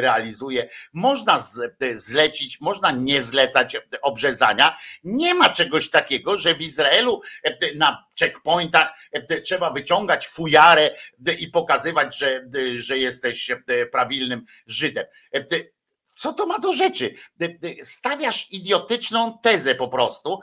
realizuje. 0.00 0.68
Można 0.92 1.46
zlecić, 1.94 2.60
można 2.60 2.90
nie 2.90 3.22
zlecać 3.22 3.76
obrzezania. 4.02 4.76
Nie 5.04 5.34
ma 5.34 5.48
czegoś 5.48 5.90
takiego, 5.90 6.38
że 6.38 6.54
w 6.54 6.60
Izraelu 6.60 7.20
na 7.76 8.04
checkpointach 8.20 8.92
trzeba 9.44 9.70
wyciągać 9.70 10.28
fujarę 10.28 10.90
i 11.38 11.48
pokazywać, 11.48 12.18
że, 12.18 12.44
że 12.76 12.98
jesteś 12.98 13.50
prawilnym 13.92 14.44
Żydem. 14.66 15.04
Co 16.18 16.32
to 16.32 16.46
ma 16.46 16.58
do 16.58 16.72
rzeczy? 16.72 17.14
Stawiasz 17.82 18.50
idiotyczną 18.50 19.38
tezę 19.42 19.74
po 19.74 19.88
prostu, 19.88 20.40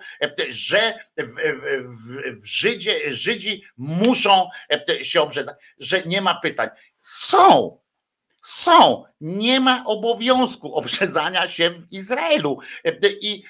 że 0.50 1.00
w, 1.18 1.36
w, 1.56 2.42
w 2.42 2.46
Żydzie, 2.46 3.14
Żydzi 3.14 3.64
muszą 3.78 4.50
się 5.02 5.22
obrzezać, 5.22 5.56
że 5.80 6.02
nie 6.02 6.22
ma 6.22 6.36
pytań. 6.36 6.70
Są, 7.00 7.80
są, 8.42 9.04
nie 9.22 9.60
ma 9.60 9.84
obowiązku 9.86 10.74
obrzezania 10.80 11.48
się 11.48 11.70
w 11.70 11.92
Izraelu. 11.92 12.60
I 13.22 13.44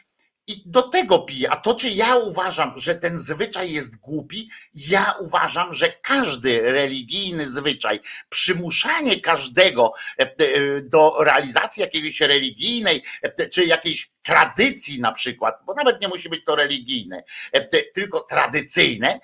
i 0.47 0.63
do 0.65 0.81
tego 0.81 1.19
piję. 1.19 1.49
A 1.51 1.55
to, 1.55 1.75
czy 1.75 1.89
ja 1.89 2.15
uważam, 2.15 2.73
że 2.75 2.95
ten 2.95 3.17
zwyczaj 3.17 3.71
jest 3.71 3.97
głupi, 3.97 4.49
ja 4.75 5.13
uważam, 5.19 5.73
że 5.73 5.93
każdy 6.01 6.61
religijny 6.61 7.49
zwyczaj, 7.51 7.99
przymuszanie 8.29 9.21
każdego 9.21 9.93
e, 10.19 10.23
e, 10.23 10.81
do 10.81 11.17
realizacji 11.19 11.81
jakiejś 11.81 12.21
religijnej, 12.21 13.03
e, 13.21 13.49
czy 13.49 13.65
jakiejś 13.65 14.09
tradycji 14.23 15.01
na 15.01 15.11
przykład, 15.11 15.55
bo 15.65 15.73
nawet 15.73 16.01
nie 16.01 16.07
musi 16.07 16.29
być 16.29 16.45
to 16.45 16.55
religijne, 16.55 17.23
tylko 17.93 18.19
tradycyjne, 18.19 19.19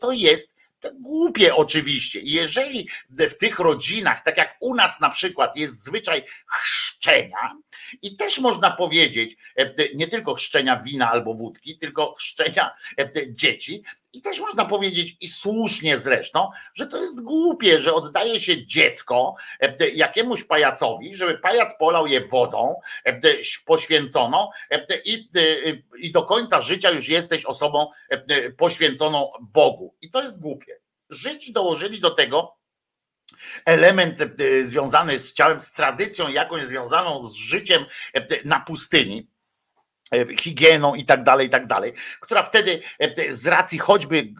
to 0.00 0.12
jest 0.12 0.56
głupie 0.94 1.54
oczywiście. 1.54 2.20
Jeżeli 2.22 2.88
w 3.10 3.34
tych 3.34 3.58
rodzinach, 3.58 4.20
tak 4.20 4.36
jak 4.36 4.56
u 4.60 4.74
nas 4.74 5.00
na 5.00 5.10
przykład 5.10 5.56
jest 5.56 5.84
zwyczaj 5.84 6.24
chrzczenia, 7.00 7.56
i 8.02 8.16
też 8.16 8.38
można 8.38 8.70
powiedzieć, 8.70 9.36
e, 9.56 9.74
nie 9.94 10.06
tylko 10.06 10.34
chrzczenia 10.34 10.76
wina 10.76 11.10
albo 11.10 11.34
wódki, 11.34 11.78
tylko 11.78 12.14
chrzczenia 12.14 12.70
e, 12.98 13.10
dzieci. 13.32 13.82
I 14.12 14.22
też 14.22 14.40
można 14.40 14.64
powiedzieć, 14.64 15.16
i 15.20 15.28
słusznie 15.28 15.98
zresztą, 15.98 16.48
że 16.74 16.86
to 16.86 16.96
jest 16.96 17.22
głupie, 17.22 17.78
że 17.78 17.94
oddaje 17.94 18.40
się 18.40 18.66
dziecko 18.66 19.34
e, 19.60 19.88
jakiemuś 19.88 20.44
pajacowi, 20.44 21.16
żeby 21.16 21.38
pajac 21.38 21.74
polał 21.78 22.06
je 22.06 22.20
wodą 22.20 22.74
poświęconą 23.64 24.48
i, 25.04 25.28
i 25.98 26.12
do 26.12 26.22
końca 26.22 26.60
życia 26.60 26.90
już 26.90 27.08
jesteś 27.08 27.44
osobą 27.44 27.86
poświęconą 28.56 29.30
Bogu. 29.40 29.94
I 30.00 30.10
to 30.10 30.22
jest 30.22 30.40
głupie. 30.40 30.80
Żydzi 31.10 31.52
dołożyli 31.52 32.00
do 32.00 32.10
tego 32.10 32.59
element 33.64 34.20
e, 34.20 34.64
związany 34.64 35.18
z 35.18 35.32
ciałem, 35.32 35.60
z 35.60 35.72
tradycją 35.72 36.28
jakąś 36.28 36.62
związaną 36.62 37.28
z 37.28 37.34
życiem 37.34 37.84
e, 38.14 38.26
na 38.44 38.60
pustyni 38.60 39.29
higieną 40.40 40.94
i 40.94 41.04
tak 41.04 41.24
dalej, 41.24 41.46
i 41.46 41.50
tak 41.50 41.66
dalej, 41.66 41.92
która 42.20 42.42
wtedy 42.42 42.80
e, 42.98 43.32
z 43.32 43.46
racji 43.46 43.78
choćby 43.78 44.32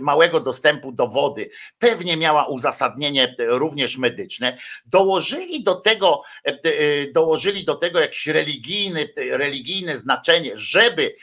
małego 0.00 0.40
dostępu 0.40 0.92
do 0.92 1.06
wody 1.06 1.50
pewnie 1.78 2.16
miała 2.16 2.46
uzasadnienie 2.46 3.34
również 3.38 3.98
medyczne, 3.98 4.58
dołożyli 4.86 5.62
do 5.62 5.74
tego, 5.74 6.22
e, 6.44 6.56
dołożyli 7.12 7.64
do 7.64 7.74
tego 7.74 8.00
jakieś 8.00 8.26
religijne, 8.26 9.00
religijne 9.30 9.96
znaczenie, 9.96 10.50
żeby 10.54 11.14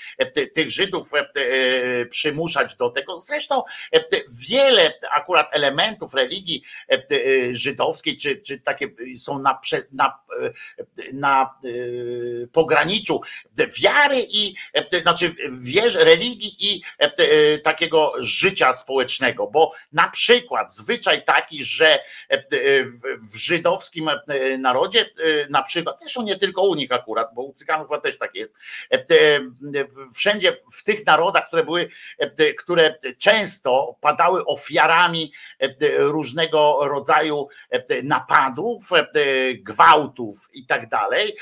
tych 0.53 0.69
Żydów 0.69 1.11
przymuszać 2.09 2.75
do 2.75 2.89
tego. 2.89 3.17
Zresztą 3.17 3.63
wiele 4.49 4.93
akurat 5.11 5.47
elementów 5.51 6.13
religii 6.13 6.63
żydowskiej, 7.51 8.17
czy, 8.17 8.37
czy 8.37 8.59
takie 8.59 8.87
są 9.17 9.39
na, 9.39 9.59
na, 9.91 10.19
na 11.13 11.53
pograniczu 12.51 13.21
wiary 13.81 14.27
i 14.29 14.55
e, 14.73 15.01
znaczy 15.01 15.35
religii 15.95 16.55
i 16.59 16.81
e, 16.99 17.17
e, 17.17 17.57
takiego 17.59 18.13
życia 18.19 18.73
społecznego, 18.73 19.47
bo 19.47 19.71
na 19.91 20.09
przykład 20.09 20.73
zwyczaj 20.73 21.23
taki, 21.23 21.65
że 21.65 21.99
w 23.31 23.37
żydowskim 23.37 24.09
narodzie, 24.59 25.09
na 25.49 25.63
przykład, 25.63 26.01
zresztą 26.01 26.21
nie 26.21 26.35
tylko 26.35 26.61
u 26.61 26.75
nich 26.75 26.91
akurat, 26.91 27.29
bo 27.33 27.43
u 27.43 27.53
Cyganów 27.53 27.87
też 28.03 28.17
tak 28.17 28.35
jest, 28.35 28.53
wszędzie 30.15 30.53
w 30.73 30.83
tych 30.83 31.05
narodach, 31.05 31.47
które 31.47 31.63
były, 31.63 31.89
które 32.57 32.95
często 33.17 33.95
padały 34.01 34.45
ofiarami 34.45 35.33
różnego 35.97 36.79
rodzaju 36.81 37.47
napadów, 38.03 38.89
gwałtów 39.53 40.35
i 40.53 40.65
tak 40.65 40.89
dalej, 40.89 41.37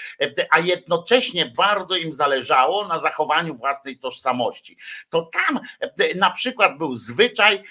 a 0.50 0.60
jednocześnie 0.60 1.46
bardzo 1.46 1.96
im 1.96 2.14
zależało 2.14 2.27
zależało 2.28 2.88
na 2.88 3.00
zachowaniu 3.00 3.56
własnej 3.56 3.98
tożsamości. 4.00 4.78
To 5.10 5.22
tam 5.22 5.60
e, 5.80 6.16
na 6.16 6.32
przykład 6.32 6.78
był 6.78 6.96
zwyczaj, 6.96 7.64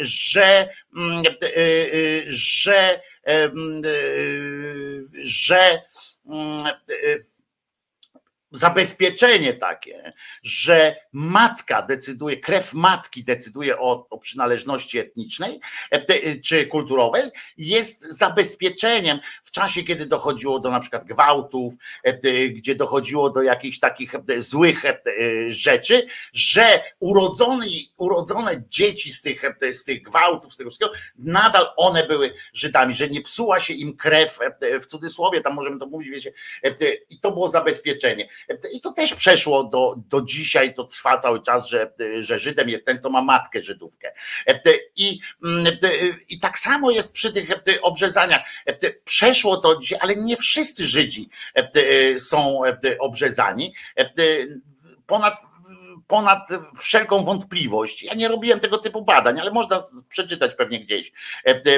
że, 0.00 0.68
że, 2.26 3.00
że 5.22 5.82
mm, 6.26 6.62
zabezpieczenie 8.50 9.54
takie, 9.54 10.12
że 10.42 10.96
matka 11.12 11.82
decyduje, 11.82 12.36
krew 12.36 12.74
matki 12.74 13.24
decyduje 13.24 13.78
o, 13.78 14.06
o 14.10 14.18
przynależności 14.18 14.98
etnicznej 14.98 15.60
czy 16.44 16.66
kulturowej, 16.66 17.22
jest 17.56 18.02
zabezpieczeniem 18.02 19.18
w 19.44 19.50
czasie, 19.50 19.82
kiedy 19.82 20.06
dochodziło 20.06 20.60
do 20.60 20.70
na 20.70 20.80
przykład 20.80 21.04
gwałtów, 21.04 21.74
gdzie 22.50 22.74
dochodziło 22.74 23.30
do 23.30 23.42
jakichś 23.42 23.78
takich 23.78 24.12
złych 24.38 24.82
rzeczy, 25.48 26.06
że 26.32 26.82
urodzone, 27.00 27.66
urodzone 27.96 28.62
dzieci 28.68 29.12
z 29.12 29.22
tych, 29.22 29.42
z 29.72 29.84
tych 29.84 30.02
gwałtów, 30.02 30.52
z 30.52 30.56
tego 30.56 30.70
wszystkiego, 30.70 30.92
nadal 31.18 31.66
one 31.76 32.06
były 32.06 32.34
Żydami, 32.52 32.94
że 32.94 33.08
nie 33.08 33.22
psuła 33.22 33.60
się 33.60 33.74
im 33.74 33.96
krew, 33.96 34.38
w 34.80 34.86
cudzysłowie, 34.86 35.40
tam 35.40 35.54
możemy 35.54 35.78
to 35.78 35.86
mówić, 35.86 36.10
wiecie, 36.10 36.32
i 37.10 37.20
to 37.20 37.32
było 37.32 37.48
zabezpieczenie. 37.48 38.28
I 38.72 38.80
to 38.80 38.92
też 38.92 39.14
przeszło 39.14 39.64
do, 39.64 39.94
do 39.96 40.22
dzisiaj, 40.22 40.74
to 40.74 40.84
trwa 40.84 41.18
cały 41.18 41.42
czas, 41.42 41.68
że, 41.68 41.92
że 42.20 42.38
Żydem 42.38 42.68
jest 42.68 42.86
ten, 42.86 42.98
kto 42.98 43.10
ma 43.10 43.22
matkę 43.22 43.60
Żydówkę. 43.60 44.12
I, 44.96 45.20
I 46.28 46.40
tak 46.40 46.58
samo 46.58 46.90
jest 46.90 47.12
przy 47.12 47.32
tych 47.32 47.50
obrzezaniach. 47.82 48.42
Przeszło 49.04 49.56
to 49.56 49.78
dzisiaj, 49.78 49.98
ale 50.02 50.16
nie 50.16 50.36
wszyscy 50.36 50.86
Żydzi 50.86 51.30
są 52.18 52.60
obrzezani. 52.98 53.74
Ponad 55.06 55.34
ponad 56.08 56.48
wszelką 56.78 57.24
wątpliwość. 57.24 58.02
Ja 58.02 58.14
nie 58.14 58.28
robiłem 58.28 58.60
tego 58.60 58.78
typu 58.78 59.02
badań, 59.02 59.40
ale 59.40 59.50
można 59.50 59.80
przeczytać 60.08 60.54
pewnie 60.54 60.80
gdzieś, 60.80 61.12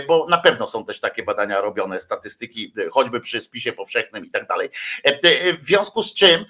bo 0.09 0.27
na 0.31 0.39
pewno 0.39 0.67
są 0.67 0.85
też 0.85 1.01
takie 1.01 1.23
badania 1.23 1.61
robione, 1.61 1.99
statystyki, 1.99 2.73
choćby 2.91 3.21
przy 3.21 3.41
spisie 3.41 3.73
powszechnym 3.73 4.27
i 4.27 4.31
tak 4.31 4.47
dalej. 4.47 4.71
W 5.61 5.65
związku 5.65 6.03
z 6.03 6.15
czym, 6.15 6.47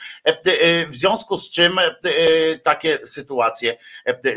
w 0.89 0.95
związku 0.95 1.37
z 1.37 1.51
czym 1.51 1.77
takie 2.63 3.07
sytuacje 3.07 3.79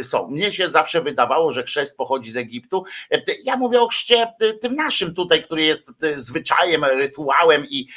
są. 0.01 0.27
Mnie 0.27 0.51
się 0.51 0.69
zawsze 0.69 1.01
wydawało, 1.01 1.51
że 1.51 1.63
chrzest 1.63 1.97
pochodzi 1.97 2.31
z 2.31 2.37
Egiptu. 2.37 2.83
Ja 3.43 3.57
mówię 3.57 3.81
o 3.81 3.87
chrzcie 3.87 4.33
tym 4.61 4.75
naszym 4.75 5.13
tutaj, 5.13 5.41
który 5.41 5.63
jest 5.63 5.91
zwyczajem, 6.15 6.85
rytuałem, 6.85 7.65
i, 7.69 7.87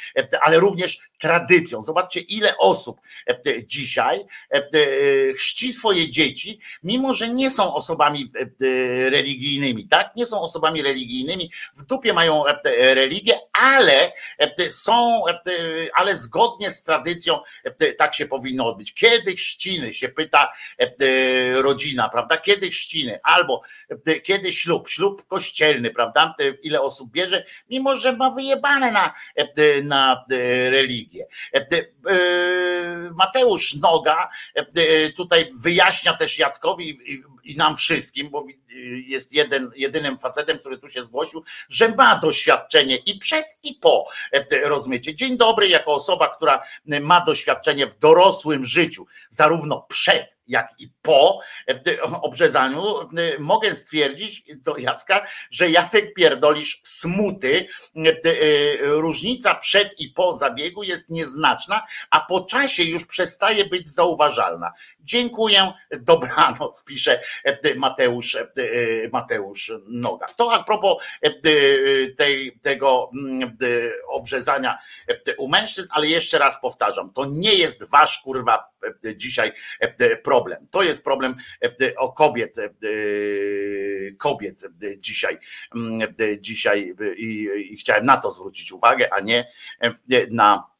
ale 0.41 0.59
również 0.59 0.99
tradycją. 1.19 1.81
Zobaczcie, 1.81 2.19
ile 2.19 2.57
osób 2.57 3.01
dzisiaj 3.65 4.25
chrzci 5.37 5.73
swoje 5.73 6.11
dzieci, 6.11 6.59
mimo 6.83 7.13
że 7.13 7.29
nie 7.29 7.49
są 7.49 7.75
osobami 7.75 8.31
religijnymi, 9.09 9.87
tak? 9.87 10.15
Nie 10.15 10.25
są 10.25 10.41
osobami 10.41 10.81
religijnymi, 10.81 11.51
w 11.75 11.83
dupie 11.83 12.13
mają 12.13 12.43
religię, 12.75 13.39
ale 13.53 14.11
są, 14.69 15.23
ale 15.93 16.17
zgodnie 16.17 16.71
z 16.71 16.83
tradycją 16.83 17.39
tak 17.97 18.15
się 18.15 18.25
powinno 18.25 18.67
odbyć. 18.67 18.93
Kiedy 18.93 19.35
chrzciny 19.35 19.93
się 19.93 20.09
pyta 20.09 20.51
rodzina, 21.53 22.09
prawda? 22.09 22.37
Kiedy 22.37 22.69
chrzciny, 22.69 23.19
albo 23.23 23.61
kiedy 24.23 24.51
ślub, 24.53 24.89
ślub 24.89 25.27
kościelny, 25.27 25.91
prawda? 25.91 26.35
Ile 26.63 26.81
osób 26.81 27.11
bierze, 27.11 27.45
mimo 27.69 27.97
że 27.97 28.13
ma 28.13 28.31
wyjebane 28.31 28.91
na, 28.91 29.13
na 29.83 30.25
religię. 30.69 31.25
Mateusz 33.15 33.75
Noga 33.75 34.29
tutaj 35.15 35.26
wyjaśnia 35.61 36.13
też 36.13 36.39
Jackowi 36.39 36.97
i 37.43 37.57
nam 37.57 37.75
wszystkim, 37.75 38.29
bo 38.29 38.45
jest 39.07 39.33
jeden, 39.33 39.71
jedynym 39.75 40.19
facetem, 40.19 40.59
który 40.59 40.77
tu 40.77 40.89
się 40.89 41.03
zgłosił, 41.03 41.43
że 41.69 41.89
ma 41.89 42.19
doświadczenie 42.19 42.95
i 42.95 43.19
przed, 43.19 43.45
i 43.63 43.73
po 43.73 44.07
rozumiecie. 44.63 45.15
Dzień 45.15 45.37
dobry, 45.37 45.67
jako 45.67 45.93
osoba, 45.93 46.27
która 46.27 46.63
ma 47.01 47.21
doświadczenie 47.25 47.87
w 47.87 47.99
dorosłym 47.99 48.65
życiu, 48.65 49.05
zarówno 49.29 49.85
przed, 49.89 50.37
jak 50.47 50.69
i 50.79 50.89
po 51.01 51.39
obrzezaniu, 52.21 52.83
mogę 53.39 53.75
stwierdzić 53.75 54.43
do 54.55 54.77
Jacka, 54.77 55.27
że 55.51 55.69
Jacek 55.69 56.13
pierdolisz 56.13 56.81
smuty. 56.83 57.67
Różnica 58.81 59.55
przed 59.55 59.99
i 59.99 60.09
po 60.09 60.35
zabiegu 60.35 60.83
jest 60.83 61.09
nieznaczna, 61.09 61.81
a 62.09 62.19
po 62.19 62.41
czasie 62.41 62.83
już 62.83 63.05
przestaje 63.05 63.65
być 63.65 63.89
zauważalna. 63.89 64.73
Dziękuję, 65.17 65.71
dobranoc, 65.91 66.83
pisze 66.83 67.21
Mateusz, 67.75 68.37
Mateusz 69.11 69.71
Noga. 69.87 70.27
To 70.27 70.53
a 70.53 70.63
propos 70.63 71.03
tej, 72.17 72.59
tego 72.61 73.11
obrzezania 74.07 74.77
u 75.37 75.47
mężczyzn, 75.47 75.87
ale 75.91 76.07
jeszcze 76.07 76.37
raz 76.37 76.61
powtarzam, 76.61 77.13
to 77.13 77.25
nie 77.25 77.53
jest 77.53 77.89
wasz 77.89 78.19
kurwa 78.19 78.69
dzisiaj 79.15 79.51
problem. 80.23 80.67
To 80.71 80.83
jest 80.83 81.03
problem 81.03 81.35
o 81.97 82.13
kobiet, 82.13 82.55
kobiet 84.17 84.63
dzisiaj, 84.97 85.37
dzisiaj 86.39 86.95
i, 87.17 87.49
i 87.69 87.77
chciałem 87.77 88.05
na 88.05 88.17
to 88.17 88.31
zwrócić 88.31 88.71
uwagę, 88.71 89.13
a 89.13 89.19
nie 89.19 89.51
na 90.29 90.76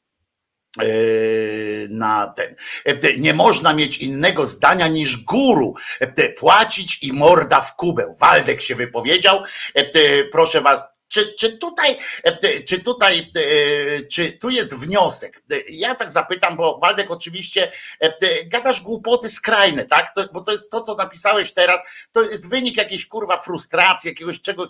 na 1.90 2.34
ten. 2.36 2.56
Nie 3.18 3.34
można 3.34 3.74
mieć 3.74 3.98
innego 3.98 4.46
zdania 4.46 4.88
niż 4.88 5.18
guru. 5.18 5.74
Płacić 6.38 7.04
i 7.04 7.14
morda 7.14 7.62
w 7.62 7.76
kubeł. 7.76 8.16
Waldek 8.16 8.62
się 8.62 8.76
wypowiedział. 8.76 9.44
Proszę 10.32 10.62
was, 10.62 10.84
czy, 11.08 11.34
czy 11.34 11.58
tutaj, 11.58 11.98
czy 12.68 12.80
tutaj, 12.80 13.32
czy 14.12 14.32
tu 14.32 14.50
jest 14.50 14.76
wniosek? 14.76 15.44
Ja 15.70 15.96
tak 15.96 16.12
zapytam, 16.12 16.58
bo 16.58 16.78
Waldek 16.78 17.12
oczywiście 17.12 17.72
gadasz 18.46 18.82
głupoty 18.82 19.30
skrajne, 19.30 19.86
tak? 19.86 20.14
To, 20.16 20.26
bo 20.34 20.42
to 20.42 20.52
jest 20.52 20.70
to, 20.70 20.82
co 20.82 20.96
napisałeś 20.96 21.54
teraz, 21.54 21.82
to 22.12 22.22
jest 22.22 22.50
wynik 22.50 22.78
jakiejś 22.78 23.06
kurwa 23.06 23.38
frustracji, 23.38 24.08
jakiegoś 24.08 24.42
czego, 24.42 24.70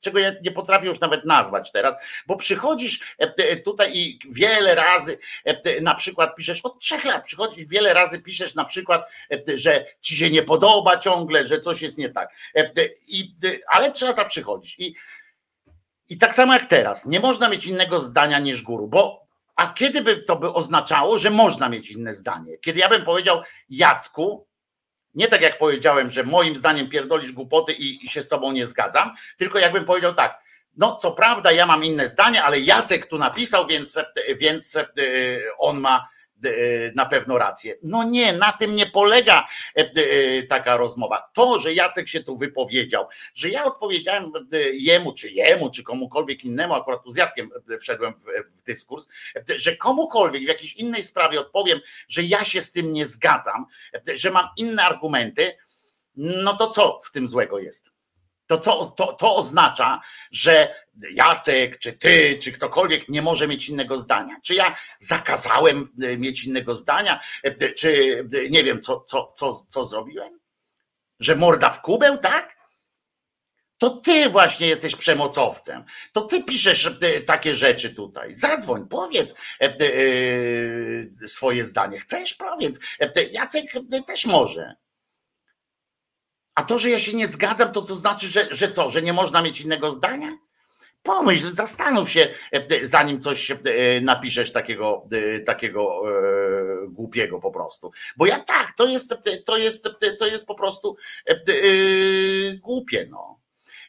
czego 0.00 0.18
ja 0.18 0.32
nie 0.44 0.50
potrafię 0.50 0.86
już 0.86 1.00
nawet 1.00 1.24
nazwać 1.24 1.72
teraz, 1.72 1.94
bo 2.26 2.36
przychodzisz 2.36 3.16
tutaj 3.64 3.96
i 3.96 4.18
wiele 4.30 4.74
razy 4.74 5.18
na 5.80 5.94
przykład 5.94 6.36
piszesz, 6.36 6.60
od 6.60 6.80
trzech 6.80 7.04
lat 7.04 7.24
przychodzisz, 7.24 7.68
wiele 7.68 7.94
razy 7.94 8.18
piszesz 8.18 8.54
na 8.54 8.64
przykład, 8.64 9.10
że 9.54 9.86
ci 10.00 10.16
się 10.16 10.30
nie 10.30 10.42
podoba 10.42 10.96
ciągle, 10.96 11.46
że 11.46 11.60
coś 11.60 11.82
jest 11.82 11.98
nie 11.98 12.08
tak. 12.08 12.28
I, 13.06 13.34
ale 13.68 13.92
trzy 13.92 14.04
lata 14.04 14.24
przychodzisz 14.24 14.80
i 14.80 14.94
i 16.08 16.18
tak 16.18 16.34
samo 16.34 16.52
jak 16.52 16.66
teraz, 16.66 17.06
nie 17.06 17.20
można 17.20 17.48
mieć 17.48 17.66
innego 17.66 18.00
zdania 18.00 18.38
niż 18.38 18.62
guru, 18.62 18.88
bo 18.88 19.22
a 19.56 19.68
kiedy 19.68 20.02
by 20.02 20.22
to 20.22 20.36
by 20.36 20.52
oznaczało, 20.52 21.18
że 21.18 21.30
można 21.30 21.68
mieć 21.68 21.90
inne 21.90 22.14
zdanie? 22.14 22.58
Kiedy 22.58 22.80
ja 22.80 22.88
bym 22.88 23.04
powiedział 23.04 23.42
Jacku, 23.70 24.46
nie 25.14 25.28
tak 25.28 25.42
jak 25.42 25.58
powiedziałem, 25.58 26.10
że 26.10 26.24
moim 26.24 26.56
zdaniem 26.56 26.88
pierdolisz 26.88 27.32
głupoty 27.32 27.72
i, 27.72 28.04
i 28.04 28.08
się 28.08 28.22
z 28.22 28.28
tobą 28.28 28.52
nie 28.52 28.66
zgadzam, 28.66 29.14
tylko 29.36 29.58
jakbym 29.58 29.84
powiedział 29.84 30.14
tak, 30.14 30.42
no 30.76 30.96
co 30.96 31.12
prawda 31.12 31.52
ja 31.52 31.66
mam 31.66 31.84
inne 31.84 32.08
zdanie, 32.08 32.42
ale 32.42 32.60
Jacek 32.60 33.06
tu 33.06 33.18
napisał, 33.18 33.66
więc, 33.66 33.98
więc 34.38 34.76
e, 34.76 34.82
on 35.58 35.80
ma 35.80 36.08
na 36.94 37.06
pewno 37.06 37.38
rację. 37.38 37.74
No 37.82 38.04
nie, 38.04 38.32
na 38.32 38.52
tym 38.52 38.74
nie 38.74 38.86
polega 38.86 39.46
e, 39.76 39.80
e, 39.80 40.42
taka 40.42 40.76
rozmowa. 40.76 41.30
To, 41.32 41.58
że 41.58 41.74
Jacek 41.74 42.08
się 42.08 42.22
tu 42.22 42.36
wypowiedział, 42.36 43.06
że 43.34 43.48
ja 43.48 43.64
odpowiedziałem 43.64 44.32
jemu, 44.72 45.14
czy 45.14 45.30
jemu, 45.30 45.70
czy 45.70 45.82
komukolwiek 45.82 46.44
innemu, 46.44 46.74
akurat 46.74 47.04
tu 47.04 47.10
z 47.10 47.16
Jackiem 47.16 47.50
wszedłem 47.80 48.14
w, 48.14 48.24
w 48.58 48.62
dyskurs, 48.62 49.08
że 49.56 49.76
komukolwiek 49.76 50.42
w 50.42 50.48
jakiejś 50.48 50.74
innej 50.74 51.02
sprawie 51.02 51.40
odpowiem, 51.40 51.80
że 52.08 52.22
ja 52.22 52.44
się 52.44 52.62
z 52.62 52.70
tym 52.70 52.92
nie 52.92 53.06
zgadzam, 53.06 53.66
że 54.14 54.30
mam 54.30 54.48
inne 54.56 54.82
argumenty, 54.82 55.56
no 56.16 56.56
to 56.56 56.70
co 56.70 56.98
w 57.04 57.10
tym 57.10 57.28
złego 57.28 57.58
jest? 57.58 58.01
To, 58.46 58.58
to, 58.58 58.86
to, 58.96 59.12
to 59.12 59.36
oznacza, 59.36 60.00
że 60.30 60.74
Jacek, 61.12 61.78
czy 61.78 61.92
ty, 61.92 62.38
czy 62.42 62.52
ktokolwiek 62.52 63.08
nie 63.08 63.22
może 63.22 63.48
mieć 63.48 63.68
innego 63.68 63.98
zdania. 63.98 64.36
Czy 64.42 64.54
ja 64.54 64.76
zakazałem 64.98 65.88
e, 66.02 66.16
mieć 66.16 66.44
innego 66.44 66.74
zdania, 66.74 67.20
e, 67.42 67.72
czy 67.72 68.18
e, 68.34 68.50
nie 68.50 68.64
wiem, 68.64 68.82
co, 68.82 69.00
co, 69.00 69.32
co, 69.36 69.66
co 69.68 69.84
zrobiłem? 69.84 70.40
Że 71.20 71.36
morda 71.36 71.70
w 71.70 71.82
kubeł, 71.82 72.18
tak? 72.18 72.62
To 73.78 73.90
ty 73.90 74.28
właśnie 74.28 74.66
jesteś 74.66 74.96
przemocowcem. 74.96 75.84
To 76.12 76.20
ty 76.20 76.44
piszesz 76.44 76.90
takie 77.26 77.54
rzeczy 77.54 77.94
tutaj. 77.94 78.34
Zadzwoń, 78.34 78.88
powiedz 78.88 79.34
swoje 81.26 81.64
zdanie. 81.64 81.98
Chcesz, 81.98 82.34
powiedz. 82.34 82.80
Jacek 83.32 83.64
też 84.06 84.26
może. 84.26 84.74
A 86.54 86.62
to, 86.62 86.78
że 86.78 86.90
ja 86.90 87.00
się 87.00 87.12
nie 87.12 87.26
zgadzam, 87.26 87.72
to 87.72 87.82
to 87.82 87.94
znaczy, 87.94 88.28
że, 88.28 88.46
że 88.50 88.70
co, 88.70 88.90
że 88.90 89.02
nie 89.02 89.12
można 89.12 89.42
mieć 89.42 89.60
innego 89.60 89.92
zdania? 89.92 90.38
Pomyśl, 91.02 91.50
zastanów 91.50 92.10
się, 92.10 92.28
e, 92.52 92.86
zanim 92.86 93.20
coś 93.20 93.50
e, 93.50 93.56
napiszesz 94.00 94.52
takiego, 94.52 95.06
e, 95.12 95.40
takiego 95.40 96.02
głupiego 96.88 97.38
po 97.38 97.50
prostu. 97.50 97.90
Bo 98.16 98.26
ja 98.26 98.38
tak, 98.38 98.72
to 98.76 98.88
jest, 98.88 99.14
to 99.44 99.56
jest, 99.56 99.88
to 100.18 100.26
jest 100.26 100.46
po 100.46 100.54
prostu 100.54 100.96
głupie, 102.60 103.06
no. 103.10 103.42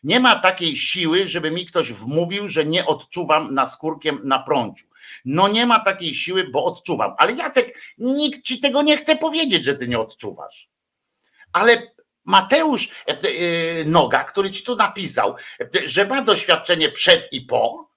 Nie 0.03 0.19
ma 0.19 0.39
takiej 0.39 0.75
siły, 0.75 1.27
żeby 1.27 1.51
mi 1.51 1.65
ktoś 1.65 1.91
wmówił, 1.91 2.47
że 2.47 2.65
nie 2.65 2.85
odczuwam 2.85 3.53
naskórkiem 3.53 4.19
na 4.23 4.39
prąciu. 4.39 4.85
No 5.25 5.47
nie 5.47 5.65
ma 5.65 5.79
takiej 5.79 6.13
siły, 6.13 6.43
bo 6.43 6.65
odczuwam. 6.65 7.13
Ale 7.17 7.33
Jacek, 7.33 7.79
nikt 7.97 8.43
ci 8.43 8.59
tego 8.59 8.81
nie 8.81 8.97
chce 8.97 9.15
powiedzieć, 9.15 9.63
że 9.63 9.75
ty 9.75 9.87
nie 9.87 9.99
odczuwasz. 9.99 10.69
Ale 11.53 11.92
Mateusz 12.25 12.89
e, 13.07 13.11
e, 13.11 13.85
Noga, 13.85 14.23
który 14.23 14.51
ci 14.51 14.63
tu 14.63 14.75
napisał, 14.75 15.35
e, 15.59 15.87
że 15.87 16.05
ma 16.05 16.21
doświadczenie 16.21 16.89
przed 16.89 17.33
i 17.33 17.41
po, 17.41 17.91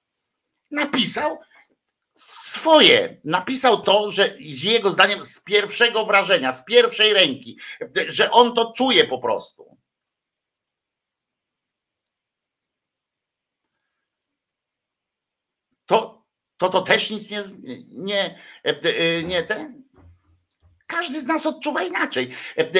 napisał 0.70 1.38
swoje. 2.14 3.20
Napisał 3.24 3.82
to, 3.82 4.10
że 4.10 4.34
jego 4.38 4.92
zdaniem 4.92 5.22
z 5.22 5.40
pierwszego 5.40 6.04
wrażenia, 6.04 6.52
z 6.52 6.64
pierwszej 6.64 7.12
ręki, 7.12 7.58
że 8.08 8.30
on 8.30 8.54
to 8.54 8.72
czuje 8.76 9.04
po 9.04 9.18
prostu. 9.18 9.76
To 15.86 16.16
to, 16.56 16.68
to 16.68 16.82
też 16.82 17.10
nic 17.10 17.30
nie, 17.30 17.42
nie, 17.88 18.38
nie, 19.24 19.42
ten, 19.42 19.84
każdy 20.86 21.20
z 21.20 21.24
nas 21.24 21.46
odczuwa 21.46 21.82
inaczej. 21.82 22.30
E, 22.58 22.60
e, 22.60 22.72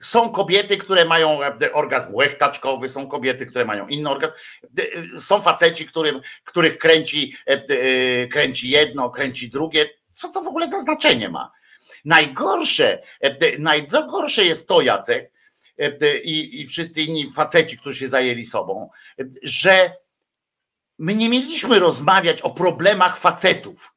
są 0.00 0.30
kobiety, 0.30 0.76
które 0.76 1.04
mają 1.04 1.42
e, 1.42 1.72
orgazm 1.72 2.14
łechtaczkowy, 2.14 2.88
są 2.88 3.06
kobiety, 3.06 3.46
które 3.46 3.64
mają 3.64 3.88
inny 3.88 4.10
orgazm. 4.10 4.34
Są 5.18 5.40
faceci, 5.40 5.86
którym, 5.86 6.20
których 6.44 6.78
kręci, 6.78 7.36
kręci 8.30 8.70
jedno, 8.70 9.10
kręci 9.10 9.48
drugie. 9.48 9.90
Co 10.12 10.28
to 10.28 10.42
w 10.42 10.46
ogóle 10.46 10.70
za 10.70 10.80
znaczenie 10.80 11.28
ma? 11.28 11.52
Najgorsze, 12.04 13.02
najgorsze 13.58 14.44
jest 14.44 14.68
to, 14.68 14.80
Jacek, 14.80 15.30
i, 16.24 16.60
i 16.60 16.66
wszyscy 16.66 17.02
inni 17.02 17.32
faceci, 17.32 17.78
którzy 17.78 17.98
się 17.98 18.08
zajęli 18.08 18.44
sobą, 18.44 18.90
że 19.42 19.92
my 20.98 21.14
nie 21.14 21.28
mieliśmy 21.28 21.78
rozmawiać 21.78 22.42
o 22.42 22.50
problemach 22.50 23.18
facetów 23.18 23.92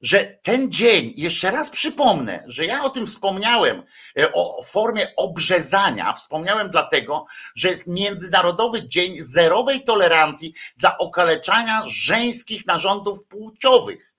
że 0.00 0.38
ten 0.42 0.72
dzień, 0.72 1.14
jeszcze 1.16 1.50
raz 1.50 1.70
przypomnę, 1.70 2.44
że 2.46 2.66
ja 2.66 2.84
o 2.84 2.90
tym 2.90 3.06
wspomniałem, 3.06 3.82
e, 4.18 4.32
o 4.32 4.62
formie 4.62 5.16
obrzezania, 5.16 6.12
wspomniałem 6.12 6.70
dlatego, 6.70 7.26
że 7.54 7.68
jest 7.68 7.86
Międzynarodowy 7.86 8.88
Dzień 8.88 9.20
Zerowej 9.20 9.84
Tolerancji 9.84 10.54
dla 10.76 10.98
okaleczania 10.98 11.82
żeńskich 11.86 12.66
narządów 12.66 13.24
płciowych. 13.24 14.14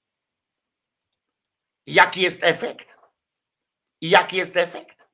Jaki 1.85 2.21
jest 2.21 2.43
efekt? 2.43 2.97
Jaki 4.01 4.37
jest 4.37 4.57
efekt? 4.57 5.10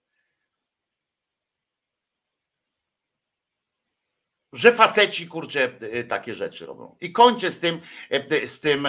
Że 4.58 4.72
faceci 4.72 5.28
kurczę 5.28 5.70
y, 5.84 6.04
takie 6.04 6.36
rzeczy 6.36 6.66
robią. 6.66 6.96
I 7.02 7.12
kończę 7.12 7.52
z 7.52 7.60
tym, 7.60 7.80
y, 8.12 8.34
y, 8.34 8.48
z 8.48 8.60
tym, 8.60 8.88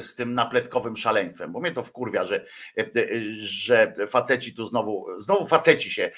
z 0.00 0.14
tym 0.14 0.34
napletkowym 0.34 0.96
szaleństwem, 0.96 1.52
bo 1.52 1.60
mnie 1.60 1.72
to 1.72 1.82
wkurwia, 1.82 2.24
że, 2.24 2.46
że 3.38 3.94
faceci 4.08 4.54
tu 4.54 4.64
znowu, 4.64 5.06
znowu 5.16 5.46
faceci 5.46 5.90
się 5.90 6.10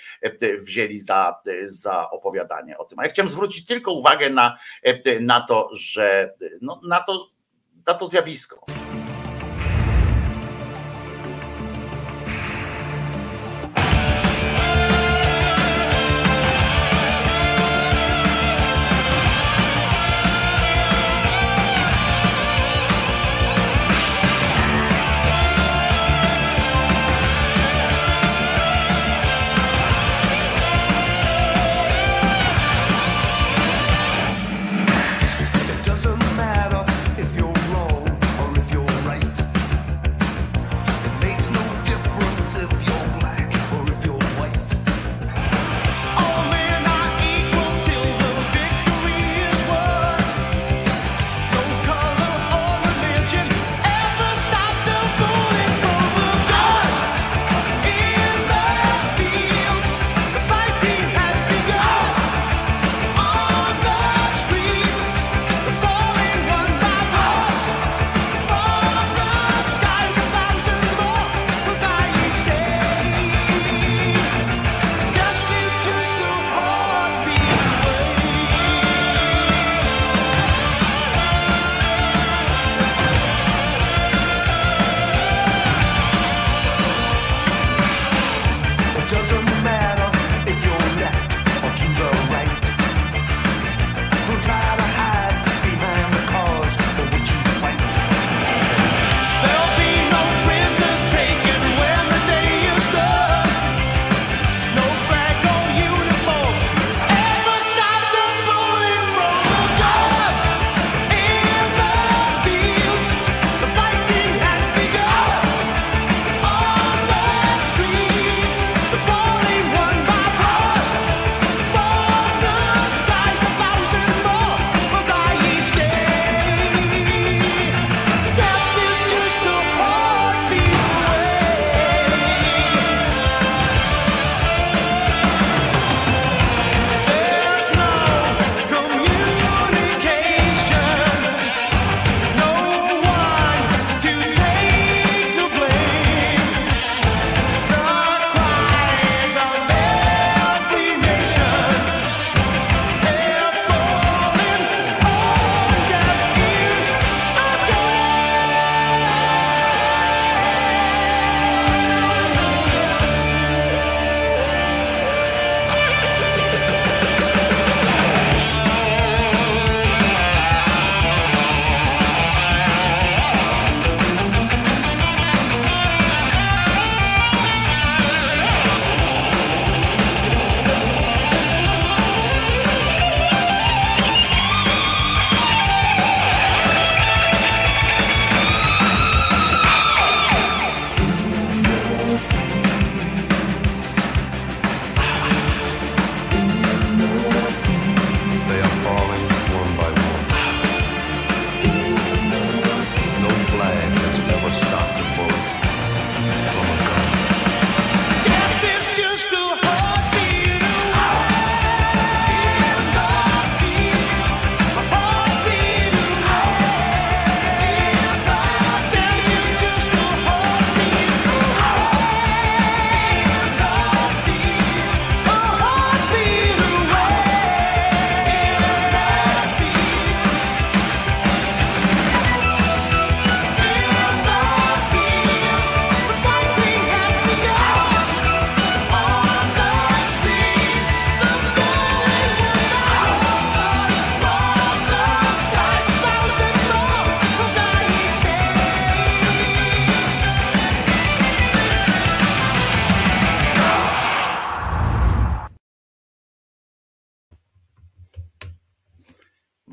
wzięli 0.59 0.98
za, 0.98 1.34
za 1.64 2.10
opowiadanie 2.10 2.78
o 2.78 2.84
tym. 2.84 2.98
A 2.98 3.05
ja 3.05 3.10
chciałem 3.10 3.28
zwrócić 3.28 3.66
tylko 3.66 3.92
uwagę 3.92 4.30
na, 4.30 4.59
na 5.20 5.40
to, 5.40 5.68
że 5.72 6.34
no, 6.60 6.80
na, 6.88 7.00
to, 7.00 7.26
na 7.86 7.94
to 7.94 8.09
zjawisko. 8.09 8.77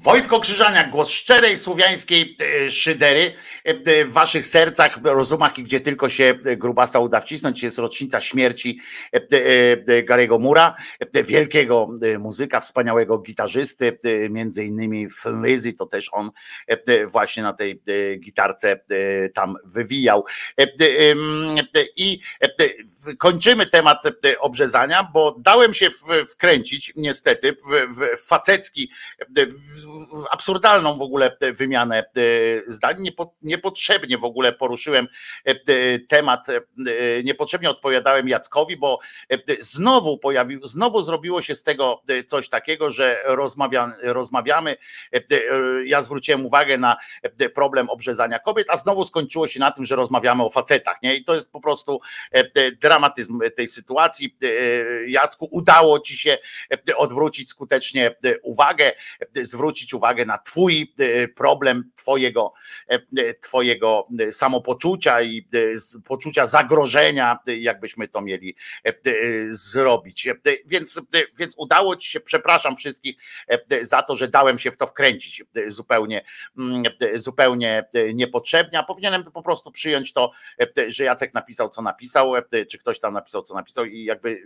Wojtko 0.06 0.40
Krzyżaniak, 0.40 0.90
głos 0.90 1.10
szczerej 1.10 1.58
słowiańskiej 1.58 2.38
e, 2.66 2.72
szydery 2.72 3.32
e, 3.64 4.06
w 4.06 4.12
waszych 4.12 4.46
sercach, 4.46 5.00
rozumach 5.04 5.60
i 5.60 5.64
gdzie 5.64 5.80
tylko 5.80 6.10
się 6.10 6.36
grubasa 6.58 7.00
uda 7.00 7.20
wcisnąć. 7.20 7.64
Jest 7.64 7.78
rocznica 7.78 8.22
śmierci 8.22 8.80
e, 9.12 10.04
Garego 10.04 10.40
Mura, 10.40 10.76
wielkiego 11.26 11.90
muzyka, 12.20 12.60
wspaniałego 12.60 13.18
gitarzysty, 13.18 14.00
między 14.30 14.66
innymi 14.66 15.10
w 15.10 15.26
Lizzy, 15.44 15.74
to 15.74 15.86
też 15.86 16.10
on 16.12 16.32
właśnie 17.08 17.44
na 17.44 17.54
tej 17.54 17.82
gitarce 18.20 18.80
tam 19.34 19.56
wywijał. 19.64 20.26
I 21.96 22.20
kończymy 23.18 23.66
temat 23.66 24.04
obrzezania, 24.40 25.10
bo 25.14 25.36
dałem 25.40 25.74
się 25.74 25.90
wkręcić 26.32 26.94
niestety 26.96 27.54
w, 27.54 27.96
w 27.96 28.28
facecki, 28.28 28.92
w 29.30 30.26
absurdalną 30.32 30.98
w 30.98 31.02
ogóle 31.02 31.38
wymianę 31.54 32.00
e, 32.00 32.22
zdań. 32.68 33.10
Niepotrzebnie 33.42 34.18
w 34.18 34.26
ogóle 34.26 34.54
poruszyłem 34.54 35.08
e, 35.46 36.00
temat, 36.00 36.50
e, 36.50 36.62
niepotrzebnie 37.24 37.70
odpowiadałem 37.70 38.28
Jackowi, 38.28 38.78
bo 38.78 39.00
znowu 39.60 40.18
pojawił, 40.18 40.66
znowu 40.66 41.02
zrobiło 41.02 41.42
się 41.42 41.56
z 41.56 41.64
tego 41.64 42.02
coś 42.28 42.50
takiego, 42.50 42.92
że 42.92 43.18
rozmawia, 43.26 43.94
rozmawiamy. 44.04 44.76
Ja 45.86 46.02
zwróciłem 46.02 46.46
uwagę 46.46 46.78
na 46.78 46.96
problem 47.56 47.90
obrzezania 47.90 48.40
kobiet, 48.40 48.68
a 48.70 48.78
znowu 48.78 49.06
skończyło 49.06 49.48
się 49.48 49.60
na 49.60 49.72
tym, 49.72 49.86
że 49.86 49.96
rozmawiamy 49.96 50.44
o 50.44 50.50
facetach. 50.50 51.02
Nie? 51.04 51.16
I 51.16 51.24
to 51.24 51.36
jest 51.36 51.52
po 51.52 51.62
prostu 51.62 52.00
dramatyzm 52.96 53.40
tej 53.56 53.68
sytuacji. 53.68 54.38
Jacku, 55.08 55.48
udało 55.52 56.00
ci 56.00 56.18
się 56.18 56.38
odwrócić 56.98 57.50
skutecznie 57.50 58.16
uwagę, 58.44 58.92
zwrócić 59.42 59.94
uwagę 59.94 60.26
na 60.26 60.38
Twój 60.38 60.94
e, 61.00 61.28
problem, 61.28 61.92
Twojego, 61.96 62.54
e, 62.90 63.00
e, 63.18 63.34
twojego 63.34 64.08
samopoczucia 64.32 65.22
i 65.22 65.48
poczucia 66.06 66.46
zagrożenia, 66.46 67.40
jakbyśmy 67.46 68.08
to 68.08 68.22
mieli 68.22 68.56
zrobić. 69.48 70.30
Więc, 70.66 71.02
więc 71.38 71.54
udało 71.58 71.96
Ci 71.96 72.10
się, 72.10 72.20
przepraszam 72.20 72.76
wszystkich 72.76 73.16
za 73.82 74.02
to, 74.02 74.16
że 74.16 74.28
dałem 74.28 74.58
się 74.58 74.72
w 74.72 74.78
to 74.78 74.88
wkręcić 74.88 75.44
zupełnie, 75.68 76.26
mm, 76.58 76.84
zupełnie 77.16 77.84
niepotrzebnie, 78.14 78.80
a 78.80 78.84
powinienem 78.84 79.24
po 79.24 79.42
prostu 79.42 79.72
przyjąć 79.72 80.14
to, 80.14 80.32
że 80.88 81.04
Jacek 81.04 81.34
napisał, 81.34 81.70
co 81.70 81.82
napisał, 81.82 82.34
czy 82.70 82.78
ktoś 82.86 83.00
tam 83.00 83.14
napisał, 83.14 83.42
co 83.42 83.54
napisał 83.54 83.86
i 83.86 84.04
jakby 84.04 84.44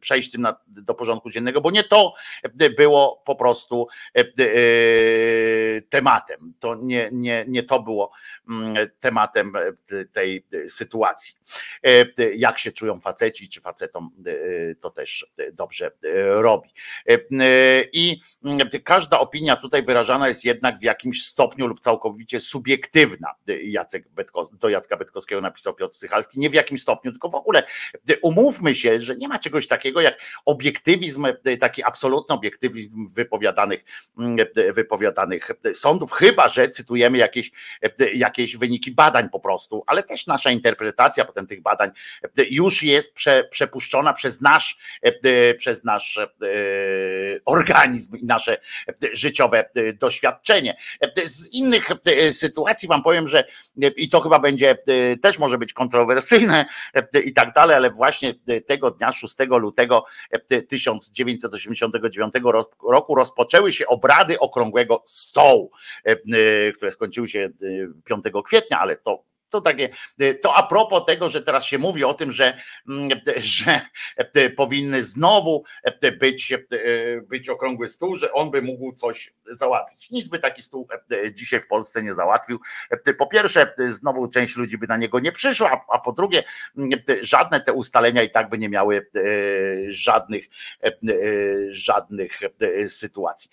przejść 0.00 0.30
tym 0.30 0.42
na, 0.42 0.56
do 0.66 0.94
porządku 0.94 1.30
dziennego, 1.30 1.60
bo 1.60 1.70
nie 1.70 1.84
to 1.84 2.14
było 2.76 3.22
po 3.26 3.36
prostu 3.36 3.88
E, 4.18 5.82
tematem. 5.82 6.54
To 6.58 6.74
nie, 6.74 7.08
nie, 7.12 7.44
nie 7.48 7.62
to 7.62 7.82
było 7.82 8.10
mm, 8.50 8.76
tematem 9.00 9.52
tej 10.12 10.46
sytuacji. 10.68 11.34
Jak 12.36 12.58
się 12.58 12.72
czują 12.72 13.00
faceci, 13.00 13.48
czy 13.48 13.60
facetom 13.60 14.10
to 14.80 14.90
też 14.90 15.26
dobrze 15.52 15.90
robi. 16.26 16.70
I 17.92 18.20
każda 18.84 19.20
opinia 19.20 19.56
tutaj 19.56 19.82
wyrażana 19.82 20.28
jest 20.28 20.44
jednak 20.44 20.78
w 20.78 20.82
jakimś 20.82 21.26
stopniu 21.26 21.66
lub 21.66 21.80
całkowicie 21.80 22.40
subiektywna. 22.40 23.34
Jacek 23.62 24.08
Betkos, 24.08 24.50
do 24.50 24.68
Jacka 24.68 24.96
Betkowskiego 24.96 25.40
napisał 25.40 25.74
Piotr 25.74 25.94
Sychalski. 25.94 26.38
Nie 26.38 26.50
w 26.50 26.54
jakim 26.54 26.78
stopniu, 26.78 27.12
tylko 27.12 27.28
w 27.28 27.34
ogóle 27.34 27.62
umówmy 28.22 28.74
się, 28.74 29.00
że 29.00 29.16
nie 29.16 29.28
ma 29.28 29.38
czegoś 29.38 29.66
takiego 29.66 30.00
jak 30.00 30.18
obiektywizm, 30.44 31.26
taki 31.60 31.84
absolutny 31.84 32.34
obiektywizm 32.34 33.08
wypowiadanych 33.08 33.84
mm, 34.18 34.46
wypowiadanych 34.72 35.50
sądów, 35.74 36.12
chyba 36.12 36.48
że 36.48 36.68
cytujemy 36.68 37.18
jakieś, 37.18 37.50
jakieś 38.14 38.56
wyniki 38.56 38.90
badań 38.90 39.28
po 39.28 39.40
prostu, 39.40 39.84
ale 39.86 40.02
też 40.02 40.26
nasza 40.26 40.50
interpretacja 40.50 41.24
potem 41.24 41.46
tych 41.46 41.62
badań 41.62 41.90
już 42.50 42.82
jest 42.82 43.14
prze, 43.14 43.44
przepuszczona 43.50 44.12
przez 44.12 44.40
nasz, 44.40 44.78
przez 45.58 45.84
nasz 45.84 46.20
organizm 47.44 48.16
i 48.16 48.24
nasze 48.24 48.56
życiowe 49.12 49.70
doświadczenie. 50.00 50.76
Z 51.24 51.54
innych 51.54 51.88
sytuacji 52.32 52.88
Wam 52.88 53.02
powiem, 53.02 53.28
że 53.28 53.44
i 53.96 54.08
to 54.08 54.20
chyba 54.20 54.38
będzie 54.38 54.78
też 55.22 55.38
może 55.38 55.58
być 55.58 55.72
kontrowersyjne 55.72 56.64
i 57.24 57.32
tak 57.32 57.53
dalej, 57.54 57.76
ale 57.76 57.90
właśnie 57.90 58.34
tego 58.66 58.90
dnia 58.90 59.12
6 59.12 59.36
lutego 59.48 60.04
1989 60.68 62.34
roku 62.90 63.14
rozpoczęły 63.14 63.72
się 63.72 63.86
obrady 63.86 64.38
okrągłego 64.38 65.02
stołu, 65.06 65.70
e, 66.06 66.10
e, 66.10 66.16
które 66.72 66.90
skończyły 66.90 67.28
się 67.28 67.50
5 68.04 68.26
e, 68.26 68.42
kwietnia, 68.44 68.78
ale 68.78 68.96
to 68.96 69.24
to 69.54 69.60
takie, 69.60 69.88
to 70.42 70.54
a 70.54 70.62
propos 70.62 71.04
tego, 71.06 71.28
że 71.28 71.42
teraz 71.42 71.64
się 71.64 71.78
mówi 71.78 72.04
o 72.04 72.14
tym, 72.14 72.32
że, 72.32 72.58
mm, 72.88 73.20
że 73.36 73.80
powinny 74.56 75.04
znowu 75.04 75.64
być, 76.18 76.52
być 77.22 77.48
okrągły 77.48 77.88
stół, 77.88 78.16
że 78.16 78.32
on 78.32 78.50
by 78.50 78.62
mógł 78.62 78.92
coś 78.92 79.32
załatwić. 79.46 80.10
Nic 80.10 80.28
by 80.28 80.38
taki 80.38 80.62
stół 80.62 80.88
dzisiaj 81.32 81.60
w 81.60 81.66
Polsce 81.66 82.02
nie 82.02 82.14
załatwił. 82.14 82.60
Po 83.18 83.26
pierwsze, 83.26 83.74
znowu 83.88 84.28
część 84.28 84.56
ludzi 84.56 84.78
by 84.78 84.86
na 84.86 84.96
niego 84.96 85.20
nie 85.20 85.32
przyszła, 85.32 85.84
a 85.88 85.98
po 85.98 86.12
drugie, 86.12 86.44
żadne 87.20 87.60
te 87.60 87.72
ustalenia 87.72 88.22
i 88.22 88.30
tak 88.30 88.48
by 88.48 88.58
nie 88.58 88.68
miały 88.68 89.06
żadnych, 89.88 90.44
żadnych 91.68 92.40
sytuacji. 92.88 93.50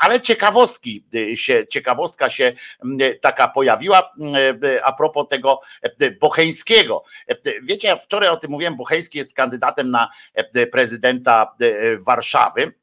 Ale 0.00 0.20
ciekawostki 0.20 1.04
się, 1.34 1.66
ciekawostka 1.66 2.30
się 2.30 2.52
taka 3.20 3.48
pojawiła 3.48 4.12
a 4.84 4.92
propos 5.02 5.28
tego 5.28 5.60
Bocheńskiego. 6.20 7.04
Wiecie, 7.62 7.88
ja 7.88 7.96
wczoraj 7.96 8.28
o 8.28 8.36
tym 8.36 8.50
mówiłem, 8.50 8.76
Bocheński 8.76 9.18
jest 9.18 9.34
kandydatem 9.34 9.90
na 9.90 10.08
prezydenta 10.72 11.54
Warszawy. 12.06 12.81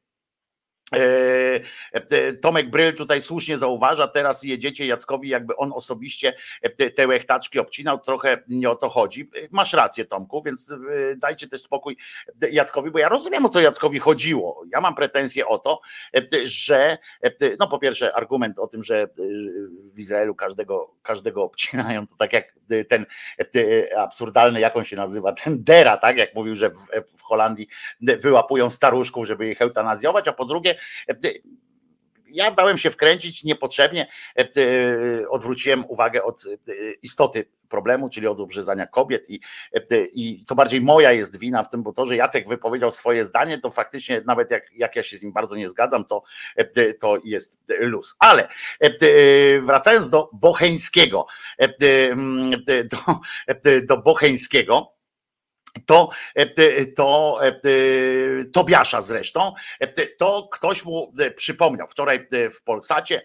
E, 0.95 1.59
e, 1.91 2.33
Tomek 2.33 2.69
Bryl 2.69 2.95
tutaj 2.95 3.21
słusznie 3.21 3.57
zauważa, 3.57 4.07
teraz 4.07 4.43
jedziecie 4.43 4.85
Jackowi, 4.85 5.29
jakby 5.29 5.55
on 5.55 5.73
osobiście 5.73 6.33
e, 6.61 6.89
te 6.89 7.07
łechtaczki 7.07 7.59
obcinał, 7.59 7.99
trochę 7.99 8.43
nie 8.47 8.69
o 8.69 8.75
to 8.75 8.89
chodzi. 8.89 9.27
Masz 9.51 9.73
rację 9.73 10.05
Tomku, 10.05 10.41
więc 10.41 10.75
dajcie 11.17 11.47
też 11.47 11.61
spokój 11.61 11.97
Jackowi, 12.51 12.91
bo 12.91 12.99
ja 12.99 13.09
rozumiem 13.09 13.45
o 13.45 13.49
co 13.49 13.59
Jackowi 13.61 13.99
chodziło. 13.99 14.63
Ja 14.71 14.81
mam 14.81 14.95
pretensje 14.95 15.47
o 15.47 15.57
to, 15.57 15.81
że 16.45 16.97
no 17.59 17.67
po 17.67 17.79
pierwsze 17.79 18.15
argument 18.15 18.59
o 18.59 18.67
tym, 18.67 18.83
że 18.83 19.07
w 19.93 19.99
Izraelu 19.99 20.35
każdego, 20.35 20.95
każdego 21.03 21.43
obcinają, 21.43 22.07
to 22.07 22.15
tak 22.15 22.33
jak 22.33 22.53
ten 22.87 23.05
absurdalny, 23.97 24.59
jak 24.59 24.77
on 24.77 24.83
się 24.83 24.95
nazywa, 24.95 25.31
ten 25.31 25.63
Dera, 25.63 25.97
tak 25.97 26.17
jak 26.17 26.35
mówił, 26.35 26.55
że 26.55 26.69
w, 26.69 27.21
Holandii 27.21 27.67
wyłapują 28.01 28.69
staruszków, 28.69 29.27
żeby 29.27 29.49
ich 29.49 29.61
eutanazjować, 29.61 30.27
a 30.27 30.33
po 30.33 30.45
drugie 30.45 30.78
ja 32.31 32.51
dałem 32.51 32.77
się 32.77 32.91
wkręcić 32.91 33.43
niepotrzebnie, 33.43 34.07
e, 34.37 34.41
e, 34.41 35.29
odwróciłem 35.29 35.85
uwagę 35.87 36.23
od 36.23 36.45
e, 36.45 36.71
istoty 37.01 37.45
problemu, 37.69 38.09
czyli 38.09 38.27
od 38.27 38.39
obrzezania 38.39 38.87
kobiet 38.87 39.29
i, 39.29 39.39
i 40.13 40.45
to 40.45 40.55
bardziej 40.55 40.81
moja 40.81 41.11
jest 41.11 41.39
wina 41.39 41.63
w 41.63 41.69
tym, 41.69 41.83
bo 41.83 41.93
to, 41.93 42.05
że 42.05 42.15
Jacek 42.15 42.47
wypowiedział 42.47 42.91
swoje 42.91 43.25
zdanie, 43.25 43.57
to 43.57 43.69
faktycznie 43.69 44.21
nawet 44.25 44.51
jak, 44.51 44.63
jak 44.75 44.95
ja 44.95 45.03
się 45.03 45.17
z 45.17 45.23
nim 45.23 45.33
bardzo 45.33 45.55
nie 45.55 45.69
zgadzam, 45.69 46.05
to, 46.05 46.23
to 46.99 47.17
jest 47.23 47.59
luz. 47.79 48.15
Ale 48.19 48.47
wracając 49.61 50.09
do 50.09 50.29
Bocheńskiego, 50.33 51.25
do, 52.67 53.15
do 53.87 53.97
Bocheńskiego, 53.97 54.98
to, 55.85 56.09
e, 56.35 56.85
to 56.85 57.39
e, 57.41 57.51
Tobiasza 58.53 59.01
zresztą, 59.01 59.53
e, 59.79 59.87
to 60.07 60.49
ktoś 60.51 60.85
mu 60.85 61.13
przypomniał. 61.35 61.87
Wczoraj 61.87 62.27
w 62.59 62.63
Polsacie 62.63 63.21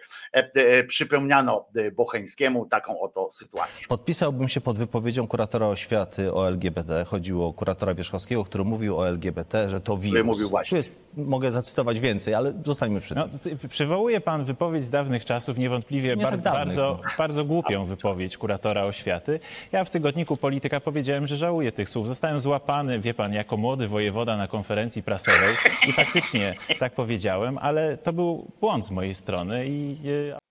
przypomniano 0.89 1.67
Bocheńskiemu 1.97 2.67
taką 2.67 3.01
oto 3.01 3.29
sytuację. 3.31 3.87
Podpisałbym 3.89 4.49
się 4.49 4.61
pod 4.61 4.79
wypowiedzią 4.79 5.27
kuratora 5.27 5.67
oświaty 5.67 6.35
o 6.35 6.49
LGBT. 6.49 7.05
Chodziło 7.05 7.49
o 7.49 7.53
kuratora 7.53 7.95
Wierzchowskiego, 7.95 8.45
który 8.45 8.65
mówił 8.65 8.99
o 8.99 9.09
LGBT, 9.09 9.69
że 9.69 9.81
to 9.81 9.97
wirus. 9.97 10.25
Mówił 10.25 10.49
właśnie. 10.49 10.77
Jest, 10.77 10.93
mogę 11.17 11.53
zacytować 11.53 12.01
więcej, 12.01 12.35
ale 12.35 12.53
zostańmy 12.67 13.01
przy 13.01 13.15
tym. 13.15 13.25
No, 13.53 13.69
przywołuje 13.69 14.21
pan 14.21 14.45
wypowiedź 14.45 14.85
z 14.85 14.91
dawnych 14.91 15.25
czasów, 15.25 15.59
niewątpliwie 15.59 16.17
Nie 16.17 16.23
tak 16.23 16.41
dawnych, 16.41 16.67
bardzo, 16.67 17.01
no. 17.05 17.11
bardzo 17.19 17.45
głupią 17.45 17.87
wypowiedź 17.87 18.39
kuratora 18.39 18.83
oświaty. 18.83 19.41
Ja 19.73 19.85
w 19.85 19.91
tygodniku 19.91 20.37
Polityka 20.37 20.81
powiedziałem, 20.81 21.27
że 21.27 21.37
żałuję 21.37 21.73
tych 21.73 21.89
słów. 21.89 22.09
Zostałem 22.09 22.34
złapany, 22.41 23.01
wie 23.01 23.15
pan, 23.15 23.33
jako 23.33 23.57
młody 23.57 23.89
wojewoda 23.89 24.37
na 24.37 24.49
konferencji 24.49 25.03
prasowej. 25.03 25.57
I 25.89 25.93
faktycznie 25.93 26.55
tak 26.79 26.93
powiedziałem, 26.93 27.59
ale 27.59 27.97
to 27.97 28.13
był 28.13 28.51
błąd 28.61 28.87
z 28.87 28.91
mojej 28.91 29.15
strony 29.15 29.67
i 29.69 29.97
e, 30.33 30.44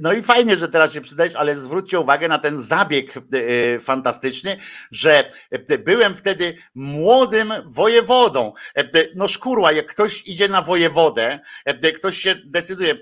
No 0.00 0.12
i 0.12 0.22
fajnie, 0.22 0.56
że 0.56 0.68
teraz 0.68 0.92
się 0.92 1.00
przydajesz, 1.00 1.34
ale 1.34 1.54
zwróćcie 1.54 2.00
uwagę 2.00 2.28
na 2.28 2.38
ten 2.38 2.58
zabieg 2.58 3.12
fantastyczny, 3.80 4.56
że 4.90 5.30
byłem 5.78 6.14
wtedy 6.14 6.56
młodym 6.74 7.52
wojewodą. 7.66 8.52
No 9.14 9.28
szkurła, 9.28 9.72
jak 9.72 9.86
ktoś 9.86 10.22
idzie 10.26 10.48
na 10.48 10.62
wojewodę, 10.62 11.40
ktoś 11.96 12.18
się 12.18 12.34
decyduje, 12.44 12.94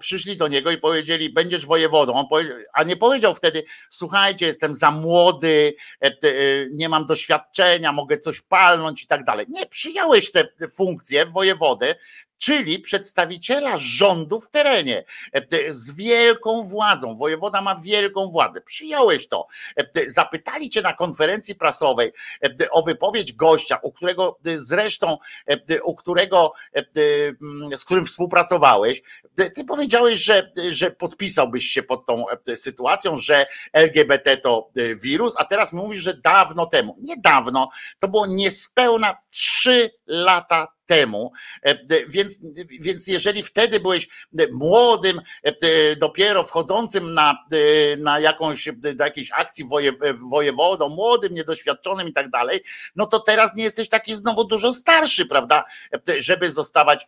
przyszli 0.00 0.36
do 0.36 0.48
niego 0.48 0.70
i 0.70 0.78
powiedzieli, 0.78 1.32
będziesz 1.32 1.66
wojewodą, 1.66 2.28
a 2.74 2.82
nie 2.82 2.96
powiedział 2.96 3.34
wtedy, 3.34 3.64
słuchajcie, 3.90 4.46
jestem 4.46 4.74
za 4.74 4.90
młody, 4.90 5.74
nie 6.70 6.88
mam 6.88 7.06
doświadczenia, 7.06 7.92
mogę 7.92 8.18
coś 8.18 8.40
palnąć 8.40 9.02
i 9.02 9.06
tak 9.06 9.24
dalej. 9.24 9.46
Nie, 9.48 9.66
przyjąłeś 9.66 10.30
tę 10.30 10.48
funkcję 10.76 11.26
wojewodę, 11.26 11.94
czyli 12.42 12.78
przedstawiciela 12.78 13.78
rządu 13.78 14.40
w 14.40 14.50
terenie 14.50 15.04
e, 15.32 15.72
z 15.72 15.94
wielką 15.94 16.62
władzą. 16.62 17.16
Wojewoda 17.16 17.62
ma 17.62 17.76
wielką 17.76 18.28
władzę. 18.28 18.60
Przyjąłeś 18.60 19.28
to. 19.28 19.46
E, 19.76 20.10
zapytali 20.10 20.70
cię 20.70 20.82
na 20.82 20.92
konferencji 20.92 21.54
prasowej 21.54 22.12
e, 22.44 22.70
o 22.70 22.82
wypowiedź 22.82 23.32
gościa, 23.32 23.78
u 23.82 23.92
którego 23.92 24.38
zresztą, 24.56 25.18
u 25.84 25.94
którego, 25.94 26.52
z 27.74 27.84
którym 27.84 28.04
współpracowałeś. 28.04 29.02
Ty 29.54 29.64
powiedziałeś, 29.64 30.24
że, 30.24 30.52
że 30.68 30.90
podpisałbyś 30.90 31.64
się 31.64 31.82
pod 31.82 32.06
tą 32.06 32.24
sytuacją, 32.54 33.16
że 33.16 33.46
LGBT 33.72 34.36
to 34.36 34.70
wirus, 35.02 35.34
a 35.38 35.44
teraz 35.44 35.72
mówisz, 35.72 36.02
że 36.02 36.14
dawno 36.14 36.66
temu. 36.66 36.96
Niedawno, 37.00 37.68
to 37.98 38.08
było 38.08 38.26
niespełna 38.26 39.16
trzy 39.30 39.90
lata 40.06 40.68
temu. 40.86 41.32
E, 41.62 42.06
więc, 42.06 42.42
więc 42.80 43.06
jeżeli 43.06 43.42
wtedy 43.42 43.80
byłeś 43.80 44.08
młodym, 44.52 45.20
e, 45.42 45.96
dopiero 45.96 46.44
wchodzącym 46.44 47.14
na, 47.14 47.44
e, 47.50 47.96
na 47.96 48.20
jakąś, 48.20 48.68
do 48.94 49.04
akcji 49.34 49.64
woje, 49.64 49.92
wojewodą, 50.30 50.88
młodym, 50.88 51.34
niedoświadczonym 51.34 52.08
i 52.08 52.12
tak 52.12 52.30
dalej, 52.30 52.62
no 52.96 53.06
to 53.06 53.20
teraz 53.20 53.54
nie 53.54 53.64
jesteś 53.64 53.88
taki 53.88 54.14
znowu 54.14 54.44
dużo 54.44 54.72
starszy, 54.72 55.26
prawda, 55.26 55.64
żeby 56.18 56.50
zostawać 56.50 57.06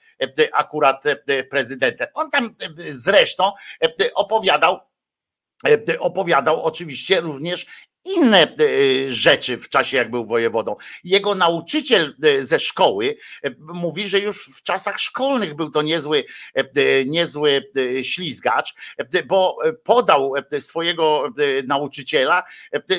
akurat 0.52 1.05
prezydentem. 1.51 2.09
On 2.14 2.30
tam 2.30 2.55
zresztą 2.90 3.52
opowiadał, 4.14 4.80
opowiadał 5.98 6.62
oczywiście 6.62 7.20
również 7.20 7.66
inne 8.05 8.43
e, 8.43 8.56
rzeczy 9.12 9.59
w 9.59 9.68
czasie, 9.68 9.97
jak 9.97 10.10
był 10.10 10.24
wojewodą. 10.24 10.76
Jego 11.05 11.35
nauczyciel 11.35 12.14
e, 12.22 12.44
ze 12.44 12.60
szkoły 12.60 13.16
e, 13.43 13.51
mówi, 13.59 14.09
że 14.09 14.18
już 14.18 14.48
w 14.48 14.62
czasach 14.62 15.01
szkolnych 15.01 15.55
był 15.55 15.70
to 15.70 15.82
niezły, 15.82 16.24
niezły 17.06 17.70
ślizgacz, 18.02 18.74
bo 19.26 19.59
podał 19.85 20.32
swojego 20.59 21.32
nauczyciela 21.66 22.43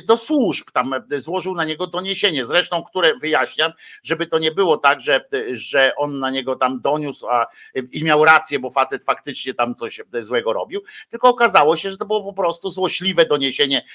do 0.06 0.18
służb, 0.18 0.72
tam 0.72 0.94
złożył 1.18 1.56
na 1.56 1.65
niego 1.65 1.88
doniesienie, 1.88 2.45
zresztą, 2.45 2.84
które 2.84 3.14
wyjaśniam, 3.22 3.72
żeby 4.03 4.27
to 4.27 4.40
nie 4.40 4.52
było 4.52 4.77
tak, 4.77 5.02
że, 5.02 5.26
że 5.52 5.94
on 5.98 6.19
na 6.19 6.30
niego 6.30 6.56
tam 6.56 6.82
doniósł 6.82 7.27
a, 7.27 7.48
i 7.91 8.03
miał 8.03 8.26
rację, 8.26 8.60
bo 8.60 8.69
facet 8.69 9.03
faktycznie 9.03 9.53
tam 9.53 9.76
coś 9.76 10.02
złego 10.19 10.53
robił, 10.53 10.82
tylko 11.10 11.30
okazało 11.30 11.76
się, 11.76 11.91
że 11.91 11.98
to 11.98 12.06
było 12.06 12.23
po 12.23 12.34
prostu 12.34 12.69
złośliwe 12.69 13.26
doniesienie 13.26 13.86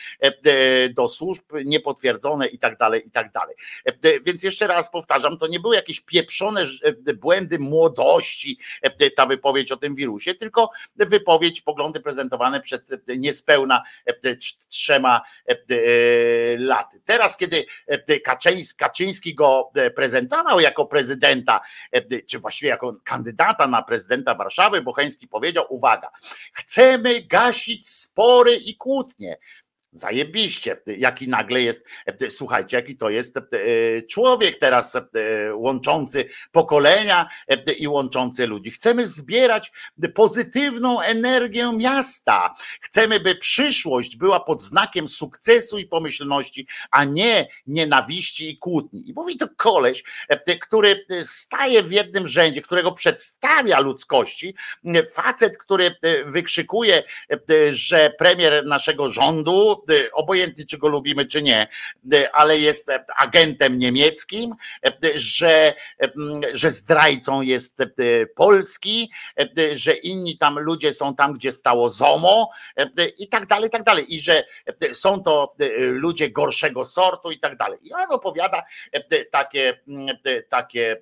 do 0.94 0.99
do 1.00 1.08
służb 1.08 1.42
niepotwierdzone 1.64 2.46
i 2.46 2.58
tak 2.58 2.78
dalej, 2.78 3.06
i 3.06 3.10
tak 3.10 3.32
dalej. 3.32 3.56
E, 3.86 3.90
e, 3.90 4.20
więc 4.20 4.42
jeszcze 4.42 4.66
raz 4.66 4.90
powtarzam, 4.90 5.38
to 5.38 5.46
nie 5.46 5.60
były 5.60 5.76
jakieś 5.76 6.00
pieprzone 6.00 6.62
e, 7.06 7.14
błędy 7.14 7.58
młodości, 7.58 8.58
ta 9.16 9.26
wypowiedź 9.26 9.72
o 9.72 9.76
tym 9.76 9.94
wirusie, 9.94 10.34
tylko 10.34 10.70
wypowiedź, 10.96 11.60
poglądy 11.60 12.00
prezentowane 12.00 12.60
przed 12.60 12.90
niespełna 13.16 13.82
trzema 14.68 15.20
laty. 16.58 17.00
Teraz, 17.04 17.36
kiedy 17.36 17.64
Kaczyński, 18.24 18.78
Kaczyński 18.78 19.34
go 19.34 19.72
prezentował 19.94 20.60
jako 20.60 20.86
prezydenta, 20.86 21.60
czy 22.26 22.38
właściwie 22.38 22.68
jako 22.68 22.96
kandydata 23.04 23.66
na 23.66 23.82
prezydenta 23.82 24.34
Warszawy, 24.34 24.82
Bocheński 24.82 25.28
powiedział, 25.28 25.64
uwaga, 25.68 26.10
chcemy 26.52 27.20
gasić 27.20 27.88
spory 27.88 28.56
i 28.56 28.76
kłótnie. 28.76 29.38
Zajebiście, 29.92 30.76
jaki 30.86 31.28
nagle 31.28 31.62
jest, 31.62 31.84
słuchajcie, 32.28 32.76
jaki 32.76 32.96
to 32.96 33.10
jest 33.10 33.36
e, 33.36 33.42
człowiek 34.02 34.56
teraz 34.56 34.96
e, 34.96 35.00
łączący 35.54 36.24
pokolenia 36.52 37.26
e, 37.48 37.72
i 37.72 37.88
łączący 37.88 38.46
ludzi. 38.46 38.70
Chcemy 38.70 39.06
zbierać 39.06 39.72
pozytywną 40.14 41.00
energię 41.00 41.72
miasta. 41.76 42.54
Chcemy, 42.80 43.20
by 43.20 43.34
przyszłość 43.34 44.16
była 44.16 44.40
pod 44.40 44.62
znakiem 44.62 45.08
sukcesu 45.08 45.78
i 45.78 45.86
pomyślności, 45.86 46.66
a 46.90 47.04
nie 47.04 47.48
nienawiści 47.66 48.50
i 48.50 48.58
kłótni. 48.58 49.08
I 49.08 49.12
mówi 49.12 49.36
to 49.36 49.48
koleś, 49.56 50.04
który 50.60 51.06
staje 51.22 51.82
w 51.82 51.92
jednym 51.92 52.28
rzędzie, 52.28 52.62
którego 52.62 52.92
przedstawia 52.92 53.80
ludzkości, 53.80 54.54
facet, 55.14 55.58
który 55.58 55.94
wykrzykuje, 56.26 57.02
że 57.70 58.10
premier 58.18 58.66
naszego 58.66 59.08
rządu, 59.08 59.79
obojętnie 60.12 60.64
czy 60.64 60.78
go 60.78 60.88
lubimy, 60.88 61.26
czy 61.26 61.42
nie, 61.42 61.68
y, 62.12 62.32
ale 62.32 62.58
jest 62.58 62.88
e, 62.88 63.04
agentem 63.16 63.78
niemieckim, 63.78 64.54
że, 65.14 65.74
e, 66.02 66.10
że 66.52 66.70
zdrajcą 66.70 67.42
jest 67.42 67.78
Polski, 68.34 69.10
że 69.72 69.92
inni 69.92 70.38
tam 70.38 70.58
ludzie 70.58 70.92
są 70.92 71.14
tam, 71.14 71.32
gdzie 71.34 71.52
stało 71.52 71.88
ZOMO 71.88 72.50
i 73.18 73.28
tak 73.28 73.46
dalej, 73.46 73.68
i 73.68 73.70
tak 73.70 73.82
dalej. 73.82 74.14
I 74.14 74.20
że 74.20 74.44
są 74.92 75.22
to 75.22 75.54
ludzie 75.78 76.30
gorszego 76.30 76.84
sortu 76.84 77.30
i 77.30 77.38
tak 77.38 77.56
dalej. 77.56 77.78
I 77.82 77.92
on 77.92 78.06
opowiada 78.10 78.62
takie, 79.30 79.80
takie 80.48 80.96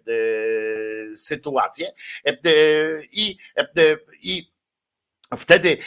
sytuacje. 1.14 1.92
I, 3.12 3.36
i 4.22 4.52
wtedy 5.36 5.78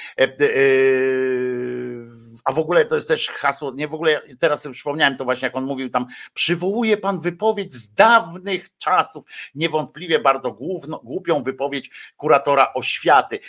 a 2.44 2.52
w 2.52 2.60
ogóle 2.60 2.86
to 2.86 2.96
jest 2.96 3.08
też 3.08 3.30
hasło, 3.30 3.72
nie 3.76 3.88
w 3.88 3.94
ogóle 3.94 4.22
teraz 4.40 4.62
sobie 4.62 4.74
przypomniałem 4.74 5.18
to 5.18 5.24
właśnie, 5.24 5.46
jak 5.46 5.56
on 5.56 5.64
mówił 5.64 5.90
tam, 5.90 6.06
przywołuje 6.34 6.98
pan 6.98 7.20
wypowiedź 7.20 7.74
z 7.74 7.94
dawnych 7.94 8.78
czasów, 8.78 9.24
niewątpliwie 9.56 10.20
bardzo 10.20 10.52
główno, 10.52 11.00
głupią 11.00 11.44
wypowiedź 11.44 11.92
kuratora 12.18 12.74
oświaty, 12.74 13.40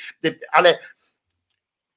ale 0.52 0.78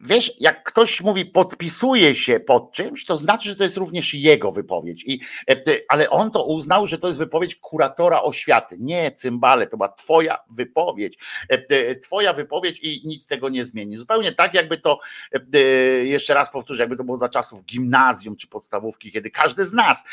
Wiesz, 0.05 0.33
jak 0.39 0.63
ktoś 0.63 1.01
mówi, 1.01 1.25
podpisuje 1.25 2.15
się 2.15 2.39
pod 2.39 2.71
czymś, 2.71 3.05
to 3.05 3.15
znaczy, 3.15 3.49
że 3.49 3.55
to 3.55 3.63
jest 3.63 3.77
również 3.77 4.13
jego 4.13 4.51
wypowiedź. 4.51 5.03
I, 5.07 5.19
e, 5.49 5.55
ale 5.89 6.09
on 6.09 6.31
to 6.31 6.45
uznał, 6.45 6.87
że 6.87 6.97
to 6.97 7.07
jest 7.07 7.19
wypowiedź 7.19 7.55
kuratora 7.55 8.21
oświaty. 8.21 8.75
Nie, 8.79 9.11
cymbale, 9.11 9.67
to 9.67 9.77
była 9.77 9.89
twoja 9.89 10.37
wypowiedź. 10.49 11.17
E, 11.49 11.95
twoja 11.95 12.33
wypowiedź 12.33 12.79
i 12.79 13.01
nic 13.05 13.27
tego 13.27 13.49
nie 13.49 13.63
zmieni. 13.63 13.97
Zupełnie 13.97 14.31
tak, 14.31 14.53
jakby 14.53 14.77
to, 14.77 14.99
e, 15.53 15.59
jeszcze 16.05 16.33
raz 16.33 16.51
powtórzę, 16.51 16.83
jakby 16.83 16.95
to 16.95 17.03
było 17.03 17.17
za 17.17 17.29
czasów 17.29 17.65
gimnazjum 17.65 18.35
czy 18.35 18.47
podstawówki, 18.47 19.11
kiedy 19.11 19.31
każdy 19.31 19.65
z 19.65 19.73
nas 19.73 20.03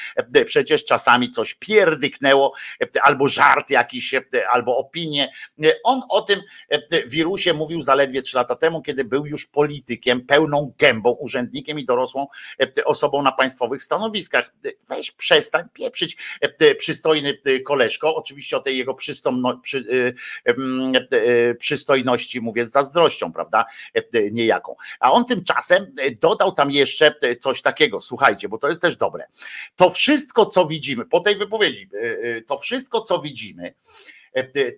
przecież 0.46 0.84
czasami 0.84 1.30
coś 1.30 1.54
pierdyknęło, 1.54 2.52
albo 3.02 3.28
żart 3.28 3.70
jakiś, 3.70 4.14
albo 4.50 4.76
opinię. 4.76 5.32
On 5.84 6.02
o 6.08 6.22
tym 6.22 6.40
wirusie 7.06 7.54
mówił 7.54 7.82
zaledwie 7.82 8.22
trzy 8.22 8.36
lata 8.36 8.56
temu, 8.56 8.82
kiedy 8.82 9.04
był 9.04 9.26
już 9.26 9.46
politykiem 9.46 9.81
politykiem, 9.82 10.26
pełną 10.26 10.74
gębą, 10.78 11.10
urzędnikiem 11.10 11.78
i 11.78 11.84
dorosłą 11.84 12.26
e, 12.60 12.84
osobą 12.84 13.22
na 13.22 13.32
państwowych 13.32 13.82
stanowiskach. 13.82 14.52
Weź 14.88 15.10
przestań 15.10 15.64
pieprzyć 15.72 16.16
e, 16.40 16.74
przystojny 16.74 17.38
koleżko. 17.66 18.14
Oczywiście 18.14 18.56
o 18.56 18.60
tej 18.60 18.78
jego 18.78 18.94
przystomno, 18.94 19.58
przy, 19.58 20.12
e, 20.46 21.54
przystojności 21.54 22.40
mówię 22.40 22.64
z 22.64 22.70
zazdrością, 22.70 23.32
prawda? 23.32 23.64
Niejaką. 24.32 24.76
A 25.00 25.12
on 25.12 25.24
tymczasem 25.24 25.94
dodał 26.20 26.52
tam 26.52 26.70
jeszcze 26.70 27.14
coś 27.40 27.62
takiego. 27.62 28.00
Słuchajcie, 28.00 28.48
bo 28.48 28.58
to 28.58 28.68
jest 28.68 28.82
też 28.82 28.96
dobre. 28.96 29.26
To 29.76 29.90
wszystko, 29.90 30.46
co 30.46 30.66
widzimy, 30.66 31.06
po 31.06 31.20
tej 31.20 31.36
wypowiedzi, 31.36 31.88
to 32.46 32.58
wszystko, 32.58 33.00
co 33.00 33.18
widzimy, 33.18 33.74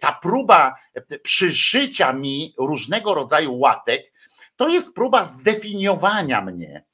ta 0.01 0.13
próba 0.23 0.75
przyszycia 1.23 2.13
mi 2.13 2.55
różnego 2.59 3.15
rodzaju 3.15 3.59
łatek 3.59 4.14
to 4.57 4.69
jest 4.69 4.95
próba 4.95 5.25
zdefiniowania 5.25 6.41
mnie 6.41 6.85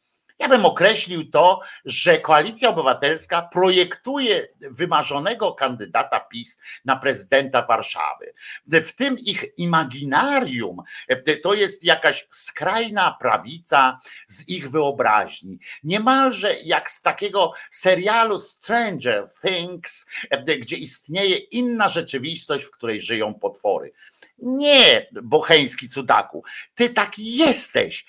Ja 0.40 0.48
bym 0.48 0.64
określił 0.64 1.30
to, 1.30 1.60
że 1.84 2.18
koalicja 2.18 2.68
obywatelska 2.68 3.42
projektuje 3.42 4.48
wymarzonego 4.60 5.52
kandydata 5.52 6.20
PiS 6.20 6.58
na 6.84 6.96
prezydenta 6.96 7.62
Warszawy. 7.62 8.34
W 8.66 8.92
tym 8.92 9.18
ich 9.18 9.44
imaginarium 9.56 10.76
to 11.42 11.54
jest 11.54 11.84
jakaś 11.84 12.26
skrajna 12.30 13.16
prawica 13.20 14.00
z 14.26 14.48
ich 14.48 14.70
wyobraźni. 14.70 15.58
Niemalże 15.82 16.54
jak 16.64 16.90
z 16.90 17.02
takiego 17.02 17.52
serialu 17.70 18.38
Stranger 18.38 19.24
Things, 19.42 20.06
gdzie 20.60 20.76
istnieje 20.76 21.36
inna 21.36 21.88
rzeczywistość, 21.88 22.64
w 22.64 22.70
której 22.70 23.00
żyją 23.00 23.34
potwory. 23.34 23.92
Nie, 24.42 25.06
bocheński 25.22 25.88
cudaku, 25.88 26.44
ty 26.74 26.88
taki 26.88 27.36
jesteś. 27.36 28.06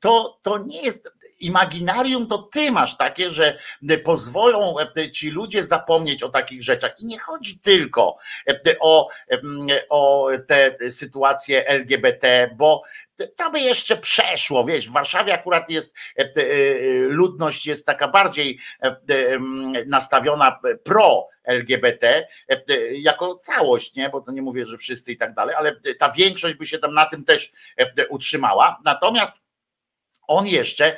To, 0.00 0.38
to 0.42 0.58
nie 0.58 0.82
jest 0.82 1.12
imaginarium, 1.40 2.26
to 2.26 2.38
ty 2.38 2.72
masz 2.72 2.96
takie, 2.96 3.30
że 3.30 3.58
pozwolą 4.04 4.74
ci 5.12 5.30
ludzie 5.30 5.64
zapomnieć 5.64 6.22
o 6.22 6.28
takich 6.28 6.62
rzeczach. 6.62 7.00
I 7.00 7.06
nie 7.06 7.18
chodzi 7.18 7.58
tylko 7.58 8.16
o, 8.80 9.08
o 9.88 10.28
te 10.46 10.76
sytuacje 10.90 11.66
LGBT, 11.66 12.50
bo 12.56 12.82
to 13.36 13.50
by 13.50 13.60
jeszcze 13.60 13.96
przeszło, 13.96 14.64
wiesz, 14.64 14.88
w 14.88 14.92
Warszawie 14.92 15.34
akurat 15.34 15.70
jest 15.70 15.94
ludność 17.08 17.66
jest 17.66 17.86
taka 17.86 18.08
bardziej 18.08 18.58
nastawiona 19.86 20.60
pro 20.84 21.28
LGBT 21.44 22.26
jako 22.92 23.34
całość, 23.34 23.94
nie? 23.94 24.10
bo 24.10 24.20
to 24.20 24.32
nie 24.32 24.42
mówię, 24.42 24.66
że 24.66 24.76
wszyscy 24.76 25.12
i 25.12 25.16
tak 25.16 25.34
dalej, 25.34 25.54
ale 25.54 25.80
ta 25.98 26.10
większość 26.10 26.56
by 26.56 26.66
się 26.66 26.78
tam 26.78 26.94
na 26.94 27.06
tym 27.06 27.24
też 27.24 27.52
utrzymała. 28.08 28.80
Natomiast 28.84 29.42
on 30.28 30.46
jeszcze 30.46 30.96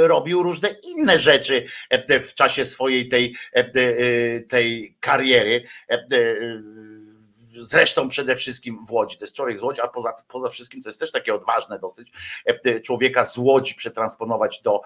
robił 0.00 0.42
różne 0.42 0.68
inne 0.82 1.18
rzeczy 1.18 1.64
w 2.20 2.34
czasie 2.34 2.64
swojej 2.64 3.08
tej, 3.08 3.36
tej 4.48 4.96
kariery 5.00 5.64
zresztą 7.58 8.08
przede 8.08 8.36
wszystkim 8.36 8.84
w 8.86 8.92
Łodzi. 8.92 9.18
To 9.18 9.24
jest 9.24 9.36
człowiek 9.36 9.60
z 9.60 9.62
Łodzi, 9.62 9.80
a 9.80 9.88
poza, 9.88 10.14
poza 10.28 10.48
wszystkim 10.48 10.82
to 10.82 10.88
jest 10.88 11.00
też 11.00 11.12
takie 11.12 11.34
odważne 11.34 11.78
dosyć 11.78 12.12
człowieka 12.84 13.24
z 13.24 13.38
Łodzi 13.38 13.74
przetransponować 13.74 14.60
do 14.62 14.80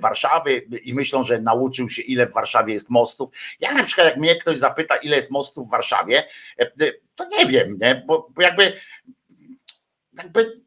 Warszawy 0.00 0.56
i 0.58 0.94
myślą, 0.94 1.22
że 1.22 1.40
nauczył 1.40 1.88
się 1.88 2.02
ile 2.02 2.26
w 2.26 2.32
Warszawie 2.32 2.72
jest 2.72 2.90
mostów. 2.90 3.30
Ja 3.60 3.72
na 3.72 3.84
przykład 3.84 4.06
jak 4.06 4.16
mnie 4.16 4.36
ktoś 4.36 4.58
zapyta 4.58 4.96
ile 4.96 5.16
jest 5.16 5.30
mostów 5.30 5.68
w 5.68 5.70
Warszawie, 5.70 6.28
to 7.14 7.28
nie 7.38 7.46
wiem, 7.46 7.78
nie? 7.80 8.02
Bo, 8.06 8.28
bo 8.34 8.42
jakby, 8.42 8.72
jakby 10.12 10.60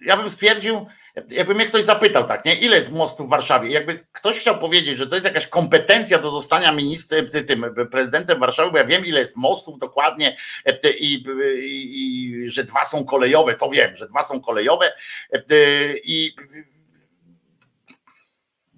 ja 0.00 0.16
bym 0.16 0.30
stwierdził, 0.30 0.86
jakby 1.30 1.54
mnie 1.54 1.66
ktoś 1.66 1.84
zapytał, 1.84 2.24
tak, 2.24 2.44
nie? 2.44 2.54
Ile 2.54 2.76
jest 2.76 2.92
mostów 2.92 3.26
w 3.26 3.30
Warszawie? 3.30 3.70
Jakby 3.70 4.00
ktoś 4.12 4.38
chciał 4.38 4.58
powiedzieć, 4.58 4.96
że 4.96 5.06
to 5.06 5.14
jest 5.14 5.26
jakaś 5.26 5.46
kompetencja 5.46 6.18
do 6.18 6.30
zostania 6.30 6.72
ministrem, 6.72 7.26
tym 7.46 7.74
prezydentem 7.90 8.38
Warszawy, 8.38 8.70
bo 8.70 8.78
ja 8.78 8.84
wiem, 8.84 9.06
ile 9.06 9.20
jest 9.20 9.36
mostów 9.36 9.78
dokładnie 9.78 10.36
i, 11.00 11.24
i, 11.60 12.44
i 12.44 12.48
że 12.48 12.64
dwa 12.64 12.84
są 12.84 13.04
kolejowe, 13.04 13.54
to 13.54 13.70
wiem, 13.70 13.96
że 13.96 14.08
dwa 14.08 14.22
są 14.22 14.40
kolejowe 14.40 14.92
i 16.04 16.34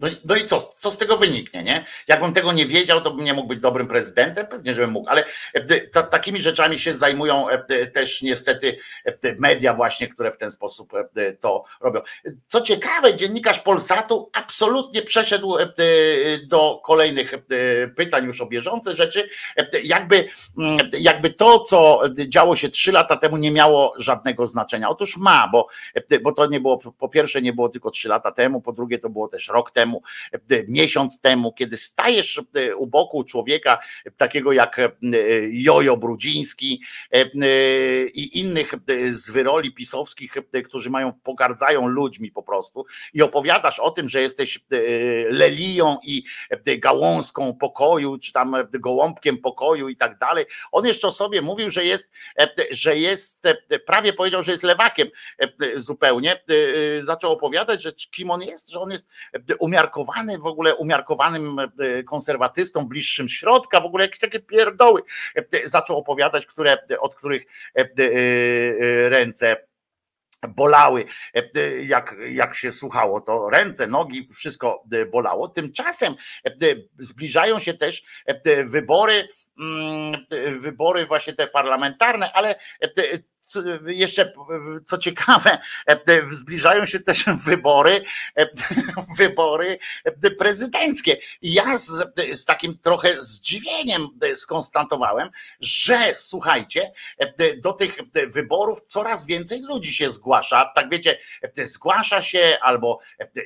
no, 0.03 0.09
no, 0.25 0.37
i 0.37 0.47
co, 0.47 0.61
co 0.61 0.91
z 0.91 0.99
tego 0.99 1.17
wyniknie, 1.17 1.63
nie? 1.63 1.85
Jakbym 2.09 2.33
tego 2.33 2.53
nie 2.53 2.67
wiedział, 2.67 3.01
to 3.01 3.11
bym 3.11 3.25
nie 3.25 3.35
mógł 3.35 3.49
być 3.49 3.61
dobrym 3.61 3.87
prezydentem, 3.87 4.47
pewnie, 4.47 4.75
żebym 4.75 4.91
mógł, 4.91 5.09
ale 5.09 5.25
e, 5.55 6.03
takimi 6.03 6.41
rzeczami 6.41 6.79
się 6.79 6.95
zajmują 6.95 7.49
e, 7.49 7.87
też 7.87 8.23
niestety 8.23 8.79
e, 9.05 9.35
media 9.39 9.75
właśnie, 9.75 10.09
które 10.09 10.31
w 10.31 10.39
ten 10.39 10.51
sposób 10.51 10.93
to 11.41 11.65
robią. 11.81 12.01
Co 12.47 12.61
ciekawe, 12.61 13.15
dziennikarz 13.15 13.59
Polsatu 13.59 14.31
absolutnie 14.33 15.03
przeszedł 15.03 15.57
do 16.47 16.81
kolejnych 16.85 17.33
pytań 17.97 18.25
już 18.25 18.41
o 18.41 18.47
bieżące 18.47 18.93
rzeczy, 18.93 19.29
jakby, 19.85 20.29
mm, 20.59 20.79
jakby 20.93 21.31
to, 21.31 21.59
co 21.59 22.03
działo 22.29 22.57
się 22.57 22.69
trzy 22.69 22.93
lata 22.93 23.17
temu 23.17 23.37
nie 23.37 23.51
miało 23.51 23.95
żadnego 23.97 24.47
znaczenia. 24.47 24.89
Otóż 24.89 25.17
ma, 25.17 25.49
bo, 25.49 25.67
bo 26.23 26.33
to 26.33 26.47
nie 26.47 26.61
było, 26.61 26.79
po 26.99 27.09
pierwsze 27.09 27.43
nie 27.43 27.53
było 27.53 27.69
tylko 27.69 27.91
trzy 27.91 28.09
lata 28.09 28.33
temu, 28.33 28.61
po 28.61 28.73
drugie 28.73 28.99
to 28.99 29.09
było 29.09 29.29
też 29.29 29.49
rok 29.49 29.71
temu, 29.71 29.92
temu, 29.93 30.03
e, 30.51 30.65
miesiąc 30.69 31.21
temu, 31.21 31.53
kiedy 31.53 31.77
stajesz 31.77 32.41
e, 32.55 32.77
u 32.77 32.87
boku 32.87 33.25
człowieka 33.25 33.79
takiego 34.17 34.53
jak 34.53 34.79
e, 34.79 34.91
Jojo 35.51 35.97
Brudziński 35.97 36.83
i 38.15 38.41
innych 38.41 38.73
z 39.11 39.31
wyroli 39.31 39.75
pisowskich, 39.75 40.35
którzy 40.65 40.91
mają, 40.91 41.13
pogardzają 41.13 41.89
ludźmi 41.89 42.31
po 42.31 42.43
prostu 42.43 42.85
i 43.15 43.23
opowiadasz 43.23 43.81
o 43.81 43.91
tym, 43.91 44.09
że 44.09 44.21
jesteś 44.21 44.61
lelią 45.31 45.99
i 46.05 46.25
gałązką 46.79 47.55
pokoju, 47.55 48.19
czy 48.19 48.33
tam 48.33 48.57
gołąbkiem 48.73 49.39
pokoju 49.39 49.89
i 49.89 49.97
tak 49.97 50.19
dalej. 50.19 50.45
On 50.73 50.87
jeszcze 50.87 51.09
o 51.09 51.13
sobie 51.13 51.43
mówił, 51.43 51.71
że 51.71 51.85
jest, 51.85 52.11
że 52.71 52.99
jest, 52.99 53.49
prawie 53.87 54.13
powiedział, 54.13 54.43
że 54.43 54.53
jest 54.53 54.65
lewakiem 54.65 55.09
zupełnie. 55.77 56.43
Zaczął 56.99 57.33
opowiadać, 57.33 57.83
że 57.83 57.93
kim 57.93 58.31
on 58.31 58.43
jest, 58.43 58.71
że 58.71 58.81
on 58.81 58.91
jest 58.91 59.09
umiarkowany 59.59 59.82
umiarkowany, 59.83 60.39
w 60.39 60.47
ogóle 60.47 60.75
umiarkowanym 60.75 61.59
e, 61.59 62.03
konserwatystą, 62.03 62.89
bliższym 62.89 63.29
środka, 63.29 63.81
w 63.81 63.85
ogóle 63.85 64.05
jakieś 64.05 64.21
takie 64.21 64.41
pierdoły 64.41 65.03
e, 65.35 65.69
zaczął 65.69 65.99
opowiadać, 65.99 66.47
które, 66.47 66.79
od 67.01 67.15
których 67.15 67.43
e, 67.75 67.89
ręce 69.09 69.57
bolały, 70.49 71.05
jak, 71.83 72.17
jak 72.29 72.55
się 72.55 72.73
słuchało, 72.73 73.21
to 73.21 73.51
ręce, 73.51 73.87
nogi, 73.87 74.29
wszystko 74.35 74.85
bolało. 75.13 75.49
Tymczasem 75.49 76.15
zbliżają 76.99 77.59
się 77.59 77.75
też 77.75 78.03
wybory, 78.65 79.29
mm, 79.61 80.27
wybory 80.61 81.07
właśnie 81.07 81.33
te 81.33 81.47
parlamentarne, 81.47 82.33
ale 82.33 82.55
jeszcze 83.87 84.33
co 84.87 84.99
ciekawe, 84.99 85.59
zbliżają 86.33 86.87
się 86.87 87.01
też 87.01 87.25
wybory, 87.45 88.05
wybory 89.19 89.79
prezydenckie. 90.39 91.17
I 91.43 91.53
ja 91.53 91.79
z, 91.79 91.91
z 92.33 92.45
takim 92.45 92.79
trochę 92.79 93.21
zdziwieniem 93.21 94.09
skonstatowałem, 94.35 95.31
że 95.61 96.15
słuchajcie, 96.15 96.93
do 97.57 97.73
tych 97.73 97.97
wyborów 98.27 98.81
coraz 98.89 99.27
więcej 99.27 99.61
ludzi 99.61 99.95
się 99.95 100.11
zgłasza. 100.11 100.73
Tak 100.75 100.91
wiecie, 100.91 101.19
zgłasza 101.65 102.23
się 102.23 102.59
albo 102.61 102.99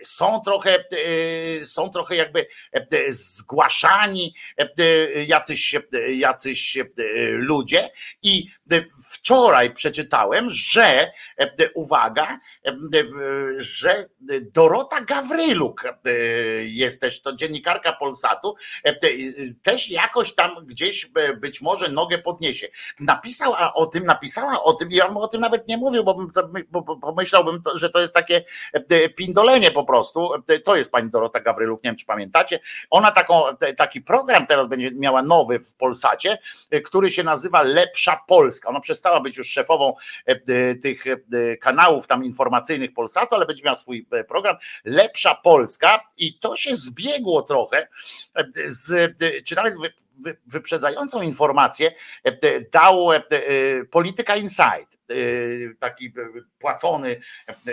są 0.02 0.40
trochę, 0.40 0.84
są 1.62 1.90
trochę 1.90 2.16
jakby 2.16 2.46
zgłaszani 3.08 4.34
jacyś, 5.26 5.74
jacyś 6.08 6.78
ludzie 7.30 7.90
i 8.22 8.46
wczoraj 9.10 9.74
przeczytałem, 9.86 10.50
że 10.50 11.12
uwaga, 11.74 12.38
że 13.56 14.08
Dorota 14.40 15.00
Gawryluk 15.00 15.82
jest 16.62 17.00
też 17.00 17.22
to 17.22 17.32
dziennikarka 17.32 17.92
Polsatu, 17.92 18.54
też 19.62 19.90
jakoś 19.90 20.34
tam 20.34 20.50
gdzieś 20.66 21.10
być 21.40 21.60
może 21.60 21.88
nogę 21.88 22.18
podniesie. 22.18 22.68
Napisała 23.00 23.74
o 23.74 23.86
tym, 23.86 24.04
napisała 24.04 24.62
o 24.62 24.74
tym, 24.74 24.88
ja 24.90 25.08
bym 25.08 25.16
o 25.16 25.28
tym 25.28 25.40
nawet 25.40 25.68
nie 25.68 25.76
mówił, 25.76 26.04
bo, 26.04 26.14
bym, 26.14 26.28
pomyślałbym, 27.00 27.62
że 27.74 27.90
to 27.90 28.00
jest 28.00 28.14
takie 28.14 28.44
pindolenie 29.16 29.70
po 29.70 29.84
prostu. 29.84 30.30
To 30.64 30.76
jest 30.76 30.90
pani 30.90 31.10
Dorota 31.10 31.40
Gawryluk, 31.40 31.84
nie 31.84 31.90
wiem 31.90 31.96
czy 31.96 32.06
pamiętacie. 32.06 32.60
Ona 32.90 33.10
taką, 33.10 33.42
taki 33.76 34.00
program 34.00 34.46
teraz 34.46 34.66
będzie 34.68 34.90
miała 34.90 35.22
nowy 35.22 35.58
w 35.58 35.74
Polsacie, 35.74 36.38
który 36.84 37.10
się 37.10 37.22
nazywa 37.22 37.62
Lepsza 37.62 38.20
Polska. 38.28 38.68
Ona 38.68 38.80
przestała 38.80 39.20
być 39.20 39.36
już 39.36 39.50
szefową 39.50 39.75
tych 40.82 41.04
kanałów 41.60 42.06
tam 42.06 42.24
informacyjnych 42.24 42.92
Polsatu, 42.94 43.34
ale 43.34 43.46
będzie 43.46 43.62
miała 43.64 43.74
swój 43.74 44.06
program 44.28 44.56
Lepsza 44.84 45.34
Polska 45.34 46.00
i 46.16 46.38
to 46.38 46.56
się 46.56 46.76
zbiegło 46.76 47.42
trochę 47.42 47.88
z, 48.66 49.16
czy 49.44 49.56
nawet 49.56 49.74
wyprzedzającą 50.46 51.22
informację 51.22 51.90
dał 52.72 53.08
Polityka 53.90 54.36
Insight, 54.36 54.98
taki 55.78 56.12
płacony 56.58 57.20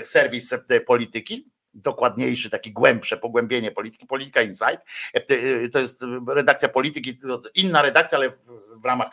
serwis 0.01 0.53
polityki 0.85 1.53
dokładniejszy, 1.73 2.49
taki 2.49 2.71
głębsze 2.71 3.17
pogłębienie 3.17 3.71
polityki, 3.71 4.05
Polityka 4.05 4.41
Insight. 4.41 4.85
To 5.71 5.79
jest 5.79 6.05
redakcja 6.27 6.69
polityki, 6.69 7.17
inna 7.55 7.81
redakcja, 7.81 8.17
ale 8.17 8.29
w, 8.29 8.35
w 8.81 8.85
ramach 8.85 9.11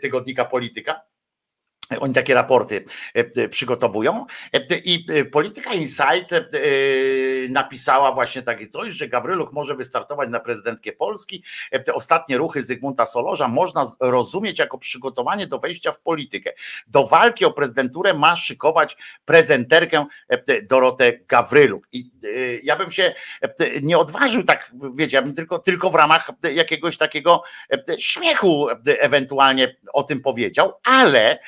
tygodnika 0.00 0.44
Polityka. 0.44 1.00
Oni 2.00 2.14
takie 2.14 2.34
raporty 2.34 2.84
przygotowują. 3.50 4.26
I 4.84 5.06
Polityka 5.32 5.72
Insight 5.72 6.30
napisała 7.48 8.12
właśnie 8.12 8.42
takie 8.42 8.66
coś, 8.66 8.92
że 8.94 9.08
Gawryluk 9.08 9.52
może 9.52 9.74
wystartować 9.74 10.30
na 10.30 10.40
prezydentkę 10.40 10.92
Polski. 10.92 11.44
Te 11.84 11.94
ostatnie 11.94 12.38
ruchy 12.38 12.62
Zygmunta 12.62 13.06
Solorza 13.06 13.48
można 13.48 13.92
rozumieć 14.00 14.58
jako 14.58 14.78
przygotowanie 14.78 15.46
do 15.46 15.58
wejścia 15.58 15.92
w 15.92 16.00
politykę. 16.00 16.52
Do 16.86 17.06
walki 17.06 17.44
o 17.44 17.52
prezydenturę 17.52 18.14
ma 18.14 18.36
szykować 18.36 18.96
prezenterkę 19.24 20.06
Dorotę 20.62 21.12
Gawryluk. 21.12 21.88
I 21.92 22.10
ja 22.62 22.76
bym 22.76 22.90
się 22.90 23.14
nie 23.82 23.98
odważył 23.98 24.42
tak, 24.42 24.72
wiecie, 24.94 25.16
ja 25.16 25.22
bym 25.22 25.34
tylko, 25.34 25.58
tylko 25.58 25.90
w 25.90 25.94
ramach 25.94 26.30
jakiegoś 26.54 26.96
takiego 26.96 27.42
śmiechu 27.98 28.68
ewentualnie 28.86 29.76
o 29.92 30.02
tym 30.02 30.20
powiedział, 30.20 30.72
ale, 30.84 31.38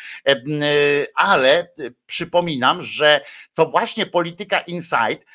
ale 1.14 1.73
przypominam, 2.06 2.82
że 2.82 3.20
to 3.55 3.66
właśnie 3.66 4.06
polityka 4.06 4.60
Insight 4.60 5.27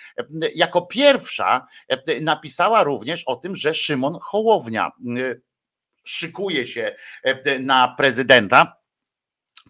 jako 0.56 0.82
pierwsza 0.82 1.68
napisała 2.22 2.84
również 2.84 3.24
o 3.26 3.36
tym, 3.36 3.56
że 3.56 3.74
Szymon 3.74 4.18
Hołownia 4.22 4.91
szykuje 6.06 6.68
się 6.68 6.95
na 7.60 7.95
prezydenta 7.98 8.77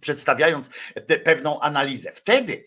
przedstawiając 0.02 0.70
pewną 1.24 1.60
analizę. 1.60 2.12
Wtedy 2.12 2.66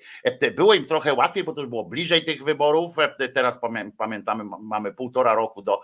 było 0.54 0.74
im 0.74 0.84
trochę 0.84 1.14
łatwiej, 1.14 1.44
bo 1.44 1.52
to 1.52 1.60
już 1.60 1.70
było 1.70 1.84
bliżej 1.84 2.24
tych 2.24 2.44
wyborów. 2.44 2.96
Teraz 3.34 3.58
pamiętamy, 3.98 4.44
mamy 4.60 4.92
półtora 4.92 5.34
roku 5.34 5.62
do, 5.62 5.80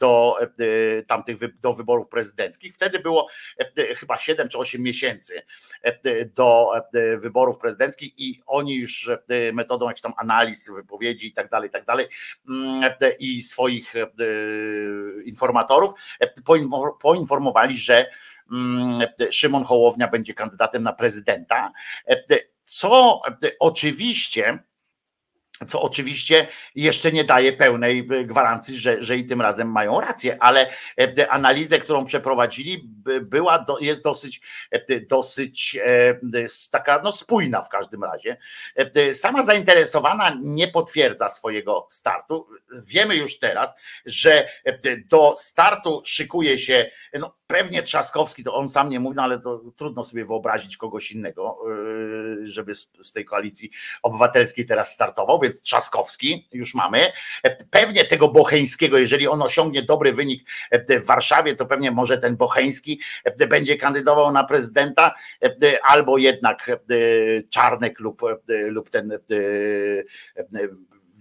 do 0.00 0.36
tamtych 1.06 1.58
do 1.60 1.72
wyborów 1.72 2.08
prezydenckich. 2.08 2.74
Wtedy 2.74 2.98
było 2.98 3.28
chyba 3.96 4.16
7 4.16 4.48
czy 4.48 4.58
8 4.58 4.82
miesięcy 4.82 5.42
do 6.34 6.70
wyborów 7.18 7.58
prezydenckich 7.58 8.18
i 8.18 8.42
oni 8.46 8.74
już 8.74 9.10
metodą 9.52 9.86
jakichś 9.86 10.02
tam 10.02 10.12
analiz, 10.16 10.70
wypowiedzi 10.70 11.26
i 11.26 11.32
tak 11.32 11.50
dalej, 11.50 11.68
i 11.68 11.72
tak 11.72 11.84
dalej 11.84 12.08
i 13.18 13.42
swoich 13.42 13.94
informatorów 15.24 15.92
poinformowali, 17.00 17.76
że 17.76 18.06
Mm, 18.43 18.43
Szymon 19.30 19.64
Hołownia 19.64 20.08
będzie 20.08 20.34
kandydatem 20.34 20.82
na 20.82 20.92
prezydenta, 20.92 21.72
co 22.64 23.20
oczywiście 23.58 24.58
co 25.68 25.82
oczywiście 25.82 26.46
jeszcze 26.74 27.12
nie 27.12 27.24
daje 27.24 27.52
pełnej 27.52 28.06
gwarancji, 28.06 28.78
że, 28.78 29.02
że 29.02 29.16
i 29.16 29.26
tym 29.26 29.40
razem 29.40 29.70
mają 29.70 30.00
rację, 30.00 30.36
ale 30.40 30.70
analizę, 31.28 31.78
którą 31.78 32.04
przeprowadzili, 32.04 32.88
była, 33.22 33.64
jest 33.80 34.04
dosyć, 34.04 34.40
dosyć 35.08 35.78
taka 36.70 37.00
no, 37.04 37.12
spójna 37.12 37.62
w 37.62 37.68
każdym 37.68 38.04
razie. 38.04 38.36
Sama 39.12 39.42
zainteresowana 39.42 40.36
nie 40.42 40.68
potwierdza 40.68 41.28
swojego 41.28 41.86
startu. 41.90 42.46
Wiemy 42.86 43.16
już 43.16 43.38
teraz, 43.38 43.74
że 44.06 44.48
do 45.10 45.34
startu 45.36 46.02
szykuje 46.04 46.58
się 46.58 46.90
no, 47.12 47.36
pewnie 47.54 47.82
Trzaskowski, 47.82 48.44
to 48.44 48.54
on 48.54 48.68
sam 48.68 48.88
nie 48.88 49.00
mówi, 49.00 49.16
no, 49.16 49.22
ale 49.22 49.40
to 49.40 49.62
trudno 49.76 50.04
sobie 50.04 50.24
wyobrazić 50.24 50.76
kogoś 50.76 51.12
innego, 51.12 51.58
żeby 52.42 52.74
z, 52.74 53.12
tej 53.12 53.24
koalicji 53.24 53.70
obywatelskiej 54.02 54.66
teraz 54.66 54.92
startował 54.92 55.40
więc 55.40 55.62
Trzaskowski 55.62 56.48
już 56.52 56.74
mamy. 56.74 57.12
Pewnie 57.70 58.04
tego 58.04 58.28
Bocheńskiego, 58.28 58.98
jeżeli 58.98 59.28
on 59.28 59.42
osiągnie 59.42 59.82
dobry 59.82 60.12
wynik 60.12 60.48
w 61.02 61.06
Warszawie, 61.06 61.54
to 61.54 61.66
pewnie 61.66 61.90
może 61.90 62.18
ten 62.18 62.36
Bocheński 62.36 63.00
będzie 63.48 63.76
kandydował 63.76 64.32
na 64.32 64.44
prezydenta, 64.44 65.14
albo 65.88 66.18
jednak 66.18 66.70
Czarnek 67.50 68.00
lub, 68.00 68.22
lub 68.68 68.90
ten 68.90 69.18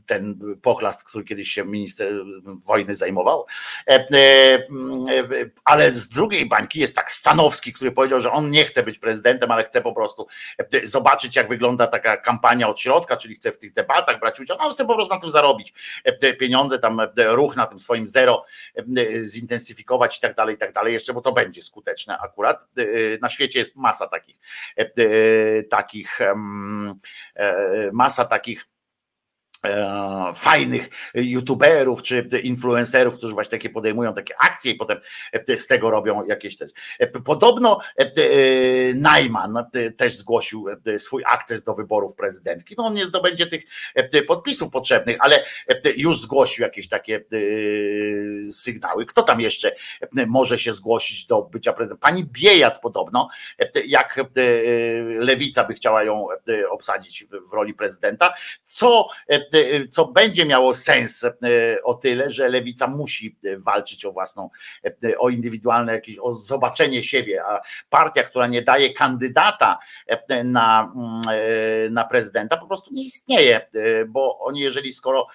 ten 0.05 0.39
pochlast, 0.61 1.03
który 1.03 1.23
kiedyś 1.23 1.49
się 1.49 1.65
minister 1.65 2.13
wojny 2.43 2.95
zajmował. 2.95 3.45
E, 3.87 4.07
e, 4.11 4.65
ale 5.65 5.91
z 5.91 6.07
drugiej 6.07 6.45
bańki 6.45 6.79
jest 6.79 6.95
tak 6.95 7.11
Stanowski, 7.11 7.73
który 7.73 7.91
powiedział, 7.91 8.21
że 8.21 8.31
on 8.31 8.49
nie 8.49 8.65
chce 8.65 8.83
być 8.83 8.99
prezydentem, 8.99 9.51
ale 9.51 9.63
chce 9.63 9.81
po 9.81 9.93
prostu 9.93 10.27
e, 10.57 10.87
zobaczyć, 10.87 11.35
jak 11.35 11.47
wygląda 11.47 11.87
taka 11.87 12.17
kampania 12.17 12.69
od 12.69 12.79
środka, 12.79 13.17
czyli 13.17 13.35
chce 13.35 13.51
w 13.51 13.57
tych 13.57 13.73
debatach 13.73 14.19
brać 14.19 14.39
udział. 14.39 14.57
No, 14.61 14.69
chce 14.69 14.85
po 14.85 14.95
prostu 14.95 15.13
na 15.13 15.21
tym 15.21 15.29
zarobić 15.29 15.73
pieniądze, 16.39 16.79
tam 16.79 17.01
ruch 17.17 17.55
na 17.55 17.65
tym 17.65 17.79
swoim 17.79 18.07
zero 18.07 18.45
zintensyfikować 19.21 20.17
i 20.17 20.21
tak 20.21 20.35
dalej, 20.35 20.55
i 20.55 20.57
tak 20.57 20.73
dalej, 20.73 20.93
jeszcze, 20.93 21.13
bo 21.13 21.21
to 21.21 21.31
będzie 21.31 21.61
skuteczne 21.61 22.17
akurat. 22.17 22.67
Na 23.21 23.29
świecie 23.29 23.59
jest 23.59 23.75
masa 23.75 24.07
takich, 24.07 24.35
takich, 25.69 26.19
masa 27.91 28.25
takich 28.25 28.65
E, 28.65 28.72
fajnych 30.35 30.89
youtuberów 31.13 32.03
czy 32.03 32.29
influencerów, 32.43 33.17
którzy 33.17 33.33
właśnie 33.33 33.51
takie 33.51 33.69
podejmują 33.69 34.13
takie 34.13 34.33
akcje 34.39 34.71
i 34.71 34.75
potem 34.75 34.97
e, 35.31 35.57
z 35.57 35.67
tego 35.67 35.91
robią 35.91 36.25
jakieś 36.25 36.57
też. 36.57 36.71
E, 36.99 37.07
podobno 37.07 37.79
Najman 38.95 39.65
też 39.97 40.15
zgłosił 40.15 40.65
swój 40.97 41.23
akces 41.25 41.63
do 41.63 41.73
wyborów 41.73 42.15
prezydenckich. 42.15 42.77
No 42.77 42.85
on 42.85 42.93
nie 42.93 43.05
zdobędzie 43.05 43.45
tych 43.45 43.63
podpisów 44.27 44.69
potrzebnych, 44.69 45.17
ale 45.19 45.45
już 45.97 46.21
zgłosił 46.21 46.63
jakieś 46.63 46.87
takie 46.87 47.23
sygnały. 48.51 49.05
Kto 49.05 49.23
tam 49.23 49.41
jeszcze 49.41 49.71
może 50.27 50.59
się 50.59 50.73
zgłosić 50.73 51.25
do 51.25 51.41
bycia 51.41 51.73
prezydentem? 51.73 52.01
Pani 52.01 52.25
Biejat 52.25 52.79
podobno, 52.79 53.29
jak 53.85 54.19
lewica 55.19 55.63
by 55.63 55.73
chciała 55.73 56.03
ją 56.03 56.27
obsadzić 56.69 57.25
w 57.51 57.53
roli 57.53 57.73
prezydenta, 57.73 58.33
co 58.69 59.07
E, 59.27 59.39
co 59.91 60.05
będzie 60.05 60.45
miało 60.45 60.73
sens 60.73 61.23
e, 61.23 61.31
o 61.83 61.93
tyle, 61.93 62.29
że 62.29 62.49
lewica 62.49 62.87
musi 62.87 63.35
walczyć 63.57 64.05
o 64.05 64.11
własną, 64.11 64.49
o 65.17 65.29
indywidualne 65.29 65.93
jakieś, 65.93 66.15
o 66.21 66.33
zobaczenie 66.33 67.03
siebie, 67.03 67.43
a 67.45 67.61
partia, 67.89 68.23
która 68.23 68.47
nie 68.47 68.61
daje 68.61 68.93
kandydata 68.93 69.79
na, 70.43 70.93
mm, 70.95 71.93
na 71.93 72.03
prezydenta, 72.03 72.57
po 72.57 72.67
prostu 72.67 72.93
nie 72.93 73.03
istnieje, 73.03 73.69
bo 74.07 74.39
oni, 74.39 74.59
jeżeli 74.59 74.93
skoro 74.93 75.27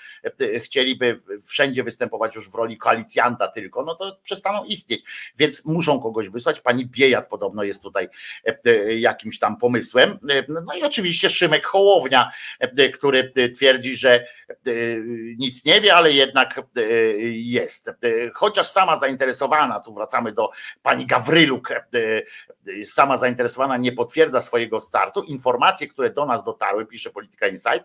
chcieliby 0.58 1.16
wszędzie 1.46 1.82
występować 1.82 2.34
już 2.34 2.50
w 2.50 2.54
roli 2.54 2.76
koalicjanta 2.76 3.48
tylko, 3.48 3.82
no 3.82 3.94
to 3.94 4.18
przestaną 4.22 4.64
istnieć, 4.64 5.04
więc 5.36 5.64
muszą 5.64 6.00
kogoś 6.00 6.28
wysłać. 6.28 6.60
Pani 6.60 6.86
Biejat 6.86 7.28
podobno 7.28 7.62
jest 7.62 7.82
tutaj 7.82 8.08
jakimś 8.98 9.38
tam 9.38 9.56
pomysłem. 9.56 10.18
No 10.48 10.74
i 10.80 10.82
oczywiście 10.82 11.30
Szymek 11.30 11.66
Hołownia, 11.66 12.30
który 12.94 13.32
twierdzi, 13.56 13.94
że 13.96 14.07
że 14.08 14.24
nic 15.38 15.64
nie 15.64 15.80
wie, 15.80 15.94
ale 15.94 16.12
jednak 16.12 16.60
jest. 17.30 17.90
Chociaż 18.34 18.66
sama 18.66 18.96
zainteresowana, 18.96 19.80
tu 19.80 19.92
wracamy 19.92 20.32
do 20.32 20.50
pani 20.82 21.06
Gawryluk, 21.06 21.68
sama 22.84 23.16
zainteresowana 23.16 23.76
nie 23.76 23.92
potwierdza 23.92 24.40
swojego 24.40 24.80
startu. 24.80 25.22
Informacje, 25.22 25.86
które 25.86 26.10
do 26.10 26.26
nas 26.26 26.44
dotarły, 26.44 26.86
pisze 26.86 27.10
Polityka 27.10 27.48
Insight, 27.48 27.84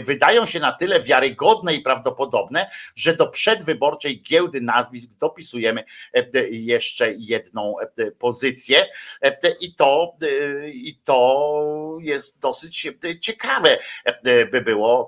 wydają 0.00 0.46
się 0.46 0.60
na 0.60 0.72
tyle 0.72 1.00
wiarygodne 1.00 1.74
i 1.74 1.80
prawdopodobne, 1.80 2.70
że 2.94 3.14
do 3.14 3.28
przedwyborczej 3.28 4.22
giełdy 4.22 4.60
nazwisk 4.60 5.10
dopisujemy 5.18 5.84
jeszcze 6.50 7.12
jedną 7.18 7.74
pozycję 8.18 8.86
i 9.60 9.74
to, 9.74 10.16
i 10.66 10.98
to 11.04 11.98
jest 12.00 12.38
dosyć 12.40 12.88
ciekawe 13.20 13.78
by 14.52 14.60
było 14.60 15.07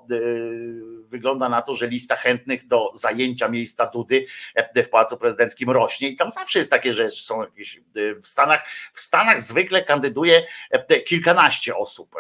wygląda 1.05 1.48
na 1.48 1.62
to, 1.62 1.74
że 1.74 1.86
lista 1.86 2.16
chętnych 2.16 2.66
do 2.66 2.90
zajęcia 2.94 3.48
miejsca 3.48 3.86
Dudy 3.86 4.27
w 4.77 4.89
Pałacu 4.89 5.16
Prezydenckim 5.16 5.70
rośnie. 5.70 6.09
I 6.09 6.16
tam 6.16 6.31
zawsze 6.31 6.59
jest 6.59 6.70
takie 6.70 6.93
rzeczy, 6.93 7.22
są 7.22 7.43
jakieś 7.43 7.81
w 8.22 8.27
Stanach, 8.27 8.68
w 8.93 9.01
Stanach 9.01 9.40
zwykle 9.40 9.85
kandyduje 9.85 10.47
kilkanaście 11.06 11.77
osób, 11.77 12.14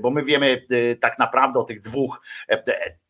bo 0.00 0.10
my 0.10 0.24
wiemy 0.24 0.66
tak 1.00 1.18
naprawdę 1.18 1.60
o 1.60 1.64
tych 1.64 1.80
dwóch 1.80 2.20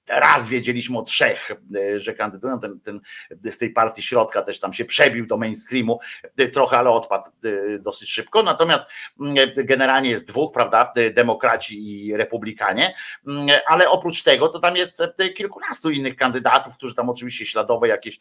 Raz 0.09 0.49
wiedzieliśmy 0.49 0.99
o 0.99 1.03
trzech, 1.03 1.51
e, 1.77 1.99
że 1.99 2.15
kandydują. 2.15 2.59
Ten, 2.59 2.81
ten 2.81 3.01
z 3.45 3.59
tej 3.59 3.70
partii 3.70 4.03
środka 4.03 4.43
też 4.43 4.61
tam 4.61 4.73
się 4.73 4.85
przebił 4.85 5.27
do 5.27 5.37
mainstreamu 5.37 6.01
e, 6.39 6.49
trochę, 6.49 6.78
ale 6.78 6.91
odpadł 6.91 7.31
e, 7.45 7.78
dosyć 7.78 8.11
szybko. 8.11 8.43
Natomiast 8.43 8.85
mm, 9.20 9.35
generalnie 9.57 10.11
jest 10.11 10.27
dwóch, 10.27 10.53
prawda? 10.53 10.93
Demokraci 11.12 12.07
i 12.07 12.16
republikanie, 12.16 12.95
mm, 13.27 13.47
ale 13.66 13.91
oprócz 13.91 14.23
tego 14.23 14.49
to 14.49 14.59
tam 14.59 14.77
jest 14.77 15.03
kilkunastu 15.35 15.91
innych 15.91 16.16
kandydatów, 16.16 16.77
którzy 16.77 16.95
tam 16.95 17.11
oczywiście 17.11 17.47
śladowe 17.47 17.89
jakieś 17.89 18.19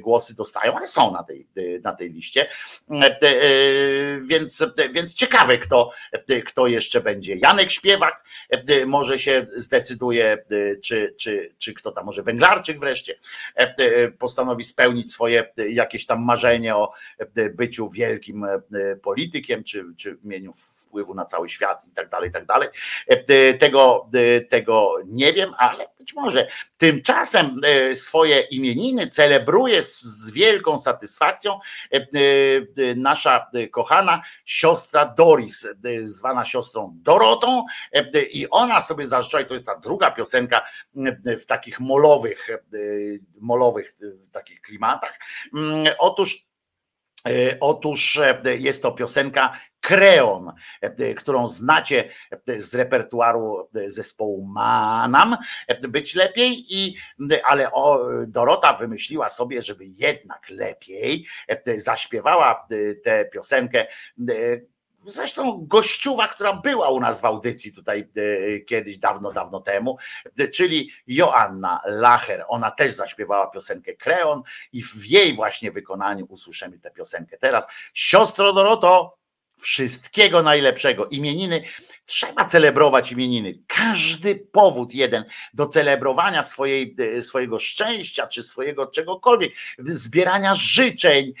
głosy 0.00 0.36
dostają, 0.36 0.76
ale 0.76 0.86
są 0.86 1.12
na 1.12 1.24
tej, 1.24 1.46
na 1.82 1.92
tej 1.92 2.12
liście. 2.12 2.46
Więc, 4.22 4.66
więc 4.92 5.14
ciekawe, 5.14 5.58
kto, 5.58 5.90
kto 6.46 6.66
jeszcze 6.66 7.00
będzie. 7.00 7.36
Janek 7.36 7.70
Śpiewak 7.70 8.24
może 8.86 9.18
się 9.18 9.46
zdecyduje, 9.56 10.38
czy 10.82 11.03
czy, 11.12 11.54
czy, 11.58 11.74
kto 11.74 11.92
tam 11.92 12.04
może 12.04 12.22
Węglarczyk 12.22 12.80
wreszcie 12.80 13.18
postanowi 14.18 14.64
spełnić 14.64 15.12
swoje 15.12 15.52
jakieś 15.68 16.06
tam 16.06 16.24
marzenie 16.24 16.76
o 16.76 16.92
byciu 17.54 17.88
wielkim 17.88 18.46
politykiem, 19.02 19.64
czy, 19.64 19.84
czy 19.96 20.18
mieniu 20.24 20.52
wpływu 20.52 21.14
na 21.14 21.24
cały 21.24 21.48
świat 21.48 21.84
i 21.88 21.90
tak 21.90 22.08
dalej, 22.08 22.28
i 22.28 22.32
tak 22.32 22.46
dalej. 22.46 22.68
Tego, 23.58 24.10
tego 24.48 24.96
nie 25.06 25.32
wiem, 25.32 25.54
ale 25.58 25.86
być 25.98 26.14
może. 26.14 26.46
Tymczasem 26.76 27.60
swoje 27.94 28.40
imieniny 28.40 29.06
celebruje 29.06 29.82
z 29.82 30.30
wielką 30.30 30.78
satysfakcją 30.78 31.58
nasza 32.96 33.46
kochana 33.70 34.22
siostra 34.44 35.04
Doris, 35.04 35.66
zwana 36.02 36.44
siostrą 36.44 36.92
Dorotą 36.94 37.64
i 38.32 38.46
ona 38.50 38.80
sobie 38.80 39.06
zażyczyła, 39.06 39.44
to 39.44 39.54
jest 39.54 39.66
ta 39.66 39.76
druga 39.76 40.10
piosenka 40.10 40.64
w 41.40 41.46
takich 41.46 41.80
molowych, 41.80 42.48
molowych 43.40 43.90
takich 44.30 44.60
klimatach. 44.60 45.18
Otóż 45.98 46.46
Otóż 47.60 48.20
jest 48.58 48.82
to 48.82 48.92
piosenka 48.92 49.60
Kreon, 49.80 50.52
którą 51.16 51.48
znacie 51.48 52.08
z 52.58 52.74
repertuaru 52.74 53.68
zespołu 53.86 54.46
Manam, 54.46 55.36
być 55.88 56.14
lepiej, 56.14 56.64
i, 56.68 56.96
ale 57.44 57.68
Dorota 58.26 58.72
wymyśliła 58.72 59.28
sobie, 59.28 59.62
żeby 59.62 59.84
jednak 59.86 60.50
lepiej 60.50 61.26
zaśpiewała 61.76 62.68
tę 63.04 63.24
piosenkę 63.24 63.86
Zresztą 65.06 65.66
gościuwa, 65.66 66.28
która 66.28 66.52
była 66.52 66.90
u 66.90 67.00
nas 67.00 67.20
w 67.20 67.24
audycji 67.24 67.72
tutaj 67.72 68.08
kiedyś, 68.66 68.98
dawno, 68.98 69.32
dawno 69.32 69.60
temu, 69.60 69.96
czyli 70.52 70.90
Joanna 71.06 71.80
Lacher. 71.86 72.44
Ona 72.48 72.70
też 72.70 72.92
zaśpiewała 72.92 73.46
piosenkę 73.46 73.94
Kreon 73.94 74.42
i 74.72 74.82
w 74.82 75.06
jej 75.06 75.34
właśnie 75.34 75.70
wykonaniu 75.70 76.26
usłyszymy 76.28 76.78
tę 76.78 76.90
piosenkę 76.90 77.38
teraz. 77.38 77.66
Siostro 77.94 78.52
Doroto, 78.52 79.16
wszystkiego 79.60 80.42
najlepszego. 80.42 81.06
Imieniny, 81.06 81.62
trzeba 82.06 82.44
celebrować 82.44 83.12
imieniny. 83.12 83.58
Każdy 83.66 84.36
powód 84.52 84.94
jeden 84.94 85.24
do 85.54 85.66
celebrowania 85.66 86.42
swojej, 86.42 86.96
swojego 87.20 87.58
szczęścia, 87.58 88.26
czy 88.26 88.42
swojego 88.42 88.86
czegokolwiek, 88.86 89.52
zbierania 89.78 90.54
życzeń, 90.54 91.32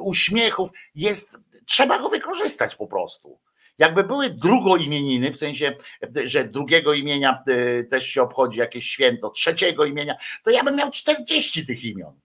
uśmiechów 0.00 0.70
jest 0.94 1.38
trzeba 1.66 1.98
go 1.98 2.08
wykorzystać 2.08 2.76
po 2.76 2.86
prostu. 2.86 3.38
Jakby 3.78 4.04
były 4.04 4.30
drugo 4.30 4.76
imieniny, 4.76 5.30
w 5.30 5.36
sensie, 5.36 5.76
że 6.24 6.44
drugiego 6.44 6.94
imienia 6.94 7.42
e, 7.46 7.84
też 7.84 8.06
się 8.06 8.22
obchodzi 8.22 8.60
jakieś 8.60 8.90
święto, 8.90 9.30
trzeciego 9.30 9.84
imienia, 9.84 10.14
to 10.42 10.50
ja 10.50 10.64
bym 10.64 10.76
miał 10.76 10.90
40 10.90 11.66
tych 11.66 11.84
imion. 11.84 12.20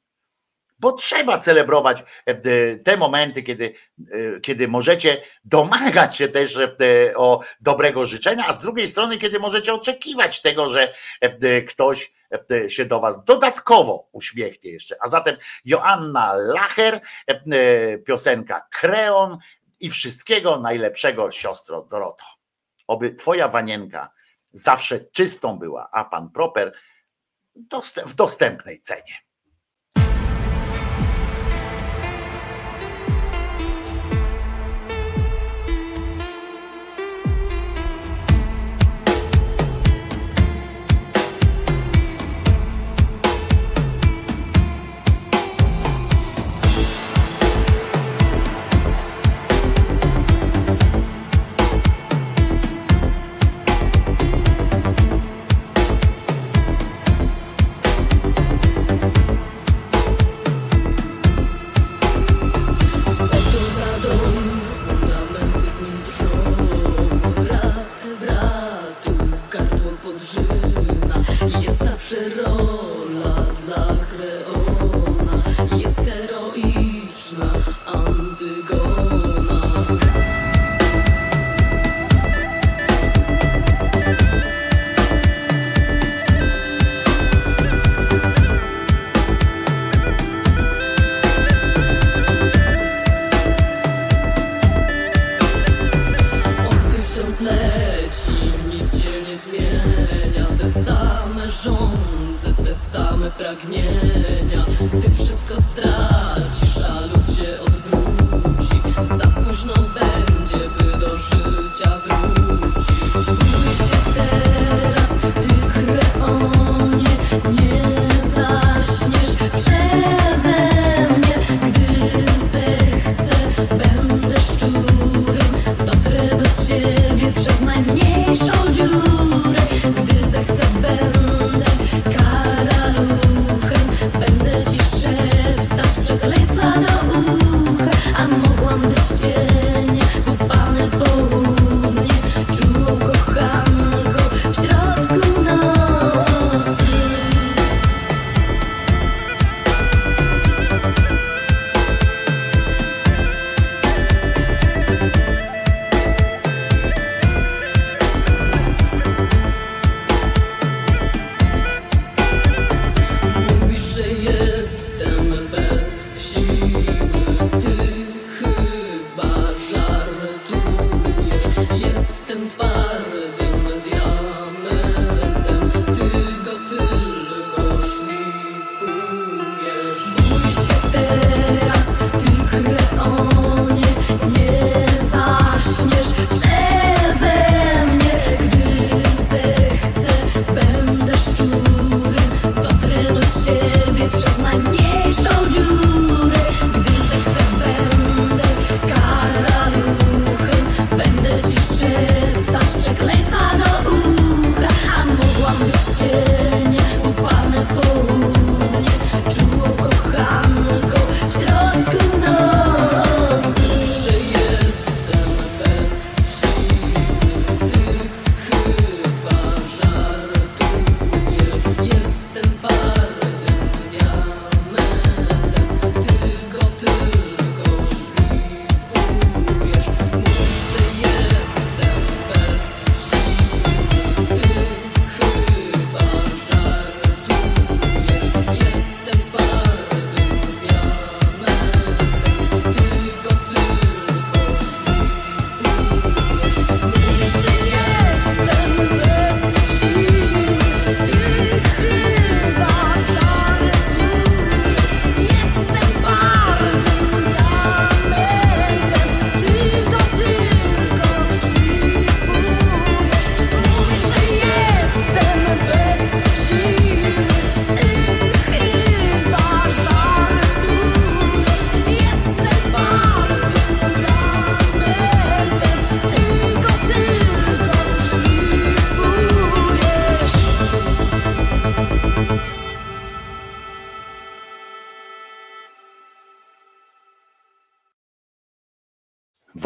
Bo 0.79 0.91
trzeba 0.91 1.39
celebrować 1.39 2.03
e, 2.25 2.75
te 2.75 2.97
momenty, 2.97 3.43
kiedy, 3.43 3.73
e, 4.11 4.39
kiedy 4.39 4.67
możecie 4.67 5.23
domagać 5.43 6.15
się 6.15 6.27
też 6.27 6.59
o 7.15 7.41
dobrego 7.61 8.05
życzenia, 8.05 8.45
a 8.47 8.53
z 8.53 8.59
drugiej 8.59 8.87
strony, 8.87 9.17
kiedy 9.17 9.39
możecie 9.39 9.73
oczekiwać 9.73 10.41
tego, 10.41 10.69
że 10.69 10.93
ktoś 11.67 12.13
się 12.67 12.85
do 12.85 12.99
Was 12.99 13.23
dodatkowo 13.23 14.09
uśmiechnie 14.11 14.71
jeszcze. 14.71 14.95
A 15.01 15.07
zatem 15.07 15.35
Joanna 15.65 16.33
Lacher, 16.33 17.01
piosenka 18.05 18.67
Kreon 18.71 19.37
i 19.79 19.89
wszystkiego 19.89 20.59
najlepszego 20.59 21.31
siostro 21.31 21.81
Doroto. 21.81 22.23
Oby 22.87 23.13
Twoja 23.13 23.47
wanienka 23.47 24.09
zawsze 24.53 24.99
czystą 24.99 25.59
była, 25.59 25.89
a 25.91 26.05
Pan 26.05 26.29
Proper 26.29 26.73
w 28.05 28.13
dostępnej 28.13 28.81
cenie. 28.81 29.28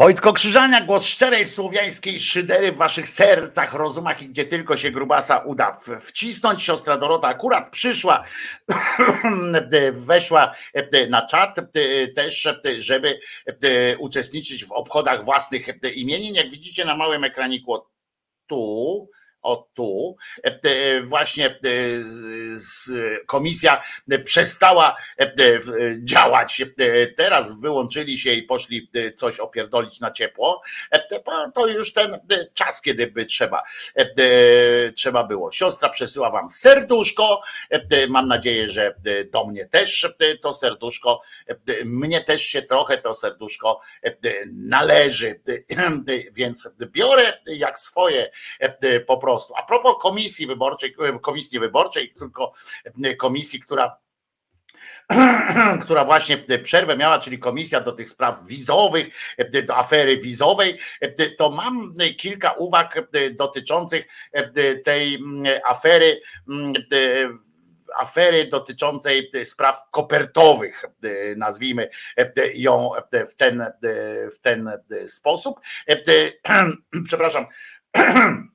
Wojtko 0.04 0.32
Krzyżania, 0.32 0.80
głos 0.80 1.04
szczerej 1.04 1.46
słowiańskiej 1.46 2.20
szydery 2.20 2.72
w 2.72 2.76
waszych 2.76 3.08
sercach, 3.08 3.74
rozumach 3.74 4.22
i 4.22 4.28
gdzie 4.28 4.44
tylko 4.44 4.76
się 4.76 4.90
grubasa 4.90 5.38
uda 5.38 5.76
wcisnąć. 6.00 6.62
Siostra 6.62 6.96
Dorota 6.96 7.28
akurat 7.28 7.70
przyszła, 7.70 8.24
weszła 9.92 10.54
na 11.10 11.26
czat 11.26 11.56
też, 12.16 12.48
żeby 12.76 13.20
uczestniczyć 13.98 14.64
w 14.64 14.72
obchodach 14.72 15.24
własnych 15.24 15.66
imienin. 15.94 16.34
Jak 16.34 16.50
widzicie 16.50 16.84
na 16.84 16.96
małym 16.96 17.24
ekraniku 17.24 17.78
tu, 18.46 19.08
o 19.44 19.68
tu, 19.74 20.16
e, 20.42 21.02
właśnie 21.02 21.46
e, 21.46 21.56
komisja 23.26 23.82
przestała 24.24 24.96
e, 25.18 25.32
działać. 25.98 26.62
Teraz 27.16 27.60
wyłączyli 27.60 28.18
się 28.18 28.32
i 28.32 28.42
poszli 28.42 28.90
coś 29.16 29.40
opierdolić 29.40 30.00
na 30.00 30.10
ciepło. 30.10 30.62
To 31.54 31.66
już 31.66 31.92
ten 31.92 32.18
czas, 32.54 32.82
kiedy 32.82 33.06
by 33.06 33.26
trzeba, 33.26 33.62
trzeba 34.96 35.24
było. 35.24 35.52
Siostra 35.52 35.88
przesyła 35.88 36.30
wam 36.30 36.50
serduszko. 36.50 37.40
Mam 38.08 38.28
nadzieję, 38.28 38.68
że 38.68 38.94
do 39.32 39.46
mnie 39.46 39.66
też 39.66 40.08
to 40.42 40.54
serduszko, 40.54 41.20
mnie 41.84 42.20
też 42.20 42.42
się 42.42 42.62
trochę 42.62 42.98
to 42.98 43.14
serduszko 43.14 43.80
należy, 44.52 45.40
więc 46.34 46.68
biorę 46.78 47.38
jak 47.46 47.78
swoje 47.78 48.30
po 49.06 49.18
prostu 49.18 49.33
prostu. 49.34 49.54
A 49.56 49.62
propos 49.62 49.94
komisji 50.00 50.46
wyborczej, 50.46 50.94
komisji 51.22 51.58
wyborczej, 51.58 52.12
tylko 52.18 52.52
komisji, 53.18 53.60
która 53.60 53.96
która 55.84 56.04
właśnie 56.04 56.38
przerwę 56.62 56.96
miała, 56.96 57.18
czyli 57.18 57.38
komisja 57.38 57.80
do 57.80 57.92
tych 57.92 58.08
spraw 58.08 58.46
wizowych, 58.46 59.34
do 59.66 59.76
afery 59.76 60.16
wizowej, 60.16 60.78
to 61.38 61.50
mam 61.50 61.92
kilka 62.18 62.52
uwag 62.52 63.08
dotyczących 63.30 64.06
tej 64.84 65.18
afery 65.64 66.20
afery 67.96 68.46
dotyczącej 68.46 69.30
spraw 69.44 69.90
kopertowych, 69.90 70.84
nazwijmy 71.36 71.88
ją 72.54 72.90
w 73.30 73.34
ten, 73.34 73.64
w 74.32 74.38
ten 74.38 74.70
sposób. 75.06 75.60
Przepraszam 77.06 77.46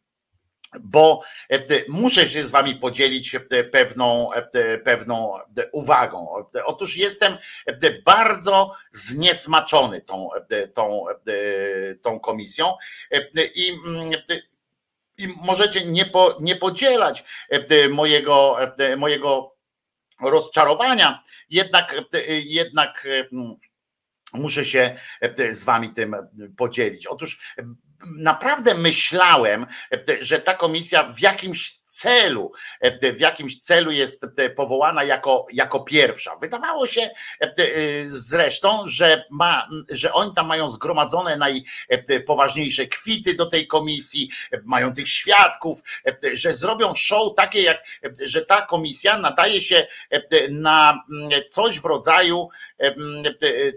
bo 0.80 1.22
e, 1.50 1.60
muszę 1.88 2.30
się 2.30 2.44
z 2.44 2.52
wami 2.52 2.76
podzielić 2.76 3.36
e, 3.36 3.64
pewną, 3.64 4.34
e, 4.34 4.78
pewną 4.78 5.40
uwagą. 5.72 6.46
Otóż 6.66 6.98
jestem 6.98 7.38
bardzo 8.06 8.72
zniesmaczony 8.92 10.02
tą, 10.02 10.30
tą, 10.74 11.06
tą 12.02 12.20
komisją 12.20 12.74
i 13.56 13.72
mm, 13.86 14.12
i 15.18 15.28
możecie 15.28 15.86
nie, 15.86 16.06
po, 16.06 16.38
nie 16.42 16.56
podzielać 16.56 17.24
mojego, 17.90 18.58
mojego 18.98 19.56
rozczarowania, 20.22 21.22
jednak, 21.50 21.96
jednak 22.46 23.08
muszę 24.34 24.66
się 24.66 25.00
z 25.52 25.64
wami 25.64 25.94
tym 25.94 26.16
podzielić. 26.58 27.08
Otóż 27.08 27.56
naprawdę 28.06 28.74
myślałem, 28.76 29.66
że 30.22 30.40
ta 30.40 30.54
komisja 30.54 31.04
w 31.04 31.20
jakimś 31.20 31.79
celu, 31.90 32.52
w 33.14 33.20
jakimś 33.20 33.60
celu 33.60 33.92
jest 33.92 34.26
powołana 34.56 35.04
jako, 35.04 35.46
jako 35.54 35.80
pierwsza. 35.80 36.36
Wydawało 36.36 36.88
się 36.88 37.10
zresztą, 38.06 38.88
że, 38.88 39.26
ma, 39.30 39.68
że 39.90 40.14
oni 40.14 40.34
tam 40.34 40.48
mają 40.48 40.70
zgromadzone 40.70 41.38
najpoważniejsze 41.38 42.86
kwity 42.88 43.34
do 43.34 43.46
tej 43.46 43.68
komisji, 43.68 44.30
mają 44.64 44.94
tych 44.94 45.08
świadków, 45.08 45.80
że 46.34 46.54
zrobią 46.54 46.96
show 46.96 47.36
takie, 47.36 47.62
jak, 47.62 47.84
że 48.26 48.42
ta 48.42 48.62
komisja 48.62 49.18
nadaje 49.18 49.62
się 49.62 49.88
na 50.50 51.04
coś 51.50 51.80
w 51.80 51.86
rodzaju 51.86 52.50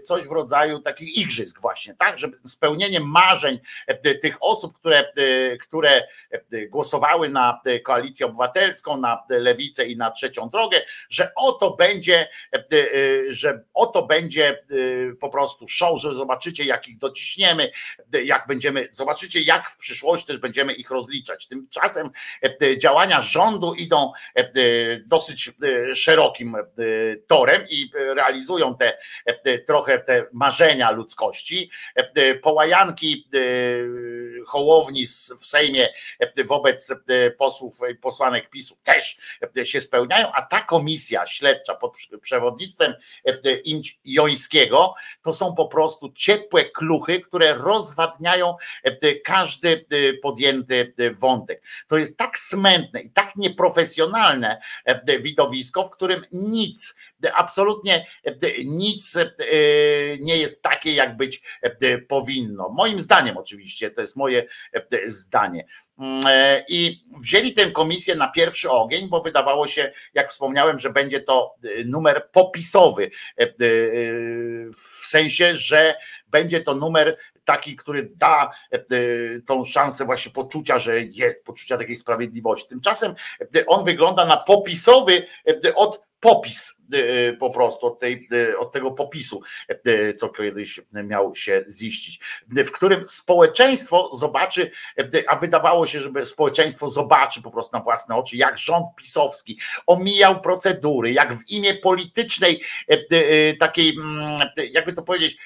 coś 0.05 0.27
w 0.27 0.31
rodzaju 0.31 0.79
takich 0.79 1.17
igrzysk 1.17 1.61
właśnie, 1.61 1.95
tak, 1.95 2.17
żeby 2.17 2.39
spełnienie 2.45 2.99
marzeń 2.99 3.59
tych 4.21 4.37
osób, 4.39 4.73
które, 4.73 5.13
które 5.61 6.01
głosowały 6.69 7.29
na 7.29 7.61
koalicję 7.83 8.02
obywatelską, 8.25 8.97
na 8.97 9.23
lewicę 9.29 9.85
i 9.85 9.97
na 9.97 10.11
trzecią 10.11 10.49
drogę, 10.49 10.81
że 11.09 11.31
oto 11.35 11.75
będzie, 11.75 12.27
że 13.27 13.63
oto 13.73 14.05
będzie 14.05 14.63
po 15.19 15.29
prostu 15.29 15.67
show, 15.67 16.01
że 16.01 16.13
zobaczycie 16.13 16.63
jak 16.63 16.87
ich 16.87 16.97
dociśniemy, 16.97 17.71
jak 18.23 18.47
będziemy, 18.47 18.87
zobaczycie 18.91 19.41
jak 19.41 19.69
w 19.69 19.77
przyszłości 19.77 20.27
też 20.27 20.37
będziemy 20.37 20.73
ich 20.73 20.91
rozliczać. 20.91 21.47
Tymczasem 21.47 22.09
działania 22.77 23.21
rządu 23.21 23.73
idą 23.73 24.11
dosyć 25.05 25.51
szerokim 25.93 26.55
torem 27.27 27.65
i 27.69 27.91
realizują 27.95 28.75
te 28.75 28.97
trochę 29.67 29.99
te 29.99 30.25
marzenia 30.31 30.91
ludzkości, 30.91 31.71
połajanki 32.41 33.29
Hołowni 34.47 35.05
w 35.39 35.45
Sejmie 35.45 35.87
wobec 36.45 36.93
posłów 37.37 37.79
posłanek 38.01 38.49
PiSu 38.49 38.77
też 38.83 39.17
się 39.63 39.81
spełniają, 39.81 40.31
a 40.31 40.41
ta 40.41 40.61
komisja 40.61 41.25
śledcza 41.25 41.75
pod 41.75 41.97
przewodnictwem 42.21 42.93
Imć 43.63 43.99
Jońskiego 44.05 44.93
to 45.21 45.33
są 45.33 45.55
po 45.55 45.67
prostu 45.67 46.11
ciepłe 46.11 46.65
kluchy, 46.65 47.19
które 47.19 47.53
rozwadniają 47.53 48.55
każdy 49.23 49.85
podjęty 50.21 50.93
wątek. 51.19 51.63
To 51.87 51.97
jest 51.97 52.17
tak 52.17 52.37
smętne 52.37 53.01
i 53.01 53.09
tak 53.09 53.35
nieprofesjonalne 53.35 54.61
widowisko, 55.19 55.85
w 55.85 55.91
którym 55.91 56.21
nic, 56.31 56.95
absolutnie 57.33 58.07
nic 58.65 59.17
nie 60.19 60.37
jest 60.37 60.61
takie, 60.61 60.93
jak 60.93 61.17
być 61.17 61.41
powinno. 62.07 62.69
Moim 62.69 62.99
zdaniem 62.99 63.37
oczywiście, 63.37 63.91
to 63.91 64.01
jest 64.01 64.15
moje 64.15 64.45
zdanie. 65.05 65.65
I 66.69 67.03
wzięli 67.21 67.53
tę 67.53 67.71
komisję 67.71 68.15
na 68.15 68.27
pierwszy 68.27 68.69
ogień, 68.69 69.09
bo 69.09 69.21
wydawało 69.21 69.67
się, 69.67 69.91
jak 70.13 70.29
wspomniałem, 70.29 70.79
że 70.79 70.89
będzie 70.89 71.19
to 71.19 71.55
numer 71.85 72.29
popisowy, 72.31 73.11
w 74.75 75.07
sensie, 75.07 75.55
że 75.55 75.95
będzie 76.27 76.59
to 76.59 76.75
numer 76.75 77.17
taki, 77.45 77.75
który 77.75 78.09
da 78.15 78.51
tą 79.47 79.63
szansę 79.63 80.05
właśnie 80.05 80.31
poczucia, 80.31 80.79
że 80.79 81.01
jest 81.01 81.45
poczucia 81.45 81.77
takiej 81.77 81.95
sprawiedliwości. 81.95 82.67
Tymczasem 82.69 83.15
on 83.67 83.85
wygląda 83.85 84.25
na 84.25 84.37
popisowy 84.37 85.25
od 85.75 86.01
popis 86.23 86.77
y, 86.93 87.37
po 87.39 87.53
prostu 87.53 87.85
od, 87.87 87.99
tej, 87.99 88.19
y, 88.31 88.57
od 88.57 88.71
tego 88.71 88.91
popisu, 88.91 89.41
y, 89.87 90.15
co 90.17 90.29
kiedyś 90.29 90.79
miał 90.93 91.35
się 91.35 91.63
ziścić, 91.79 92.19
w 92.47 92.71
którym 92.71 93.09
społeczeństwo 93.09 94.09
zobaczy, 94.15 94.71
a 95.27 95.35
wydawało 95.35 95.85
się, 95.85 96.01
żeby 96.01 96.25
społeczeństwo 96.25 96.89
zobaczy 96.89 97.41
po 97.41 97.51
prostu 97.51 97.77
na 97.77 97.83
własne 97.83 98.15
oczy, 98.15 98.37
jak 98.37 98.57
rząd 98.57 98.85
pisowski 98.95 99.59
omijał 99.87 100.41
procedury, 100.41 101.13
jak 101.13 101.35
w 101.35 101.49
imię 101.49 101.73
politycznej 101.73 102.63
takiej, 103.59 103.93
mm, 103.97 104.41
jakby 104.71 104.93
to 104.93 105.01
powiedzieć, 105.01 105.37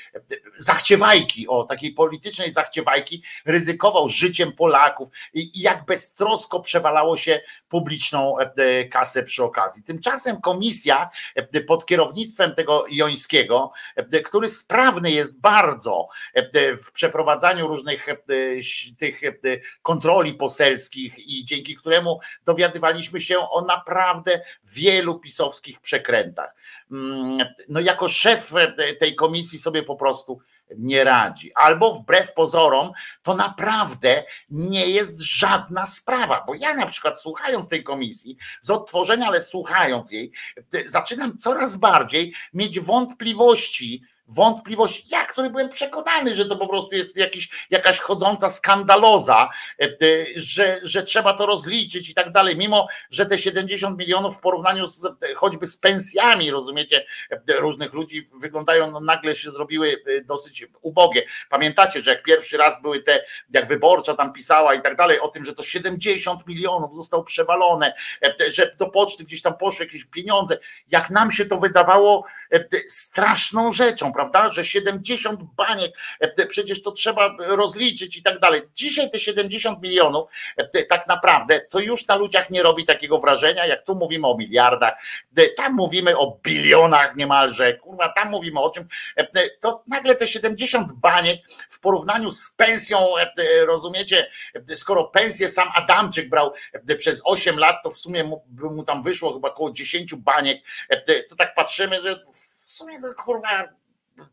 zachciewajki, 0.57 1.47
o 1.47 1.63
takiej 1.63 1.91
politycznej 1.93 2.51
zachciewajki 2.51 3.23
ryzykował 3.45 4.09
życiem 4.09 4.51
Polaków 4.51 5.09
i 5.33 5.61
jak 5.61 5.85
beztrosko 5.85 6.59
przewalało 6.59 7.17
się 7.17 7.41
publiczną 7.69 8.35
kasę 8.91 9.23
przy 9.23 9.43
okazji. 9.43 9.83
Tymczasem 9.83 10.41
komisja 10.41 10.66
komisja 10.67 11.09
e, 11.35 11.61
pod 11.61 11.85
kierownictwem 11.85 12.55
tego 12.55 12.85
Jońskiego, 12.89 13.71
e, 13.95 14.21
który 14.21 14.49
sprawny 14.49 15.11
jest 15.11 15.39
bardzo 15.39 16.07
e, 16.33 16.77
w 16.77 16.91
przeprowadzaniu 16.91 17.67
różnych 17.67 18.07
tych 18.97 19.21
kontroli 19.81 20.33
poselskich 20.33 21.19
i 21.19 21.45
dzięki 21.45 21.75
któremu 21.75 22.19
dowiadywaliśmy 22.45 23.21
się 23.21 23.39
o 23.39 23.61
naprawdę 23.61 24.41
wielu 24.63 25.19
pisowskich 25.19 25.79
przekrętach. 25.79 26.55
Mm, 26.91 27.47
no 27.69 27.79
jako 27.79 28.07
szef 28.07 28.53
tej 28.99 29.15
komisji 29.15 29.59
sobie 29.59 29.83
po 29.83 29.95
prostu 29.95 30.39
nie 30.77 31.03
radzi. 31.03 31.51
Albo 31.55 31.93
wbrew 31.93 32.33
pozorom, 32.33 32.91
to 33.21 33.35
naprawdę 33.35 34.23
nie 34.49 34.89
jest 34.89 35.19
żadna 35.19 35.85
sprawa. 35.85 36.43
Bo 36.47 36.55
ja 36.55 36.73
na 36.73 36.85
przykład 36.85 37.21
słuchając 37.21 37.69
tej 37.69 37.83
komisji, 37.83 38.37
z 38.61 38.69
odtworzenia, 38.69 39.27
ale 39.27 39.41
słuchając 39.41 40.11
jej, 40.11 40.31
zaczynam 40.85 41.37
coraz 41.37 41.75
bardziej 41.75 42.33
mieć 42.53 42.79
wątpliwości, 42.79 44.01
wątpliwość, 44.27 45.05
ja, 45.11 45.25
który 45.25 45.49
byłem 45.49 45.69
przekonany, 45.69 46.35
że 46.35 46.45
to 46.45 46.55
po 46.55 46.67
prostu 46.67 46.95
jest 46.95 47.17
jakiś, 47.17 47.67
jakaś 47.69 47.99
chodząca 47.99 48.49
skandaloza, 48.49 49.49
że, 50.35 50.79
że 50.83 51.03
trzeba 51.03 51.33
to 51.33 51.45
rozliczyć 51.45 52.09
i 52.09 52.13
tak 52.13 52.31
dalej, 52.31 52.57
mimo 52.57 52.87
że 53.11 53.25
te 53.25 53.37
70 53.37 53.97
milionów 53.97 54.37
w 54.37 54.41
porównaniu 54.41 54.87
z, 54.87 55.07
choćby 55.35 55.67
z 55.67 55.77
pensjami, 55.77 56.51
rozumiecie, 56.51 57.05
różnych 57.59 57.93
ludzi 57.93 58.25
wyglądają, 58.41 58.91
no 58.91 58.99
nagle 58.99 59.35
się 59.35 59.51
zrobiły 59.51 60.03
dosyć 60.25 60.65
ubogie. 60.81 61.23
Pamiętacie, 61.49 62.01
że 62.01 62.11
jak 62.11 62.23
pierwszy 62.23 62.57
raz 62.57 62.81
były 62.81 62.99
te, 62.99 63.23
jak 63.49 63.67
wyborcza 63.67 64.13
tam 64.13 64.33
pisała 64.33 64.73
i 64.73 64.81
tak 64.81 64.95
dalej, 64.95 65.19
o 65.19 65.27
tym, 65.27 65.43
że 65.43 65.53
to 65.53 65.63
70 65.63 66.47
milionów 66.47 66.95
zostało 66.95 67.23
przewalone, 67.23 67.93
że 68.49 68.75
do 68.77 68.89
poczty 68.89 69.23
gdzieś 69.23 69.41
tam 69.41 69.57
poszły 69.57 69.85
jakieś 69.85 70.05
pieniądze. 70.05 70.57
Jak 70.91 71.09
nam 71.09 71.31
się 71.31 71.45
to 71.45 71.57
wydawało 71.57 72.25
straszną 72.87 73.71
rzeczą, 73.71 74.13
prawda? 74.17 74.49
Że 74.49 74.65
70 74.65 75.43
baniek, 75.43 75.97
przecież 76.49 76.81
to 76.81 76.91
trzeba 76.91 77.35
rozliczyć 77.39 78.17
i 78.17 78.23
tak 78.23 78.39
dalej. 78.39 78.61
Dzisiaj 78.73 79.11
te 79.11 79.19
70 79.19 79.81
milionów 79.81 80.25
tak 80.89 81.07
naprawdę 81.07 81.59
to 81.59 81.79
już 81.79 82.07
na 82.07 82.15
ludziach 82.15 82.49
nie 82.49 82.63
robi 82.63 82.85
takiego 82.85 83.17
wrażenia, 83.17 83.65
jak 83.65 83.83
tu 83.83 83.95
mówimy 83.95 84.27
o 84.27 84.37
miliardach, 84.37 84.93
tam 85.57 85.73
mówimy 85.73 86.17
o 86.17 86.39
bilionach 86.43 87.15
niemalże, 87.15 87.73
kurwa, 87.73 88.09
tam 88.09 88.29
mówimy 88.29 88.59
o 88.59 88.69
czym, 88.69 88.87
to 89.59 89.83
nagle 89.87 90.15
te 90.15 90.27
70 90.27 90.93
baniek 90.93 91.41
w 91.69 91.79
porównaniu 91.79 92.31
z 92.31 92.49
pensją, 92.49 92.97
rozumiecie, 93.65 94.29
skoro 94.75 95.03
pensję 95.03 95.49
sam 95.49 95.67
Adamczyk 95.75 96.29
brał 96.29 96.53
przez 96.97 97.21
8 97.23 97.59
lat, 97.59 97.75
to 97.83 97.89
w 97.89 97.97
sumie 97.97 98.23
mu, 98.23 98.45
mu 98.71 98.83
tam 98.83 99.03
wyszło 99.03 99.33
chyba 99.33 99.49
około 99.49 99.71
10 99.71 100.15
baniek, 100.15 100.63
to 101.29 101.35
tak 101.35 101.53
patrzymy, 101.53 102.01
że 102.01 102.21
w 102.65 102.71
sumie 102.71 103.01
to 103.01 103.23
kurwa 103.23 103.63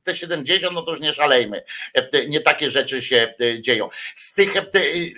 te 0.03 0.17
70, 0.17 0.75
no 0.75 0.83
to 0.83 0.91
już 0.91 1.01
nie 1.01 1.13
szalejmy. 1.13 1.65
Nie 2.29 2.41
takie 2.41 2.71
rzeczy 2.71 3.03
się 3.03 3.35
dzieją. 3.61 3.89
Z 4.15 4.35
tych 4.35 4.55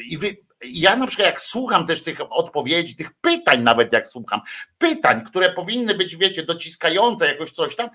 i 0.09 0.19
wy, 0.19 0.37
ja 0.65 0.97
na 0.97 1.07
przykład 1.07 1.27
jak 1.27 1.41
słucham 1.41 1.87
też 1.87 2.03
tych 2.03 2.19
odpowiedzi, 2.31 2.97
tych 2.97 3.11
pytań 3.21 3.63
nawet 3.63 3.93
jak 3.93 4.09
słucham, 4.09 4.41
pytań, 4.79 5.25
które 5.25 5.53
powinny 5.53 5.95
być, 5.95 6.17
wiecie, 6.17 6.43
dociskające 6.43 7.27
jakoś 7.27 7.51
coś 7.51 7.77
tam, 7.77 7.91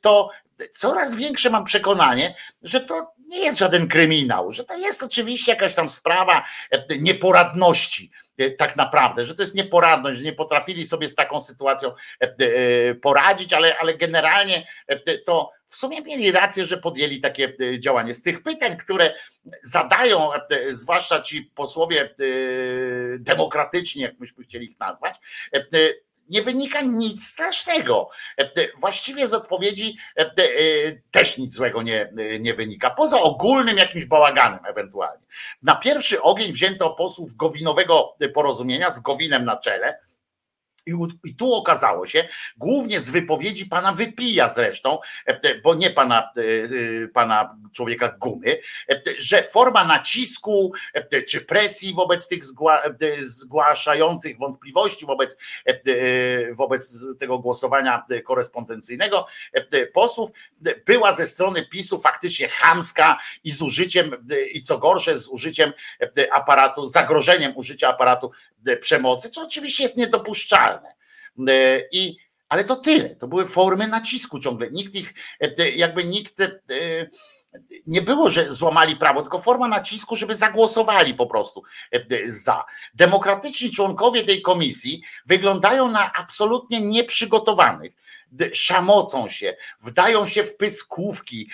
to 0.00 0.30
coraz 0.74 1.16
większe 1.16 1.50
mam 1.50 1.64
przekonanie, 1.64 2.34
że 2.62 2.80
to 2.80 3.12
nie 3.18 3.38
jest 3.38 3.58
żaden 3.58 3.88
kryminał, 3.88 4.52
że 4.52 4.64
to 4.64 4.78
jest 4.78 5.02
oczywiście 5.02 5.52
jakaś 5.52 5.74
tam 5.74 5.88
sprawa 5.88 6.44
nieporadności 7.00 8.10
tak 8.58 8.76
naprawdę, 8.76 9.24
że 9.24 9.34
to 9.34 9.42
jest 9.42 9.54
nieporadność, 9.54 10.18
że 10.18 10.24
nie 10.24 10.32
potrafili 10.32 10.86
sobie 10.86 11.08
z 11.08 11.14
taką 11.14 11.40
sytuacją 11.40 11.92
poradzić, 13.02 13.52
ale, 13.52 13.78
ale 13.78 13.94
generalnie 13.94 14.66
to 15.26 15.50
w 15.64 15.76
sumie 15.76 16.02
mieli 16.02 16.32
rację, 16.32 16.64
że 16.64 16.78
podjęli 16.78 17.20
takie 17.20 17.56
działanie. 17.78 18.14
Z 18.14 18.22
tych 18.22 18.42
pytań, 18.42 18.76
które 18.76 19.14
zadają, 19.62 20.30
zwłaszcza 20.68 21.20
ci 21.20 21.42
posłowie 21.54 22.14
demokratyczni, 23.18 24.02
jak 24.02 24.18
myśmy 24.18 24.44
chcieli 24.44 24.66
ich 24.66 24.80
nazwać, 24.80 25.16
nie 26.30 26.42
wynika 26.42 26.80
nic 26.80 27.26
strasznego. 27.26 28.08
Właściwie 28.78 29.28
z 29.28 29.34
odpowiedzi 29.34 29.96
też 31.10 31.38
nic 31.38 31.54
złego 31.54 31.82
nie, 31.82 32.12
nie 32.40 32.54
wynika, 32.54 32.90
poza 32.90 33.20
ogólnym 33.20 33.78
jakimś 33.78 34.04
bałaganem 34.04 34.60
ewentualnie. 34.64 35.26
Na 35.62 35.76
pierwszy 35.76 36.22
ogień 36.22 36.52
wzięto 36.52 36.90
posłów 36.90 37.34
Gowinowego 37.34 38.16
porozumienia 38.34 38.90
z 38.90 39.00
Gowinem 39.00 39.44
na 39.44 39.56
czele 39.56 40.00
i 41.24 41.34
tu 41.34 41.54
okazało 41.54 42.06
się, 42.06 42.28
głównie 42.56 43.00
z 43.00 43.10
wypowiedzi 43.10 43.66
pana 43.66 43.92
Wypija 43.92 44.48
zresztą, 44.48 44.98
bo 45.62 45.74
nie 45.74 45.90
pana, 45.90 46.30
pana 47.14 47.56
człowieka 47.72 48.16
gumy, 48.20 48.58
że 49.18 49.42
forma 49.42 49.84
nacisku 49.84 50.72
czy 51.28 51.40
presji 51.40 51.94
wobec 51.94 52.28
tych 52.28 52.42
zgłaszających 53.18 54.38
wątpliwości 54.38 55.06
wobec, 55.06 55.36
wobec 56.52 57.06
tego 57.18 57.38
głosowania 57.38 58.04
korespondencyjnego 58.24 59.26
posłów 59.92 60.30
była 60.86 61.12
ze 61.12 61.26
strony 61.26 61.66
PiSu 61.66 61.98
faktycznie 61.98 62.48
chamska 62.48 63.18
i 63.44 63.50
z 63.50 63.62
użyciem, 63.62 64.26
i 64.52 64.62
co 64.62 64.78
gorsze, 64.78 65.18
z 65.18 65.28
użyciem 65.28 65.72
aparatu, 66.32 66.86
zagrożeniem 66.86 67.52
użycia 67.56 67.88
aparatu 67.88 68.30
przemocy, 68.80 69.30
co 69.30 69.42
oczywiście 69.42 69.82
jest 69.82 69.96
niedopuszczalne. 69.96 70.79
I, 71.92 72.16
ale 72.48 72.64
to 72.64 72.76
tyle. 72.76 73.16
To 73.16 73.28
były 73.28 73.46
formy 73.46 73.88
nacisku 73.88 74.38
ciągle. 74.38 74.70
Nikt 74.70 74.94
ich, 74.94 75.14
jakby 75.76 76.04
nikt 76.04 76.34
nie 77.86 78.02
było, 78.02 78.30
że 78.30 78.52
złamali 78.52 78.96
prawo, 78.96 79.22
tylko 79.22 79.38
forma 79.38 79.68
nacisku, 79.68 80.16
żeby 80.16 80.34
zagłosowali 80.34 81.14
po 81.14 81.26
prostu 81.26 81.62
za. 82.26 82.64
Demokratyczni 82.94 83.70
członkowie 83.70 84.24
tej 84.24 84.42
komisji 84.42 85.02
wyglądają 85.26 85.90
na 85.90 86.12
absolutnie 86.12 86.80
nieprzygotowanych 86.80 87.92
szamocą 88.52 89.28
się, 89.28 89.56
wdają 89.80 90.26
się 90.26 90.44
w 90.44 90.56
pyskówki, 90.56 91.50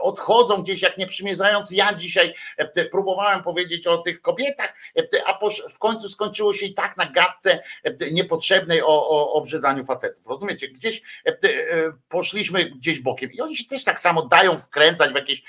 odchodzą 0.00 0.62
gdzieś 0.62 0.82
jak 0.82 0.98
nie 0.98 1.06
przymierzając. 1.06 1.70
Ja 1.70 1.94
dzisiaj 1.94 2.34
próbowałem 2.90 3.42
powiedzieć 3.42 3.86
o 3.86 3.98
tych 3.98 4.20
kobietach, 4.20 4.74
a 5.26 5.38
w 5.70 5.78
końcu 5.78 6.08
skończyło 6.08 6.54
się 6.54 6.66
i 6.66 6.74
tak 6.74 6.96
na 6.96 7.06
gadce 7.06 7.62
niepotrzebnej 8.12 8.82
o, 8.82 9.08
o 9.08 9.32
obrzezaniu 9.32 9.84
facetów. 9.84 10.26
Rozumiecie? 10.26 10.68
Gdzieś 10.68 11.02
poszliśmy 12.08 12.64
gdzieś 12.64 13.00
bokiem 13.00 13.32
i 13.32 13.40
oni 13.40 13.56
się 13.56 13.64
też 13.64 13.84
tak 13.84 14.00
samo 14.00 14.26
dają 14.26 14.58
wkręcać 14.58 15.12
w 15.12 15.14
jakieś, 15.14 15.42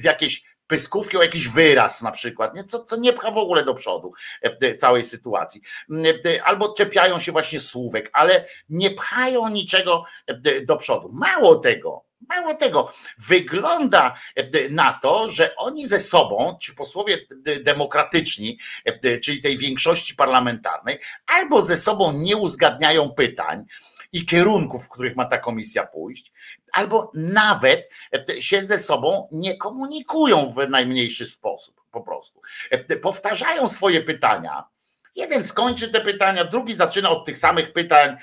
w 0.00 0.04
jakieś 0.04 0.53
pyskówki 0.66 1.16
o 1.16 1.22
jakiś 1.22 1.48
wyraz 1.48 2.02
na 2.02 2.10
przykład, 2.10 2.54
nie? 2.54 2.64
Co, 2.64 2.84
co 2.84 2.96
nie 2.96 3.12
pcha 3.12 3.30
w 3.30 3.38
ogóle 3.38 3.64
do 3.64 3.74
przodu 3.74 4.12
e, 4.42 4.74
całej 4.74 5.04
sytuacji. 5.04 5.60
E, 6.26 6.44
albo 6.44 6.74
czepiają 6.74 7.20
się 7.20 7.32
właśnie 7.32 7.60
słówek, 7.60 8.10
ale 8.12 8.46
nie 8.68 8.90
pchają 8.90 9.48
niczego 9.48 10.04
e, 10.26 10.60
do 10.60 10.76
przodu. 10.76 11.10
Mało 11.12 11.56
tego, 11.56 12.04
Mało 12.28 12.54
tego, 12.54 12.92
wygląda 13.18 14.14
na 14.70 14.98
to, 15.02 15.28
że 15.28 15.56
oni 15.56 15.86
ze 15.86 15.98
sobą, 15.98 16.56
ci 16.60 16.74
posłowie 16.74 17.18
demokratyczni, 17.60 18.58
czyli 19.22 19.42
tej 19.42 19.58
większości 19.58 20.14
parlamentarnej, 20.14 20.98
albo 21.26 21.62
ze 21.62 21.76
sobą 21.76 22.12
nie 22.12 22.36
uzgadniają 22.36 23.10
pytań 23.10 23.64
i 24.14 24.26
kierunków, 24.26 24.84
w 24.84 24.88
których 24.88 25.16
ma 25.16 25.24
ta 25.24 25.38
komisja 25.38 25.86
pójść, 25.86 26.32
albo 26.72 27.10
nawet 27.14 27.88
się 28.38 28.64
ze 28.66 28.78
sobą 28.78 29.28
nie 29.32 29.56
komunikują 29.56 30.50
w 30.50 30.68
najmniejszy 30.70 31.26
sposób, 31.26 31.80
po 31.90 32.00
prostu. 32.00 32.40
Powtarzają 33.02 33.68
swoje 33.68 34.00
pytania. 34.00 34.64
Jeden 35.16 35.44
skończy 35.44 35.88
te 35.88 36.00
pytania, 36.00 36.44
drugi 36.44 36.74
zaczyna 36.74 37.10
od 37.10 37.24
tych 37.24 37.38
samych 37.38 37.72
pytań. 37.72 38.16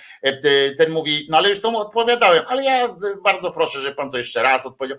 Ten 0.78 0.92
mówi, 0.92 1.28
no 1.30 1.38
ale 1.38 1.50
już 1.50 1.61
to 1.61 1.78
odpowiadałem, 1.78 2.44
ale 2.48 2.64
ja 2.64 2.95
bardzo 3.24 3.52
proszę, 3.52 3.82
żeby 3.82 3.95
pan 3.95 4.11
to 4.11 4.18
jeszcze 4.18 4.44
raz 4.44 4.66
odpowiedział. 4.66 4.98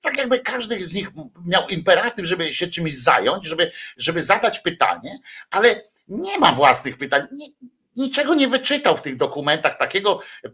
Tak 0.00 0.18
jakby 0.18 0.38
każdy 0.38 0.82
z 0.82 0.94
nich 0.94 1.10
miał 1.46 1.68
imperatyw, 1.68 2.26
żeby 2.26 2.52
się 2.52 2.66
czymś 2.66 2.98
zająć, 2.98 3.44
żeby, 3.44 3.70
żeby 3.96 4.22
zadać 4.22 4.58
pytanie, 4.58 5.18
ale 5.50 5.82
nie 6.08 6.38
ma 6.38 6.52
własnych 6.52 6.96
pytań. 6.96 7.26
Nie, 7.32 7.46
niczego 7.98 8.34
nie 8.34 8.48
wyczytał 8.48 8.96
w 8.96 9.02
tych 9.02 9.16
dokumentach, 9.16 9.78
takiego, 9.78 10.20
e, 10.44 10.50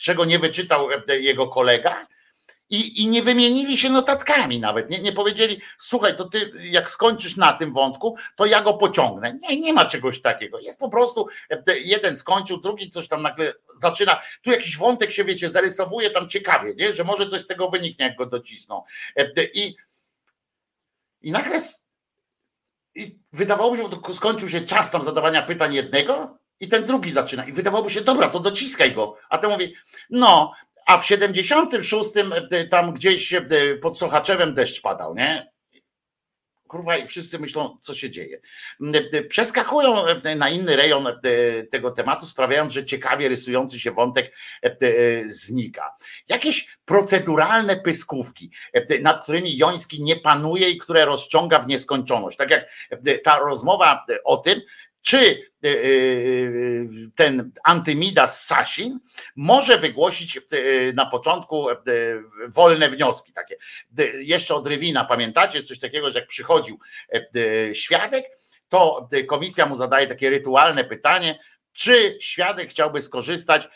czego 0.00 0.24
nie 0.24 0.38
wyczytał 0.38 0.88
e, 0.90 1.18
jego 1.18 1.48
kolega. 1.48 2.06
I, 2.70 3.02
I 3.02 3.08
nie 3.08 3.22
wymienili 3.22 3.78
się 3.78 3.90
notatkami 3.90 4.60
nawet. 4.60 4.90
Nie, 4.90 4.98
nie 4.98 5.12
powiedzieli, 5.12 5.60
słuchaj, 5.78 6.16
to 6.16 6.24
ty 6.24 6.52
jak 6.56 6.90
skończysz 6.90 7.36
na 7.36 7.52
tym 7.52 7.72
wątku, 7.72 8.16
to 8.36 8.46
ja 8.46 8.60
go 8.60 8.74
pociągnę. 8.74 9.38
Nie, 9.40 9.60
nie 9.60 9.72
ma 9.72 9.84
czegoś 9.84 10.20
takiego. 10.20 10.60
Jest 10.60 10.78
po 10.78 10.88
prostu 10.88 11.28
e, 11.50 11.78
jeden 11.84 12.16
skończył, 12.16 12.60
drugi 12.60 12.90
coś 12.90 13.08
tam 13.08 13.22
nagle 13.22 13.52
zaczyna. 13.76 14.20
Tu 14.42 14.50
jakiś 14.50 14.76
wątek 14.76 15.12
się, 15.12 15.24
wiecie, 15.24 15.48
zarysowuje 15.48 16.10
tam 16.10 16.28
ciekawie, 16.28 16.74
nie? 16.74 16.92
że 16.92 17.04
może 17.04 17.26
coś 17.26 17.40
z 17.40 17.46
tego 17.46 17.70
wyniknie, 17.70 18.06
jak 18.06 18.16
go 18.16 18.26
docisną. 18.26 18.82
I, 19.54 19.76
i 21.22 21.32
nagle 21.32 21.60
i 22.94 23.18
wydawało 23.32 23.72
mi 23.74 23.78
się, 23.78 23.88
że 24.06 24.14
skończył 24.14 24.48
się 24.48 24.60
czas 24.60 24.90
tam 24.90 25.04
zadawania 25.04 25.42
pytań 25.42 25.74
jednego, 25.74 26.38
i 26.60 26.68
ten 26.68 26.84
drugi 26.84 27.12
zaczyna. 27.12 27.44
I 27.44 27.52
wydawałoby 27.52 27.90
się, 27.90 28.00
dobra, 28.00 28.28
to 28.28 28.40
dociskaj 28.40 28.94
go. 28.94 29.16
A 29.28 29.38
ten 29.38 29.50
mówi, 29.50 29.74
no, 30.10 30.52
a 30.86 30.98
w 30.98 31.06
76 31.06 32.10
e, 32.50 32.64
tam 32.64 32.94
gdzieś 32.94 33.32
e, 33.32 33.44
pod 33.82 33.98
Sochaczewem 33.98 34.54
deszcz 34.54 34.82
padał, 34.82 35.14
nie? 35.14 35.56
Kurwa, 36.68 36.96
i 36.96 37.06
wszyscy 37.06 37.38
myślą, 37.38 37.78
co 37.80 37.94
się 37.94 38.10
dzieje. 38.10 38.40
E, 39.12 39.22
przeskakują 39.22 40.04
na 40.36 40.48
inny 40.50 40.76
rejon 40.76 41.08
tego 41.70 41.90
tematu, 41.90 42.26
sprawiając, 42.26 42.72
że 42.72 42.84
ciekawie 42.84 43.28
rysujący 43.28 43.80
się 43.80 43.90
wątek 43.90 44.32
znika. 45.26 45.94
Jakieś 46.28 46.78
proceduralne 46.84 47.76
pyskówki, 47.76 48.50
nad 49.02 49.22
którymi 49.22 49.56
Joński 49.56 50.02
nie 50.02 50.16
panuje 50.16 50.70
i 50.70 50.78
które 50.78 51.04
rozciąga 51.04 51.58
w 51.58 51.66
nieskończoność. 51.66 52.36
Tak 52.36 52.50
jak 52.50 52.66
ta 53.24 53.38
rozmowa 53.38 54.04
o 54.24 54.36
tym, 54.36 54.60
czy 55.06 55.50
ten 57.14 57.52
Antymidas 57.64 58.46
Sasin 58.46 58.98
może 59.36 59.78
wygłosić 59.78 60.40
na 60.94 61.06
początku 61.06 61.66
wolne 62.48 62.88
wnioski 62.90 63.32
takie. 63.32 63.56
Jeszcze 64.14 64.54
od 64.54 64.66
Rywina, 64.66 65.04
pamiętacie, 65.04 65.58
jest 65.58 65.68
coś 65.68 65.78
takiego, 65.78 66.10
że 66.10 66.18
jak 66.18 66.28
przychodził 66.28 66.78
świadek, 67.72 68.24
to 68.68 69.08
komisja 69.26 69.66
mu 69.66 69.76
zadaje 69.76 70.06
takie 70.06 70.30
rytualne 70.30 70.84
pytanie, 70.84 71.38
czy 71.76 72.18
świadek 72.20 72.70
chciałby 72.70 73.02
skorzystać 73.02 73.68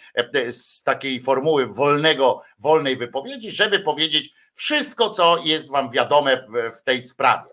z 0.51 0.83
takiej 0.83 1.21
formuły 1.21 1.67
wolnego, 1.67 2.43
wolnej 2.59 2.97
wypowiedzi, 2.97 3.51
żeby 3.51 3.81
powiedzieć 3.81 4.35
wszystko, 4.55 5.11
co 5.11 5.39
jest 5.45 5.71
wam 5.71 5.91
wiadome 5.91 6.37
w, 6.37 6.79
w 6.79 6.83
tej 6.83 7.03
sprawie. 7.03 7.51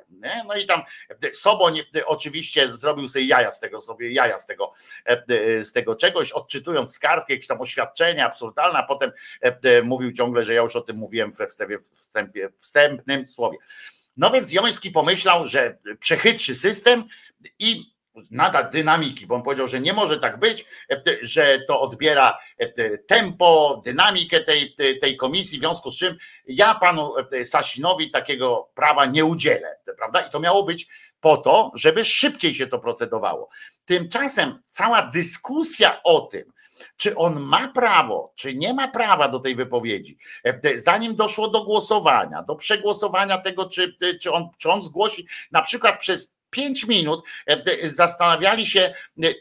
No 0.47 0.55
i 0.55 0.65
tam 0.65 0.81
Soboń 1.33 1.81
oczywiście 2.05 2.69
zrobił 2.69 3.07
sobie 3.07 3.25
jaja 3.25 3.51
z 3.51 3.59
tego, 3.59 3.79
sobie 3.79 4.11
jaja 4.11 4.37
z 4.37 4.45
tego, 4.45 4.73
z 5.61 5.71
tego 5.71 5.95
czegoś, 5.95 6.31
odczytując 6.31 6.93
z 6.95 6.99
kartki 6.99 7.33
jakieś 7.33 7.47
tam 7.47 7.61
oświadczenia 7.61 8.25
absurdalne, 8.25 8.79
a 8.79 8.83
potem 8.83 9.11
mówił 9.83 10.11
ciągle, 10.11 10.43
że 10.43 10.53
ja 10.53 10.61
już 10.61 10.75
o 10.75 10.81
tym 10.81 10.97
mówiłem 10.97 11.31
we 11.31 11.47
wstępie, 11.47 11.79
wstępie, 11.91 12.49
wstępnym 12.57 13.27
słowie. 13.27 13.57
No 14.17 14.29
więc 14.29 14.51
Joński 14.51 14.91
pomyślał, 14.91 15.47
że 15.47 15.77
przechytrzy 15.99 16.55
system 16.55 17.03
i 17.59 17.96
nada 18.31 18.63
dynamiki, 18.63 19.27
bo 19.27 19.35
on 19.35 19.43
powiedział, 19.43 19.67
że 19.67 19.79
nie 19.79 19.93
może 19.93 20.19
tak 20.19 20.39
być, 20.39 20.65
że 21.21 21.59
to 21.67 21.81
odbiera 21.81 22.37
tempo, 23.07 23.81
dynamikę 23.85 24.39
tej, 24.39 24.75
tej 25.01 25.17
komisji, 25.17 25.57
w 25.57 25.61
związku 25.61 25.91
z 25.91 25.97
czym 25.97 26.17
ja 26.47 26.75
panu 26.75 27.13
Sasinowi 27.43 28.11
takiego 28.11 28.69
prawa 28.75 29.05
nie 29.05 29.25
udzielę, 29.25 29.77
prawda? 29.97 30.21
I 30.21 30.29
to 30.29 30.39
miało 30.39 30.63
być 30.63 30.87
po 31.19 31.37
to, 31.37 31.71
żeby 31.75 32.05
szybciej 32.05 32.53
się 32.53 32.67
to 32.67 32.79
procedowało. 32.79 33.49
Tymczasem 33.85 34.59
cała 34.67 35.01
dyskusja 35.01 36.03
o 36.03 36.21
tym, 36.21 36.53
czy 36.97 37.15
on 37.15 37.39
ma 37.39 37.67
prawo, 37.67 38.33
czy 38.35 38.55
nie 38.55 38.73
ma 38.73 38.87
prawa 38.87 39.27
do 39.27 39.39
tej 39.39 39.55
wypowiedzi, 39.55 40.17
zanim 40.75 41.15
doszło 41.15 41.47
do 41.47 41.63
głosowania, 41.63 42.43
do 42.43 42.55
przegłosowania 42.55 43.37
tego, 43.37 43.69
czy, 43.69 43.95
czy, 44.21 44.31
on, 44.31 44.49
czy 44.57 44.71
on 44.71 44.81
zgłosi, 44.81 45.27
na 45.51 45.61
przykład 45.61 45.99
przez 45.99 46.36
pięć 46.49 46.87
minut 46.87 47.25
zastanawiali 47.83 48.65
się, 48.65 48.93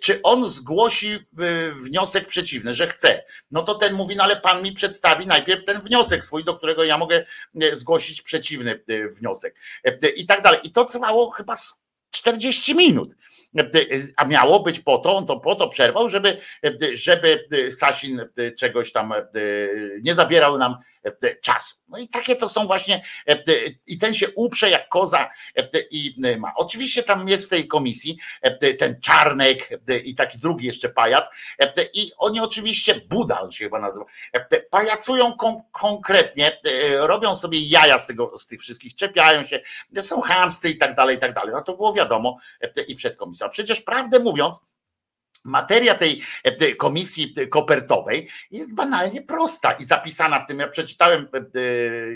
czy 0.03 0.23
on 0.23 0.49
zgłosi 0.49 1.19
wniosek 1.73 2.27
przeciwny, 2.27 2.75
że 2.75 2.87
chce. 2.87 3.25
No 3.51 3.63
to 3.63 3.75
ten 3.75 3.95
mówi, 3.95 4.17
no 4.17 4.25
ale 4.25 4.37
pan 4.37 4.63
mi 4.63 4.73
przedstawi 4.73 5.27
najpierw 5.27 5.65
ten 5.65 5.81
wniosek 5.81 6.25
swój, 6.25 6.45
do 6.45 6.55
którego 6.55 6.85
ja 6.85 6.99
mogę 6.99 7.25
zgłosić 7.73 8.23
przeciwny 8.23 8.85
wniosek. 9.13 9.55
I 10.17 10.27
tak 10.27 10.43
dalej. 10.43 10.61
I 10.63 10.71
to 10.71 10.85
trwało 10.85 11.31
chyba 11.31 11.55
40 12.11 12.75
minut. 12.75 13.15
A 14.17 14.25
miało 14.25 14.61
być 14.61 14.81
po 14.81 14.99
to, 14.99 15.17
on 15.17 15.27
to 15.27 15.41
po 15.41 15.55
to 15.55 15.69
przerwał, 15.69 16.11
żeby, 16.11 16.39
żeby 16.93 17.47
Sasin 17.79 18.23
czegoś 18.59 18.93
tam 18.93 19.15
nie 20.03 20.15
zabierał 20.15 20.59
nam 20.59 20.77
czasu. 21.43 21.77
No 21.89 21.99
i 21.99 22.09
takie 22.09 22.37
to 22.37 22.49
są 22.49 22.67
właśnie, 22.67 23.03
i 23.87 23.99
ten 23.99 24.15
się 24.15 24.27
uprze 24.35 24.71
jak 24.71 24.89
koza 24.89 25.31
i 25.91 26.15
ma. 26.39 26.53
Oczywiście 26.57 27.03
tam 27.03 27.29
jest 27.29 27.47
w 27.47 27.49
tej 27.49 27.69
komisji 27.69 28.19
ten 28.79 29.01
Czarnek 29.01 29.69
i 30.05 30.15
taki 30.15 30.39
drugi 30.39 30.67
jeszcze 30.67 30.89
pajac 30.89 31.29
i 31.95 32.11
oni 32.19 32.41
oczywiście, 32.41 33.01
Buda 33.01 33.41
on 33.41 33.51
się 33.51 33.65
chyba 33.65 33.81
nazywa, 33.81 34.05
pajacują 34.71 35.33
kon 35.33 35.63
konkretnie, 35.73 36.61
robią 36.99 37.37
sobie 37.37 37.61
jaja 37.61 37.99
z, 37.99 38.07
tego, 38.07 38.33
z 38.37 38.47
tych 38.47 38.61
wszystkich, 38.61 38.95
czepiają 38.95 39.45
się, 39.45 39.61
są 40.01 40.21
chamscy 40.21 40.71
i 40.71 40.77
tak 40.77 40.95
dalej, 40.95 41.17
i 41.17 41.19
tak 41.19 41.35
dalej. 41.35 41.55
No 41.55 41.63
to 41.63 41.77
było 41.77 41.93
wiadomo 41.93 42.39
i 42.89 42.95
przed 42.95 43.17
komisją. 43.17 43.46
Przecież 43.49 43.81
prawdę 43.81 44.19
mówiąc, 44.19 44.61
Materia 45.45 45.95
tej 45.95 46.23
komisji 46.79 47.35
kopertowej 47.51 48.29
jest 48.51 48.75
banalnie 48.75 49.23
prosta 49.23 49.73
i 49.73 49.85
zapisana 49.85 50.41
w 50.41 50.47
tym, 50.47 50.59
ja 50.59 50.69
przeczytałem, 50.69 51.29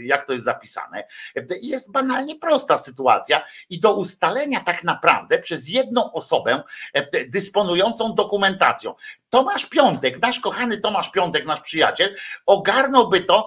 jak 0.03 0.25
to 0.25 0.33
jest 0.33 0.45
zapisane, 0.45 1.05
jest 1.63 1.93
banalnie 1.93 2.37
prosta 2.37 2.79
sytuacja 2.79 3.45
i 3.69 3.81
do 3.81 3.95
ustalenia 3.95 4.61
tak 4.61 4.85
naprawdę 4.85 5.39
przez 5.39 5.69
jedną 5.69 6.13
osobę 6.13 6.63
dysponującą 7.29 8.15
dokumentacją. 8.15 8.95
Tomasz 9.29 9.67
Piątek, 9.67 10.23
nasz 10.23 10.41
kochany 10.41 10.79
Tomasz 10.79 11.11
Piątek, 11.11 11.47
nasz 11.47 11.61
przyjaciel, 11.61 12.17
ogarnąłby 12.47 13.21
to 13.21 13.47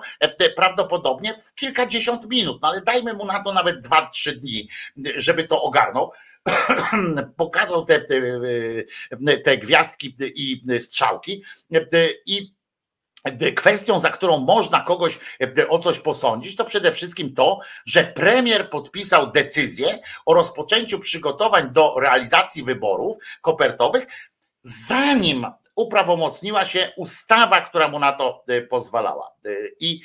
prawdopodobnie 0.55 1.33
w 1.33 1.53
kilkadziesiąt 1.53 2.29
minut, 2.29 2.61
no 2.61 2.67
ale 2.67 2.81
dajmy 2.81 3.13
mu 3.13 3.25
na 3.25 3.43
to 3.43 3.53
nawet 3.53 3.79
dwa, 3.79 4.09
trzy 4.09 4.31
dni, 4.35 4.69
żeby 5.15 5.43
to 5.43 5.61
ogarnął 5.61 6.11
pokazał 7.37 7.85
te, 7.85 8.01
te, 8.01 8.21
te 9.43 9.57
gwiazdki 9.57 10.15
i 10.35 10.61
strzałki 10.79 11.43
i 12.25 12.53
kwestią, 13.55 13.99
za 13.99 14.09
którą 14.09 14.39
można 14.39 14.81
kogoś 14.81 15.19
o 15.69 15.79
coś 15.79 15.99
posądzić, 15.99 16.55
to 16.55 16.65
przede 16.65 16.91
wszystkim 16.91 17.33
to, 17.33 17.59
że 17.85 18.03
premier 18.03 18.69
podpisał 18.69 19.31
decyzję 19.31 19.99
o 20.25 20.33
rozpoczęciu 20.33 20.99
przygotowań 20.99 21.71
do 21.71 21.95
realizacji 21.99 22.63
wyborów 22.63 23.17
kopertowych, 23.41 24.05
zanim 24.61 25.47
uprawomocniła 25.75 26.65
się 26.65 26.91
ustawa, 26.97 27.61
która 27.61 27.87
mu 27.87 27.99
na 27.99 28.11
to 28.13 28.43
pozwalała. 28.69 29.31
I 29.79 30.01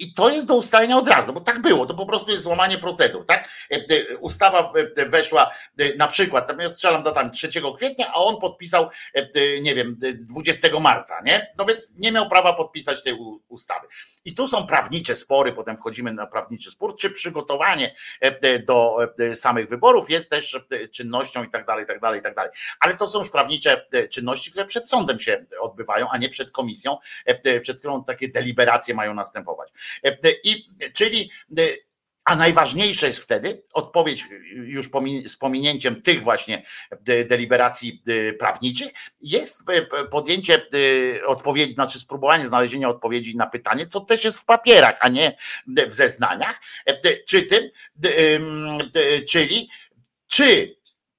i 0.00 0.14
to 0.14 0.30
jest 0.30 0.46
do 0.46 0.54
ustalenia 0.54 0.96
od 0.96 1.08
razu, 1.08 1.32
bo 1.32 1.40
tak 1.40 1.62
było, 1.62 1.86
to 1.86 1.94
po 1.94 2.06
prostu 2.06 2.30
jest 2.30 2.42
złamanie 2.42 2.78
procedur, 2.78 3.26
tak? 3.26 3.48
E, 3.72 3.76
e, 3.76 4.16
ustawa 4.16 4.72
weszła 5.08 5.50
e, 5.78 5.94
na 5.96 6.08
przykład, 6.08 6.48
tam 6.48 6.58
ja 6.58 6.68
strzelam 6.68 7.02
datami 7.02 7.30
3 7.30 7.48
kwietnia, 7.76 8.12
a 8.12 8.14
on 8.14 8.40
podpisał, 8.40 8.88
nie 9.62 9.74
wiem, 9.74 9.98
20 10.14 10.80
marca, 10.80 11.20
nie? 11.24 11.52
No 11.58 11.64
więc 11.64 11.92
nie 11.96 12.12
miał 12.12 12.28
prawa 12.28 12.52
podpisać 12.52 13.02
tej 13.02 13.14
ustawy. 13.48 13.86
I 14.24 14.34
tu 14.34 14.48
są 14.48 14.66
prawnicze 14.66 15.16
spory, 15.16 15.52
potem 15.52 15.76
wchodzimy 15.76 16.12
na 16.12 16.26
prawniczy 16.26 16.70
spór, 16.70 16.96
czy 16.96 17.10
przygotowanie 17.10 17.94
do 18.66 18.96
samych 19.34 19.68
wyborów 19.68 20.10
jest 20.10 20.30
też 20.30 20.60
czynnością 20.92 21.44
i 21.44 21.50
tak 21.50 21.66
dalej, 21.66 21.84
i 21.84 21.86
tak 21.86 22.00
dalej, 22.00 22.20
i 22.20 22.22
tak 22.22 22.34
dalej. 22.34 22.50
Ale 22.80 22.96
to 22.96 23.06
są 23.06 23.18
już 23.18 23.30
prawnicze 23.30 23.86
czynności, 24.10 24.50
które 24.50 24.66
przed 24.66 24.88
sądem 24.88 25.18
się 25.18 25.44
odbywają, 25.60 26.08
a 26.10 26.18
nie 26.18 26.28
przed 26.28 26.50
komisją, 26.50 26.96
przed 27.62 27.78
którą 27.78 28.04
takie 28.04 28.28
deliberacje 28.28 28.94
mają 28.94 29.14
następować. 29.14 29.72
I 30.44 30.66
czyli 30.94 31.30
a 32.24 32.36
najważniejsze 32.36 33.06
jest 33.06 33.18
wtedy 33.18 33.62
odpowiedź 33.72 34.24
już 34.54 34.90
z 35.26 35.36
pominięciem 35.36 36.02
tych 36.02 36.22
właśnie 36.22 36.62
deliberacji 37.28 38.02
prawniczych, 38.38 38.88
jest 39.20 39.62
podjęcie 40.10 40.66
odpowiedzi, 41.26 41.74
znaczy 41.74 41.98
spróbowanie 41.98 42.46
znalezienia 42.46 42.88
odpowiedzi 42.88 43.36
na 43.36 43.46
pytanie, 43.46 43.86
co 43.86 44.00
też 44.00 44.24
jest 44.24 44.38
w 44.38 44.44
papierach, 44.44 44.96
a 45.00 45.08
nie 45.08 45.36
w 45.86 45.92
zeznaniach, 45.92 46.60
czy 47.26 47.42
tym, 47.42 47.70
czyli 49.28 49.70
czy 50.26 50.76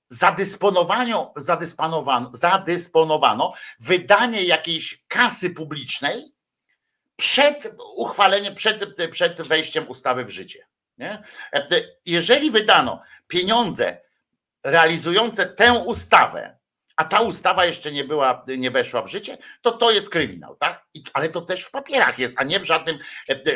zadysponowano, 0.09 1.33
zadysponowano 2.33 3.53
wydanie 3.79 4.43
jakiejś 4.43 5.03
kasy 5.07 5.49
publicznej 5.49 6.23
przed 7.21 7.71
uchwaleniem, 7.95 8.55
przed, 8.55 8.95
przed 9.11 9.41
wejściem 9.41 9.89
ustawy 9.89 10.25
w 10.25 10.29
życie. 10.29 10.67
Nie? 10.97 11.23
Jeżeli 12.05 12.51
wydano 12.51 13.01
pieniądze 13.27 14.01
realizujące 14.63 15.45
tę 15.45 15.73
ustawę, 15.73 16.57
a 16.95 17.03
ta 17.03 17.21
ustawa 17.21 17.65
jeszcze 17.65 17.91
nie 17.91 18.03
była, 18.03 18.45
nie 18.57 18.71
weszła 18.71 19.01
w 19.01 19.07
życie, 19.07 19.37
to 19.61 19.71
to 19.71 19.91
jest 19.91 20.09
kryminał, 20.09 20.55
tak? 20.55 20.85
I, 20.93 21.03
ale 21.13 21.29
to 21.29 21.41
też 21.41 21.63
w 21.63 21.71
papierach 21.71 22.19
jest, 22.19 22.35
a 22.39 22.43
nie 22.43 22.59
w 22.59 22.65
żadnym, 22.65 22.97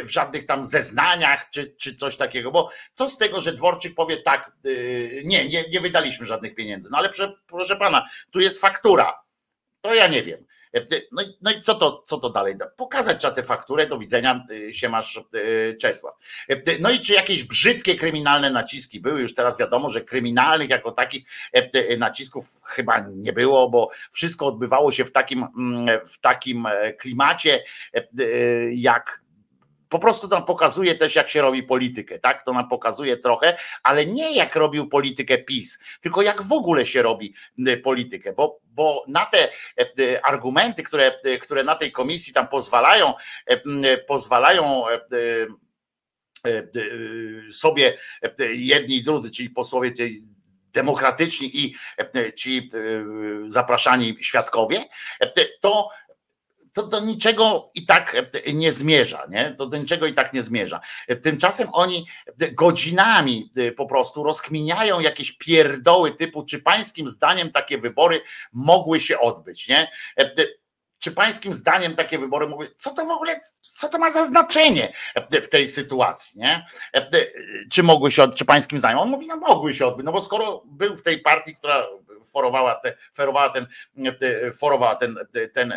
w 0.03 0.10
żadnych 0.10 0.45
tam 0.45 0.66
zeznaniach 0.66 1.50
czy, 1.50 1.76
czy 1.80 1.95
coś 1.95 2.18
takiego, 2.18 2.52
bo 2.52 2.69
co 2.94 3.10
z 3.10 3.18
tego, 3.18 3.40
że 3.40 3.53
Dworczyk 3.53 3.95
powie 3.95 4.18
tak, 4.18 4.52
yy, 4.64 5.22
nie, 5.26 5.45
nie, 5.45 5.69
nie 5.69 5.82
wydaliśmy 5.82 6.26
żadnych 6.26 6.56
pieniędzy, 6.56 6.90
no 6.92 6.98
ale 6.98 7.10
proszę, 7.10 7.34
proszę 7.48 7.76
pana, 7.76 8.06
tu 8.32 8.40
jest 8.40 8.61
faktura, 8.61 9.24
to 9.82 9.94
ja 9.95 10.08
nie 10.08 10.24
wiem. 10.24 10.45
No 11.12 11.22
i, 11.22 11.26
no 11.42 11.52
i 11.52 11.62
co, 11.62 11.76
to, 11.76 12.04
co 12.08 12.18
to 12.18 12.30
dalej 12.30 12.58
da? 12.58 12.66
Pokazać 12.66 13.20
trzeba 13.20 13.34
tę 13.34 13.44
fakturę, 13.44 13.88
do 13.88 14.00
widzenia 14.00 14.45
y, 14.52 14.74
się 14.74 14.90
masz 14.90 15.20
y, 15.36 15.78
Czesław. 15.82 16.16
No 16.80 16.92
i 16.92 17.00
czy 17.00 17.14
jakieś 17.14 17.44
brzydkie 17.44 17.95
kryminalne 17.95 18.50
naciski 18.50 19.00
były? 19.00 19.22
Już 19.22 19.34
teraz 19.34 19.60
wiadomo, 19.60 19.90
że 19.90 20.02
kryminalnych 20.02 20.70
jako 20.70 20.92
takich 20.92 21.26
nacisków 21.98 22.45
chyba 22.66 23.06
nie 23.16 23.34
było, 23.34 23.70
bo 23.70 23.90
wszystko 24.12 24.45
odbywało 24.45 24.92
się 24.92 25.06
w 25.06 25.12
takim, 25.12 25.48
mm, 25.58 26.00
w 26.06 26.20
takim 26.20 26.66
e, 26.66 26.94
klimacie, 26.94 27.64
jak 28.74 29.25
po 29.90 30.00
prostu 30.00 30.28
nam 30.28 30.46
pokazuje 30.46 30.96
też, 30.96 31.16
jak 31.16 31.30
się 31.30 31.42
robi 31.42 31.64
politykę, 31.64 32.20
tak? 32.20 32.44
To 32.44 32.54
nam 32.54 32.70
pokazuje 32.70 33.18
trochę, 33.18 33.58
ale 33.84 34.06
nie 34.06 34.36
jak 34.36 34.56
robił 34.56 34.90
politykę 34.90 35.38
PiS, 35.38 35.80
tylko 36.02 36.22
jak 36.22 36.42
w 36.42 36.54
ogóle 36.54 36.86
się 36.86 37.02
robi 37.02 37.34
politykę, 37.84 38.34
bo, 38.34 38.60
bo 38.64 39.04
na 39.08 39.26
te 39.26 39.50
e, 39.80 40.26
argumenty, 40.26 40.84
które, 40.84 41.12
które 41.42 41.64
na 41.64 41.76
tej 41.76 41.92
komisji 41.92 42.34
tam 42.34 42.48
pozwalają, 42.48 43.14
pozwalają 44.08 44.84
sobie 47.52 47.98
jedni 48.54 48.96
i 48.96 49.04
drudzy, 49.04 49.32
czyli 49.32 49.50
posłowie 49.50 49.92
tej 49.92 50.22
demokratyczni 50.74 51.52
i 51.54 51.76
ci 52.36 52.72
zapraszani 53.46 54.18
świadkowie, 54.22 54.84
to 55.62 55.90
to 56.76 56.84
do 56.84 57.00
niczego 57.00 57.72
i 57.74 57.86
tak 57.86 58.16
nie 58.54 58.72
zmierza, 58.72 59.26
nie? 59.30 59.52
To 59.58 59.68
do 59.68 59.78
niczego 59.78 60.06
i 60.06 60.14
tak 60.14 60.34
nie 60.34 60.42
zmierza. 60.42 60.80
Tymczasem 61.24 61.68
oni 61.72 62.08
godzinami 62.52 63.52
po 63.78 63.86
prostu 63.86 64.24
rozkminiają 64.24 65.00
jakieś 65.00 65.32
pierdoły 65.32 66.12
typu, 66.12 66.45
czy 66.45 66.60
pańskim 66.60 67.10
zdaniem 67.10 67.52
takie 67.52 67.78
wybory 67.78 68.22
mogły 68.54 69.00
się 69.00 69.20
odbyć, 69.20 69.68
nie? 69.68 69.92
Czy 71.00 71.12
pańskim 71.12 71.54
zdaniem 71.54 71.95
takie 71.95 72.20
wybory 72.20 72.48
mogły, 72.48 72.70
co 72.78 72.92
to 72.92 73.06
w 73.06 73.12
ogóle, 73.12 73.42
co 73.62 73.90
to 73.90 73.98
ma 73.98 74.12
za 74.12 74.26
znaczenie 74.26 74.94
w 75.42 75.48
tej 75.48 75.68
sytuacji, 75.68 76.40
nie? 76.40 76.66
Czy 77.72 77.84
mogły 77.84 78.12
się, 78.12 78.32
czy 78.32 78.45
pańskim 78.45 78.80
zdaniem? 78.80 79.00
On 79.00 79.10
mówi, 79.10 79.28
no 79.28 79.38
mogły 79.38 79.74
się 79.74 79.86
odbyć, 79.86 80.06
no 80.06 80.12
bo 80.12 80.22
skoro 80.22 80.64
był 80.66 80.95
w 80.95 81.04
tej 81.04 81.20
partii, 81.20 81.56
która 81.56 81.88
forowała, 82.34 82.76
te, 82.76 82.94
ten, 83.50 83.68
forowała 84.54 84.95
ten, 84.95 85.18
ten, 85.54 85.74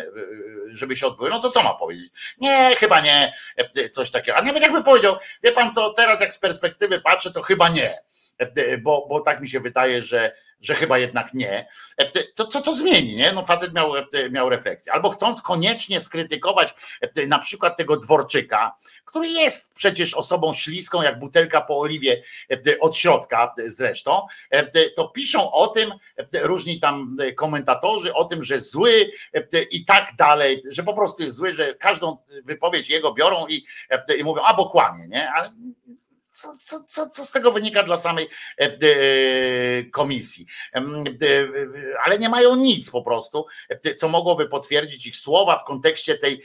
żeby 0.71 0.95
się 0.95 1.07
odbyły, 1.07 1.29
no 1.29 1.39
to 1.39 1.49
co 1.49 1.63
ma 1.63 1.73
powiedzieć? 1.73 2.11
Nie, 2.41 2.75
chyba 2.75 3.01
nie, 3.01 3.33
coś 3.91 4.11
takiego. 4.11 4.37
A 4.37 4.41
nawet 4.41 4.61
jakby 4.61 4.83
powiedział, 4.83 5.17
wie 5.43 5.51
pan 5.51 5.73
co, 5.73 5.93
teraz 5.93 6.21
jak 6.21 6.33
z 6.33 6.39
perspektywy 6.39 7.01
patrzę, 7.01 7.31
to 7.31 7.41
chyba 7.41 7.69
nie, 7.69 8.01
bo, 8.81 9.05
bo 9.09 9.21
tak 9.21 9.41
mi 9.41 9.49
się 9.49 9.59
wydaje, 9.59 10.01
że 10.01 10.31
że 10.61 10.75
chyba 10.75 10.97
jednak 10.97 11.33
nie, 11.33 11.67
to 12.35 12.45
co 12.45 12.61
to 12.61 12.73
zmieni, 12.73 13.15
nie? 13.15 13.33
No 13.33 13.45
facet 13.45 13.73
miał, 13.73 13.91
miał 14.31 14.49
refleksję. 14.49 14.93
Albo 14.93 15.09
chcąc 15.09 15.41
koniecznie 15.41 15.99
skrytykować 15.99 16.73
na 17.27 17.39
przykład 17.39 17.77
tego 17.77 17.97
Dworczyka, 17.97 18.75
który 19.05 19.27
jest 19.27 19.73
przecież 19.73 20.13
osobą 20.13 20.53
śliską 20.53 21.01
jak 21.01 21.19
butelka 21.19 21.61
po 21.61 21.79
oliwie 21.79 22.23
od 22.79 22.97
środka 22.97 23.53
zresztą, 23.65 24.27
to 24.95 25.07
piszą 25.07 25.51
o 25.51 25.67
tym 25.67 25.91
różni 26.33 26.79
tam 26.79 27.17
komentatorzy, 27.37 28.13
o 28.13 28.25
tym, 28.25 28.43
że 28.43 28.59
zły 28.59 29.11
i 29.71 29.85
tak 29.85 30.15
dalej, 30.17 30.63
że 30.69 30.83
po 30.83 30.93
prostu 30.93 31.23
jest 31.23 31.35
zły, 31.35 31.53
że 31.53 31.75
każdą 31.75 32.17
wypowiedź 32.43 32.89
jego 32.89 33.13
biorą 33.13 33.47
i, 33.47 33.65
i 34.17 34.23
mówią, 34.23 34.41
a 34.45 34.53
bo 34.53 34.69
kłamie, 34.69 35.07
nie? 35.07 35.31
Ale 35.31 35.49
co, 36.39 36.53
co, 36.63 36.83
co, 36.83 37.09
co 37.09 37.25
z 37.25 37.31
tego 37.31 37.51
wynika 37.51 37.83
dla 37.83 37.97
samej 37.97 38.29
e, 38.61 38.63
e, 38.63 39.83
komisji? 39.83 40.45
E, 40.73 40.81
ale 42.05 42.19
nie 42.19 42.29
mają 42.29 42.55
nic 42.55 42.89
po 42.89 43.01
prostu, 43.01 43.45
co 43.97 44.07
mogłoby 44.07 44.49
potwierdzić 44.49 45.05
ich 45.05 45.15
słowa 45.15 45.57
w 45.57 45.63
kontekście 45.63 46.15
tej 46.15 46.43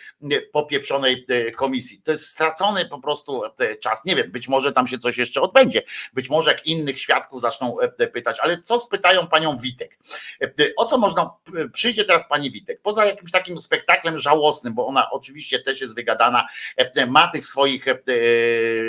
popieprzonej 0.52 1.26
komisji. 1.56 2.02
To 2.04 2.10
jest 2.10 2.26
stracony 2.26 2.86
po 2.86 3.00
prostu 3.00 3.42
czas. 3.80 4.04
Nie 4.04 4.16
wiem, 4.16 4.30
być 4.30 4.48
może 4.48 4.72
tam 4.72 4.86
się 4.86 4.98
coś 4.98 5.18
jeszcze 5.18 5.40
odbędzie. 5.40 5.82
Być 6.12 6.30
może 6.30 6.50
jak 6.52 6.66
innych 6.66 6.98
świadków 6.98 7.40
zaczną 7.40 7.76
pytać, 8.12 8.36
ale 8.40 8.58
co 8.58 8.80
spytają 8.80 9.26
panią 9.26 9.56
Witek? 9.56 9.98
O 10.76 10.84
co 10.86 10.98
można, 10.98 11.30
przyjdzie 11.72 12.04
teraz 12.04 12.28
pani 12.28 12.50
Witek, 12.50 12.80
poza 12.82 13.04
jakimś 13.04 13.30
takim 13.30 13.60
spektaklem 13.60 14.18
żałosnym, 14.18 14.74
bo 14.74 14.86
ona 14.86 15.10
oczywiście 15.10 15.58
też 15.58 15.80
jest 15.80 15.94
wygadana, 15.94 16.46
ma 17.06 17.28
tych 17.28 17.46
swoich 17.46 17.86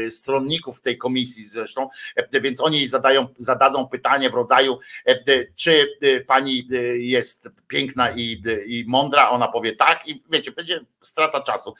stronników 0.09 0.77
w 0.77 0.81
tej 0.81 0.94
komisji 0.97 1.43
zresztą, 1.43 1.89
e, 2.15 2.41
więc 2.41 2.61
oni 2.61 2.87
zadają, 2.87 3.27
zadadzą 3.37 3.87
pytanie 3.87 4.29
w 4.29 4.33
rodzaju, 4.33 4.79
e, 5.05 5.45
czy 5.55 5.87
e, 6.01 6.21
pani 6.21 6.67
jest 6.95 7.49
piękna 7.67 8.11
i, 8.11 8.41
i 8.65 8.85
mądra, 8.87 9.29
ona 9.29 9.47
powie 9.47 9.75
tak 9.75 10.07
i 10.07 10.23
wiecie, 10.31 10.51
będzie 10.51 10.79
strata 11.01 11.41
czasu 11.41 11.73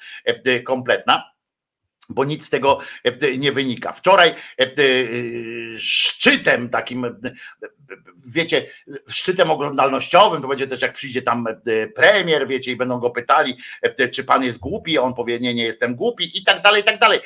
kompletna 0.65 1.35
bo 2.09 2.25
nic 2.25 2.45
z 2.45 2.49
tego 2.49 2.79
nie 3.37 3.51
wynika. 3.51 3.91
Wczoraj 3.91 4.35
szczytem 5.77 6.69
takim, 6.69 7.21
wiecie, 8.25 8.65
szczytem 9.09 9.51
oglądalnościowym, 9.51 10.41
to 10.41 10.47
będzie 10.47 10.67
też 10.67 10.81
jak 10.81 10.93
przyjdzie 10.93 11.21
tam 11.21 11.45
premier, 11.95 12.47
wiecie, 12.47 12.71
i 12.71 12.75
będą 12.75 12.99
go 12.99 13.09
pytali, 13.09 13.57
czy 14.11 14.23
pan 14.23 14.43
jest 14.43 14.59
głupi, 14.59 14.97
on 14.97 15.13
powie, 15.13 15.39
nie, 15.39 15.53
nie 15.53 15.63
jestem 15.63 15.95
głupi 15.95 16.37
i 16.37 16.43
tak 16.43 16.61
dalej, 16.61 16.81
i 16.81 16.85
tak 16.85 16.99
dalej 16.99 17.19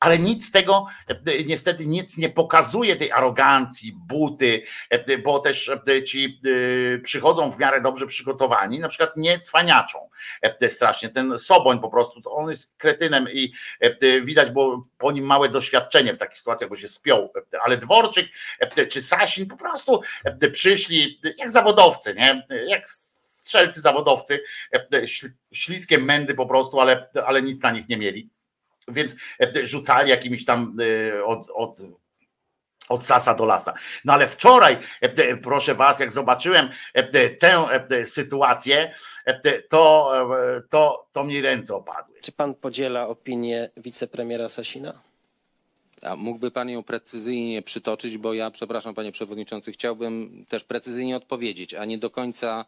ale 0.00 0.18
nic 0.18 0.46
z 0.46 0.50
tego 0.50 0.86
e, 1.08 1.44
niestety 1.44 1.86
nic 1.86 2.16
nie 2.16 2.28
pokazuje 2.28 2.96
tej 2.96 3.12
arogancji, 3.12 3.92
buty, 3.92 4.62
e, 4.90 5.18
bo 5.18 5.38
też 5.38 5.70
e, 5.88 6.02
ci 6.02 6.40
przychodzą 7.02 7.50
w 7.50 7.58
miarę 7.58 7.80
dobrze 7.80 8.06
przygotowani, 8.06 8.80
na 8.80 8.88
przykład 8.88 9.16
nie 9.16 9.40
cwaniaczą 9.40 9.98
strasznie. 10.68 11.08
Ten 11.08 11.38
Soboń 11.38 11.80
po 11.80 11.90
prostu, 11.90 12.20
on 12.24 12.48
jest 12.48 12.72
kretynem 12.76 13.26
i 13.32 13.52
widać, 14.24 14.50
bo 14.50 14.82
po 14.98 15.12
nim 15.12 15.24
małe 15.24 15.48
doświadczenie 15.48 16.14
w 16.14 16.18
takich 16.18 16.38
sytuacjach, 16.38 16.70
bo 16.70 16.76
się 16.76 16.88
spiął, 16.88 17.32
ale 17.62 17.76
Dworczyk 17.76 18.26
czy 18.90 19.00
Sasin 19.00 19.46
po 19.46 19.56
prostu 19.56 20.00
przyszli 20.52 21.20
jak 21.38 21.50
zawodowcy, 21.50 22.14
nie? 22.14 22.46
Jak 22.66 22.88
strzelcy 22.88 23.80
zawodowcy, 23.80 24.42
śliskie 25.52 25.98
mędy 25.98 26.34
po 26.34 26.46
prostu, 26.46 26.80
ale, 26.80 27.08
ale 27.26 27.42
nic 27.42 27.62
na 27.62 27.70
nich 27.70 27.88
nie 27.88 27.96
mieli 27.96 28.30
więc 28.88 29.16
e, 29.40 29.66
rzucali 29.66 30.10
jakimiś 30.10 30.44
tam 30.44 30.76
e, 30.80 31.24
od, 31.24 31.50
od 31.54 31.80
od 32.88 33.04
sasa 33.04 33.34
do 33.34 33.44
lasa. 33.44 33.74
No 34.04 34.12
ale 34.12 34.28
wczoraj, 34.28 34.78
e, 35.00 35.36
proszę 35.36 35.74
Was, 35.74 36.00
jak 36.00 36.12
zobaczyłem 36.12 36.68
tę 37.10 38.04
sytuację, 38.04 38.94
to, 39.68 40.12
to, 40.70 41.08
to 41.12 41.24
mi 41.24 41.40
ręce 41.40 41.74
opadły. 41.74 42.20
Czy 42.20 42.32
Pan 42.32 42.54
podziela 42.54 43.08
opinię 43.08 43.70
wicepremiera 43.76 44.48
Sasina? 44.48 45.02
A 46.02 46.16
mógłby 46.16 46.50
Pan 46.50 46.70
ją 46.70 46.82
precyzyjnie 46.82 47.62
przytoczyć, 47.62 48.18
bo 48.18 48.34
ja, 48.34 48.50
przepraszam 48.50 48.94
Panie 48.94 49.12
Przewodniczący, 49.12 49.72
chciałbym 49.72 50.44
też 50.48 50.64
precyzyjnie 50.64 51.16
odpowiedzieć, 51.16 51.74
a 51.74 51.84
nie 51.84 51.98
do 51.98 52.10
końca 52.10 52.64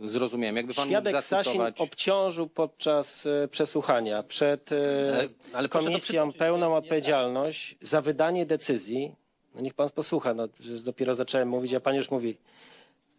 Zrozumiałem. 0.00 0.56
Jakby 0.56 0.74
pan 0.74 0.88
Świadek 0.88 1.12
zacytować... 1.12 1.46
Sasin 1.46 1.84
obciążył 1.84 2.48
podczas 2.48 3.26
e, 3.26 3.48
przesłuchania 3.48 4.22
przed 4.22 4.72
e, 4.72 4.76
ale, 5.14 5.28
ale 5.52 5.68
komisją 5.68 6.32
pełną 6.32 6.76
odpowiedzialność 6.76 7.76
za 7.80 8.00
wydanie 8.00 8.46
decyzji. 8.46 9.12
No 9.54 9.60
niech 9.60 9.74
pan 9.74 9.90
posłucha, 9.90 10.34
no, 10.34 10.48
dopiero 10.84 11.14
zacząłem 11.14 11.48
mówić, 11.48 11.74
a 11.74 11.80
pan 11.80 11.94
już 11.94 12.10
mówi. 12.10 12.36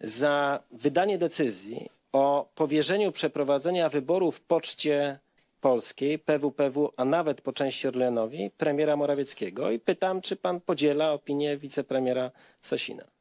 Za 0.02 0.60
wydanie 0.72 1.18
decyzji 1.18 1.90
o 2.12 2.50
powierzeniu 2.56 3.12
przeprowadzenia 3.12 3.90
wyborów 3.90 4.38
w 4.38 4.42
Poczcie 4.42 5.20
Polskiej, 5.62 6.20
PWPW, 6.20 6.94
a 6.98 7.06
nawet 7.06 7.42
po 7.42 7.54
części 7.54 7.88
Orlenowi, 7.88 8.52
premiera 8.58 8.96
Morawieckiego. 8.96 9.72
I 9.72 9.80
pytam, 9.80 10.22
czy 10.22 10.36
pan 10.36 10.62
podziela 10.62 11.14
opinię 11.14 11.58
wicepremiera 11.58 12.32
Sasina. 12.62 13.15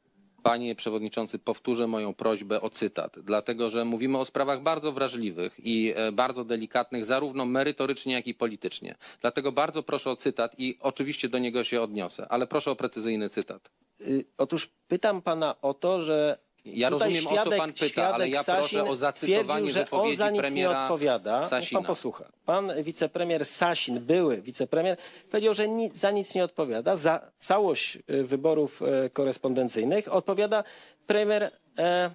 Panie 0.44 0.74
Przewodniczący, 0.74 1.38
powtórzę 1.38 1.86
moją 1.86 2.14
prośbę 2.14 2.60
o 2.60 2.70
cytat, 2.70 3.16
dlatego 3.22 3.70
że 3.70 3.84
mówimy 3.84 4.18
o 4.18 4.24
sprawach 4.24 4.62
bardzo 4.62 4.92
wrażliwych 4.92 5.56
i 5.58 5.92
e, 5.96 6.12
bardzo 6.12 6.44
delikatnych, 6.44 7.04
zarówno 7.04 7.46
merytorycznie, 7.46 8.12
jak 8.14 8.26
i 8.26 8.34
politycznie. 8.34 8.94
Dlatego 9.20 9.52
bardzo 9.52 9.82
proszę 9.82 10.10
o 10.10 10.16
cytat 10.16 10.54
i 10.58 10.78
oczywiście 10.80 11.28
do 11.28 11.38
niego 11.38 11.64
się 11.64 11.82
odniosę, 11.82 12.26
ale 12.28 12.46
proszę 12.46 12.70
o 12.70 12.76
precyzyjny 12.76 13.28
cytat. 13.28 13.70
Y, 14.00 14.24
otóż 14.38 14.70
pytam 14.88 15.22
pana 15.22 15.60
o 15.62 15.74
to, 15.74 16.02
że 16.02 16.38
ja 16.64 16.90
rozumiem, 16.90 17.20
świadek, 17.20 17.46
o 17.46 17.50
co 17.50 17.56
pan 17.56 17.72
pyta, 17.72 18.14
ale 18.14 18.28
ja 18.28 18.44
proszę 18.44 18.84
o 18.84 18.96
zacytowanie 18.96 19.70
że 19.70 19.90
on 19.90 20.14
za 20.14 20.30
nic 20.30 20.54
nie 20.54 20.70
odpowiada. 20.70 21.44
Sasina. 21.44 21.80
Pan 21.80 21.86
posłucha. 21.86 22.24
Pan 22.44 22.72
wicepremier 22.82 23.44
Sasin, 23.44 24.00
były 24.00 24.42
wicepremier, 24.42 24.96
powiedział, 25.30 25.54
że 25.54 25.68
ni 25.68 25.90
za 25.94 26.10
nic 26.10 26.34
nie 26.34 26.44
odpowiada. 26.44 26.96
Za 26.96 27.30
całość 27.38 27.98
y, 28.10 28.24
wyborów 28.24 28.82
y, 29.06 29.10
korespondencyjnych 29.10 30.12
odpowiada 30.12 30.64
premier 31.06 31.50
e, 31.78 32.10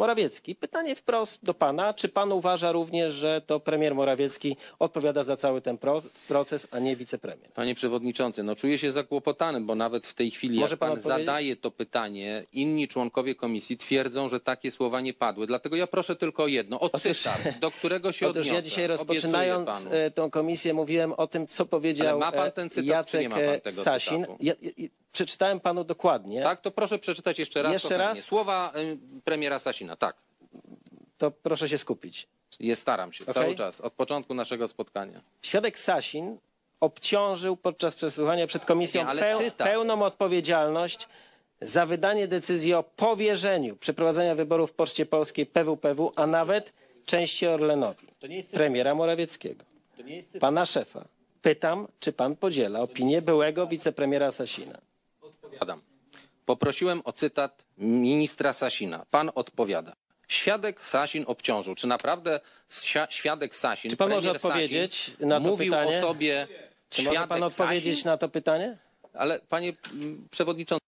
Morawiecki. 0.00 0.54
Pytanie 0.54 0.96
wprost 0.96 1.44
do 1.44 1.54
pana, 1.54 1.94
czy 1.94 2.08
pan 2.08 2.32
uważa 2.32 2.72
również, 2.72 3.14
że 3.14 3.40
to 3.46 3.60
premier 3.60 3.94
Morawiecki 3.94 4.56
odpowiada 4.78 5.24
za 5.24 5.36
cały 5.36 5.60
ten 5.60 5.78
pro 5.78 6.02
proces, 6.28 6.66
a 6.70 6.78
nie 6.78 6.96
wicepremier? 6.96 7.52
Panie 7.52 7.74
przewodniczący, 7.74 8.42
no 8.42 8.54
czuję 8.54 8.78
się 8.78 8.92
zakłopotany, 8.92 9.60
bo 9.60 9.74
nawet 9.74 10.06
w 10.06 10.14
tej 10.14 10.30
chwili, 10.30 10.60
Może 10.60 10.72
jak 10.72 10.80
pan, 10.80 10.90
pan 10.90 11.00
zadaje 11.00 11.56
to 11.56 11.70
pytanie, 11.70 12.44
inni 12.52 12.88
członkowie 12.88 13.34
komisji 13.34 13.76
twierdzą, 13.76 14.28
że 14.28 14.40
takie 14.40 14.70
słowa 14.70 15.00
nie 15.00 15.14
padły. 15.14 15.46
Dlatego 15.46 15.76
ja 15.76 15.86
proszę 15.86 16.16
tylko 16.16 16.42
o 16.42 16.46
jedno, 16.46 16.80
o 16.80 16.98
cytat, 16.98 17.58
do 17.60 17.70
którego 17.70 18.12
się 18.12 18.26
Otóż 18.26 18.40
odniosę. 18.40 18.54
ja 18.54 18.62
dzisiaj 18.62 18.86
rozpoczynając 18.86 19.88
e, 19.90 20.10
tę 20.10 20.28
komisję 20.30 20.74
mówiłem 20.74 21.12
o 21.12 21.26
tym, 21.26 21.46
co 21.46 21.66
powiedział 21.66 22.08
Ale 22.08 22.18
ma 22.18 22.32
pan 22.32 22.52
ten 22.52 22.70
cytat, 22.70 22.86
Jacek 22.86 23.20
czy 23.20 23.22
nie 23.22 23.28
ma 23.28 23.36
pan 23.36 23.60
tego 23.60 23.82
Sasin. 23.82 24.26
Ja, 24.40 24.52
ja, 24.62 24.88
przeczytałem 25.12 25.60
panu 25.60 25.84
dokładnie. 25.84 26.42
Tak, 26.42 26.60
to 26.60 26.70
proszę 26.70 26.98
przeczytać 26.98 27.38
jeszcze 27.38 27.62
raz. 27.62 27.72
Jeszcze 27.72 27.96
raz? 27.96 28.18
Słowa 28.18 28.72
premiera 29.24 29.58
Sasina, 29.58 29.89
tak. 29.96 30.16
To 31.18 31.30
proszę 31.30 31.68
się 31.68 31.78
skupić. 31.78 32.28
Jest, 32.60 32.82
staram 32.82 33.12
się, 33.12 33.24
okay. 33.24 33.34
cały 33.34 33.54
czas, 33.54 33.80
od 33.80 33.92
początku 33.92 34.34
naszego 34.34 34.68
spotkania. 34.68 35.20
Świadek 35.42 35.78
Sasin 35.78 36.38
obciążył 36.80 37.56
podczas 37.56 37.94
przesłuchania 37.94 38.46
przed 38.46 38.64
komisją 38.64 39.14
nie, 39.14 39.20
peł, 39.20 39.40
pełną 39.56 40.02
odpowiedzialność 40.02 41.08
za 41.60 41.86
wydanie 41.86 42.28
decyzji 42.28 42.74
o 42.74 42.82
powierzeniu 42.82 43.76
przeprowadzenia 43.76 44.34
wyborów 44.34 44.70
w 44.70 44.72
Poczcie 44.72 45.06
Polskiej 45.06 45.46
PWPW, 45.46 46.12
a 46.16 46.26
nawet 46.26 46.72
części 47.06 47.46
Orlenowi, 47.46 48.06
premiera 48.52 48.94
Morawieckiego, 48.94 49.64
pana 50.40 50.66
szefa. 50.66 51.04
Pytam, 51.42 51.88
czy 52.00 52.12
pan 52.12 52.36
podziela 52.36 52.80
opinię 52.80 53.22
byłego 53.22 53.66
wicepremiera 53.66 54.32
Sasina? 54.32 54.78
Odpowiadam. 55.20 55.82
Poprosiłem 56.50 57.02
o 57.04 57.12
cytat 57.12 57.64
ministra 57.78 58.52
Sasina. 58.52 59.06
Pan 59.10 59.30
odpowiada. 59.34 59.92
Świadek 60.28 60.84
Sasin 60.86 61.24
obciążył. 61.26 61.74
Czy 61.74 61.86
naprawdę 61.86 62.40
świadek 63.10 63.56
Sasin, 63.56 63.90
Czy 63.90 63.96
pan 63.96 64.10
może 64.10 64.30
odpowiedzieć 64.30 64.94
Sasin, 65.04 65.28
na 65.28 65.40
to 65.40 65.48
mówił 65.48 65.72
pytanie? 65.72 65.98
o 65.98 66.00
sobie 66.00 66.48
Czy 66.90 67.02
może 67.02 67.26
pan 67.28 67.42
odpowiedzieć 67.42 67.94
Sasin? 67.96 68.10
na 68.10 68.16
to 68.16 68.28
pytanie? 68.28 68.78
Ale 69.14 69.40
panie 69.48 69.72
przewodniczący, 70.30 70.80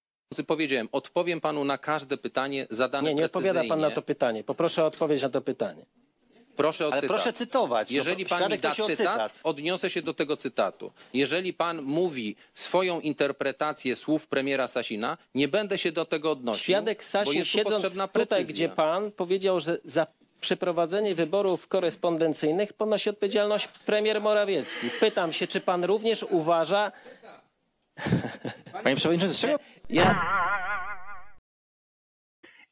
powiedziałem, 0.47 0.89
odpowiem 0.93 1.41
panu 1.41 1.65
na 1.65 1.79
każde 1.79 2.17
pytanie 2.17 2.67
zadane 2.71 3.09
Nie, 3.09 3.15
nie 3.15 3.25
odpowiada 3.25 3.63
pan 3.69 3.81
na 3.81 3.91
to 3.91 4.03
pytanie. 4.03 4.45
Poproszę 4.45 4.83
o 4.83 4.87
odpowiedź 4.87 5.23
na 5.23 5.29
to 5.29 5.41
pytanie. 5.41 5.87
Proszę 6.57 6.89
o 6.89 6.93
Ale 6.93 7.01
cytat. 7.01 7.17
proszę 7.17 7.33
cytować. 7.33 7.91
No, 7.91 7.95
Jeżeli 7.95 8.27
pan 8.27 8.39
mi 8.39 8.45
świadek 8.45 8.61
da 8.61 8.69
prosi 8.69 8.83
o 8.83 8.87
cytat, 8.97 9.33
cytat. 9.33 9.41
odniosę 9.45 9.91
się 9.91 10.03
do 10.03 10.15
tego 10.15 10.37
cytatu. 10.37 10.93
Jeżeli 11.15 11.53
pan 11.53 11.83
mówi 11.83 12.37
swoją 12.55 13.01
interpretację 13.01 13.97
słów 13.97 14.27
premiera 14.27 14.69
Sasina, 14.69 15.19
nie 15.35 15.49
będę 15.49 15.79
się 15.79 15.93
do 15.93 16.05
tego 16.05 16.31
odnosił, 16.31 16.63
Świadek 16.63 16.99
bo 16.99 17.05
Sasin 17.05 17.35
jest 17.35 17.51
tu 17.51 17.59
siedząc 17.59 17.83
potrzebna 17.83 18.09
tutaj, 18.09 18.27
precyzja. 18.27 18.55
gdzie 18.55 18.69
pan 18.69 19.11
powiedział, 19.13 19.61
że 19.61 19.79
za 19.85 20.07
przeprowadzenie 20.41 21.15
wyborów 21.15 21.69
korespondencyjnych 21.69 22.73
ponosi 22.73 23.11
odpowiedzialność 23.11 23.69
premier 23.69 24.21
Morawiecki. 24.21 24.91
Pytam 25.01 25.33
się, 25.33 25.47
czy 25.47 25.61
pan 25.61 25.85
również 25.85 26.23
uważa... 26.31 26.93
Panie 28.83 28.97
przewodniczący, 28.97 29.35
z 29.35 29.41
czego... 29.41 29.59
Ja... 29.91 30.23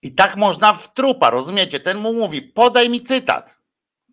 I 0.03 0.13
tak 0.15 0.37
można 0.37 0.73
w 0.73 0.95
trupa, 0.95 1.31
rozumiecie? 1.31 1.81
Ten 1.81 1.99
mu 1.99 2.13
mówi, 2.13 2.43
podaj 2.43 2.89
mi 2.91 3.03
cytat. 3.03 3.60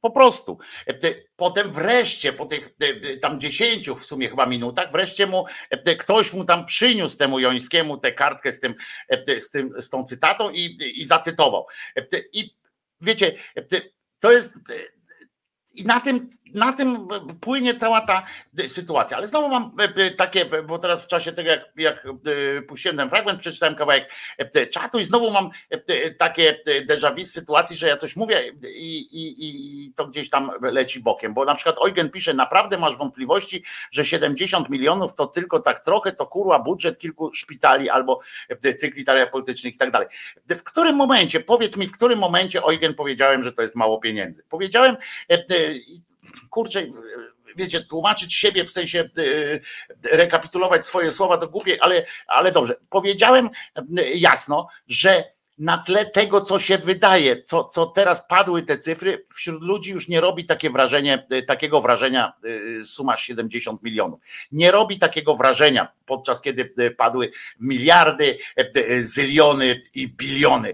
Po 0.01 0.11
prostu. 0.11 0.57
E, 0.87 0.93
Potem 1.35 1.69
wreszcie, 1.69 2.33
po 2.33 2.45
tych 2.45 2.69
e, 2.81 3.17
tam 3.17 3.39
dziesięciu 3.39 3.95
w 3.95 4.05
sumie 4.05 4.29
chyba 4.29 4.45
minutach, 4.45 4.91
wreszcie 4.91 5.27
mu 5.27 5.45
e, 5.69 5.95
ktoś 5.95 6.33
mu 6.33 6.45
tam 6.45 6.65
przyniósł 6.65 7.17
temu 7.17 7.39
Jońskiemu 7.39 7.97
tę 7.97 8.11
kartkę 8.11 8.51
z 8.51 8.59
tym, 8.59 8.75
z 9.39 9.49
tym, 9.49 9.73
z 9.77 9.89
tą 9.89 10.03
cytatą 10.03 10.49
i, 10.49 10.77
i 10.95 11.05
zacytował. 11.05 11.65
I 12.33 12.55
wiecie, 13.01 13.35
to 14.19 14.31
jest 14.31 14.59
i 15.77 15.85
na 15.85 15.99
tym, 15.99 16.29
na 16.53 16.73
tym 16.73 17.07
płynie 17.41 17.75
cała 17.75 18.01
ta 18.01 18.25
sytuacja. 18.67 19.17
Ale 19.17 19.27
znowu 19.27 19.49
mam 19.49 19.71
takie, 20.17 20.45
bo 20.45 20.77
teraz 20.77 21.03
w 21.03 21.07
czasie 21.07 21.31
tego, 21.31 21.49
jak, 21.49 21.61
jak 21.77 22.07
puściłem 22.67 22.97
ten 22.97 23.09
fragment, 23.09 23.39
przeczytałem 23.39 23.75
kawałek 23.75 24.11
czatu 24.71 24.99
i 24.99 25.03
znowu 25.03 25.31
mam 25.31 25.49
takie 26.17 26.59
déjà 26.89 27.15
vu 27.15 27.23
z 27.23 27.31
sytuacji, 27.31 27.77
że 27.77 27.87
ja 27.87 27.97
coś 27.97 28.15
mówię 28.15 28.51
i, 28.75 28.97
i, 28.97 29.35
i 29.39 29.93
to 29.93 30.07
gdzieś 30.07 30.29
tam 30.29 30.51
leci 30.61 30.99
bokiem. 30.99 31.33
Bo 31.33 31.45
na 31.45 31.55
przykład 31.55 31.77
Eugen 31.87 32.09
pisze, 32.09 32.33
naprawdę 32.33 32.77
masz 32.77 32.97
wątpliwości, 32.97 33.63
że 33.91 34.05
70 34.05 34.69
milionów 34.69 35.15
to 35.15 35.27
tylko 35.27 35.59
tak 35.59 35.79
trochę, 35.79 36.11
to 36.11 36.25
kurwa 36.25 36.59
budżet 36.59 36.97
kilku 36.97 37.33
szpitali 37.33 37.89
albo 37.89 38.19
cykli 38.77 39.05
politycznych 39.31 39.75
i 39.75 39.77
tak 39.77 39.91
dalej. 39.91 40.07
W 40.49 40.63
którym 40.63 40.95
momencie, 40.95 41.39
powiedz 41.39 41.77
mi, 41.77 41.87
w 41.87 41.91
którym 41.91 42.19
momencie 42.19 42.61
Eugen 42.61 42.93
powiedziałem, 42.93 43.43
że 43.43 43.51
to 43.51 43.61
jest 43.61 43.75
mało 43.75 43.99
pieniędzy? 43.99 44.43
Powiedziałem, 44.49 44.97
kurczę, 46.49 46.87
wiecie, 47.55 47.83
tłumaczyć 47.83 48.33
siebie 48.33 48.63
w 48.63 48.69
sensie 48.69 49.09
rekapitulować 50.11 50.85
swoje 50.85 51.11
słowa 51.11 51.37
to 51.37 51.47
głupie, 51.47 51.77
ale, 51.81 52.05
ale 52.27 52.51
dobrze. 52.51 52.75
Powiedziałem 52.89 53.49
jasno, 54.15 54.67
że 54.87 55.36
na 55.57 55.77
tle 55.77 56.05
tego, 56.05 56.41
co 56.41 56.59
się 56.59 56.77
wydaje, 56.77 57.43
co, 57.43 57.63
co 57.63 57.85
teraz 57.85 58.27
padły 58.27 58.63
te 58.63 58.77
cyfry, 58.77 59.25
wśród 59.35 59.63
ludzi 59.63 59.91
już 59.91 60.07
nie 60.07 60.21
robi 60.21 60.45
takie 60.45 60.69
wrażenie, 60.69 61.27
takiego 61.47 61.81
wrażenia 61.81 62.33
suma 62.83 63.17
70 63.17 63.83
milionów. 63.83 64.19
Nie 64.51 64.71
robi 64.71 64.99
takiego 64.99 65.35
wrażenia, 65.35 65.87
podczas 66.05 66.41
kiedy 66.41 66.73
padły 66.97 67.31
miliardy, 67.59 68.37
zyliony 68.99 69.81
i 69.93 70.07
biliony, 70.07 70.73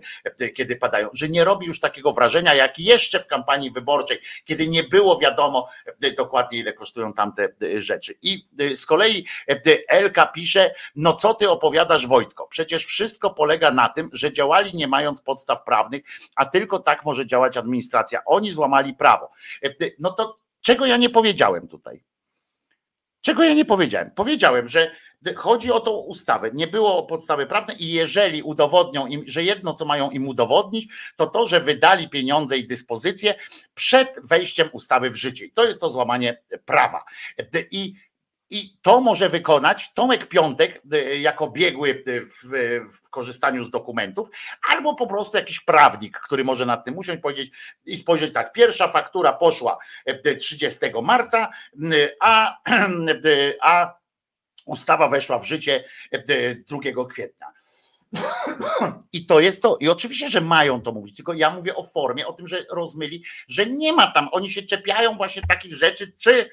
kiedy 0.55 0.75
padają, 0.75 1.09
że 1.13 1.29
nie 1.29 1.43
robi 1.43 1.67
już 1.67 1.79
takiego 1.79 2.11
wrażenia, 2.11 2.53
jak 2.53 2.79
jeszcze 2.79 3.19
w 3.19 3.27
kampanii 3.27 3.71
wyborczej, 3.71 4.19
kiedy 4.45 4.67
nie 4.67 4.83
było 4.83 5.19
wiadomo 5.19 5.69
dokładnie, 6.17 6.59
ile 6.59 6.73
kosztują 6.73 7.13
tamte 7.13 7.49
rzeczy. 7.77 8.15
I 8.21 8.47
z 8.75 8.85
kolei 8.85 9.25
Elka 9.87 10.25
pisze, 10.25 10.75
no 10.95 11.13
co 11.13 11.33
ty 11.33 11.49
opowiadasz 11.49 12.07
Wojtko? 12.07 12.47
Przecież 12.47 12.85
wszystko 12.85 13.29
polega 13.29 13.71
na 13.71 13.89
tym, 13.89 14.09
że 14.13 14.33
działali 14.33 14.72
nie 14.73 14.87
mając 14.87 15.21
podstaw 15.21 15.63
prawnych, 15.63 16.03
a 16.35 16.45
tylko 16.45 16.79
tak 16.79 17.05
może 17.05 17.27
działać 17.27 17.57
administracja. 17.57 18.25
Oni 18.25 18.51
złamali 18.51 18.93
prawo. 18.93 19.31
No 19.99 20.11
to 20.11 20.37
czego 20.61 20.85
ja 20.85 20.97
nie 20.97 21.09
powiedziałem 21.09 21.67
tutaj? 21.67 22.03
Czego 23.21 23.43
ja 23.43 23.53
nie 23.53 23.65
powiedziałem? 23.65 24.11
Powiedziałem, 24.11 24.67
że 24.67 24.91
chodzi 25.35 25.71
o 25.71 25.79
tą 25.79 25.91
ustawę. 25.91 26.51
Nie 26.53 26.67
było 26.67 27.03
podstawy 27.03 27.45
prawnej 27.45 27.83
i 27.83 27.91
jeżeli 27.91 28.41
udowodnią 28.41 29.07
im, 29.07 29.23
że 29.25 29.43
jedno, 29.43 29.73
co 29.73 29.85
mają 29.85 30.09
im 30.09 30.27
udowodnić, 30.27 30.93
to 31.15 31.27
to, 31.27 31.45
że 31.45 31.59
wydali 31.59 32.09
pieniądze 32.09 32.57
i 32.57 32.67
dyspozycje 32.67 33.35
przed 33.75 34.27
wejściem 34.27 34.69
ustawy 34.71 35.09
w 35.09 35.15
życie. 35.15 35.45
I 35.45 35.51
to 35.51 35.65
jest 35.65 35.81
to 35.81 35.89
złamanie 35.89 36.41
prawa. 36.65 37.03
I 37.71 37.93
i 38.53 38.77
to 38.81 39.01
może 39.01 39.29
wykonać 39.29 39.91
Tomek 39.93 40.27
Piątek 40.27 40.81
jako 41.19 41.49
biegły 41.49 42.03
w, 42.05 42.49
w, 42.89 43.09
korzystaniu 43.09 43.63
z 43.63 43.69
dokumentów, 43.69 44.27
albo 44.69 44.95
po 44.95 45.07
prostu 45.07 45.37
jakiś 45.37 45.59
prawnik, 45.59 46.19
który 46.19 46.43
może 46.43 46.65
nad 46.65 46.85
tym 46.85 46.97
usiąść, 46.97 47.21
powiedzieć 47.21 47.51
i 47.85 47.97
spojrzeć 47.97 48.33
tak. 48.33 48.53
Pierwsza 48.53 48.87
faktura 48.87 49.33
poszła 49.33 49.77
30 50.39 50.79
marca, 51.03 51.49
a, 52.19 52.57
a 53.61 53.93
ustawa 54.65 55.07
weszła 55.07 55.39
w 55.39 55.45
życie 55.45 55.83
2 56.67 56.79
kwietnia. 57.09 57.62
I 59.13 59.25
to 59.25 59.39
jest 59.39 59.61
to. 59.61 59.77
I 59.79 59.89
oczywiście, 59.89 60.29
że 60.29 60.41
mają 60.41 60.81
to 60.81 60.91
mówić, 60.91 61.15
tylko 61.15 61.33
ja 61.33 61.49
mówię 61.49 61.75
o 61.75 61.83
formie, 61.83 62.27
o 62.27 62.33
tym, 62.33 62.47
że 62.47 62.65
rozmyli, 62.69 63.23
że 63.47 63.65
nie 63.65 63.93
ma 63.93 64.11
tam, 64.11 64.29
oni 64.31 64.49
się 64.49 64.61
czepiają 64.61 65.15
właśnie 65.15 65.41
takich 65.47 65.75
rzeczy, 65.75 66.13
czy, 66.17 66.49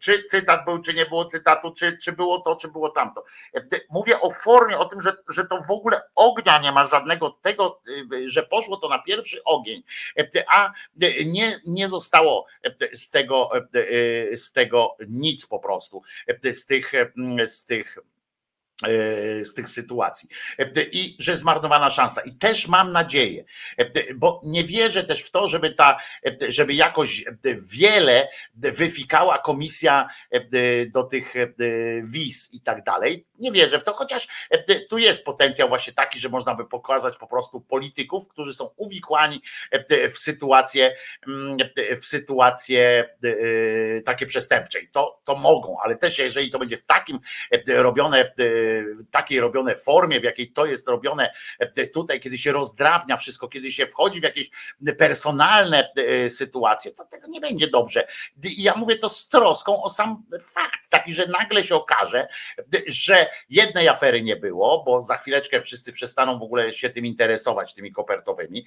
czy 0.00 0.24
cytat 0.30 0.64
był, 0.64 0.82
czy 0.82 0.94
nie 0.94 1.06
było 1.06 1.24
cytatu, 1.24 1.72
czy, 1.74 1.98
czy 2.02 2.12
było 2.12 2.40
to, 2.40 2.56
czy 2.56 2.68
było 2.68 2.90
tamto. 2.90 3.24
Mówię 3.90 4.20
o 4.20 4.30
formie, 4.30 4.78
o 4.78 4.84
tym, 4.84 5.02
że, 5.02 5.12
że 5.28 5.44
to 5.44 5.60
w 5.68 5.70
ogóle 5.70 6.00
ognia 6.14 6.58
nie 6.58 6.72
ma 6.72 6.86
żadnego 6.86 7.30
tego, 7.30 7.80
że 8.26 8.42
poszło 8.42 8.76
to 8.76 8.88
na 8.88 8.98
pierwszy 8.98 9.44
ogień, 9.44 9.82
a 10.48 10.72
nie, 11.26 11.58
nie 11.66 11.88
zostało 11.88 12.46
z 12.92 13.10
tego, 13.10 13.50
z 14.32 14.52
tego 14.52 14.96
nic 15.08 15.46
po 15.46 15.58
prostu, 15.58 16.02
z 16.52 16.66
tych, 16.66 16.92
z 17.46 17.64
tych 17.64 17.98
z 19.42 19.54
tych 19.54 19.68
sytuacji. 19.68 20.28
I 20.92 21.16
że 21.18 21.36
zmarnowana 21.36 21.90
szansa. 21.90 22.20
I 22.22 22.32
też 22.32 22.68
mam 22.68 22.92
nadzieję, 22.92 23.44
bo 24.14 24.40
nie 24.44 24.64
wierzę 24.64 25.04
też 25.04 25.22
w 25.22 25.30
to, 25.30 25.48
żeby 25.48 25.70
ta, 25.70 25.98
żeby 26.48 26.74
jakoś 26.74 27.24
wiele 27.72 28.28
wyfikała 28.54 29.38
komisja 29.38 30.08
do 30.92 31.02
tych 31.02 31.34
wiz 32.02 32.48
i 32.52 32.60
tak 32.60 32.84
dalej, 32.84 33.26
nie 33.38 33.52
wierzę 33.52 33.78
w 33.78 33.84
to, 33.84 33.94
chociaż 33.94 34.28
tu 34.90 34.98
jest 34.98 35.24
potencjał 35.24 35.68
właśnie 35.68 35.92
taki, 35.92 36.18
że 36.18 36.28
można 36.28 36.54
by 36.54 36.64
pokazać 36.64 37.16
po 37.16 37.26
prostu 37.26 37.60
polityków, 37.60 38.28
którzy 38.28 38.54
są 38.54 38.70
uwikłani 38.76 39.42
w 40.10 40.18
sytuację 40.18 40.96
w 42.00 42.04
sytuację 42.04 43.08
takie 44.04 44.26
przestępcze. 44.26 44.80
I 44.80 44.88
to, 44.88 45.20
to 45.24 45.36
mogą, 45.36 45.76
ale 45.82 45.96
też 45.96 46.18
jeżeli 46.18 46.50
to 46.50 46.58
będzie 46.58 46.76
w 46.76 46.84
takim 46.84 47.18
robione 47.66 48.32
w 48.96 49.10
takiej 49.10 49.40
robione 49.40 49.74
formie, 49.74 50.20
w 50.20 50.24
jakiej 50.24 50.52
to 50.52 50.66
jest 50.66 50.88
robione 50.88 51.34
tutaj, 51.92 52.20
kiedy 52.20 52.38
się 52.38 52.52
rozdrabnia 52.52 53.16
wszystko, 53.16 53.48
kiedy 53.48 53.72
się 53.72 53.86
wchodzi 53.86 54.20
w 54.20 54.22
jakieś 54.22 54.50
personalne 54.98 55.92
sytuacje, 56.28 56.90
to 56.90 57.04
tego 57.04 57.26
nie 57.28 57.40
będzie 57.40 57.68
dobrze. 57.68 58.06
Ja 58.42 58.74
mówię 58.76 58.96
to 58.96 59.08
z 59.08 59.28
troską 59.28 59.82
o 59.82 59.90
sam 59.90 60.24
fakt 60.40 60.90
taki, 60.90 61.14
że 61.14 61.26
nagle 61.26 61.64
się 61.64 61.74
okaże, 61.74 62.28
że 62.86 63.26
jednej 63.50 63.88
afery 63.88 64.22
nie 64.22 64.36
było, 64.36 64.84
bo 64.84 65.02
za 65.02 65.16
chwileczkę 65.16 65.60
wszyscy 65.60 65.92
przestaną 65.92 66.38
w 66.38 66.42
ogóle 66.42 66.72
się 66.72 66.90
tym 66.90 67.06
interesować, 67.06 67.74
tymi 67.74 67.92
kopertowymi. 67.92 68.66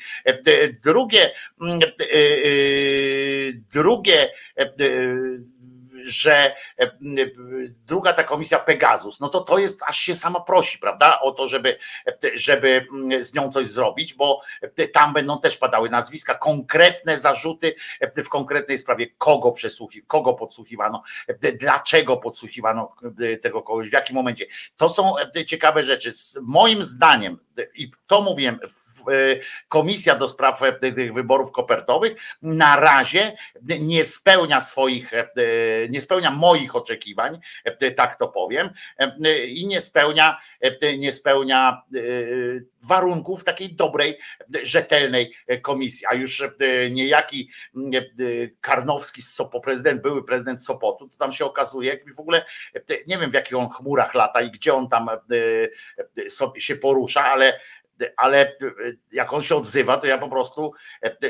Drugie, 0.84 1.32
drugie 3.74 4.30
że 6.03 6.56
e, 6.80 6.92
druga 7.85 8.14
ta 8.14 8.24
komisja 8.24 8.59
Pegasus, 8.59 9.19
no 9.19 9.30
to 9.30 9.42
to 9.42 9.58
jest 9.58 9.84
aż 9.88 10.00
się 10.00 10.16
sama 10.16 10.40
prosi, 10.40 10.80
prawda, 10.80 11.19
o 11.19 11.32
to, 11.32 11.48
żeby, 11.48 11.77
żeby 12.34 12.88
z 13.19 13.34
nią 13.34 13.51
coś 13.51 13.67
zrobić, 13.67 14.14
bo 14.14 14.42
tam 14.93 15.14
będą 15.14 15.40
też 15.40 15.58
padały 15.58 15.90
nazwiska, 15.90 16.35
konkretne 16.35 17.19
zarzuty 17.19 17.76
w 18.16 18.30
konkretnej 18.30 18.77
sprawie, 18.77 19.08
kogo 19.17 19.51
przesłuchi, 19.51 20.03
kogo 20.08 20.34
podsłuchiwano, 20.34 21.03
dlaczego 21.59 22.17
podsłuchiwano 22.17 22.95
tego 23.42 23.61
kogoś, 23.61 23.90
w 23.90 23.93
jakim 23.93 24.16
momencie. 24.16 24.45
To 24.77 24.90
są 24.90 25.14
ciekawe 25.45 25.84
rzeczy. 25.84 26.11
Moim 26.42 26.84
zdaniem, 26.84 27.40
i 27.76 27.92
to 28.08 28.22
mówiłem, 28.22 28.60
komisja 29.69 30.16
do 30.16 30.27
spraw 30.27 30.61
tych 30.82 31.14
wyborów 31.14 31.52
kopertowych 31.52 32.14
na 32.42 32.76
razie 32.76 33.38
nie 33.80 34.03
spełnia 34.03 34.61
swoich, 34.61 35.11
nie 35.90 36.02
spełnia 36.02 36.32
moich 36.32 36.76
oczekiwań, 36.76 37.40
tak 37.95 38.16
to 38.16 38.27
powiem, 38.27 38.69
i 39.48 39.68
nie 39.68 39.82
spełnia, 39.82 40.38
nie 40.98 41.14
spełnia 41.14 41.82
warunków 42.88 43.44
takiej 43.44 43.76
dobrej, 43.76 44.19
rzetelnej 44.64 45.34
komisji. 45.61 46.08
A 46.10 46.16
już 46.16 46.44
niejaki 46.92 47.50
Karnowski 48.61 49.22
z 49.22 49.42
prezydent, 49.64 50.02
były 50.02 50.26
prezydent 50.26 50.66
Sopotu, 50.66 51.10
to 51.10 51.18
tam 51.18 51.32
się 51.32 51.45
okazuje, 51.45 52.00
w 52.16 52.19
ogóle 52.19 52.45
nie 53.08 53.18
wiem 53.18 53.32
w 53.32 53.34
jakich 53.34 53.58
on 53.58 53.69
chmurach 53.69 54.14
lata 54.14 54.42
i 54.42 54.52
gdzie 54.52 54.74
on 54.74 54.90
tam 54.90 55.10
się 56.58 56.76
porusza, 56.76 57.26
ale 57.26 57.47
ale 58.17 58.58
jak 59.11 59.34
on 59.34 59.42
się 59.42 59.56
odzywa, 59.56 59.98
to 59.98 60.08
ja 60.08 60.17
po 60.17 60.30
prostu 60.30 60.74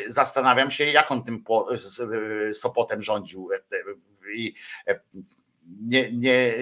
zastanawiam 0.06 0.72
się, 0.72 0.86
jak 0.86 1.12
on 1.12 1.24
tym 1.24 1.44
Sopotem 2.54 3.02
rządził 3.02 3.50
i 4.36 4.54
nie, 5.82 6.12
nie 6.12 6.54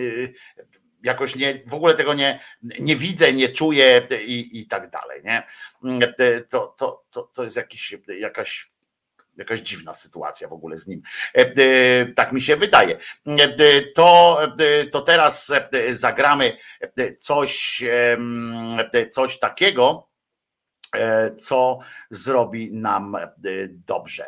jakoś 1.03 1.35
nie, 1.35 1.64
w 1.67 1.74
ogóle 1.74 1.93
tego 1.93 2.14
nie, 2.14 2.40
nie 2.80 2.95
widzę, 2.95 3.34
nie 3.34 3.50
czuję 3.50 4.08
i, 4.25 4.59
i 4.59 4.67
tak 4.67 4.90
dalej. 4.90 5.22
Nie? 5.24 5.43
To, 6.50 6.75
to, 6.77 7.06
to, 7.09 7.22
to 7.34 7.43
jest 7.43 7.56
jakiś, 7.56 7.95
jakaś 8.19 8.72
jakaś 9.38 9.60
dziwna 9.60 9.94
sytuacja 9.94 10.48
w 10.48 10.54
ogóle 10.54 10.78
z 10.78 10.88
nim. 10.88 11.02
Tak 12.16 12.32
mi 12.32 12.42
się 12.42 12.56
wydaje. 12.56 13.00
To, 13.96 14.40
to 14.92 15.02
teraz 15.02 15.52
zagramy 15.90 16.58
coś, 17.20 17.84
coś 19.12 19.40
takiego, 19.40 20.10
co 21.38 21.80
zrobi 22.10 22.74
nam 22.74 23.18
dobrze. 23.88 24.26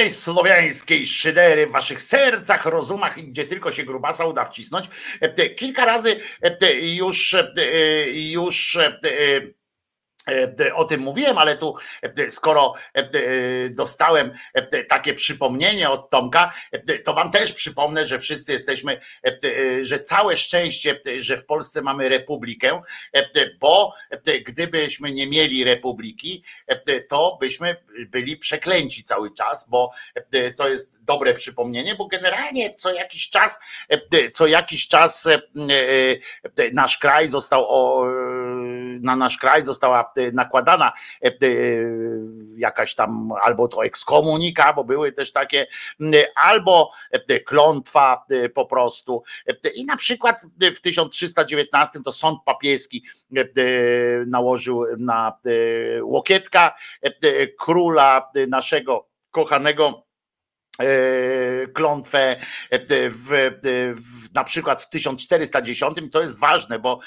Szczerej 0.00 0.10
słowiańskiej 0.10 1.06
szydery 1.06 1.66
w 1.66 1.72
waszych 1.72 2.02
sercach, 2.02 2.64
rozumach 2.64 3.18
i 3.18 3.24
gdzie 3.24 3.44
tylko 3.44 3.72
się 3.72 3.84
grubasa 3.84 4.24
uda 4.24 4.44
wcisnąć. 4.44 4.88
E, 5.20 5.50
Kilka 5.50 5.84
razy 5.84 6.20
e, 6.42 6.74
już, 6.80 7.34
e, 7.34 7.50
już 8.10 8.78
o 10.74 10.84
tym 10.84 11.00
mówiłem, 11.00 11.38
ale 11.38 11.56
tu 11.56 11.74
skoro 12.28 12.74
dostałem 13.70 14.32
takie 14.88 15.14
przypomnienie 15.14 15.90
od 15.90 16.10
Tomka, 16.10 16.52
to 17.10 17.14
wam 17.14 17.30
też 17.30 17.52
przypomnę, 17.52 18.06
że 18.06 18.18
wszyscy 18.18 18.52
jesteśmy, 18.52 19.00
że 19.82 20.00
całe 20.00 20.36
szczęście, 20.36 21.00
że 21.20 21.36
w 21.36 21.46
Polsce 21.46 21.82
mamy 21.82 22.08
republikę, 22.08 22.82
bo 23.60 23.92
gdybyśmy 24.46 25.12
nie 25.12 25.26
mieli 25.26 25.64
republiki, 25.64 26.44
to 27.08 27.36
byśmy 27.40 27.76
byli 28.08 28.36
przeklęci 28.36 29.04
cały 29.04 29.34
czas, 29.34 29.66
bo 29.68 29.90
to 30.56 30.68
jest 30.68 31.04
dobre 31.04 31.34
przypomnienie, 31.34 31.94
bo 31.94 32.06
generalnie 32.06 32.74
co 32.74 32.92
jakiś 32.92 33.28
czas, 33.28 33.60
co 34.34 34.46
jakiś 34.46 34.88
czas 34.88 35.28
nasz 36.72 36.98
kraj 36.98 37.28
został 37.28 37.66
o, 37.68 38.06
na 39.00 39.16
nasz 39.16 39.38
kraj 39.38 39.62
została 39.62 40.12
nakładana 40.32 40.92
jakaś 42.56 42.94
tam 42.94 43.32
albo 43.42 43.68
to 43.68 43.84
ekskomunika, 43.84 44.72
bo 44.72 44.84
były 44.84 45.12
też 45.12 45.32
takie, 45.32 45.66
albo 46.34 46.90
klątwa 47.46 48.24
po 48.54 48.66
prostu. 48.66 49.22
I 49.74 49.84
na 49.84 49.96
przykład 49.96 50.42
w 50.76 50.80
1319 50.80 52.00
to 52.04 52.12
sąd 52.12 52.38
papieski 52.44 53.04
nałożył 54.26 54.84
na 54.98 55.38
Łokietka 56.02 56.74
króla 57.58 58.30
naszego 58.48 59.08
kochanego 59.30 60.09
klątwę 61.74 62.36
w, 62.90 63.50
w, 63.96 64.34
na 64.34 64.44
przykład 64.44 64.82
w 64.82 64.88
1410, 64.88 65.98
to 66.12 66.22
jest 66.22 66.40
ważne, 66.40 66.78
bo 66.78 67.00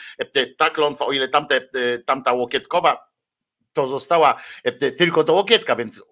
ta 0.58 0.70
klątwa, 0.70 1.06
o 1.06 1.12
ile 1.12 1.28
tamte, 1.28 1.62
tamta 2.06 2.34
łokietkowa 2.34 3.14
to 3.74 3.88
została 3.88 4.42
tylko 4.98 5.24
do 5.24 5.34
łokietka, 5.34 5.76
więc 5.76 6.04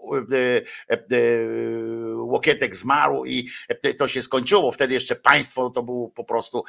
łokietek 2.15 2.75
zmarł 2.75 3.25
i 3.25 3.49
to 3.97 4.07
się 4.07 4.21
skończyło, 4.21 4.71
wtedy 4.71 4.93
jeszcze 4.93 5.15
państwo 5.15 5.69
to 5.69 5.83
było 5.83 6.09
po 6.09 6.23
prostu 6.23 6.63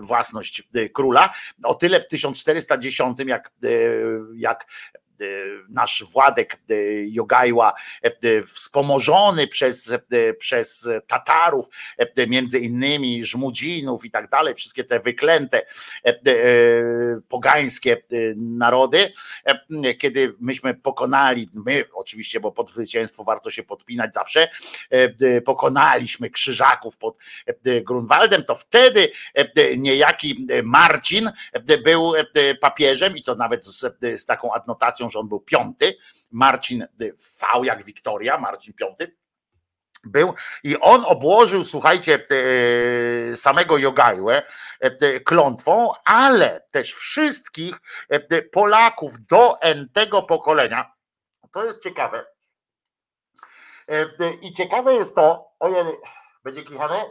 własność 0.00 0.68
króla. 0.92 1.30
O 1.64 1.74
tyle 1.74 2.00
w 2.00 2.06
1410, 2.06 3.18
jak, 3.26 3.50
jak 4.34 4.66
nasz 5.68 6.04
Władek 6.12 6.60
Jogajła, 7.08 7.72
wspomożony 8.46 9.46
przez, 9.46 9.94
przez 10.38 10.88
Tatarów, 11.06 11.66
między 12.28 12.58
innymi 12.58 13.24
Żmudzinów 13.24 14.04
i 14.04 14.10
tak 14.10 14.28
dalej, 14.28 14.54
wszystkie 14.54 14.84
te 14.84 15.00
wyklęte 15.00 15.66
pogańskie 17.28 18.02
narody, 18.36 19.12
kiedy 19.98 20.34
myśmy 20.40 20.74
pokonali, 20.74 21.48
my 21.54 21.84
oczywiście, 21.92 22.40
bo 22.40 22.52
pod 22.52 22.70
zwycięstwo 22.70 23.24
warto 23.24 23.50
się 23.50 23.62
podpinać 23.62 24.14
zawsze, 24.14 24.48
pokonaliśmy 25.44 26.30
krzyżaków 26.30 26.98
pod 26.98 27.16
Grunwaldem, 27.82 28.44
to 28.44 28.54
wtedy 28.54 29.08
niejaki 29.76 30.46
Marcin 30.64 31.30
był 31.84 32.12
papieżem 32.60 33.16
i 33.16 33.22
to 33.22 33.34
nawet 33.34 33.66
z, 33.66 33.96
z 34.20 34.26
taką 34.26 34.52
adnotacją, 34.52 35.07
że 35.08 35.18
on 35.18 35.28
był 35.28 35.40
piąty, 35.40 35.98
Marcin 36.30 36.86
V 36.98 37.08
jak 37.62 37.84
Wiktoria, 37.84 38.38
Marcin 38.38 38.74
piąty, 38.74 39.16
był 40.04 40.34
i 40.62 40.80
on 40.80 41.04
obłożył, 41.04 41.64
słuchajcie, 41.64 42.26
samego 43.34 43.78
Jogajłę 43.78 44.42
klątwą, 45.24 45.92
ale 46.04 46.66
też 46.70 46.92
wszystkich 46.94 47.80
Polaków 48.52 49.26
do 49.26 49.60
entego 49.60 50.22
pokolenia. 50.22 50.94
To 51.52 51.64
jest 51.64 51.82
ciekawe. 51.82 52.26
I 54.42 54.52
ciekawe 54.52 54.94
jest 54.94 55.14
to, 55.14 55.50
ojej, 55.60 55.84
będzie 56.44 56.62
kichane? 56.62 57.04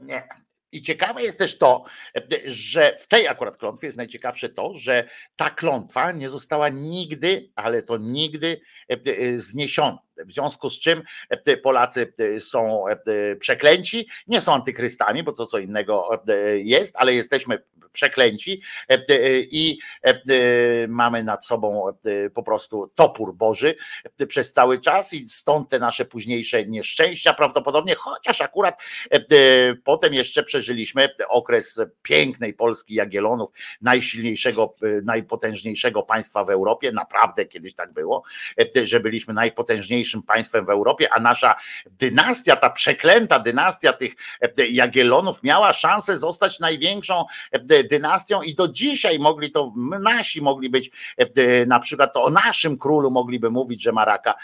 Nie, 0.00 0.28
i 0.72 0.82
ciekawe 0.82 1.22
jest 1.22 1.38
też 1.38 1.58
to, 1.58 1.84
że 2.44 2.96
w 3.00 3.06
tej 3.06 3.28
akurat 3.28 3.56
klątwie 3.56 3.86
jest 3.86 3.96
najciekawsze 3.96 4.48
to, 4.48 4.74
że 4.74 5.08
ta 5.36 5.50
klątwa 5.50 6.12
nie 6.12 6.28
została 6.28 6.68
nigdy, 6.68 7.50
ale 7.54 7.82
to 7.82 7.96
nigdy 7.96 8.60
zniesiona. 9.36 9.98
W 10.16 10.32
związku 10.32 10.70
z 10.70 10.80
czym 10.80 11.02
Polacy 11.62 12.12
są 12.38 12.84
przeklęci, 13.38 14.08
nie 14.26 14.40
są 14.40 14.54
antykrystami, 14.54 15.22
bo 15.22 15.32
to 15.32 15.46
co 15.46 15.58
innego 15.58 16.08
jest, 16.56 16.94
ale 16.96 17.14
jesteśmy 17.14 17.62
przeklęci 17.96 18.62
i 19.50 19.78
mamy 20.88 21.24
nad 21.24 21.46
sobą 21.46 21.92
po 22.34 22.42
prostu 22.42 22.92
topór 22.94 23.34
Boży 23.34 23.74
przez 24.28 24.52
cały 24.52 24.80
czas 24.80 25.12
i 25.12 25.28
stąd 25.28 25.68
te 25.68 25.78
nasze 25.78 26.04
późniejsze 26.04 26.66
nieszczęścia 26.66 27.34
prawdopodobnie, 27.34 27.94
chociaż 27.94 28.40
akurat 28.40 28.82
potem 29.84 30.14
jeszcze 30.14 30.42
przeżyliśmy 30.42 31.08
okres 31.28 31.80
pięknej 32.02 32.54
Polski 32.54 32.94
Jagiellonów, 32.94 33.50
najsilniejszego, 33.80 34.74
najpotężniejszego 35.04 36.02
państwa 36.02 36.44
w 36.44 36.50
Europie, 36.50 36.92
naprawdę 36.92 37.46
kiedyś 37.46 37.74
tak 37.74 37.92
było, 37.92 38.22
że 38.82 39.00
byliśmy 39.00 39.34
najpotężniejszym 39.34 40.22
państwem 40.22 40.66
w 40.66 40.70
Europie, 40.70 41.08
a 41.12 41.20
nasza 41.20 41.54
dynastia, 41.86 42.56
ta 42.56 42.70
przeklęta 42.70 43.38
dynastia 43.38 43.92
tych 43.92 44.12
Jagiellonów 44.70 45.42
miała 45.42 45.72
szansę 45.72 46.18
zostać 46.18 46.60
największą 46.60 47.24
dynastią 47.86 48.42
i 48.42 48.54
do 48.54 48.68
dzisiaj 48.68 49.18
mogli 49.18 49.50
to, 49.50 49.72
nasi 50.00 50.42
mogli 50.42 50.70
być, 50.70 50.90
na 51.66 51.80
przykład 51.80 52.12
to 52.14 52.24
o 52.24 52.30
naszym 52.30 52.78
królu 52.78 53.10
mogliby 53.10 53.50
mówić, 53.50 53.82
że 53.82 53.92
Maraka, 53.92 54.34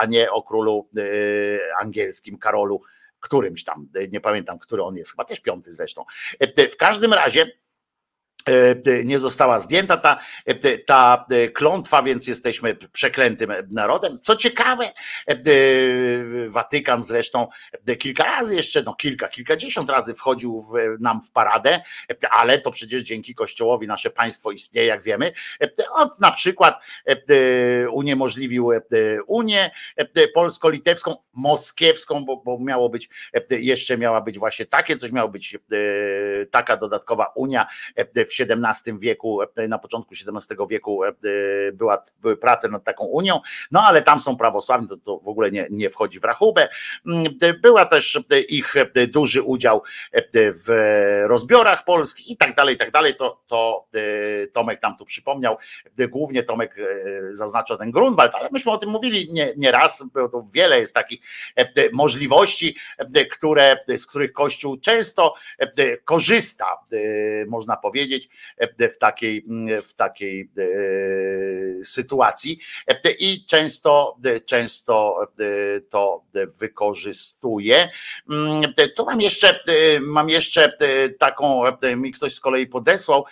a 0.00 0.06
nie 0.06 0.30
o 0.30 0.42
królu 0.42 0.88
angielskim 1.80 2.38
Karolu, 2.38 2.80
którymś 3.20 3.64
tam, 3.64 3.88
nie 4.12 4.20
pamiętam, 4.20 4.58
który 4.58 4.82
on 4.82 4.96
jest, 4.96 5.10
chyba 5.10 5.24
też 5.24 5.40
piąty 5.40 5.72
zresztą. 5.72 6.04
W 6.72 6.76
każdym 6.76 7.12
razie 7.12 7.46
E, 7.46 7.61
nie 9.04 9.18
została 9.18 9.58
zdjęta 9.58 9.96
ta, 9.96 10.18
e, 10.46 10.78
ta 10.78 11.26
e, 11.30 11.48
klątwa, 11.48 12.02
więc 12.02 12.28
jesteśmy 12.28 12.76
przeklętym 12.92 13.52
narodem. 13.70 14.18
Co 14.22 14.36
ciekawe, 14.36 14.84
Watykan 16.48 17.02
zresztą 17.02 17.48
kilka 17.98 18.24
razy 18.24 18.54
jeszcze, 18.54 18.82
no 18.82 18.94
kilka, 18.94 19.28
kilkadziesiąt 19.28 19.90
razy 19.90 20.14
wchodził 20.14 20.60
w, 20.60 21.00
nam 21.00 21.22
w 21.22 21.30
paradę, 21.30 21.80
ale 22.30 22.58
to 22.58 22.70
przecież 22.70 23.02
dzięki 23.02 23.34
Kościołowi 23.34 23.86
nasze 23.86 24.10
państwo 24.10 24.50
istnieje, 24.50 24.86
jak 24.86 25.02
wiemy. 25.02 25.32
On 25.92 26.08
na 26.20 26.30
przykład 26.30 26.80
uniemożliwił 27.92 28.70
Unię 29.26 29.70
polsko-litewską, 30.34 31.16
moskiewską, 31.32 32.24
bo, 32.24 32.36
bo 32.36 32.58
miało 32.58 32.88
być, 32.88 33.08
jeszcze 33.50 33.98
miała 33.98 34.20
być 34.20 34.38
właśnie 34.38 34.66
takie, 34.66 34.96
coś 34.96 35.12
miało 35.12 35.28
być 35.28 35.58
taka 36.50 36.76
dodatkowa 36.76 37.26
Unia 37.26 37.66
w 38.14 38.31
w 38.32 38.36
XVII 38.40 38.98
wieku, 38.98 39.40
na 39.68 39.78
początku 39.78 40.14
XVII 40.14 40.56
wieku 40.70 41.04
e, 41.04 41.12
była, 41.72 42.02
były 42.20 42.36
prace 42.36 42.68
nad 42.68 42.84
taką 42.84 43.04
Unią, 43.04 43.40
no 43.70 43.82
ale 43.82 44.02
tam 44.02 44.20
są 44.20 44.36
prawosławni, 44.36 44.88
to, 44.88 44.96
to 44.96 45.18
w 45.18 45.28
ogóle 45.28 45.50
nie, 45.50 45.66
nie 45.70 45.90
wchodzi 45.90 46.20
w 46.20 46.24
rachubę. 46.24 46.68
Mm, 47.06 47.38
Była 47.62 47.84
też 47.84 48.20
ich 48.48 48.74
duży 49.08 49.42
udział 49.42 49.82
w 50.34 50.66
rozbiorach 51.26 51.84
polskich 51.84 52.28
i 52.28 52.36
tak 52.36 52.54
dalej, 52.54 52.74
i 52.74 52.78
tak 52.78 52.90
dalej. 52.90 53.14
To, 53.16 53.42
to 53.46 53.86
e, 53.94 54.46
Tomek 54.46 54.80
tam 54.80 54.96
tu 54.96 55.04
przypomniał, 55.04 55.56
głównie 56.08 56.42
Tomek 56.42 56.76
e, 56.78 57.34
zaznaczył 57.34 57.76
ten 57.76 57.90
Grunwald, 57.90 58.34
ale 58.34 58.48
myśmy 58.52 58.72
o 58.72 58.78
tym 58.78 58.90
mówili 58.90 59.32
nie, 59.32 59.52
nie 59.56 59.70
raz, 59.70 60.04
bo 60.14 60.28
to 60.28 60.42
wiele 60.54 60.80
jest 60.80 60.94
takich 60.94 61.20
możliwości, 61.92 62.76
które, 63.30 63.76
z 63.96 64.06
których 64.06 64.32
Kościół 64.32 64.76
często 64.80 65.34
korzysta, 66.04 66.66
można 67.46 67.76
powiedzieć 67.76 68.21
powiedzieć, 68.22 68.28
e, 68.78 68.88
w 68.88 68.98
takiej, 68.98 69.46
w 69.82 69.94
takiej 69.94 70.50
e, 70.58 71.84
sytuacji 71.84 72.58
i 73.18 73.46
często, 73.46 74.18
często 74.46 75.26
to 75.90 76.24
wykorzystuje. 76.60 77.88
Mm, 78.30 78.62
tu 78.96 79.04
mam 79.04 79.20
jeszcze, 79.20 79.60
mam 80.00 80.30
jeszcze 80.30 80.72
taką, 81.18 81.62
mi 81.96 82.12
ktoś 82.12 82.34
z 82.34 82.40
kolei 82.40 82.66
podesłał 82.66 83.24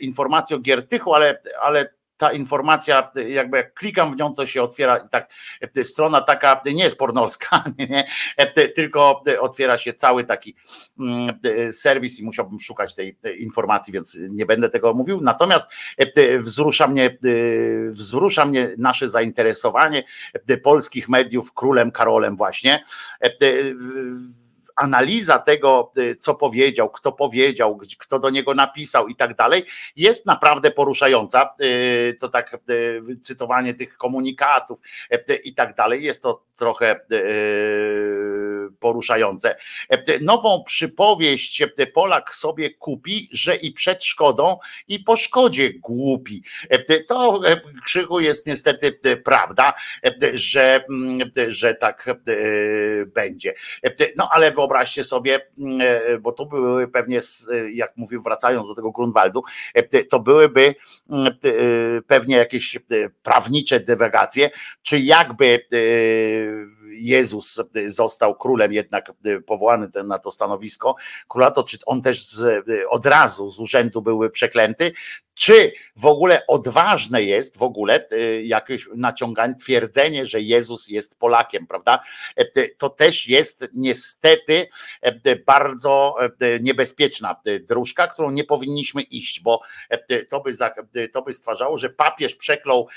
informację 0.00 0.56
o 0.56 0.60
Giertychu, 0.60 1.14
ale, 1.14 1.42
ale 1.60 1.94
ta 2.16 2.32
informacja, 2.32 3.10
jakby 3.28 3.56
jak 3.56 3.74
klikam 3.74 4.12
w 4.12 4.16
nią, 4.16 4.34
to 4.34 4.46
się 4.46 4.62
otwiera 4.62 4.96
i 4.96 5.08
tak 5.08 5.30
strona 5.82 6.20
taka 6.20 6.62
nie 6.66 6.84
jest 6.84 6.96
pornolska, 6.96 7.64
nie, 7.90 8.04
tylko 8.74 9.22
otwiera 9.40 9.78
się 9.78 9.92
cały 9.92 10.24
taki 10.24 10.56
mm, 11.00 11.38
serwis 11.72 12.20
i 12.20 12.24
musiałbym 12.24 12.60
szukać 12.60 12.94
tej 12.94 13.16
informacji, 13.38 13.92
więc 13.92 14.18
nie 14.30 14.46
będę 14.46 14.68
tego 14.68 14.94
mówił. 14.94 15.20
Natomiast 15.20 15.66
wzrusza 16.38 16.88
mnie, 16.88 17.18
wzrusza 17.88 18.44
mnie 18.44 18.68
nasze 18.78 19.08
zainteresowanie 19.08 20.02
polskich 20.62 21.08
mediów 21.08 21.52
królem 21.52 21.90
Karolem 21.90 22.36
właśnie 22.36 22.84
analiza 24.76 25.38
tego, 25.38 25.92
y, 25.98 26.16
co 26.16 26.34
powiedział, 26.34 26.90
kto 26.90 27.12
powiedział, 27.12 27.80
kto 27.98 28.18
do 28.18 28.30
niego 28.30 28.54
napisał 28.54 29.08
i 29.08 29.16
tak 29.16 29.34
dalej, 29.36 29.64
jest 29.96 30.26
naprawdę 30.26 30.70
poruszająca. 30.70 31.54
Y, 31.62 32.16
to 32.20 32.28
tak 32.28 32.58
y, 32.70 33.00
cytowanie 33.22 33.74
tych 33.74 33.96
komunikatów 33.96 34.78
i 35.44 35.54
tak 35.54 35.74
dalej, 35.74 36.04
jest 36.04 36.22
to 36.22 36.44
trochę 36.56 37.00
poruszające. 38.80 39.56
Nową 40.20 40.64
przypowieść 40.64 41.62
Polak 41.94 42.34
sobie 42.34 42.70
kupi, 42.70 43.28
że 43.32 43.56
i 43.56 43.72
przed 43.72 44.04
szkodą, 44.04 44.58
i 44.88 45.00
po 45.00 45.16
szkodzie 45.16 45.72
głupi. 45.72 46.42
To 47.08 47.40
krzyku 47.84 48.20
jest 48.20 48.46
niestety 48.46 49.16
prawda, 49.24 49.74
że, 50.34 50.84
że 51.48 51.74
tak 51.74 52.06
będzie. 53.14 53.54
No 54.16 54.28
ale 54.32 54.52
wyobraźcie 54.64 55.04
sobie, 55.04 55.50
bo 56.20 56.32
to 56.32 56.46
były 56.46 56.88
pewnie, 56.88 57.20
jak 57.72 57.96
mówił, 57.96 58.22
wracając 58.22 58.68
do 58.68 58.74
tego 58.74 58.90
Grunwaldu, 58.90 59.42
to 60.10 60.20
byłyby 60.20 60.74
pewnie 62.06 62.36
jakieś 62.36 62.78
prawnicze 63.22 63.80
dywagacje, 63.80 64.50
czy 64.82 64.98
jakby 64.98 65.66
Jezus 66.90 67.62
został 67.86 68.34
królem, 68.34 68.72
jednak 68.72 69.12
powołany 69.46 69.88
na 70.04 70.18
to 70.18 70.30
stanowisko 70.30 70.96
króla, 71.28 71.50
to 71.50 71.62
czy 71.62 71.78
on 71.86 72.02
też 72.02 72.26
z, 72.26 72.64
od 72.88 73.06
razu 73.06 73.48
z 73.48 73.60
urzędu 73.60 74.02
byłby 74.02 74.30
przeklęty, 74.30 74.92
czy 75.34 75.72
w 75.96 76.06
ogóle 76.06 76.46
odważne 76.46 77.22
jest 77.22 77.58
w 77.58 77.62
ogóle 77.62 78.06
y, 78.12 78.42
jakieś 78.44 78.88
naciąganie, 78.94 79.54
twierdzenie, 79.54 80.26
że 80.26 80.40
Jezus 80.40 80.88
jest 80.88 81.18
Polakiem, 81.18 81.66
prawda? 81.66 82.04
E, 82.36 82.68
to 82.68 82.90
też 82.90 83.28
jest 83.28 83.68
niestety 83.74 84.68
e, 85.00 85.36
bardzo 85.36 86.16
e, 86.40 86.60
niebezpieczna 86.60 87.36
dróżka, 87.60 88.06
którą 88.06 88.30
nie 88.30 88.44
powinniśmy 88.44 89.02
iść, 89.02 89.40
bo 89.40 89.60
to 90.28 90.40
by, 90.40 90.52
to 91.08 91.22
by 91.22 91.32
stwarzało, 91.32 91.78
że 91.78 91.90
papież 91.90 92.34
przeklął, 92.34 92.88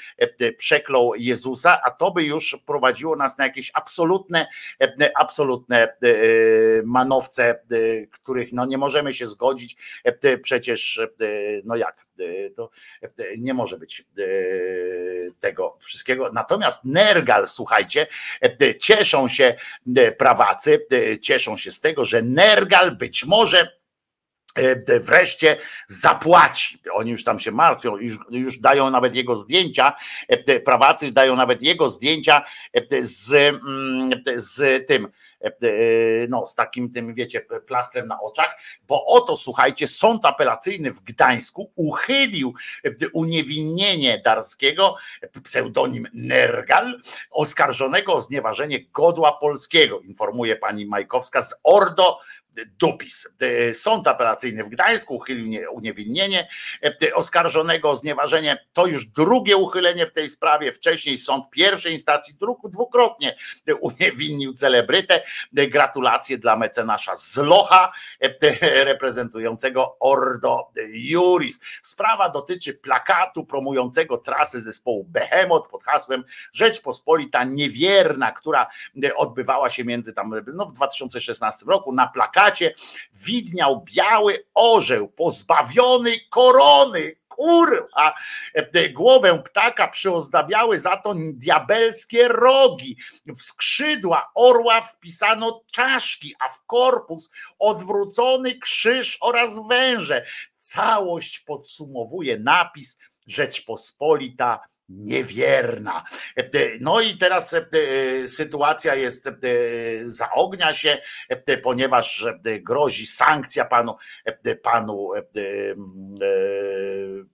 przeklął 0.58 1.16
Jezusa, 1.16 1.82
a 1.84 1.92
to 1.92 2.12
by 2.12 2.24
już 2.24 2.58
prowadziło 2.66 3.16
nas 3.16 3.38
na 3.38 3.44
jakieś 3.46 3.72
absolutne, 3.74 4.48
absolutne 5.16 5.94
manowce, 6.84 7.60
których 8.12 8.54
no 8.54 8.66
nie 8.66 8.78
możemy 8.78 9.14
się 9.14 9.28
zgodzić. 9.28 9.78
Przecież 10.44 11.02
no 11.64 11.76
jak, 11.76 12.07
to 12.56 12.70
nie 13.38 13.54
może 13.54 13.78
być 13.78 14.06
tego 15.40 15.78
wszystkiego. 15.80 16.32
Natomiast 16.34 16.86
Nergal, 16.86 17.48
słuchajcie, 17.48 18.08
cieszą 18.80 19.28
się 19.28 19.56
prawacy, 20.18 20.86
cieszą 21.22 21.58
się 21.58 21.72
z 21.72 21.82
tego, 21.82 22.06
że 22.06 22.22
Nergal 22.22 22.96
być 22.96 23.26
może 23.26 23.78
wreszcie 25.00 25.58
zapłaci. 25.88 26.82
Oni 26.94 27.12
już 27.12 27.24
tam 27.24 27.40
się 27.40 27.52
martwią, 27.52 27.98
już, 27.98 28.18
już 28.30 28.58
dają 28.58 28.90
nawet 28.90 29.16
jego 29.16 29.36
zdjęcia, 29.36 29.94
prawacy 30.66 31.12
dają 31.12 31.36
nawet 31.36 31.62
jego 31.62 31.90
zdjęcia 31.90 32.42
z, 33.02 33.56
z 34.36 34.88
tym 34.88 35.08
E, 35.08 35.10
e, 35.10 35.27
no, 36.30 36.46
z 36.46 36.56
takim 36.56 36.92
tym, 36.92 37.14
wiecie, 37.14 37.42
plastrem 37.68 38.08
na 38.08 38.22
oczach, 38.22 38.60
bo 38.88 39.06
oto, 39.06 39.38
słuchajcie, 39.38 39.88
sąd 39.88 40.26
apelacyjny 40.26 40.92
w 40.92 41.02
Gdańsku 41.02 41.72
uchylił 41.76 42.54
e, 42.86 42.92
uniewinnienie 43.14 44.22
Darskiego, 44.26 44.96
pseudonim 45.44 46.08
Nergal, 46.14 47.02
oskarżonego 47.32 48.14
o 48.14 48.22
znieważenie 48.22 48.80
godła 48.94 49.32
polskiego, 49.32 50.00
informuje 50.00 50.56
pani 50.56 50.86
Majkowska 50.86 51.42
z 51.42 51.56
Ordo 51.64 52.20
dupis. 52.66 53.28
Sąd 53.74 54.08
apelacyjny 54.08 54.64
w 54.64 54.70
Gdańsku 54.70 55.16
uchylił 55.16 55.62
uniewinnienie 55.72 56.48
oskarżonego 57.14 57.90
o 57.90 57.96
znieważenie. 57.96 58.66
To 58.74 58.88
już 58.88 59.06
drugie 59.06 59.58
uchylenie 59.58 60.06
w 60.06 60.12
tej 60.12 60.30
sprawie. 60.30 60.72
Wcześniej 60.72 61.18
sąd 61.18 61.50
pierwszej 61.50 61.94
instancji 61.94 62.36
dwukrotnie 62.64 63.36
uniewinnił 63.80 64.54
celebrytę. 64.54 65.24
Gratulacje 65.54 66.38
dla 66.38 66.56
mecenasza 66.56 67.16
Zlocha, 67.16 67.92
reprezentującego 68.84 69.98
Ordo 70.00 70.72
Juris. 70.90 71.60
Sprawa 71.82 72.30
dotyczy 72.30 72.74
plakatu 72.74 73.46
promującego 73.46 74.18
trasy 74.18 74.62
zespołu 74.62 75.04
Behemoth 75.04 75.70
pod 75.70 75.84
hasłem 75.84 76.24
Rzeczpospolita 76.54 77.44
Niewierna, 77.44 78.32
która 78.32 78.68
odbywała 79.16 79.70
się 79.70 79.84
między 79.84 80.14
tam 80.14 80.34
no, 80.54 80.66
w 80.66 80.74
2016 80.74 81.66
roku 81.68 81.94
na 81.94 82.08
plakacie 82.08 82.47
widniał 83.26 83.86
biały 83.96 84.46
orzeł 84.54 85.08
pozbawiony 85.08 86.16
korony. 86.30 87.16
Kurwa, 87.28 88.14
głowę 88.94 89.44
ptaka 89.46 89.88
przyozdabiały 89.88 90.80
za 90.80 90.98
to 90.98 91.14
diabelskie 91.16 92.28
rogi. 92.28 92.98
W 93.28 93.42
skrzydła 93.42 94.32
orła 94.36 94.82
wpisano 94.82 95.64
czaszki, 95.72 96.36
a 96.40 96.50
w 96.50 96.66
korpus 96.66 97.30
odwrócony 97.60 98.60
krzyż 98.60 99.18
oraz 99.22 99.68
węże. 99.68 100.26
Całość 100.56 101.40
podsumowuje 101.40 102.40
napis 102.40 102.98
Rzeczpospolita 103.28 104.60
niewierna. 104.90 106.04
No 106.80 107.02
i 107.02 107.18
teraz 107.18 107.56
sytuacja 108.26 108.96
jest, 108.96 109.30
zaognia 110.04 110.74
się, 110.74 110.98
ponieważ 111.64 112.28
grozi 112.60 113.06
sankcja 113.06 113.66
panu, 113.66 113.96
panu, 114.64 115.12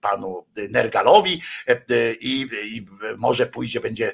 panu 0.00 0.46
Nergalowi 0.70 1.42
i, 2.20 2.48
i 2.64 2.86
może 3.18 3.46
pójdzie, 3.46 3.80
będzie, 3.80 4.12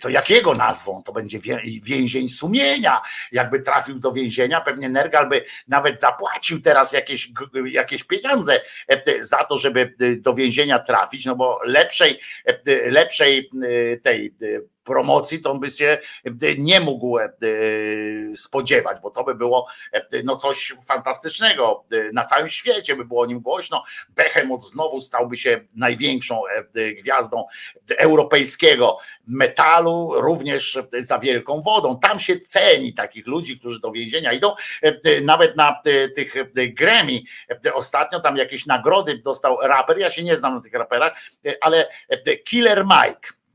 to 0.00 0.08
jakiego 0.08 0.54
nazwą? 0.54 1.02
To 1.02 1.12
będzie 1.12 1.38
więzień 1.82 2.28
sumienia. 2.28 3.00
Jakby 3.32 3.60
trafił 3.60 3.98
do 3.98 4.12
więzienia, 4.12 4.60
pewnie 4.60 4.88
Nergal 4.88 5.28
by 5.28 5.44
nawet 5.68 6.00
zapłacił 6.00 6.60
teraz 6.60 6.92
jakieś, 6.92 7.30
jakieś 7.64 8.04
pieniądze 8.04 8.60
za 9.20 9.44
to, 9.44 9.58
żeby 9.58 9.94
do 10.20 10.34
więzienia 10.34 10.78
trafić, 10.78 11.26
no 11.26 11.36
bo 11.36 11.60
lepszej 11.64 12.20
lepszej 12.84 13.50
y, 13.62 14.00
tej 14.02 14.34
y, 14.42 14.75
promocji, 14.86 15.40
to 15.40 15.52
on 15.52 15.60
by 15.60 15.70
się 15.70 15.98
nie 16.58 16.80
mógł 16.80 17.18
e, 17.18 17.28
spodziewać, 18.34 19.00
bo 19.02 19.10
to 19.10 19.24
by 19.24 19.34
było 19.34 19.66
e, 19.92 20.22
no 20.24 20.36
coś 20.36 20.74
fantastycznego. 20.88 21.84
E, 21.92 22.12
na 22.12 22.24
całym 22.24 22.48
świecie 22.48 22.96
by 22.96 23.04
było 23.04 23.22
o 23.22 23.26
nim 23.26 23.40
głośno. 23.40 23.84
Behemoth 24.08 24.64
znowu 24.64 25.00
stałby 25.00 25.36
się 25.36 25.60
największą 25.74 26.42
gwiazdą 26.98 27.44
europejskiego 27.98 28.98
metalu, 29.26 30.12
również 30.14 30.78
za 30.92 31.18
wielką 31.18 31.60
wodą. 31.60 31.98
Tam 31.98 32.20
się 32.20 32.40
ceni 32.40 32.92
takich 32.92 33.26
ludzi, 33.26 33.58
którzy 33.58 33.80
do 33.80 33.90
więzienia 33.90 34.32
idą. 34.32 34.52
Nawet 35.22 35.56
na 35.56 35.82
tych 36.14 36.34
Grammy 36.54 37.20
ostatnio 37.74 38.20
tam 38.20 38.36
jakieś 38.36 38.66
nagrody 38.66 39.18
dostał 39.18 39.58
raper. 39.62 39.98
Ja 39.98 40.10
się 40.10 40.22
nie 40.22 40.36
znam 40.36 40.54
na 40.54 40.60
tych 40.60 40.72
raperach, 40.72 41.12
ale 41.60 41.88
Killer 42.44 42.84
Mike 42.84 43.45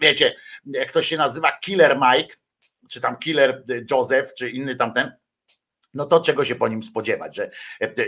wiecie, 0.00 0.36
jak 0.66 0.88
ktoś 0.88 1.08
się 1.08 1.16
nazywa 1.16 1.52
Killer 1.52 1.98
Mike, 2.00 2.34
czy 2.90 3.00
tam 3.00 3.18
Killer 3.18 3.64
Joseph, 3.90 4.34
czy 4.34 4.50
inny 4.50 4.76
tamten, 4.76 5.12
no 5.94 6.06
to 6.06 6.20
czego 6.20 6.44
się 6.44 6.54
po 6.54 6.68
nim 6.68 6.82
spodziewać, 6.82 7.36
że, 7.36 7.50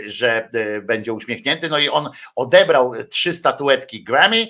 że 0.05 0.49
będzie 0.83 1.13
uśmiechnięty. 1.13 1.69
No 1.69 1.79
i 1.79 1.89
on 1.89 2.09
odebrał 2.35 2.93
trzy 3.09 3.33
statuetki 3.33 4.03
Grammy, 4.03 4.47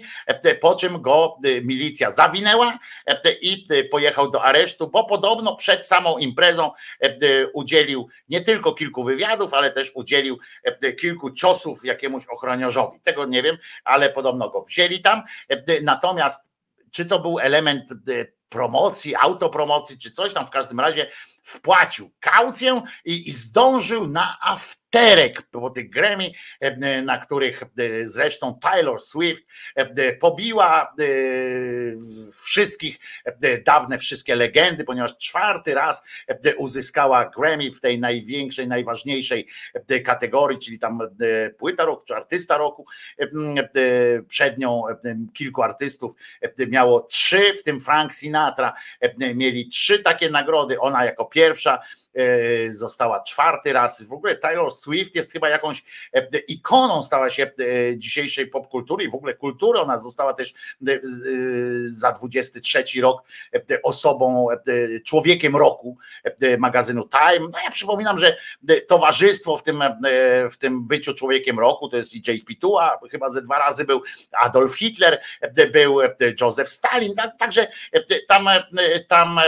po 0.61 0.75
czym 0.75 1.01
go 1.01 1.37
milicja 1.63 2.11
zawinęła 2.11 2.79
i 3.41 3.65
pojechał 3.91 4.31
do 4.31 4.43
aresztu, 4.43 4.87
bo 4.87 5.05
podobno 5.05 5.55
przed 5.55 5.85
samą 5.85 6.17
imprezą 6.17 6.71
udzielił 7.53 8.07
nie 8.29 8.41
tylko 8.41 8.73
kilku 8.73 9.03
wywiadów, 9.03 9.53
ale 9.53 9.71
też 9.71 9.91
udzielił 9.95 10.39
kilku 10.99 11.31
ciosów 11.31 11.85
jakiemuś 11.85 12.25
ochroniarzowi. 12.25 12.99
Tego 13.03 13.25
nie 13.25 13.43
wiem, 13.43 13.57
ale 13.83 14.09
podobno 14.09 14.49
go 14.49 14.61
wzięli 14.61 15.01
tam. 15.01 15.23
Natomiast 15.81 16.48
czy 16.91 17.05
to 17.05 17.19
był 17.19 17.39
element 17.39 17.91
y, 18.09 18.33
promocji, 18.49 19.15
autopromocji, 19.15 19.97
czy 19.97 20.11
coś 20.11 20.33
tam 20.33 20.45
w 20.45 20.49
każdym 20.49 20.79
razie 20.79 21.07
wpłacił 21.49 22.11
kaucję 22.19 22.81
i, 23.05 23.29
i 23.29 23.31
zdążył 23.31 24.07
na 24.07 24.37
afterek 24.41 25.41
po 25.51 25.69
tych 25.69 25.89
Grammy, 25.89 26.31
e, 26.59 27.01
na 27.01 27.17
których 27.17 27.63
e, 27.63 27.67
zresztą 28.07 28.59
Taylor 28.61 29.01
Swift 29.01 29.43
e, 29.75 30.13
pobiła 30.13 30.95
wszystkich 32.45 32.99
dawne 33.65 33.97
wszystkie 33.97 34.35
legendy, 34.35 34.83
ponieważ 34.83 35.17
czwarty 35.17 35.73
raz 35.73 36.03
uzyskała 36.57 37.25
Grammy 37.25 37.71
w 37.71 37.81
tej 37.81 37.99
największej, 37.99 38.67
najważniejszej 38.67 39.47
kategorii, 40.05 40.59
czyli 40.59 40.79
tam 40.79 40.99
płyta 41.57 41.85
roku 41.85 42.03
czy 42.07 42.15
artysta 42.15 42.57
roku. 42.57 42.85
Przed 44.27 44.57
nią 44.57 44.83
kilku 45.33 45.63
artystów 45.63 46.13
miało 46.67 47.01
trzy, 47.01 47.53
w 47.53 47.63
tym 47.63 47.79
Frank 47.79 48.13
Sinatra 48.13 48.73
mieli 49.35 49.67
trzy 49.67 49.99
takie 49.99 50.29
nagrody. 50.29 50.79
Ona 50.79 51.05
jako 51.05 51.25
pierwsza 51.25 51.38
E, 51.41 51.79
została 52.67 53.23
czwarty 53.23 53.73
raz. 53.73 54.03
W 54.03 54.13
ogóle 54.13 54.35
Taylor 54.35 54.71
Swift 54.71 55.15
jest 55.15 55.33
chyba 55.33 55.49
jakąś 55.49 55.83
e, 56.13 56.39
ikoną 56.47 57.03
stała 57.03 57.29
się 57.29 57.43
e, 57.43 57.97
dzisiejszej 57.97 58.47
popkultury 58.47 59.03
i 59.03 59.09
w 59.09 59.15
ogóle 59.15 59.33
kultury. 59.33 59.79
Ona 59.79 59.97
została 59.97 60.33
też 60.33 60.53
za 61.85 62.11
23 62.11 62.83
rok 63.01 63.23
osobą, 63.83 64.47
człowiekiem 65.05 65.55
roku 65.55 65.97
magazynu 66.57 67.09
Time. 67.09 67.47
No 67.51 67.59
ja 67.65 67.71
przypominam, 67.71 68.19
że 68.19 68.37
towarzystwo 68.87 69.57
w 69.57 69.63
tym, 69.63 69.83
w 70.51 70.57
tym 70.57 70.87
byciu 70.87 71.13
człowiekiem 71.13 71.59
roku 71.59 71.89
to 71.89 71.97
jest 71.97 72.15
i 72.15 72.21
J.P. 72.27 72.53
Tua, 72.61 72.99
chyba 73.11 73.29
ze 73.29 73.41
dwa 73.41 73.59
razy 73.59 73.85
był 73.85 74.01
Adolf 74.31 74.77
Hitler, 74.77 75.21
był 75.71 75.99
Józef 76.41 76.69
Stalin, 76.69 77.13
także 77.39 77.67
tam, 78.27 78.49
tam 79.07 79.39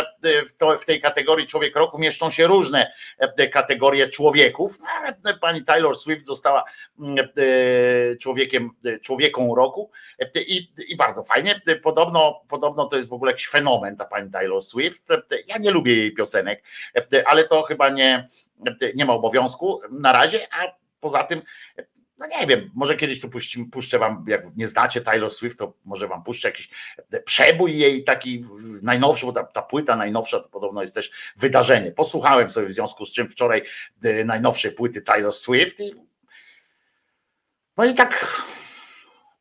w 0.80 0.85
tej 0.85 1.01
kategorii 1.01 1.48
człowiek 1.48 1.75
roku 1.75 1.99
mieszczą 1.99 2.30
się 2.30 2.48
różne 2.51 2.91
e, 3.17 3.47
kategorie 3.47 4.07
człowieków, 4.07 4.80
no, 4.80 4.85
ale 4.97 5.35
e, 5.35 5.39
pani 5.39 5.63
Taylor 5.63 5.97
Swift 5.97 6.25
została 6.25 6.63
mm, 6.99 7.17
e, 7.19 8.15
człowiekiem, 8.15 8.69
człowieką 9.01 9.55
roku 9.55 9.91
i, 10.47 10.73
i 10.88 10.95
bardzo 10.95 11.23
fajnie. 11.23 11.61
Podobno, 11.83 12.41
podobno 12.47 12.85
to 12.85 12.97
jest 12.97 13.09
w 13.09 13.13
ogóle 13.13 13.31
jakiś 13.31 13.47
fenomen 13.47 13.97
ta 13.97 14.05
pani 14.05 14.31
Taylor 14.31 14.61
Swift. 14.61 15.09
Ja 15.47 15.57
nie 15.57 15.71
lubię 15.71 15.95
jej 15.95 16.13
piosenek, 16.13 16.63
ale 17.25 17.43
to 17.43 17.63
chyba 17.63 17.89
nie, 17.89 18.27
nie 18.95 19.05
ma 19.05 19.13
obowiązku 19.13 19.81
na 19.91 20.11
razie, 20.11 20.39
a 20.51 20.81
poza 20.99 21.23
tym 21.23 21.41
no 22.22 22.27
nie 22.27 22.48
wiem, 22.48 22.72
może 22.74 22.95
kiedyś 22.95 23.22
tu 23.22 23.30
puszczę 23.72 24.00
wam, 24.00 24.25
jak 24.27 24.43
nie 24.56 24.67
znacie 24.67 25.01
Taylor 25.01 25.32
Swift, 25.32 25.58
to 25.58 25.74
może 25.85 26.08
wam 26.08 26.24
puszczę 26.24 26.48
jakiś 26.48 26.69
przebój 27.25 27.77
jej 27.77 28.03
taki 28.03 28.45
najnowszy, 28.83 29.25
bo 29.25 29.32
ta, 29.32 29.43
ta 29.43 29.61
płyta 29.61 29.95
najnowsza 29.95 30.40
to 30.40 30.50
podobno 30.50 30.82
jest 30.82 30.95
też 30.95 31.11
wydarzenie. 31.38 31.91
Posłuchałem 31.91 32.50
sobie 32.50 32.67
w 32.67 32.74
związku 32.74 33.06
z 33.06 33.14
czym 33.14 33.30
wczoraj 33.30 33.64
e, 34.03 34.24
najnowszej 34.24 34.72
płyty 34.72 35.01
Taylor 35.01 35.33
Swift 35.33 35.80
i 35.80 35.93
no 37.77 37.85
i 37.85 37.93
tak 37.93 38.41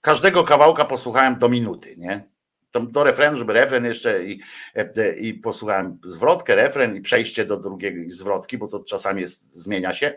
każdego 0.01 0.45
kawałka 0.45 0.85
posłuchałem 0.85 1.39
do 1.39 1.49
minuty, 1.49 1.95
nie? 1.99 2.25
Do, 2.73 3.05
refrenu, 3.05 3.37
żeby 3.37 3.53
refren 3.53 3.85
jeszcze 3.85 4.25
i, 4.25 4.41
e, 4.75 5.17
i 5.17 5.35
posłuchałem 5.35 5.99
zwrotkę, 6.05 6.55
refren 6.55 6.97
i 6.97 7.01
przejście 7.01 7.45
do 7.45 7.57
drugiej 7.57 8.11
zwrotki, 8.11 8.59
bo 8.59 8.69
to 8.69 8.85
czasami 8.85 9.21
jest, 9.21 9.53
zmienia 9.53 9.93
się. 9.93 10.17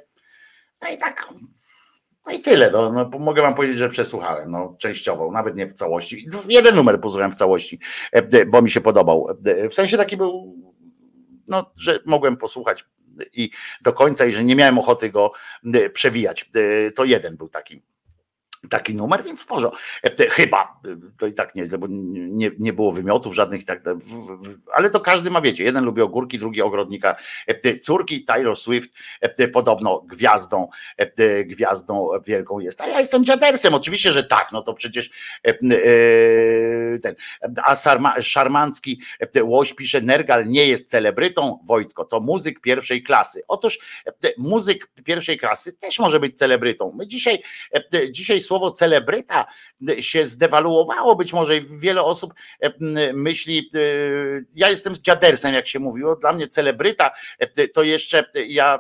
No 0.82 0.90
i 0.90 0.98
tak 0.98 1.28
no 2.26 2.34
i 2.34 2.40
tyle. 2.40 2.70
No, 2.72 2.92
no, 2.92 3.20
mogę 3.20 3.42
wam 3.42 3.56
powiedzieć, 3.56 3.78
że 3.78 3.90
przesłuchałem, 3.90 4.52
no, 4.52 4.76
częściowo, 4.80 5.32
nawet 5.32 5.56
nie 5.56 5.68
w 5.68 5.74
całości. 5.74 6.28
Jeden 6.48 6.76
numer 6.76 7.02
posłuchałem 7.02 7.32
w 7.32 7.36
całości, 7.36 7.80
e, 8.12 8.46
bo 8.46 8.62
mi 8.62 8.70
się 8.70 8.82
podobał. 8.82 9.28
E, 9.46 9.70
w 9.70 9.74
sensie 9.74 9.98
taki 9.98 10.18
był, 10.18 10.56
no, 11.48 11.72
że 11.76 12.00
mogłem 12.06 12.38
posłuchać 12.38 12.86
i 13.34 13.50
do 13.82 13.94
końca 13.94 14.26
i 14.26 14.34
że 14.34 14.44
nie 14.44 14.56
miałem 14.56 14.80
ochoty 14.80 15.10
go 15.10 15.32
e, 15.74 15.90
przewijać. 15.90 16.50
To 16.96 17.06
jeden 17.06 17.38
był 17.38 17.50
taki 17.50 17.82
taki 18.70 18.96
numer, 18.96 19.24
więc 19.24 19.44
w 19.44 19.46
porządku. 19.46 19.80
E, 20.04 20.30
chyba, 20.30 20.82
to 21.18 21.28
i 21.28 21.34
tak 21.34 21.56
nieźle, 21.56 21.78
bo 21.78 21.88
nie, 21.90 22.52
nie 22.60 22.74
było 22.74 22.92
wymiotów 22.92 23.36
żadnych, 23.36 23.66
tak, 23.66 23.82
ale 24.74 24.90
to 24.90 25.00
każdy 25.00 25.32
ma, 25.32 25.42
wiecie, 25.42 25.64
jeden 25.64 25.86
lubi 25.86 26.02
ogórki, 26.02 26.40
drugi 26.40 26.62
ogrodnika. 26.62 27.16
E, 27.48 27.80
córki 27.80 28.26
Taylor 28.26 28.58
Swift 28.58 28.92
e, 29.22 29.48
podobno 29.48 30.00
gwiazdą, 30.00 30.68
gwiazdą 31.46 32.10
wielką 32.26 32.60
jest. 32.60 32.82
A 32.82 32.88
ja 32.88 33.00
jestem 33.00 33.26
dziadersem, 33.26 33.74
oczywiście, 33.74 34.12
że 34.12 34.24
tak, 34.24 34.52
no 34.52 34.62
to 34.62 34.74
przecież 34.74 35.10
ten, 37.02 37.16
a 37.64 37.76
Szarmancki 38.22 39.02
Łoś 39.44 39.74
pisze, 39.74 40.02
Nergal 40.02 40.48
nie 40.48 40.68
jest 40.68 40.90
celebrytą, 40.90 41.60
Wojtko, 41.66 42.06
to 42.06 42.20
muzyk 42.20 42.62
pierwszej 42.62 43.04
klasy. 43.04 43.42
Otóż 43.48 43.80
muzyk 44.38 44.88
pierwszej 45.04 45.38
klasy 45.38 45.74
też 45.74 46.00
może 46.00 46.20
być 46.20 46.38
celebrytą. 46.38 46.94
My 46.98 47.08
dzisiaj, 47.08 47.44
dzisiaj 48.12 48.42
słowo 48.54 48.72
celebryta 48.72 49.46
się 50.00 50.26
zdewaluowało, 50.26 51.16
być 51.16 51.34
może 51.34 51.62
wiele 51.62 52.02
osób 52.04 52.34
e, 52.60 52.74
myśli, 53.14 53.72
e, 53.76 53.80
ja 54.56 54.70
jestem 54.70 54.96
dziadersem, 54.96 55.54
jak 55.54 55.68
się 55.68 55.80
mówiło, 55.80 56.16
dla 56.16 56.34
mnie 56.34 56.48
celebryta 56.48 57.12
e, 57.40 57.68
to 57.68 57.84
jeszcze, 57.84 58.26
ja 58.48 58.80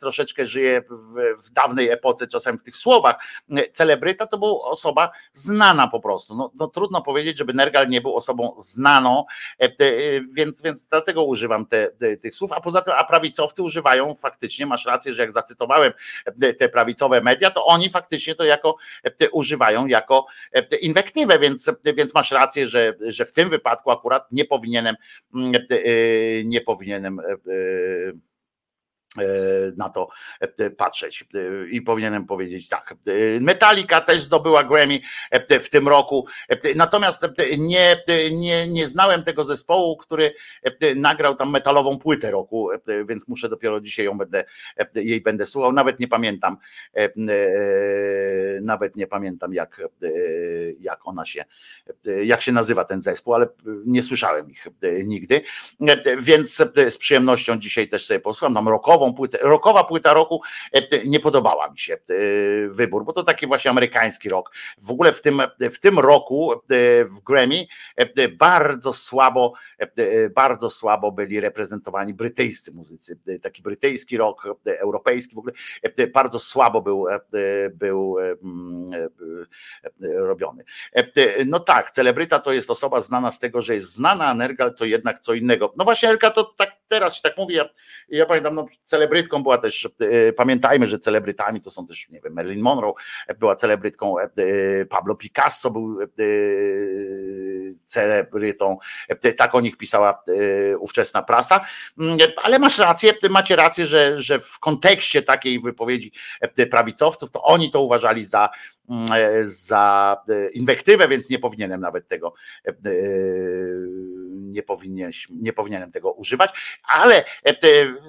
troszeczkę 0.00 0.46
żyję 0.46 0.82
w, 0.90 1.44
w 1.46 1.50
dawnej 1.50 1.90
epoce, 1.90 2.26
czasem 2.26 2.58
w 2.58 2.62
tych 2.62 2.76
słowach, 2.76 3.16
celebryta 3.72 4.26
to 4.26 4.38
była 4.38 4.64
osoba 4.64 5.10
znana 5.32 5.88
po 5.88 6.00
prostu, 6.00 6.34
no, 6.34 6.52
no 6.54 6.66
trudno 6.66 7.02
powiedzieć, 7.02 7.38
żeby 7.38 7.54
Nergal 7.54 7.88
nie 7.88 8.00
był 8.00 8.16
osobą 8.16 8.54
znaną, 8.58 9.24
więc, 10.32 10.62
więc 10.62 10.88
dlatego 10.88 11.24
używam 11.24 11.66
te, 11.66 11.90
te, 11.90 12.16
tych 12.16 12.34
słów, 12.34 12.52
a 12.52 12.60
poza 12.60 12.82
tym, 12.82 12.94
a 12.96 13.04
prawicowcy 13.04 13.62
używają 13.62 14.14
faktycznie, 14.14 14.66
masz 14.66 14.86
rację, 14.86 15.12
że 15.12 15.22
jak 15.22 15.32
zacytowałem 15.32 15.92
te 16.58 16.68
prawicowe 16.68 17.20
media, 17.20 17.50
to 17.50 17.64
oni 17.64 17.90
faktycznie 17.90 18.34
to 18.34 18.44
jako 18.44 18.76
używają 19.32 19.86
jako 19.86 20.26
e, 20.52 20.76
inwektywę, 20.76 21.38
więc, 21.38 21.70
więc 21.96 22.14
masz 22.14 22.32
rację, 22.32 22.68
że, 22.68 22.94
że 23.00 23.24
w 23.24 23.32
tym 23.32 23.48
wypadku 23.48 23.90
akurat 23.90 24.32
nie 24.32 24.44
powinienem 24.44 24.96
mm, 25.34 25.54
e, 25.54 26.44
nie 26.44 26.60
powinienem 26.60 27.20
e, 27.20 27.22
na 29.76 29.88
to 29.88 30.08
patrzeć. 30.76 31.24
I 31.70 31.82
powinienem 31.82 32.26
powiedzieć 32.26 32.68
tak. 32.68 32.94
Metallica 33.40 34.00
też 34.00 34.22
zdobyła 34.22 34.64
Grammy 34.64 34.98
w 35.60 35.70
tym 35.70 35.88
roku, 35.88 36.26
natomiast 36.76 37.26
nie, 37.58 37.96
nie, 38.32 38.68
nie 38.68 38.88
znałem 38.88 39.22
tego 39.22 39.44
zespołu, 39.44 39.96
który 39.96 40.34
nagrał 40.96 41.34
tam 41.34 41.50
metalową 41.50 41.98
płytę 41.98 42.30
roku, 42.30 42.68
więc 43.08 43.28
muszę 43.28 43.48
dopiero 43.48 43.80
dzisiaj 43.80 44.06
ją 44.06 44.18
będę, 44.18 44.44
jej 44.94 45.20
będę 45.20 45.46
słuchał, 45.46 45.72
nawet 45.72 46.00
nie 46.00 46.08
pamiętam 46.08 46.56
nawet 48.62 48.96
nie 48.96 49.06
pamiętam 49.06 49.54
jak, 49.54 49.80
jak 50.80 51.06
ona 51.08 51.24
się, 51.24 51.44
jak 52.24 52.42
się 52.42 52.52
nazywa 52.52 52.84
ten 52.84 53.02
zespół, 53.02 53.34
ale 53.34 53.46
nie 53.86 54.02
słyszałem 54.02 54.50
ich 54.50 54.66
nigdy, 55.04 55.40
więc 56.18 56.62
z 56.88 56.98
przyjemnością 56.98 57.58
dzisiaj 57.58 57.88
też 57.88 58.06
sobie 58.06 58.20
posłucham, 58.20 58.54
tam 58.54 58.68
rokową 58.68 59.03
rokową 59.04 59.14
płytę. 59.14 59.38
Rokowa 59.42 59.84
płyta 59.84 60.14
roku 60.14 60.42
e, 60.72 61.04
nie 61.04 61.20
podobała 61.20 61.70
mi 61.70 61.78
się 61.78 61.94
e, 61.94 61.98
wybór, 62.68 63.04
bo 63.04 63.12
to 63.12 63.22
taki 63.22 63.46
właśnie 63.46 63.70
amerykański 63.70 64.28
rok. 64.28 64.52
W 64.78 64.90
ogóle 64.90 65.12
w 65.12 65.22
tym, 65.22 65.42
w 65.60 65.78
tym 65.78 65.98
roku 65.98 66.52
e, 66.52 66.56
w 67.04 67.20
Grammy 67.20 67.64
bardzo 68.38 68.92
słabo, 68.92 69.54
bardzo 70.34 70.70
słabo 70.70 71.12
byli 71.12 71.40
reprezentowani 71.40 72.14
brytyjscy 72.14 72.72
muzycy. 72.72 73.18
Taki 73.42 73.62
brytyjski 73.62 74.16
rok, 74.16 74.48
europejski 74.66 75.34
w 75.34 75.38
ogóle 75.38 75.52
bardzo 76.12 76.38
słabo 76.38 76.82
był, 76.82 77.06
był 77.72 78.16
robiony. 80.00 80.64
No 81.46 81.60
tak, 81.60 81.90
celebryta 81.90 82.38
to 82.38 82.52
jest 82.52 82.70
osoba 82.70 83.00
znana 83.00 83.30
z 83.30 83.38
tego, 83.38 83.60
że 83.60 83.74
jest 83.74 83.92
znana, 83.92 84.26
a 84.26 84.34
Nergal 84.34 84.74
to 84.74 84.84
jednak 84.84 85.18
co 85.18 85.34
innego. 85.34 85.72
No 85.76 85.84
właśnie, 85.84 86.08
Elka, 86.08 86.30
to 86.30 86.44
tak 86.44 86.76
teraz 86.88 87.16
się 87.16 87.22
tak 87.22 87.38
mówi, 87.38 87.54
ja, 87.54 87.64
ja 88.08 88.26
pamiętam, 88.26 88.54
no, 88.54 88.66
celebrytką 88.82 89.42
była 89.42 89.58
też, 89.58 89.88
e, 90.00 90.32
pamiętajmy, 90.32 90.86
że 90.86 90.98
celebrytami 90.98 91.60
to 91.60 91.70
są 91.70 91.86
też, 91.86 92.08
nie 92.08 92.20
wiem, 92.20 92.32
Marilyn 92.32 92.60
Monroe 92.60 92.94
była 93.38 93.56
celebrytką, 93.56 94.18
e, 94.18 94.28
Pablo 94.84 95.14
Picasso 95.14 95.70
był 95.70 96.02
e, 96.02 96.06
celebrytą, 97.84 98.78
tak 99.36 99.54
o 99.54 99.60
nich 99.60 99.76
pisała 99.76 100.22
ówczesna 100.78 101.22
prasa, 101.22 101.60
mm, 101.98 102.18
ale 102.36 102.58
masz 102.58 102.78
rację, 102.78 103.12
macie 103.30 103.56
rację, 103.56 103.86
że, 103.86 104.20
że 104.20 104.38
w 104.38 104.58
kontekście 104.58 105.22
takiej 105.22 105.60
wypowiedzi 105.60 106.12
prawicowców, 106.70 107.30
to 107.30 107.42
oni 107.42 107.70
to 107.70 107.80
uważali 107.80 108.24
za 108.24 108.48
za 109.42 110.16
inwektywę, 110.52 111.08
więc 111.08 111.30
nie 111.30 111.38
powinienem 111.38 111.80
nawet 111.80 112.08
tego 112.08 112.34
nie, 114.30 114.62
powinien, 114.62 115.10
nie 115.30 115.52
powinienem 115.52 115.92
tego 115.92 116.12
używać, 116.12 116.80
ale 116.82 117.24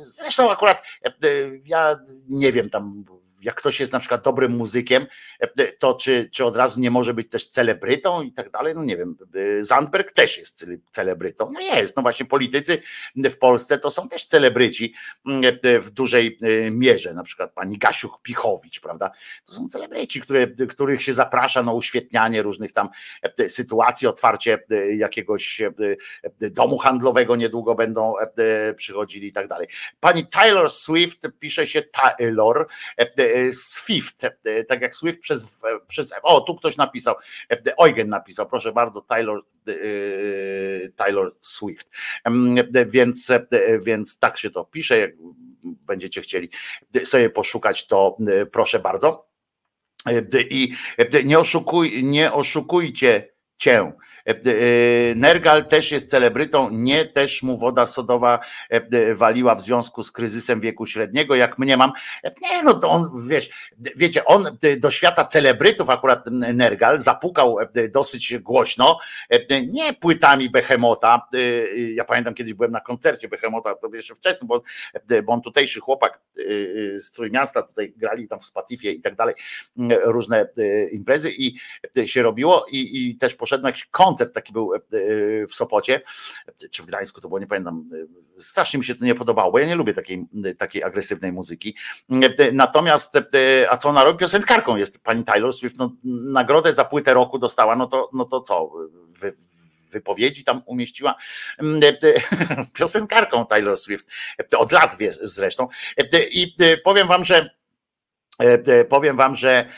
zresztą 0.04 0.52
akurat 0.52 0.88
ja 1.66 2.00
nie 2.30 2.52
wiem 2.52 2.70
tam 2.70 3.04
jak 3.46 3.56
ktoś 3.56 3.80
jest 3.80 3.94
na 3.94 4.00
przykład 4.00 4.24
dobrym 4.24 4.52
muzykiem, 4.52 5.08
to 5.80 5.94
czy, 5.94 6.30
czy 6.32 6.46
od 6.46 6.56
razu 6.56 6.80
nie 6.80 6.92
może 6.92 7.14
być 7.14 7.30
też 7.30 7.48
celebrytą 7.48 8.22
i 8.22 8.32
tak 8.32 8.50
dalej? 8.50 8.76
No 8.76 8.84
nie 8.84 8.98
wiem. 8.98 9.18
Zandberg 9.60 10.12
też 10.12 10.38
jest 10.38 10.70
celebrytą. 10.92 11.52
No 11.54 11.60
jest, 11.60 11.96
no 11.96 12.02
właśnie 12.02 12.26
politycy 12.26 12.82
w 13.16 13.38
Polsce 13.38 13.78
to 13.78 13.92
są 13.92 14.08
też 14.08 14.26
celebryci 14.26 14.94
w 15.82 15.90
dużej 15.90 16.40
mierze. 16.72 17.14
Na 17.14 17.24
przykład 17.24 17.54
pani 17.54 17.78
Gasiuk 17.78 18.22
Pichowicz, 18.22 18.80
prawda? 18.80 19.12
To 19.46 19.54
są 19.54 19.68
celebryci, 19.68 20.22
które, 20.22 20.48
których 20.48 21.04
się 21.04 21.14
zaprasza 21.14 21.64
na 21.64 21.74
uświetnianie 21.74 22.42
różnych 22.42 22.72
tam 22.72 22.90
sytuacji, 23.48 24.08
otwarcie 24.08 24.60
jakiegoś 24.98 25.62
domu 26.40 26.78
handlowego 26.78 27.36
niedługo 27.36 27.76
będą 27.76 28.14
przychodzili 28.76 29.28
i 29.28 29.32
tak 29.32 29.48
dalej. 29.48 29.68
Pani 30.00 30.28
Taylor 30.28 30.70
Swift 30.70 31.28
pisze 31.40 31.68
się 31.68 31.82
Taylor 31.82 32.68
Swift, 33.52 34.22
tak 34.68 34.82
jak 34.82 34.96
Swift 34.96 35.20
przez, 35.20 35.64
przez 35.88 36.14
o 36.24 36.42
tu 36.42 36.56
ktoś 36.56 36.78
napisał, 36.78 37.16
Eugen 37.84 38.10
napisał, 38.10 38.48
proszę 38.50 38.72
bardzo, 38.72 39.02
Taylor, 39.02 39.42
Taylor 40.96 41.32
Swift, 41.42 41.90
więc, 42.88 43.32
więc 43.86 44.20
tak 44.20 44.38
się 44.38 44.50
to 44.50 44.66
pisze, 44.66 44.98
jak 44.98 45.12
będziecie 45.64 46.22
chcieli 46.22 46.50
sobie 47.04 47.30
poszukać, 47.30 47.88
to 47.88 48.18
proszę 48.52 48.80
bardzo. 48.80 49.28
I 50.50 50.74
nie, 51.26 51.40
oszukuj, 51.40 52.04
nie 52.04 52.34
oszukujcie 52.34 53.30
cię. 53.58 53.92
E, 54.28 54.32
e, 54.32 55.16
Nergal 55.16 55.66
też 55.66 55.92
jest 55.92 56.10
celebrytą, 56.10 56.70
nie 56.72 57.06
też 57.06 57.44
mu 57.44 57.58
woda 57.58 57.86
sodowa 57.86 58.40
e, 58.70 59.16
waliła 59.16 59.56
w 59.56 59.62
związku 59.62 60.04
z 60.04 60.12
kryzysem 60.12 60.60
wieku 60.60 60.86
średniego, 60.86 61.36
jak 61.36 61.60
mnie 61.60 61.78
mam. 61.78 61.92
Nie, 62.42 62.64
no 62.64 62.74
to 62.74 62.90
on, 62.90 63.28
wiesz, 63.28 63.50
wiecie, 63.96 64.26
on 64.26 64.58
do 64.78 64.92
świata 64.92 65.26
celebrytów 65.26 65.90
akurat 65.90 66.26
Nergal 66.32 67.00
zapukał 67.00 67.58
dosyć 67.94 68.38
głośno, 68.38 69.00
nie 69.68 69.94
płytami 69.94 70.50
Behemota. 70.50 71.28
Ja 71.94 72.06
pamiętam 72.06 72.34
kiedyś 72.34 72.54
byłem 72.54 72.72
na 72.72 72.82
koncercie 72.82 73.28
Behemota, 73.28 73.76
to 73.76 73.90
jeszcze 73.94 74.16
wcześniej, 74.16 74.48
bo, 74.48 74.64
bo 75.24 75.34
on 75.34 75.42
tutejszy 75.42 75.80
chłopak 75.80 76.20
z 76.96 77.12
Trójmiasta, 77.12 77.62
tutaj 77.62 77.94
grali 77.98 78.28
tam 78.28 78.40
w 78.40 78.46
Spatifie 78.46 78.92
i 78.92 79.02
tak 79.02 79.16
dalej, 79.16 79.36
różne 80.04 80.48
imprezy 80.92 81.32
i 81.38 81.56
się 82.06 82.24
robiło 82.24 82.66
i, 82.72 83.10
i 83.10 83.18
też 83.18 83.36
poszedłem 83.36 83.64
na 83.64 83.70
jakiś 83.70 83.86
koncert 83.86 84.15
koncert 84.16 84.34
taki 84.34 84.54
był 84.54 84.76
e, 84.76 84.80
w 85.48 85.56
Sopocie, 85.56 86.02
czy 86.72 86.84
w 86.84 86.86
Gdańsku, 86.86 87.22
to 87.22 87.28
było, 87.28 87.40
nie 87.40 87.48
pamiętam. 87.48 87.90
E, 88.40 88.42
strasznie 88.42 88.78
mi 88.80 88.86
się 88.86 88.96
to 88.96 89.06
nie 89.06 89.16
podobało, 89.16 89.52
bo 89.52 89.60
ja 89.60 89.66
nie 89.66 89.76
lubię 89.76 89.94
takiej, 89.94 90.28
takiej 90.58 90.84
agresywnej 90.84 91.32
muzyki. 91.32 91.76
E, 92.12 92.52
natomiast, 92.52 93.18
a 93.70 93.78
co 93.78 93.90
ona 93.90 94.04
robi? 94.04 94.20
Piosenkarką 94.20 94.76
jest 94.76 95.04
pani 95.04 95.24
Taylor 95.24 95.54
Swift. 95.54 95.78
No, 95.78 95.96
nagrodę 96.04 96.74
za 96.74 96.86
płytę 96.86 97.14
roku 97.14 97.40
dostała, 97.40 97.76
no 97.76 97.88
to, 97.88 98.10
no 98.14 98.26
to 98.26 98.42
co? 98.42 98.72
Wy, 99.20 99.34
wypowiedzi 99.92 100.44
tam 100.44 100.62
umieściła 100.66 101.16
piosenkarką 102.78 103.46
Taylor 103.46 103.78
Swift. 103.78 104.08
Od 104.58 104.72
lat 104.72 104.98
wie 104.98 105.12
zresztą. 105.12 105.68
I 106.32 106.56
powiem 106.84 107.08
wam, 107.08 107.26
że 107.26 107.50
powiem 108.90 109.16
wam, 109.16 109.36
że 109.36 109.70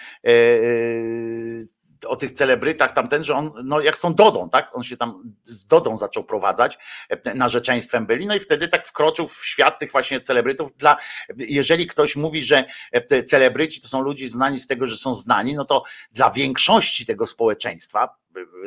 o 2.05 2.15
tych 2.15 2.31
celebrytach 2.31 2.91
tamten, 2.91 3.23
że 3.23 3.35
on, 3.35 3.51
no 3.63 3.81
jak 3.81 3.97
z 3.97 3.99
tą 3.99 4.13
Dodą, 4.13 4.49
tak? 4.49 4.71
On 4.73 4.83
się 4.83 4.97
tam 4.97 5.33
z 5.43 5.65
Dodą 5.65 5.97
zaczął 5.97 6.23
prowadzać, 6.23 6.77
e, 7.09 7.33
narzeczeństwem 7.33 8.05
byli, 8.05 8.27
no 8.27 8.35
i 8.35 8.39
wtedy 8.39 8.67
tak 8.67 8.85
wkroczył 8.85 9.27
w 9.27 9.45
świat 9.45 9.79
tych 9.79 9.91
właśnie 9.91 10.21
celebrytów. 10.21 10.77
Dla, 10.77 10.97
jeżeli 11.37 11.87
ktoś 11.87 12.15
mówi, 12.15 12.43
że 12.43 12.63
e, 12.91 13.23
celebryci 13.23 13.81
to 13.81 13.87
są 13.87 14.01
ludzie 14.01 14.29
znani 14.29 14.59
z 14.59 14.67
tego, 14.67 14.85
że 14.85 14.97
są 14.97 15.15
znani, 15.15 15.55
no 15.55 15.65
to 15.65 15.83
dla 16.11 16.31
większości 16.31 17.05
tego 17.05 17.25
społeczeństwa, 17.25 18.17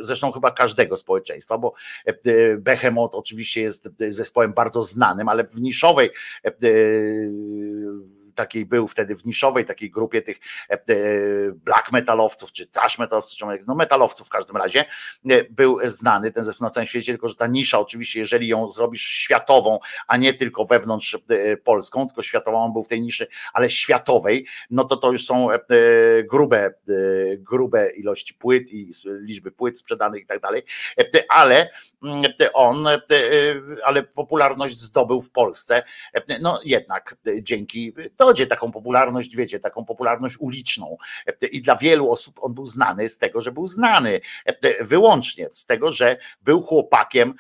zresztą 0.01 0.33
chyba 0.33 0.51
każdego 0.51 0.97
społeczeństwa, 0.97 1.59
bo 1.59 1.73
e, 2.07 2.57
Behemoth 2.57 3.15
oczywiście 3.15 3.61
jest 3.61 3.89
zespołem 4.09 4.53
bardzo 4.53 4.83
znanym, 4.83 5.29
ale 5.29 5.45
w 5.45 5.61
niszowej 5.61 6.11
takiej 8.35 8.67
był 8.67 8.89
wtedy 8.89 9.15
w 9.15 9.25
niszowej 9.25 9.65
takiej 9.65 9.91
grupie 9.91 10.23
tych 10.23 10.39
e, 10.71 10.73
e, 10.73 10.79
black 11.53 11.93
metalowców, 11.93 12.53
czy 12.53 12.67
trash 12.67 12.99
metalowców, 12.99 13.39
czy 13.39 13.45
no 13.67 13.75
metalowców 13.75 14.27
w 14.27 14.31
każdym 14.31 14.57
razie, 14.57 14.85
e, 15.31 15.45
był 15.45 15.79
znany 15.85 16.33
ten 16.33 16.45
zespół 16.45 16.65
na 16.65 16.71
całym 16.71 16.87
świecie, 16.87 17.13
tylko 17.13 17.29
że 17.29 17.35
ta 17.35 17.47
nisza 17.47 17.79
oczywiście, 17.79 18.21
jeżeli 18.21 18.49
ją 18.49 18.69
zrobisz 18.69 19.03
światową, 19.03 19.79
a 20.07 20.17
nie 20.17 20.35
tylko 20.35 20.65
wewnątrz 20.65 21.19
Polską, 21.65 22.07
tylko 22.07 22.23
światową, 22.23 22.65
on 22.65 22.73
był 22.73 22.83
w 22.83 22.89
tej 22.89 23.03
niszy, 23.03 23.27
ale 23.53 23.71
światowej, 23.71 24.47
no 24.71 24.85
to 24.85 24.97
to 24.97 25.13
już 25.13 25.27
są 25.27 25.49
grube, 26.31 26.75
grube 27.39 27.91
ilości 27.91 28.35
płyt 28.35 28.73
i 28.73 28.91
liczby 29.05 29.53
płyt 29.53 29.79
sprzedanych 29.79 30.23
i 30.23 30.27
tak 30.27 30.41
dalej, 30.41 30.63
ale 31.29 31.71
mm, 32.03 32.23
on, 32.53 32.87
ale 33.85 34.03
popularność 34.03 34.81
zdobył 34.81 35.21
w 35.21 35.31
Polsce, 35.31 35.83
no 36.41 36.61
jednak 36.65 37.17
dzięki 37.43 37.95
Dodzie 38.31 38.47
taką 38.47 38.73
popularność, 38.73 39.37
wiecie, 39.37 39.61
taką 39.61 39.85
popularność 39.85 40.37
uliczną. 40.39 40.97
I 41.53 41.63
dla 41.63 41.77
wielu 41.77 42.11
osób 42.11 42.39
on 42.43 42.55
był 42.55 42.67
znany 42.67 43.09
z 43.09 43.19
tego, 43.19 43.41
że 43.41 43.53
był 43.53 43.67
znany 43.67 44.21
wyłącznie 44.81 45.49
z 45.51 45.67
tego, 45.67 45.93
że 45.93 46.17
był 46.43 46.63
chłopakiem, 46.63 47.35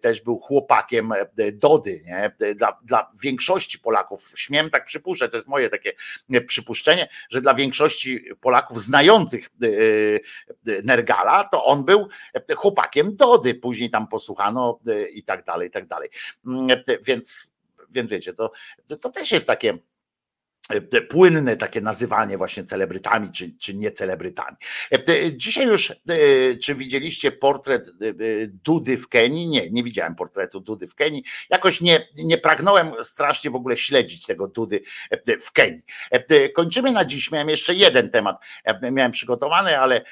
też 0.00 0.20
był 0.20 0.38
chłopakiem 0.38 1.12
Dody. 1.52 2.02
Nie? 2.06 2.54
Dla, 2.54 2.78
dla 2.82 3.08
większości 3.22 3.78
Polaków, 3.78 4.32
śmiem 4.36 4.70
tak 4.70 4.84
przypuszczać, 4.84 5.30
to 5.30 5.36
jest 5.36 5.48
moje 5.48 5.68
takie 5.70 5.92
przypuszczenie, 6.46 7.08
że 7.30 7.40
dla 7.40 7.54
większości 7.54 8.24
Polaków 8.40 8.82
znających 8.82 9.48
Nergala, 10.84 11.44
to 11.44 11.64
on 11.64 11.84
był 11.84 12.08
chłopakiem 12.56 13.16
Dody. 13.16 13.54
Później 13.54 13.90
tam 13.90 14.08
posłuchano 14.08 14.78
i 15.12 15.22
tak 15.22 15.44
dalej, 15.44 15.68
i 15.68 15.70
tak 15.70 15.86
dalej. 15.86 16.10
Więc 17.04 17.50
więc 17.90 18.10
wiecie, 18.10 18.32
to, 18.32 18.52
to 19.00 19.10
też 19.10 19.32
jest 19.32 19.46
takie 19.46 19.78
płynne 21.08 21.56
takie 21.56 21.80
nazywanie 21.80 22.38
właśnie 22.38 22.64
celebrytami 22.64 23.32
czy, 23.32 23.56
czy 23.58 23.74
nie 23.74 23.90
celebrytami. 23.90 24.56
E, 24.92 25.32
dzisiaj 25.32 25.66
już, 25.66 25.90
e, 25.90 25.96
czy 26.62 26.74
widzieliście 26.74 27.32
portret 27.32 27.90
Dudy 28.48 28.98
w 28.98 29.08
Kenii? 29.08 29.48
Nie, 29.48 29.70
nie 29.70 29.82
widziałem 29.82 30.14
portretu 30.14 30.60
Dudy 30.60 30.86
w 30.86 30.94
Kenii. 30.94 31.24
Jakoś 31.50 31.80
nie, 31.80 32.08
nie 32.16 32.38
pragnąłem 32.38 32.92
strasznie 33.02 33.50
w 33.50 33.56
ogóle 33.56 33.76
śledzić 33.76 34.26
tego 34.26 34.48
Dudy 34.48 34.80
w 35.40 35.52
Kenii. 35.52 35.82
Kończymy 36.54 36.92
na 36.92 37.04
dziś. 37.04 37.30
Miałem 37.30 37.48
jeszcze 37.48 37.74
jeden 37.74 38.10
temat. 38.10 38.36
Miałem 38.92 39.12
przygotowany, 39.12 39.78
ale 39.78 40.04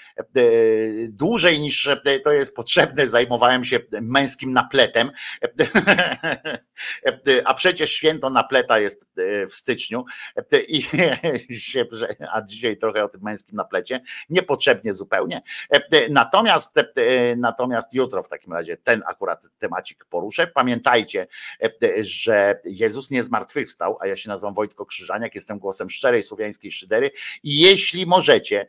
dłużej 1.08 1.60
niż 1.60 1.88
to 2.24 2.32
jest 2.32 2.56
potrzebne, 2.56 3.08
zajmowałem 3.08 3.64
się 3.64 3.80
męskim 4.00 4.52
napletem. 4.52 5.10
A 7.44 7.54
przecież 7.54 7.92
święto 7.92 8.30
napleta 8.30 8.78
jest 8.78 9.06
w 9.48 9.54
styczniu 9.54 10.04
i 10.68 10.82
a 12.34 12.42
dzisiaj 12.42 12.76
trochę 12.76 13.04
o 13.04 13.08
tym 13.08 13.20
męskim 13.22 13.56
naplecie, 13.56 14.00
niepotrzebnie 14.30 14.92
zupełnie. 14.92 15.42
Natomiast, 16.10 16.80
natomiast 17.36 17.94
jutro 17.94 18.22
w 18.22 18.28
takim 18.28 18.52
razie 18.52 18.76
ten 18.76 19.02
akurat 19.06 19.48
temacik 19.58 20.04
poruszę. 20.04 20.46
Pamiętajcie, 20.46 21.26
że 22.00 22.60
Jezus 22.64 23.10
nie 23.10 23.22
zmartwychwstał, 23.22 23.98
a 24.00 24.06
ja 24.06 24.16
się 24.16 24.28
nazywam 24.28 24.54
Wojtko 24.54 24.86
Krzyżaniak, 24.86 25.34
jestem 25.34 25.58
głosem 25.58 25.90
szczerej 25.90 26.22
słowiańskiej 26.22 26.72
szydery 26.72 27.10
i 27.42 27.58
jeśli 27.58 28.06
możecie, 28.06 28.66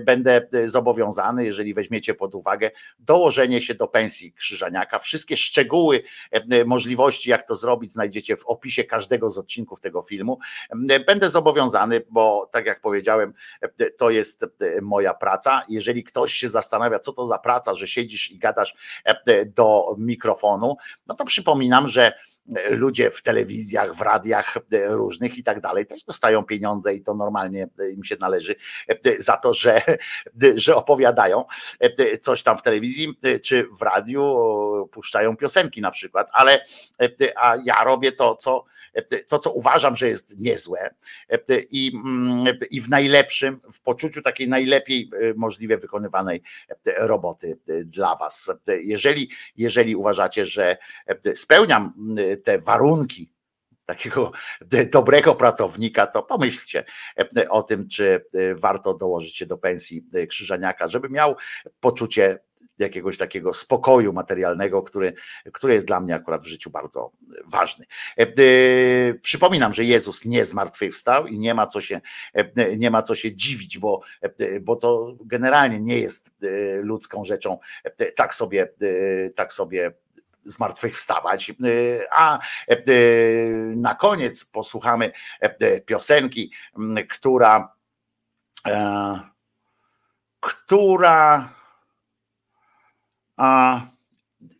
będę 0.00 0.48
zobowiązany, 0.64 1.44
jeżeli 1.44 1.74
weźmiecie 1.74 2.14
pod 2.14 2.34
uwagę 2.34 2.70
dołożenie 2.98 3.60
się 3.60 3.74
do 3.74 3.88
pensji 3.88 4.32
Krzyżaniaka. 4.32 4.98
Wszystkie 4.98 5.36
szczegóły 5.36 6.02
możliwości, 6.66 7.03
jak 7.26 7.48
to 7.48 7.54
zrobić, 7.54 7.92
znajdziecie 7.92 8.36
w 8.36 8.46
opisie 8.46 8.84
każdego 8.84 9.30
z 9.30 9.38
odcinków 9.38 9.80
tego 9.80 10.02
filmu 10.02 10.38
będę 11.06 11.30
zobowiązany, 11.30 12.02
bo 12.10 12.48
tak 12.52 12.66
jak 12.66 12.80
powiedziałem, 12.80 13.34
to 13.98 14.10
jest 14.10 14.46
moja 14.82 15.14
praca. 15.14 15.64
Jeżeli 15.68 16.04
ktoś 16.04 16.34
się 16.34 16.48
zastanawia, 16.48 16.98
co 16.98 17.12
to 17.12 17.26
za 17.26 17.38
praca, 17.38 17.74
że 17.74 17.86
siedzisz 17.86 18.30
i 18.30 18.38
gadasz 18.38 18.74
do 19.46 19.96
mikrofonu, 19.98 20.76
no 21.06 21.14
to 21.14 21.24
przypominam, 21.24 21.88
że 21.88 22.12
ludzie 22.70 23.10
w 23.10 23.22
telewizjach, 23.22 23.94
w 23.94 24.00
radiach 24.00 24.58
różnych 24.88 25.38
i 25.38 25.42
tak 25.42 25.60
dalej 25.60 25.86
też 25.86 26.04
dostają 26.04 26.42
pieniądze 26.42 26.94
i 26.94 27.02
to 27.02 27.14
normalnie 27.14 27.68
im 27.92 28.04
się 28.04 28.16
należy 28.20 28.54
za 29.18 29.36
to, 29.36 29.54
że, 29.54 29.82
że 30.54 30.76
opowiadają 30.76 31.44
coś 32.22 32.42
tam 32.42 32.56
w 32.56 32.62
telewizji 32.62 33.18
czy 33.42 33.68
w 33.78 33.82
radiu, 33.82 34.34
puszczają 34.92 35.36
piosenki 35.36 35.80
na 35.80 35.90
przykład, 35.90 36.28
ale 36.32 36.64
a 37.36 37.56
ja 37.64 37.84
robię 37.84 38.12
to, 38.12 38.36
co 38.36 38.64
to, 39.28 39.38
co 39.38 39.52
uważam, 39.52 39.96
że 39.96 40.08
jest 40.08 40.38
niezłe 40.38 40.94
i, 41.70 41.92
i 42.70 42.80
w 42.80 42.88
najlepszym, 42.88 43.60
w 43.72 43.80
poczuciu 43.80 44.22
takiej 44.22 44.48
najlepiej 44.48 45.10
e, 45.12 45.34
możliwie 45.36 45.78
wykonywanej 45.78 46.42
roboty 46.98 47.58
e, 47.68 47.84
dla 47.84 48.16
Was. 48.16 48.52
Jeżeli, 48.66 49.30
jeżeli 49.56 49.96
uważacie, 49.96 50.46
że 50.46 50.76
spełniam 51.34 51.92
te 52.44 52.58
warunki, 52.58 53.34
takiego 53.86 54.32
dobrego 54.92 55.34
pracownika, 55.34 56.06
to 56.06 56.22
pomyślcie 56.22 56.84
o 57.48 57.62
tym, 57.62 57.88
czy 57.88 58.24
warto 58.54 58.94
dołożyć 58.94 59.36
się 59.36 59.46
do 59.46 59.58
pensji 59.58 60.04
Krzyżaniaka, 60.28 60.88
żeby 60.88 61.08
miał 61.08 61.36
poczucie 61.80 62.38
jakiegoś 62.78 63.18
takiego 63.18 63.52
spokoju 63.52 64.12
materialnego, 64.12 64.82
który, 64.82 65.14
który 65.52 65.74
jest 65.74 65.86
dla 65.86 66.00
mnie 66.00 66.14
akurat 66.14 66.42
w 66.42 66.46
życiu 66.46 66.70
bardzo 66.70 67.10
ważny. 67.46 67.84
E, 68.18 68.22
e, 68.22 68.26
przypominam, 69.14 69.74
że 69.74 69.84
Jezus 69.84 70.24
nie 70.24 70.44
zmartwychwstał 70.44 71.26
i 71.26 71.38
nie 71.38 71.54
ma 71.54 71.66
co 71.66 71.80
się, 71.80 72.00
e, 72.34 72.76
nie 72.76 72.90
ma 72.90 73.02
co 73.02 73.14
się 73.14 73.34
dziwić, 73.34 73.78
bo, 73.78 74.00
bo 74.60 74.76
to 74.76 75.16
generalnie 75.24 75.80
nie 75.80 75.98
jest 75.98 76.30
ludzką 76.82 77.24
rzeczą 77.24 77.58
tak 78.16 78.34
sobie, 78.34 78.72
tak 79.34 79.52
sobie 79.52 79.92
zmartwychwstawać. 80.44 81.52
A 82.10 82.38
na 83.76 83.94
koniec 83.94 84.44
posłuchamy 84.44 85.12
piosenki, 85.86 86.52
która 87.10 87.74
która 90.40 91.48
a 93.36 93.80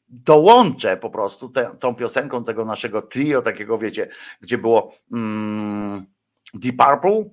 dołączę 0.09 0.97
po 0.97 1.11
prostu 1.11 1.49
te, 1.49 1.77
tą 1.81 1.95
piosenką 1.95 2.45
tego 2.45 2.65
naszego 2.65 3.03
trio, 3.03 3.43
takiego 3.43 3.79
wiecie, 3.79 4.09
gdzie 4.41 4.59
było 4.59 4.95
mm, 5.13 6.07
Deep 6.55 6.77
Purple, 6.77 7.31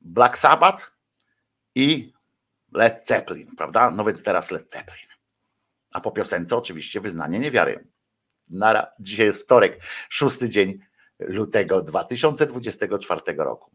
Black 0.00 0.38
Sabbath 0.38 0.92
i 1.74 2.12
Led 2.72 3.06
Zeppelin, 3.06 3.56
prawda? 3.56 3.90
No 3.90 4.04
więc 4.04 4.22
teraz 4.22 4.50
Led 4.50 4.72
Zeppelin. 4.72 5.08
A 5.94 6.00
po 6.00 6.10
piosence 6.10 6.56
oczywiście 6.56 7.00
wyznanie 7.00 7.38
niewiary. 7.38 7.86
Nara, 8.48 8.86
dzisiaj 9.00 9.26
jest 9.26 9.42
wtorek, 9.42 9.82
szósty 10.08 10.50
dzień 10.50 10.78
lutego 11.18 11.82
2024 11.82 13.20
roku. 13.36 13.70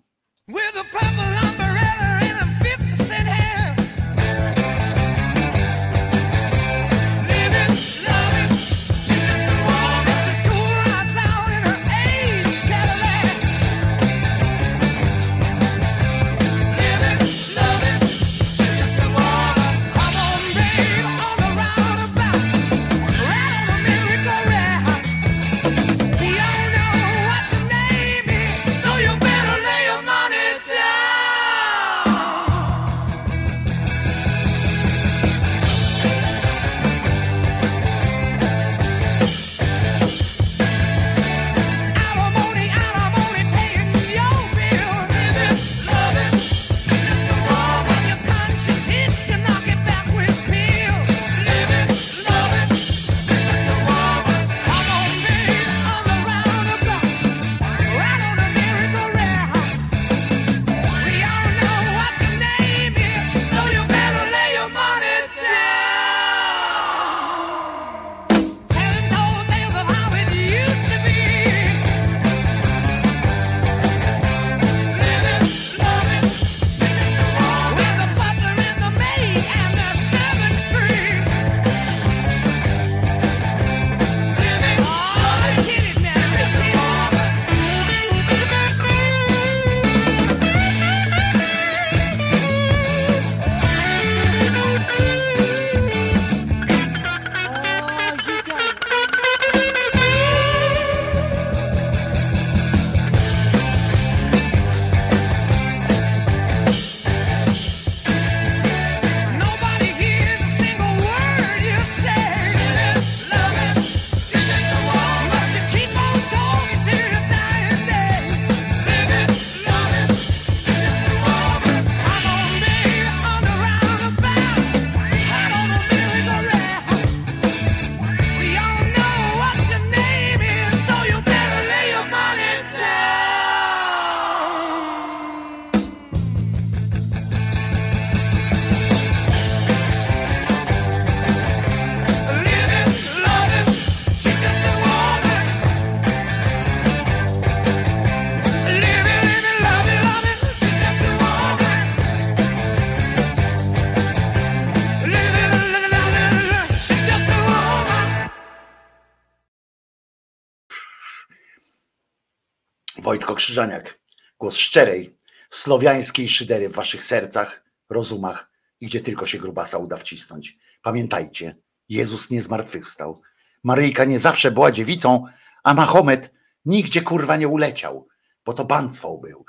Wojtko 163.32 163.43
Krzyżaniak, 163.43 164.00
głos 164.40 164.58
szczerej, 164.58 165.18
słowiańskiej 165.50 166.30
szydery 166.30 166.69
w 166.69 166.76
waszych 166.76 167.03
sercach, 167.03 167.64
rozumach 167.90 168.51
i 168.80 168.85
gdzie 168.85 169.01
tylko 169.01 169.26
się 169.26 169.38
grubasa 169.38 169.77
uda 169.77 169.98
wcisnąć. 169.98 170.58
Pamiętajcie, 170.82 171.56
Jezus 171.90 172.30
nie 172.30 172.42
zmartwychwstał. 172.42 173.22
Maryjka 173.64 174.06
nie 174.06 174.19
zawsze 174.19 174.51
była 174.51 174.72
dziewicą, 174.72 175.26
a 175.64 175.74
Mahomet 175.74 176.32
nigdzie 176.66 177.01
kurwa 177.01 177.38
nie 177.38 177.48
uleciał, 177.48 178.08
bo 178.45 178.53
to 178.53 178.66
banstwo 178.66 179.18
był. 179.18 179.45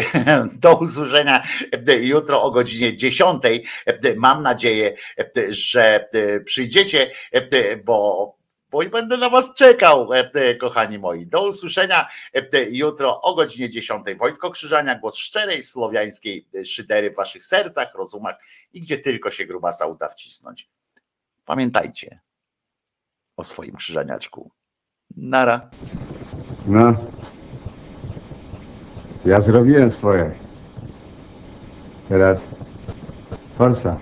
Do 0.62 0.76
usłyszenia 0.76 1.42
jutro 2.00 2.42
o 2.42 2.50
godzinie 2.50 2.96
10. 2.96 3.42
Mam 4.16 4.42
nadzieję, 4.42 4.96
że 5.48 6.08
przyjdziecie, 6.44 7.10
bo 7.84 8.35
i 8.82 8.88
będę 8.88 9.16
na 9.16 9.30
was 9.30 9.54
czekał, 9.54 10.08
kochani 10.60 10.98
moi. 10.98 11.26
Do 11.26 11.48
usłyszenia 11.48 12.08
jutro 12.70 13.22
o 13.22 13.34
godzinie 13.34 13.70
10. 13.70 14.04
Wojtko 14.18 14.50
Krzyżania, 14.50 14.98
głos 14.98 15.16
szczerej 15.16 15.62
słowiańskiej 15.62 16.46
szydery 16.64 17.10
w 17.10 17.16
waszych 17.16 17.44
sercach, 17.44 17.94
rozumach 17.94 18.36
i 18.72 18.80
gdzie 18.80 18.98
tylko 18.98 19.30
się 19.30 19.44
grubasa 19.44 19.86
uda 19.86 20.08
wcisnąć. 20.08 20.68
Pamiętajcie 21.44 22.20
o 23.36 23.44
swoim 23.44 23.76
krzyżaniaczku. 23.76 24.50
Nara. 25.16 25.70
No. 26.66 26.94
Ja 29.24 29.40
zrobiłem 29.40 29.92
swoje. 29.92 30.34
Teraz 32.08 32.38
forsa. 33.58 33.96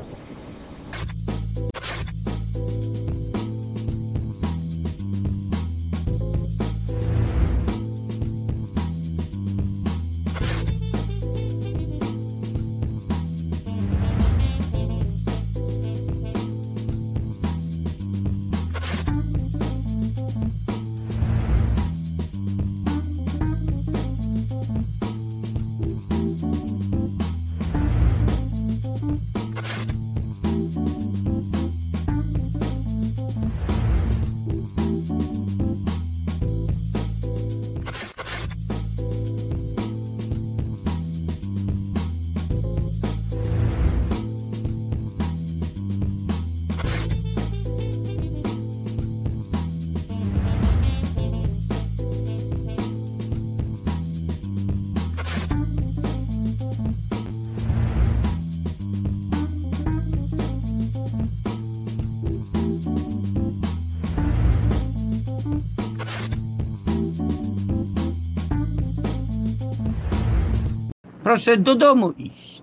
Proszę 71.44 71.60
do 71.60 71.74
domu 71.74 72.12
iść. 72.18 72.62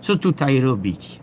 Co 0.00 0.16
tutaj 0.16 0.60
robić? 0.60 1.17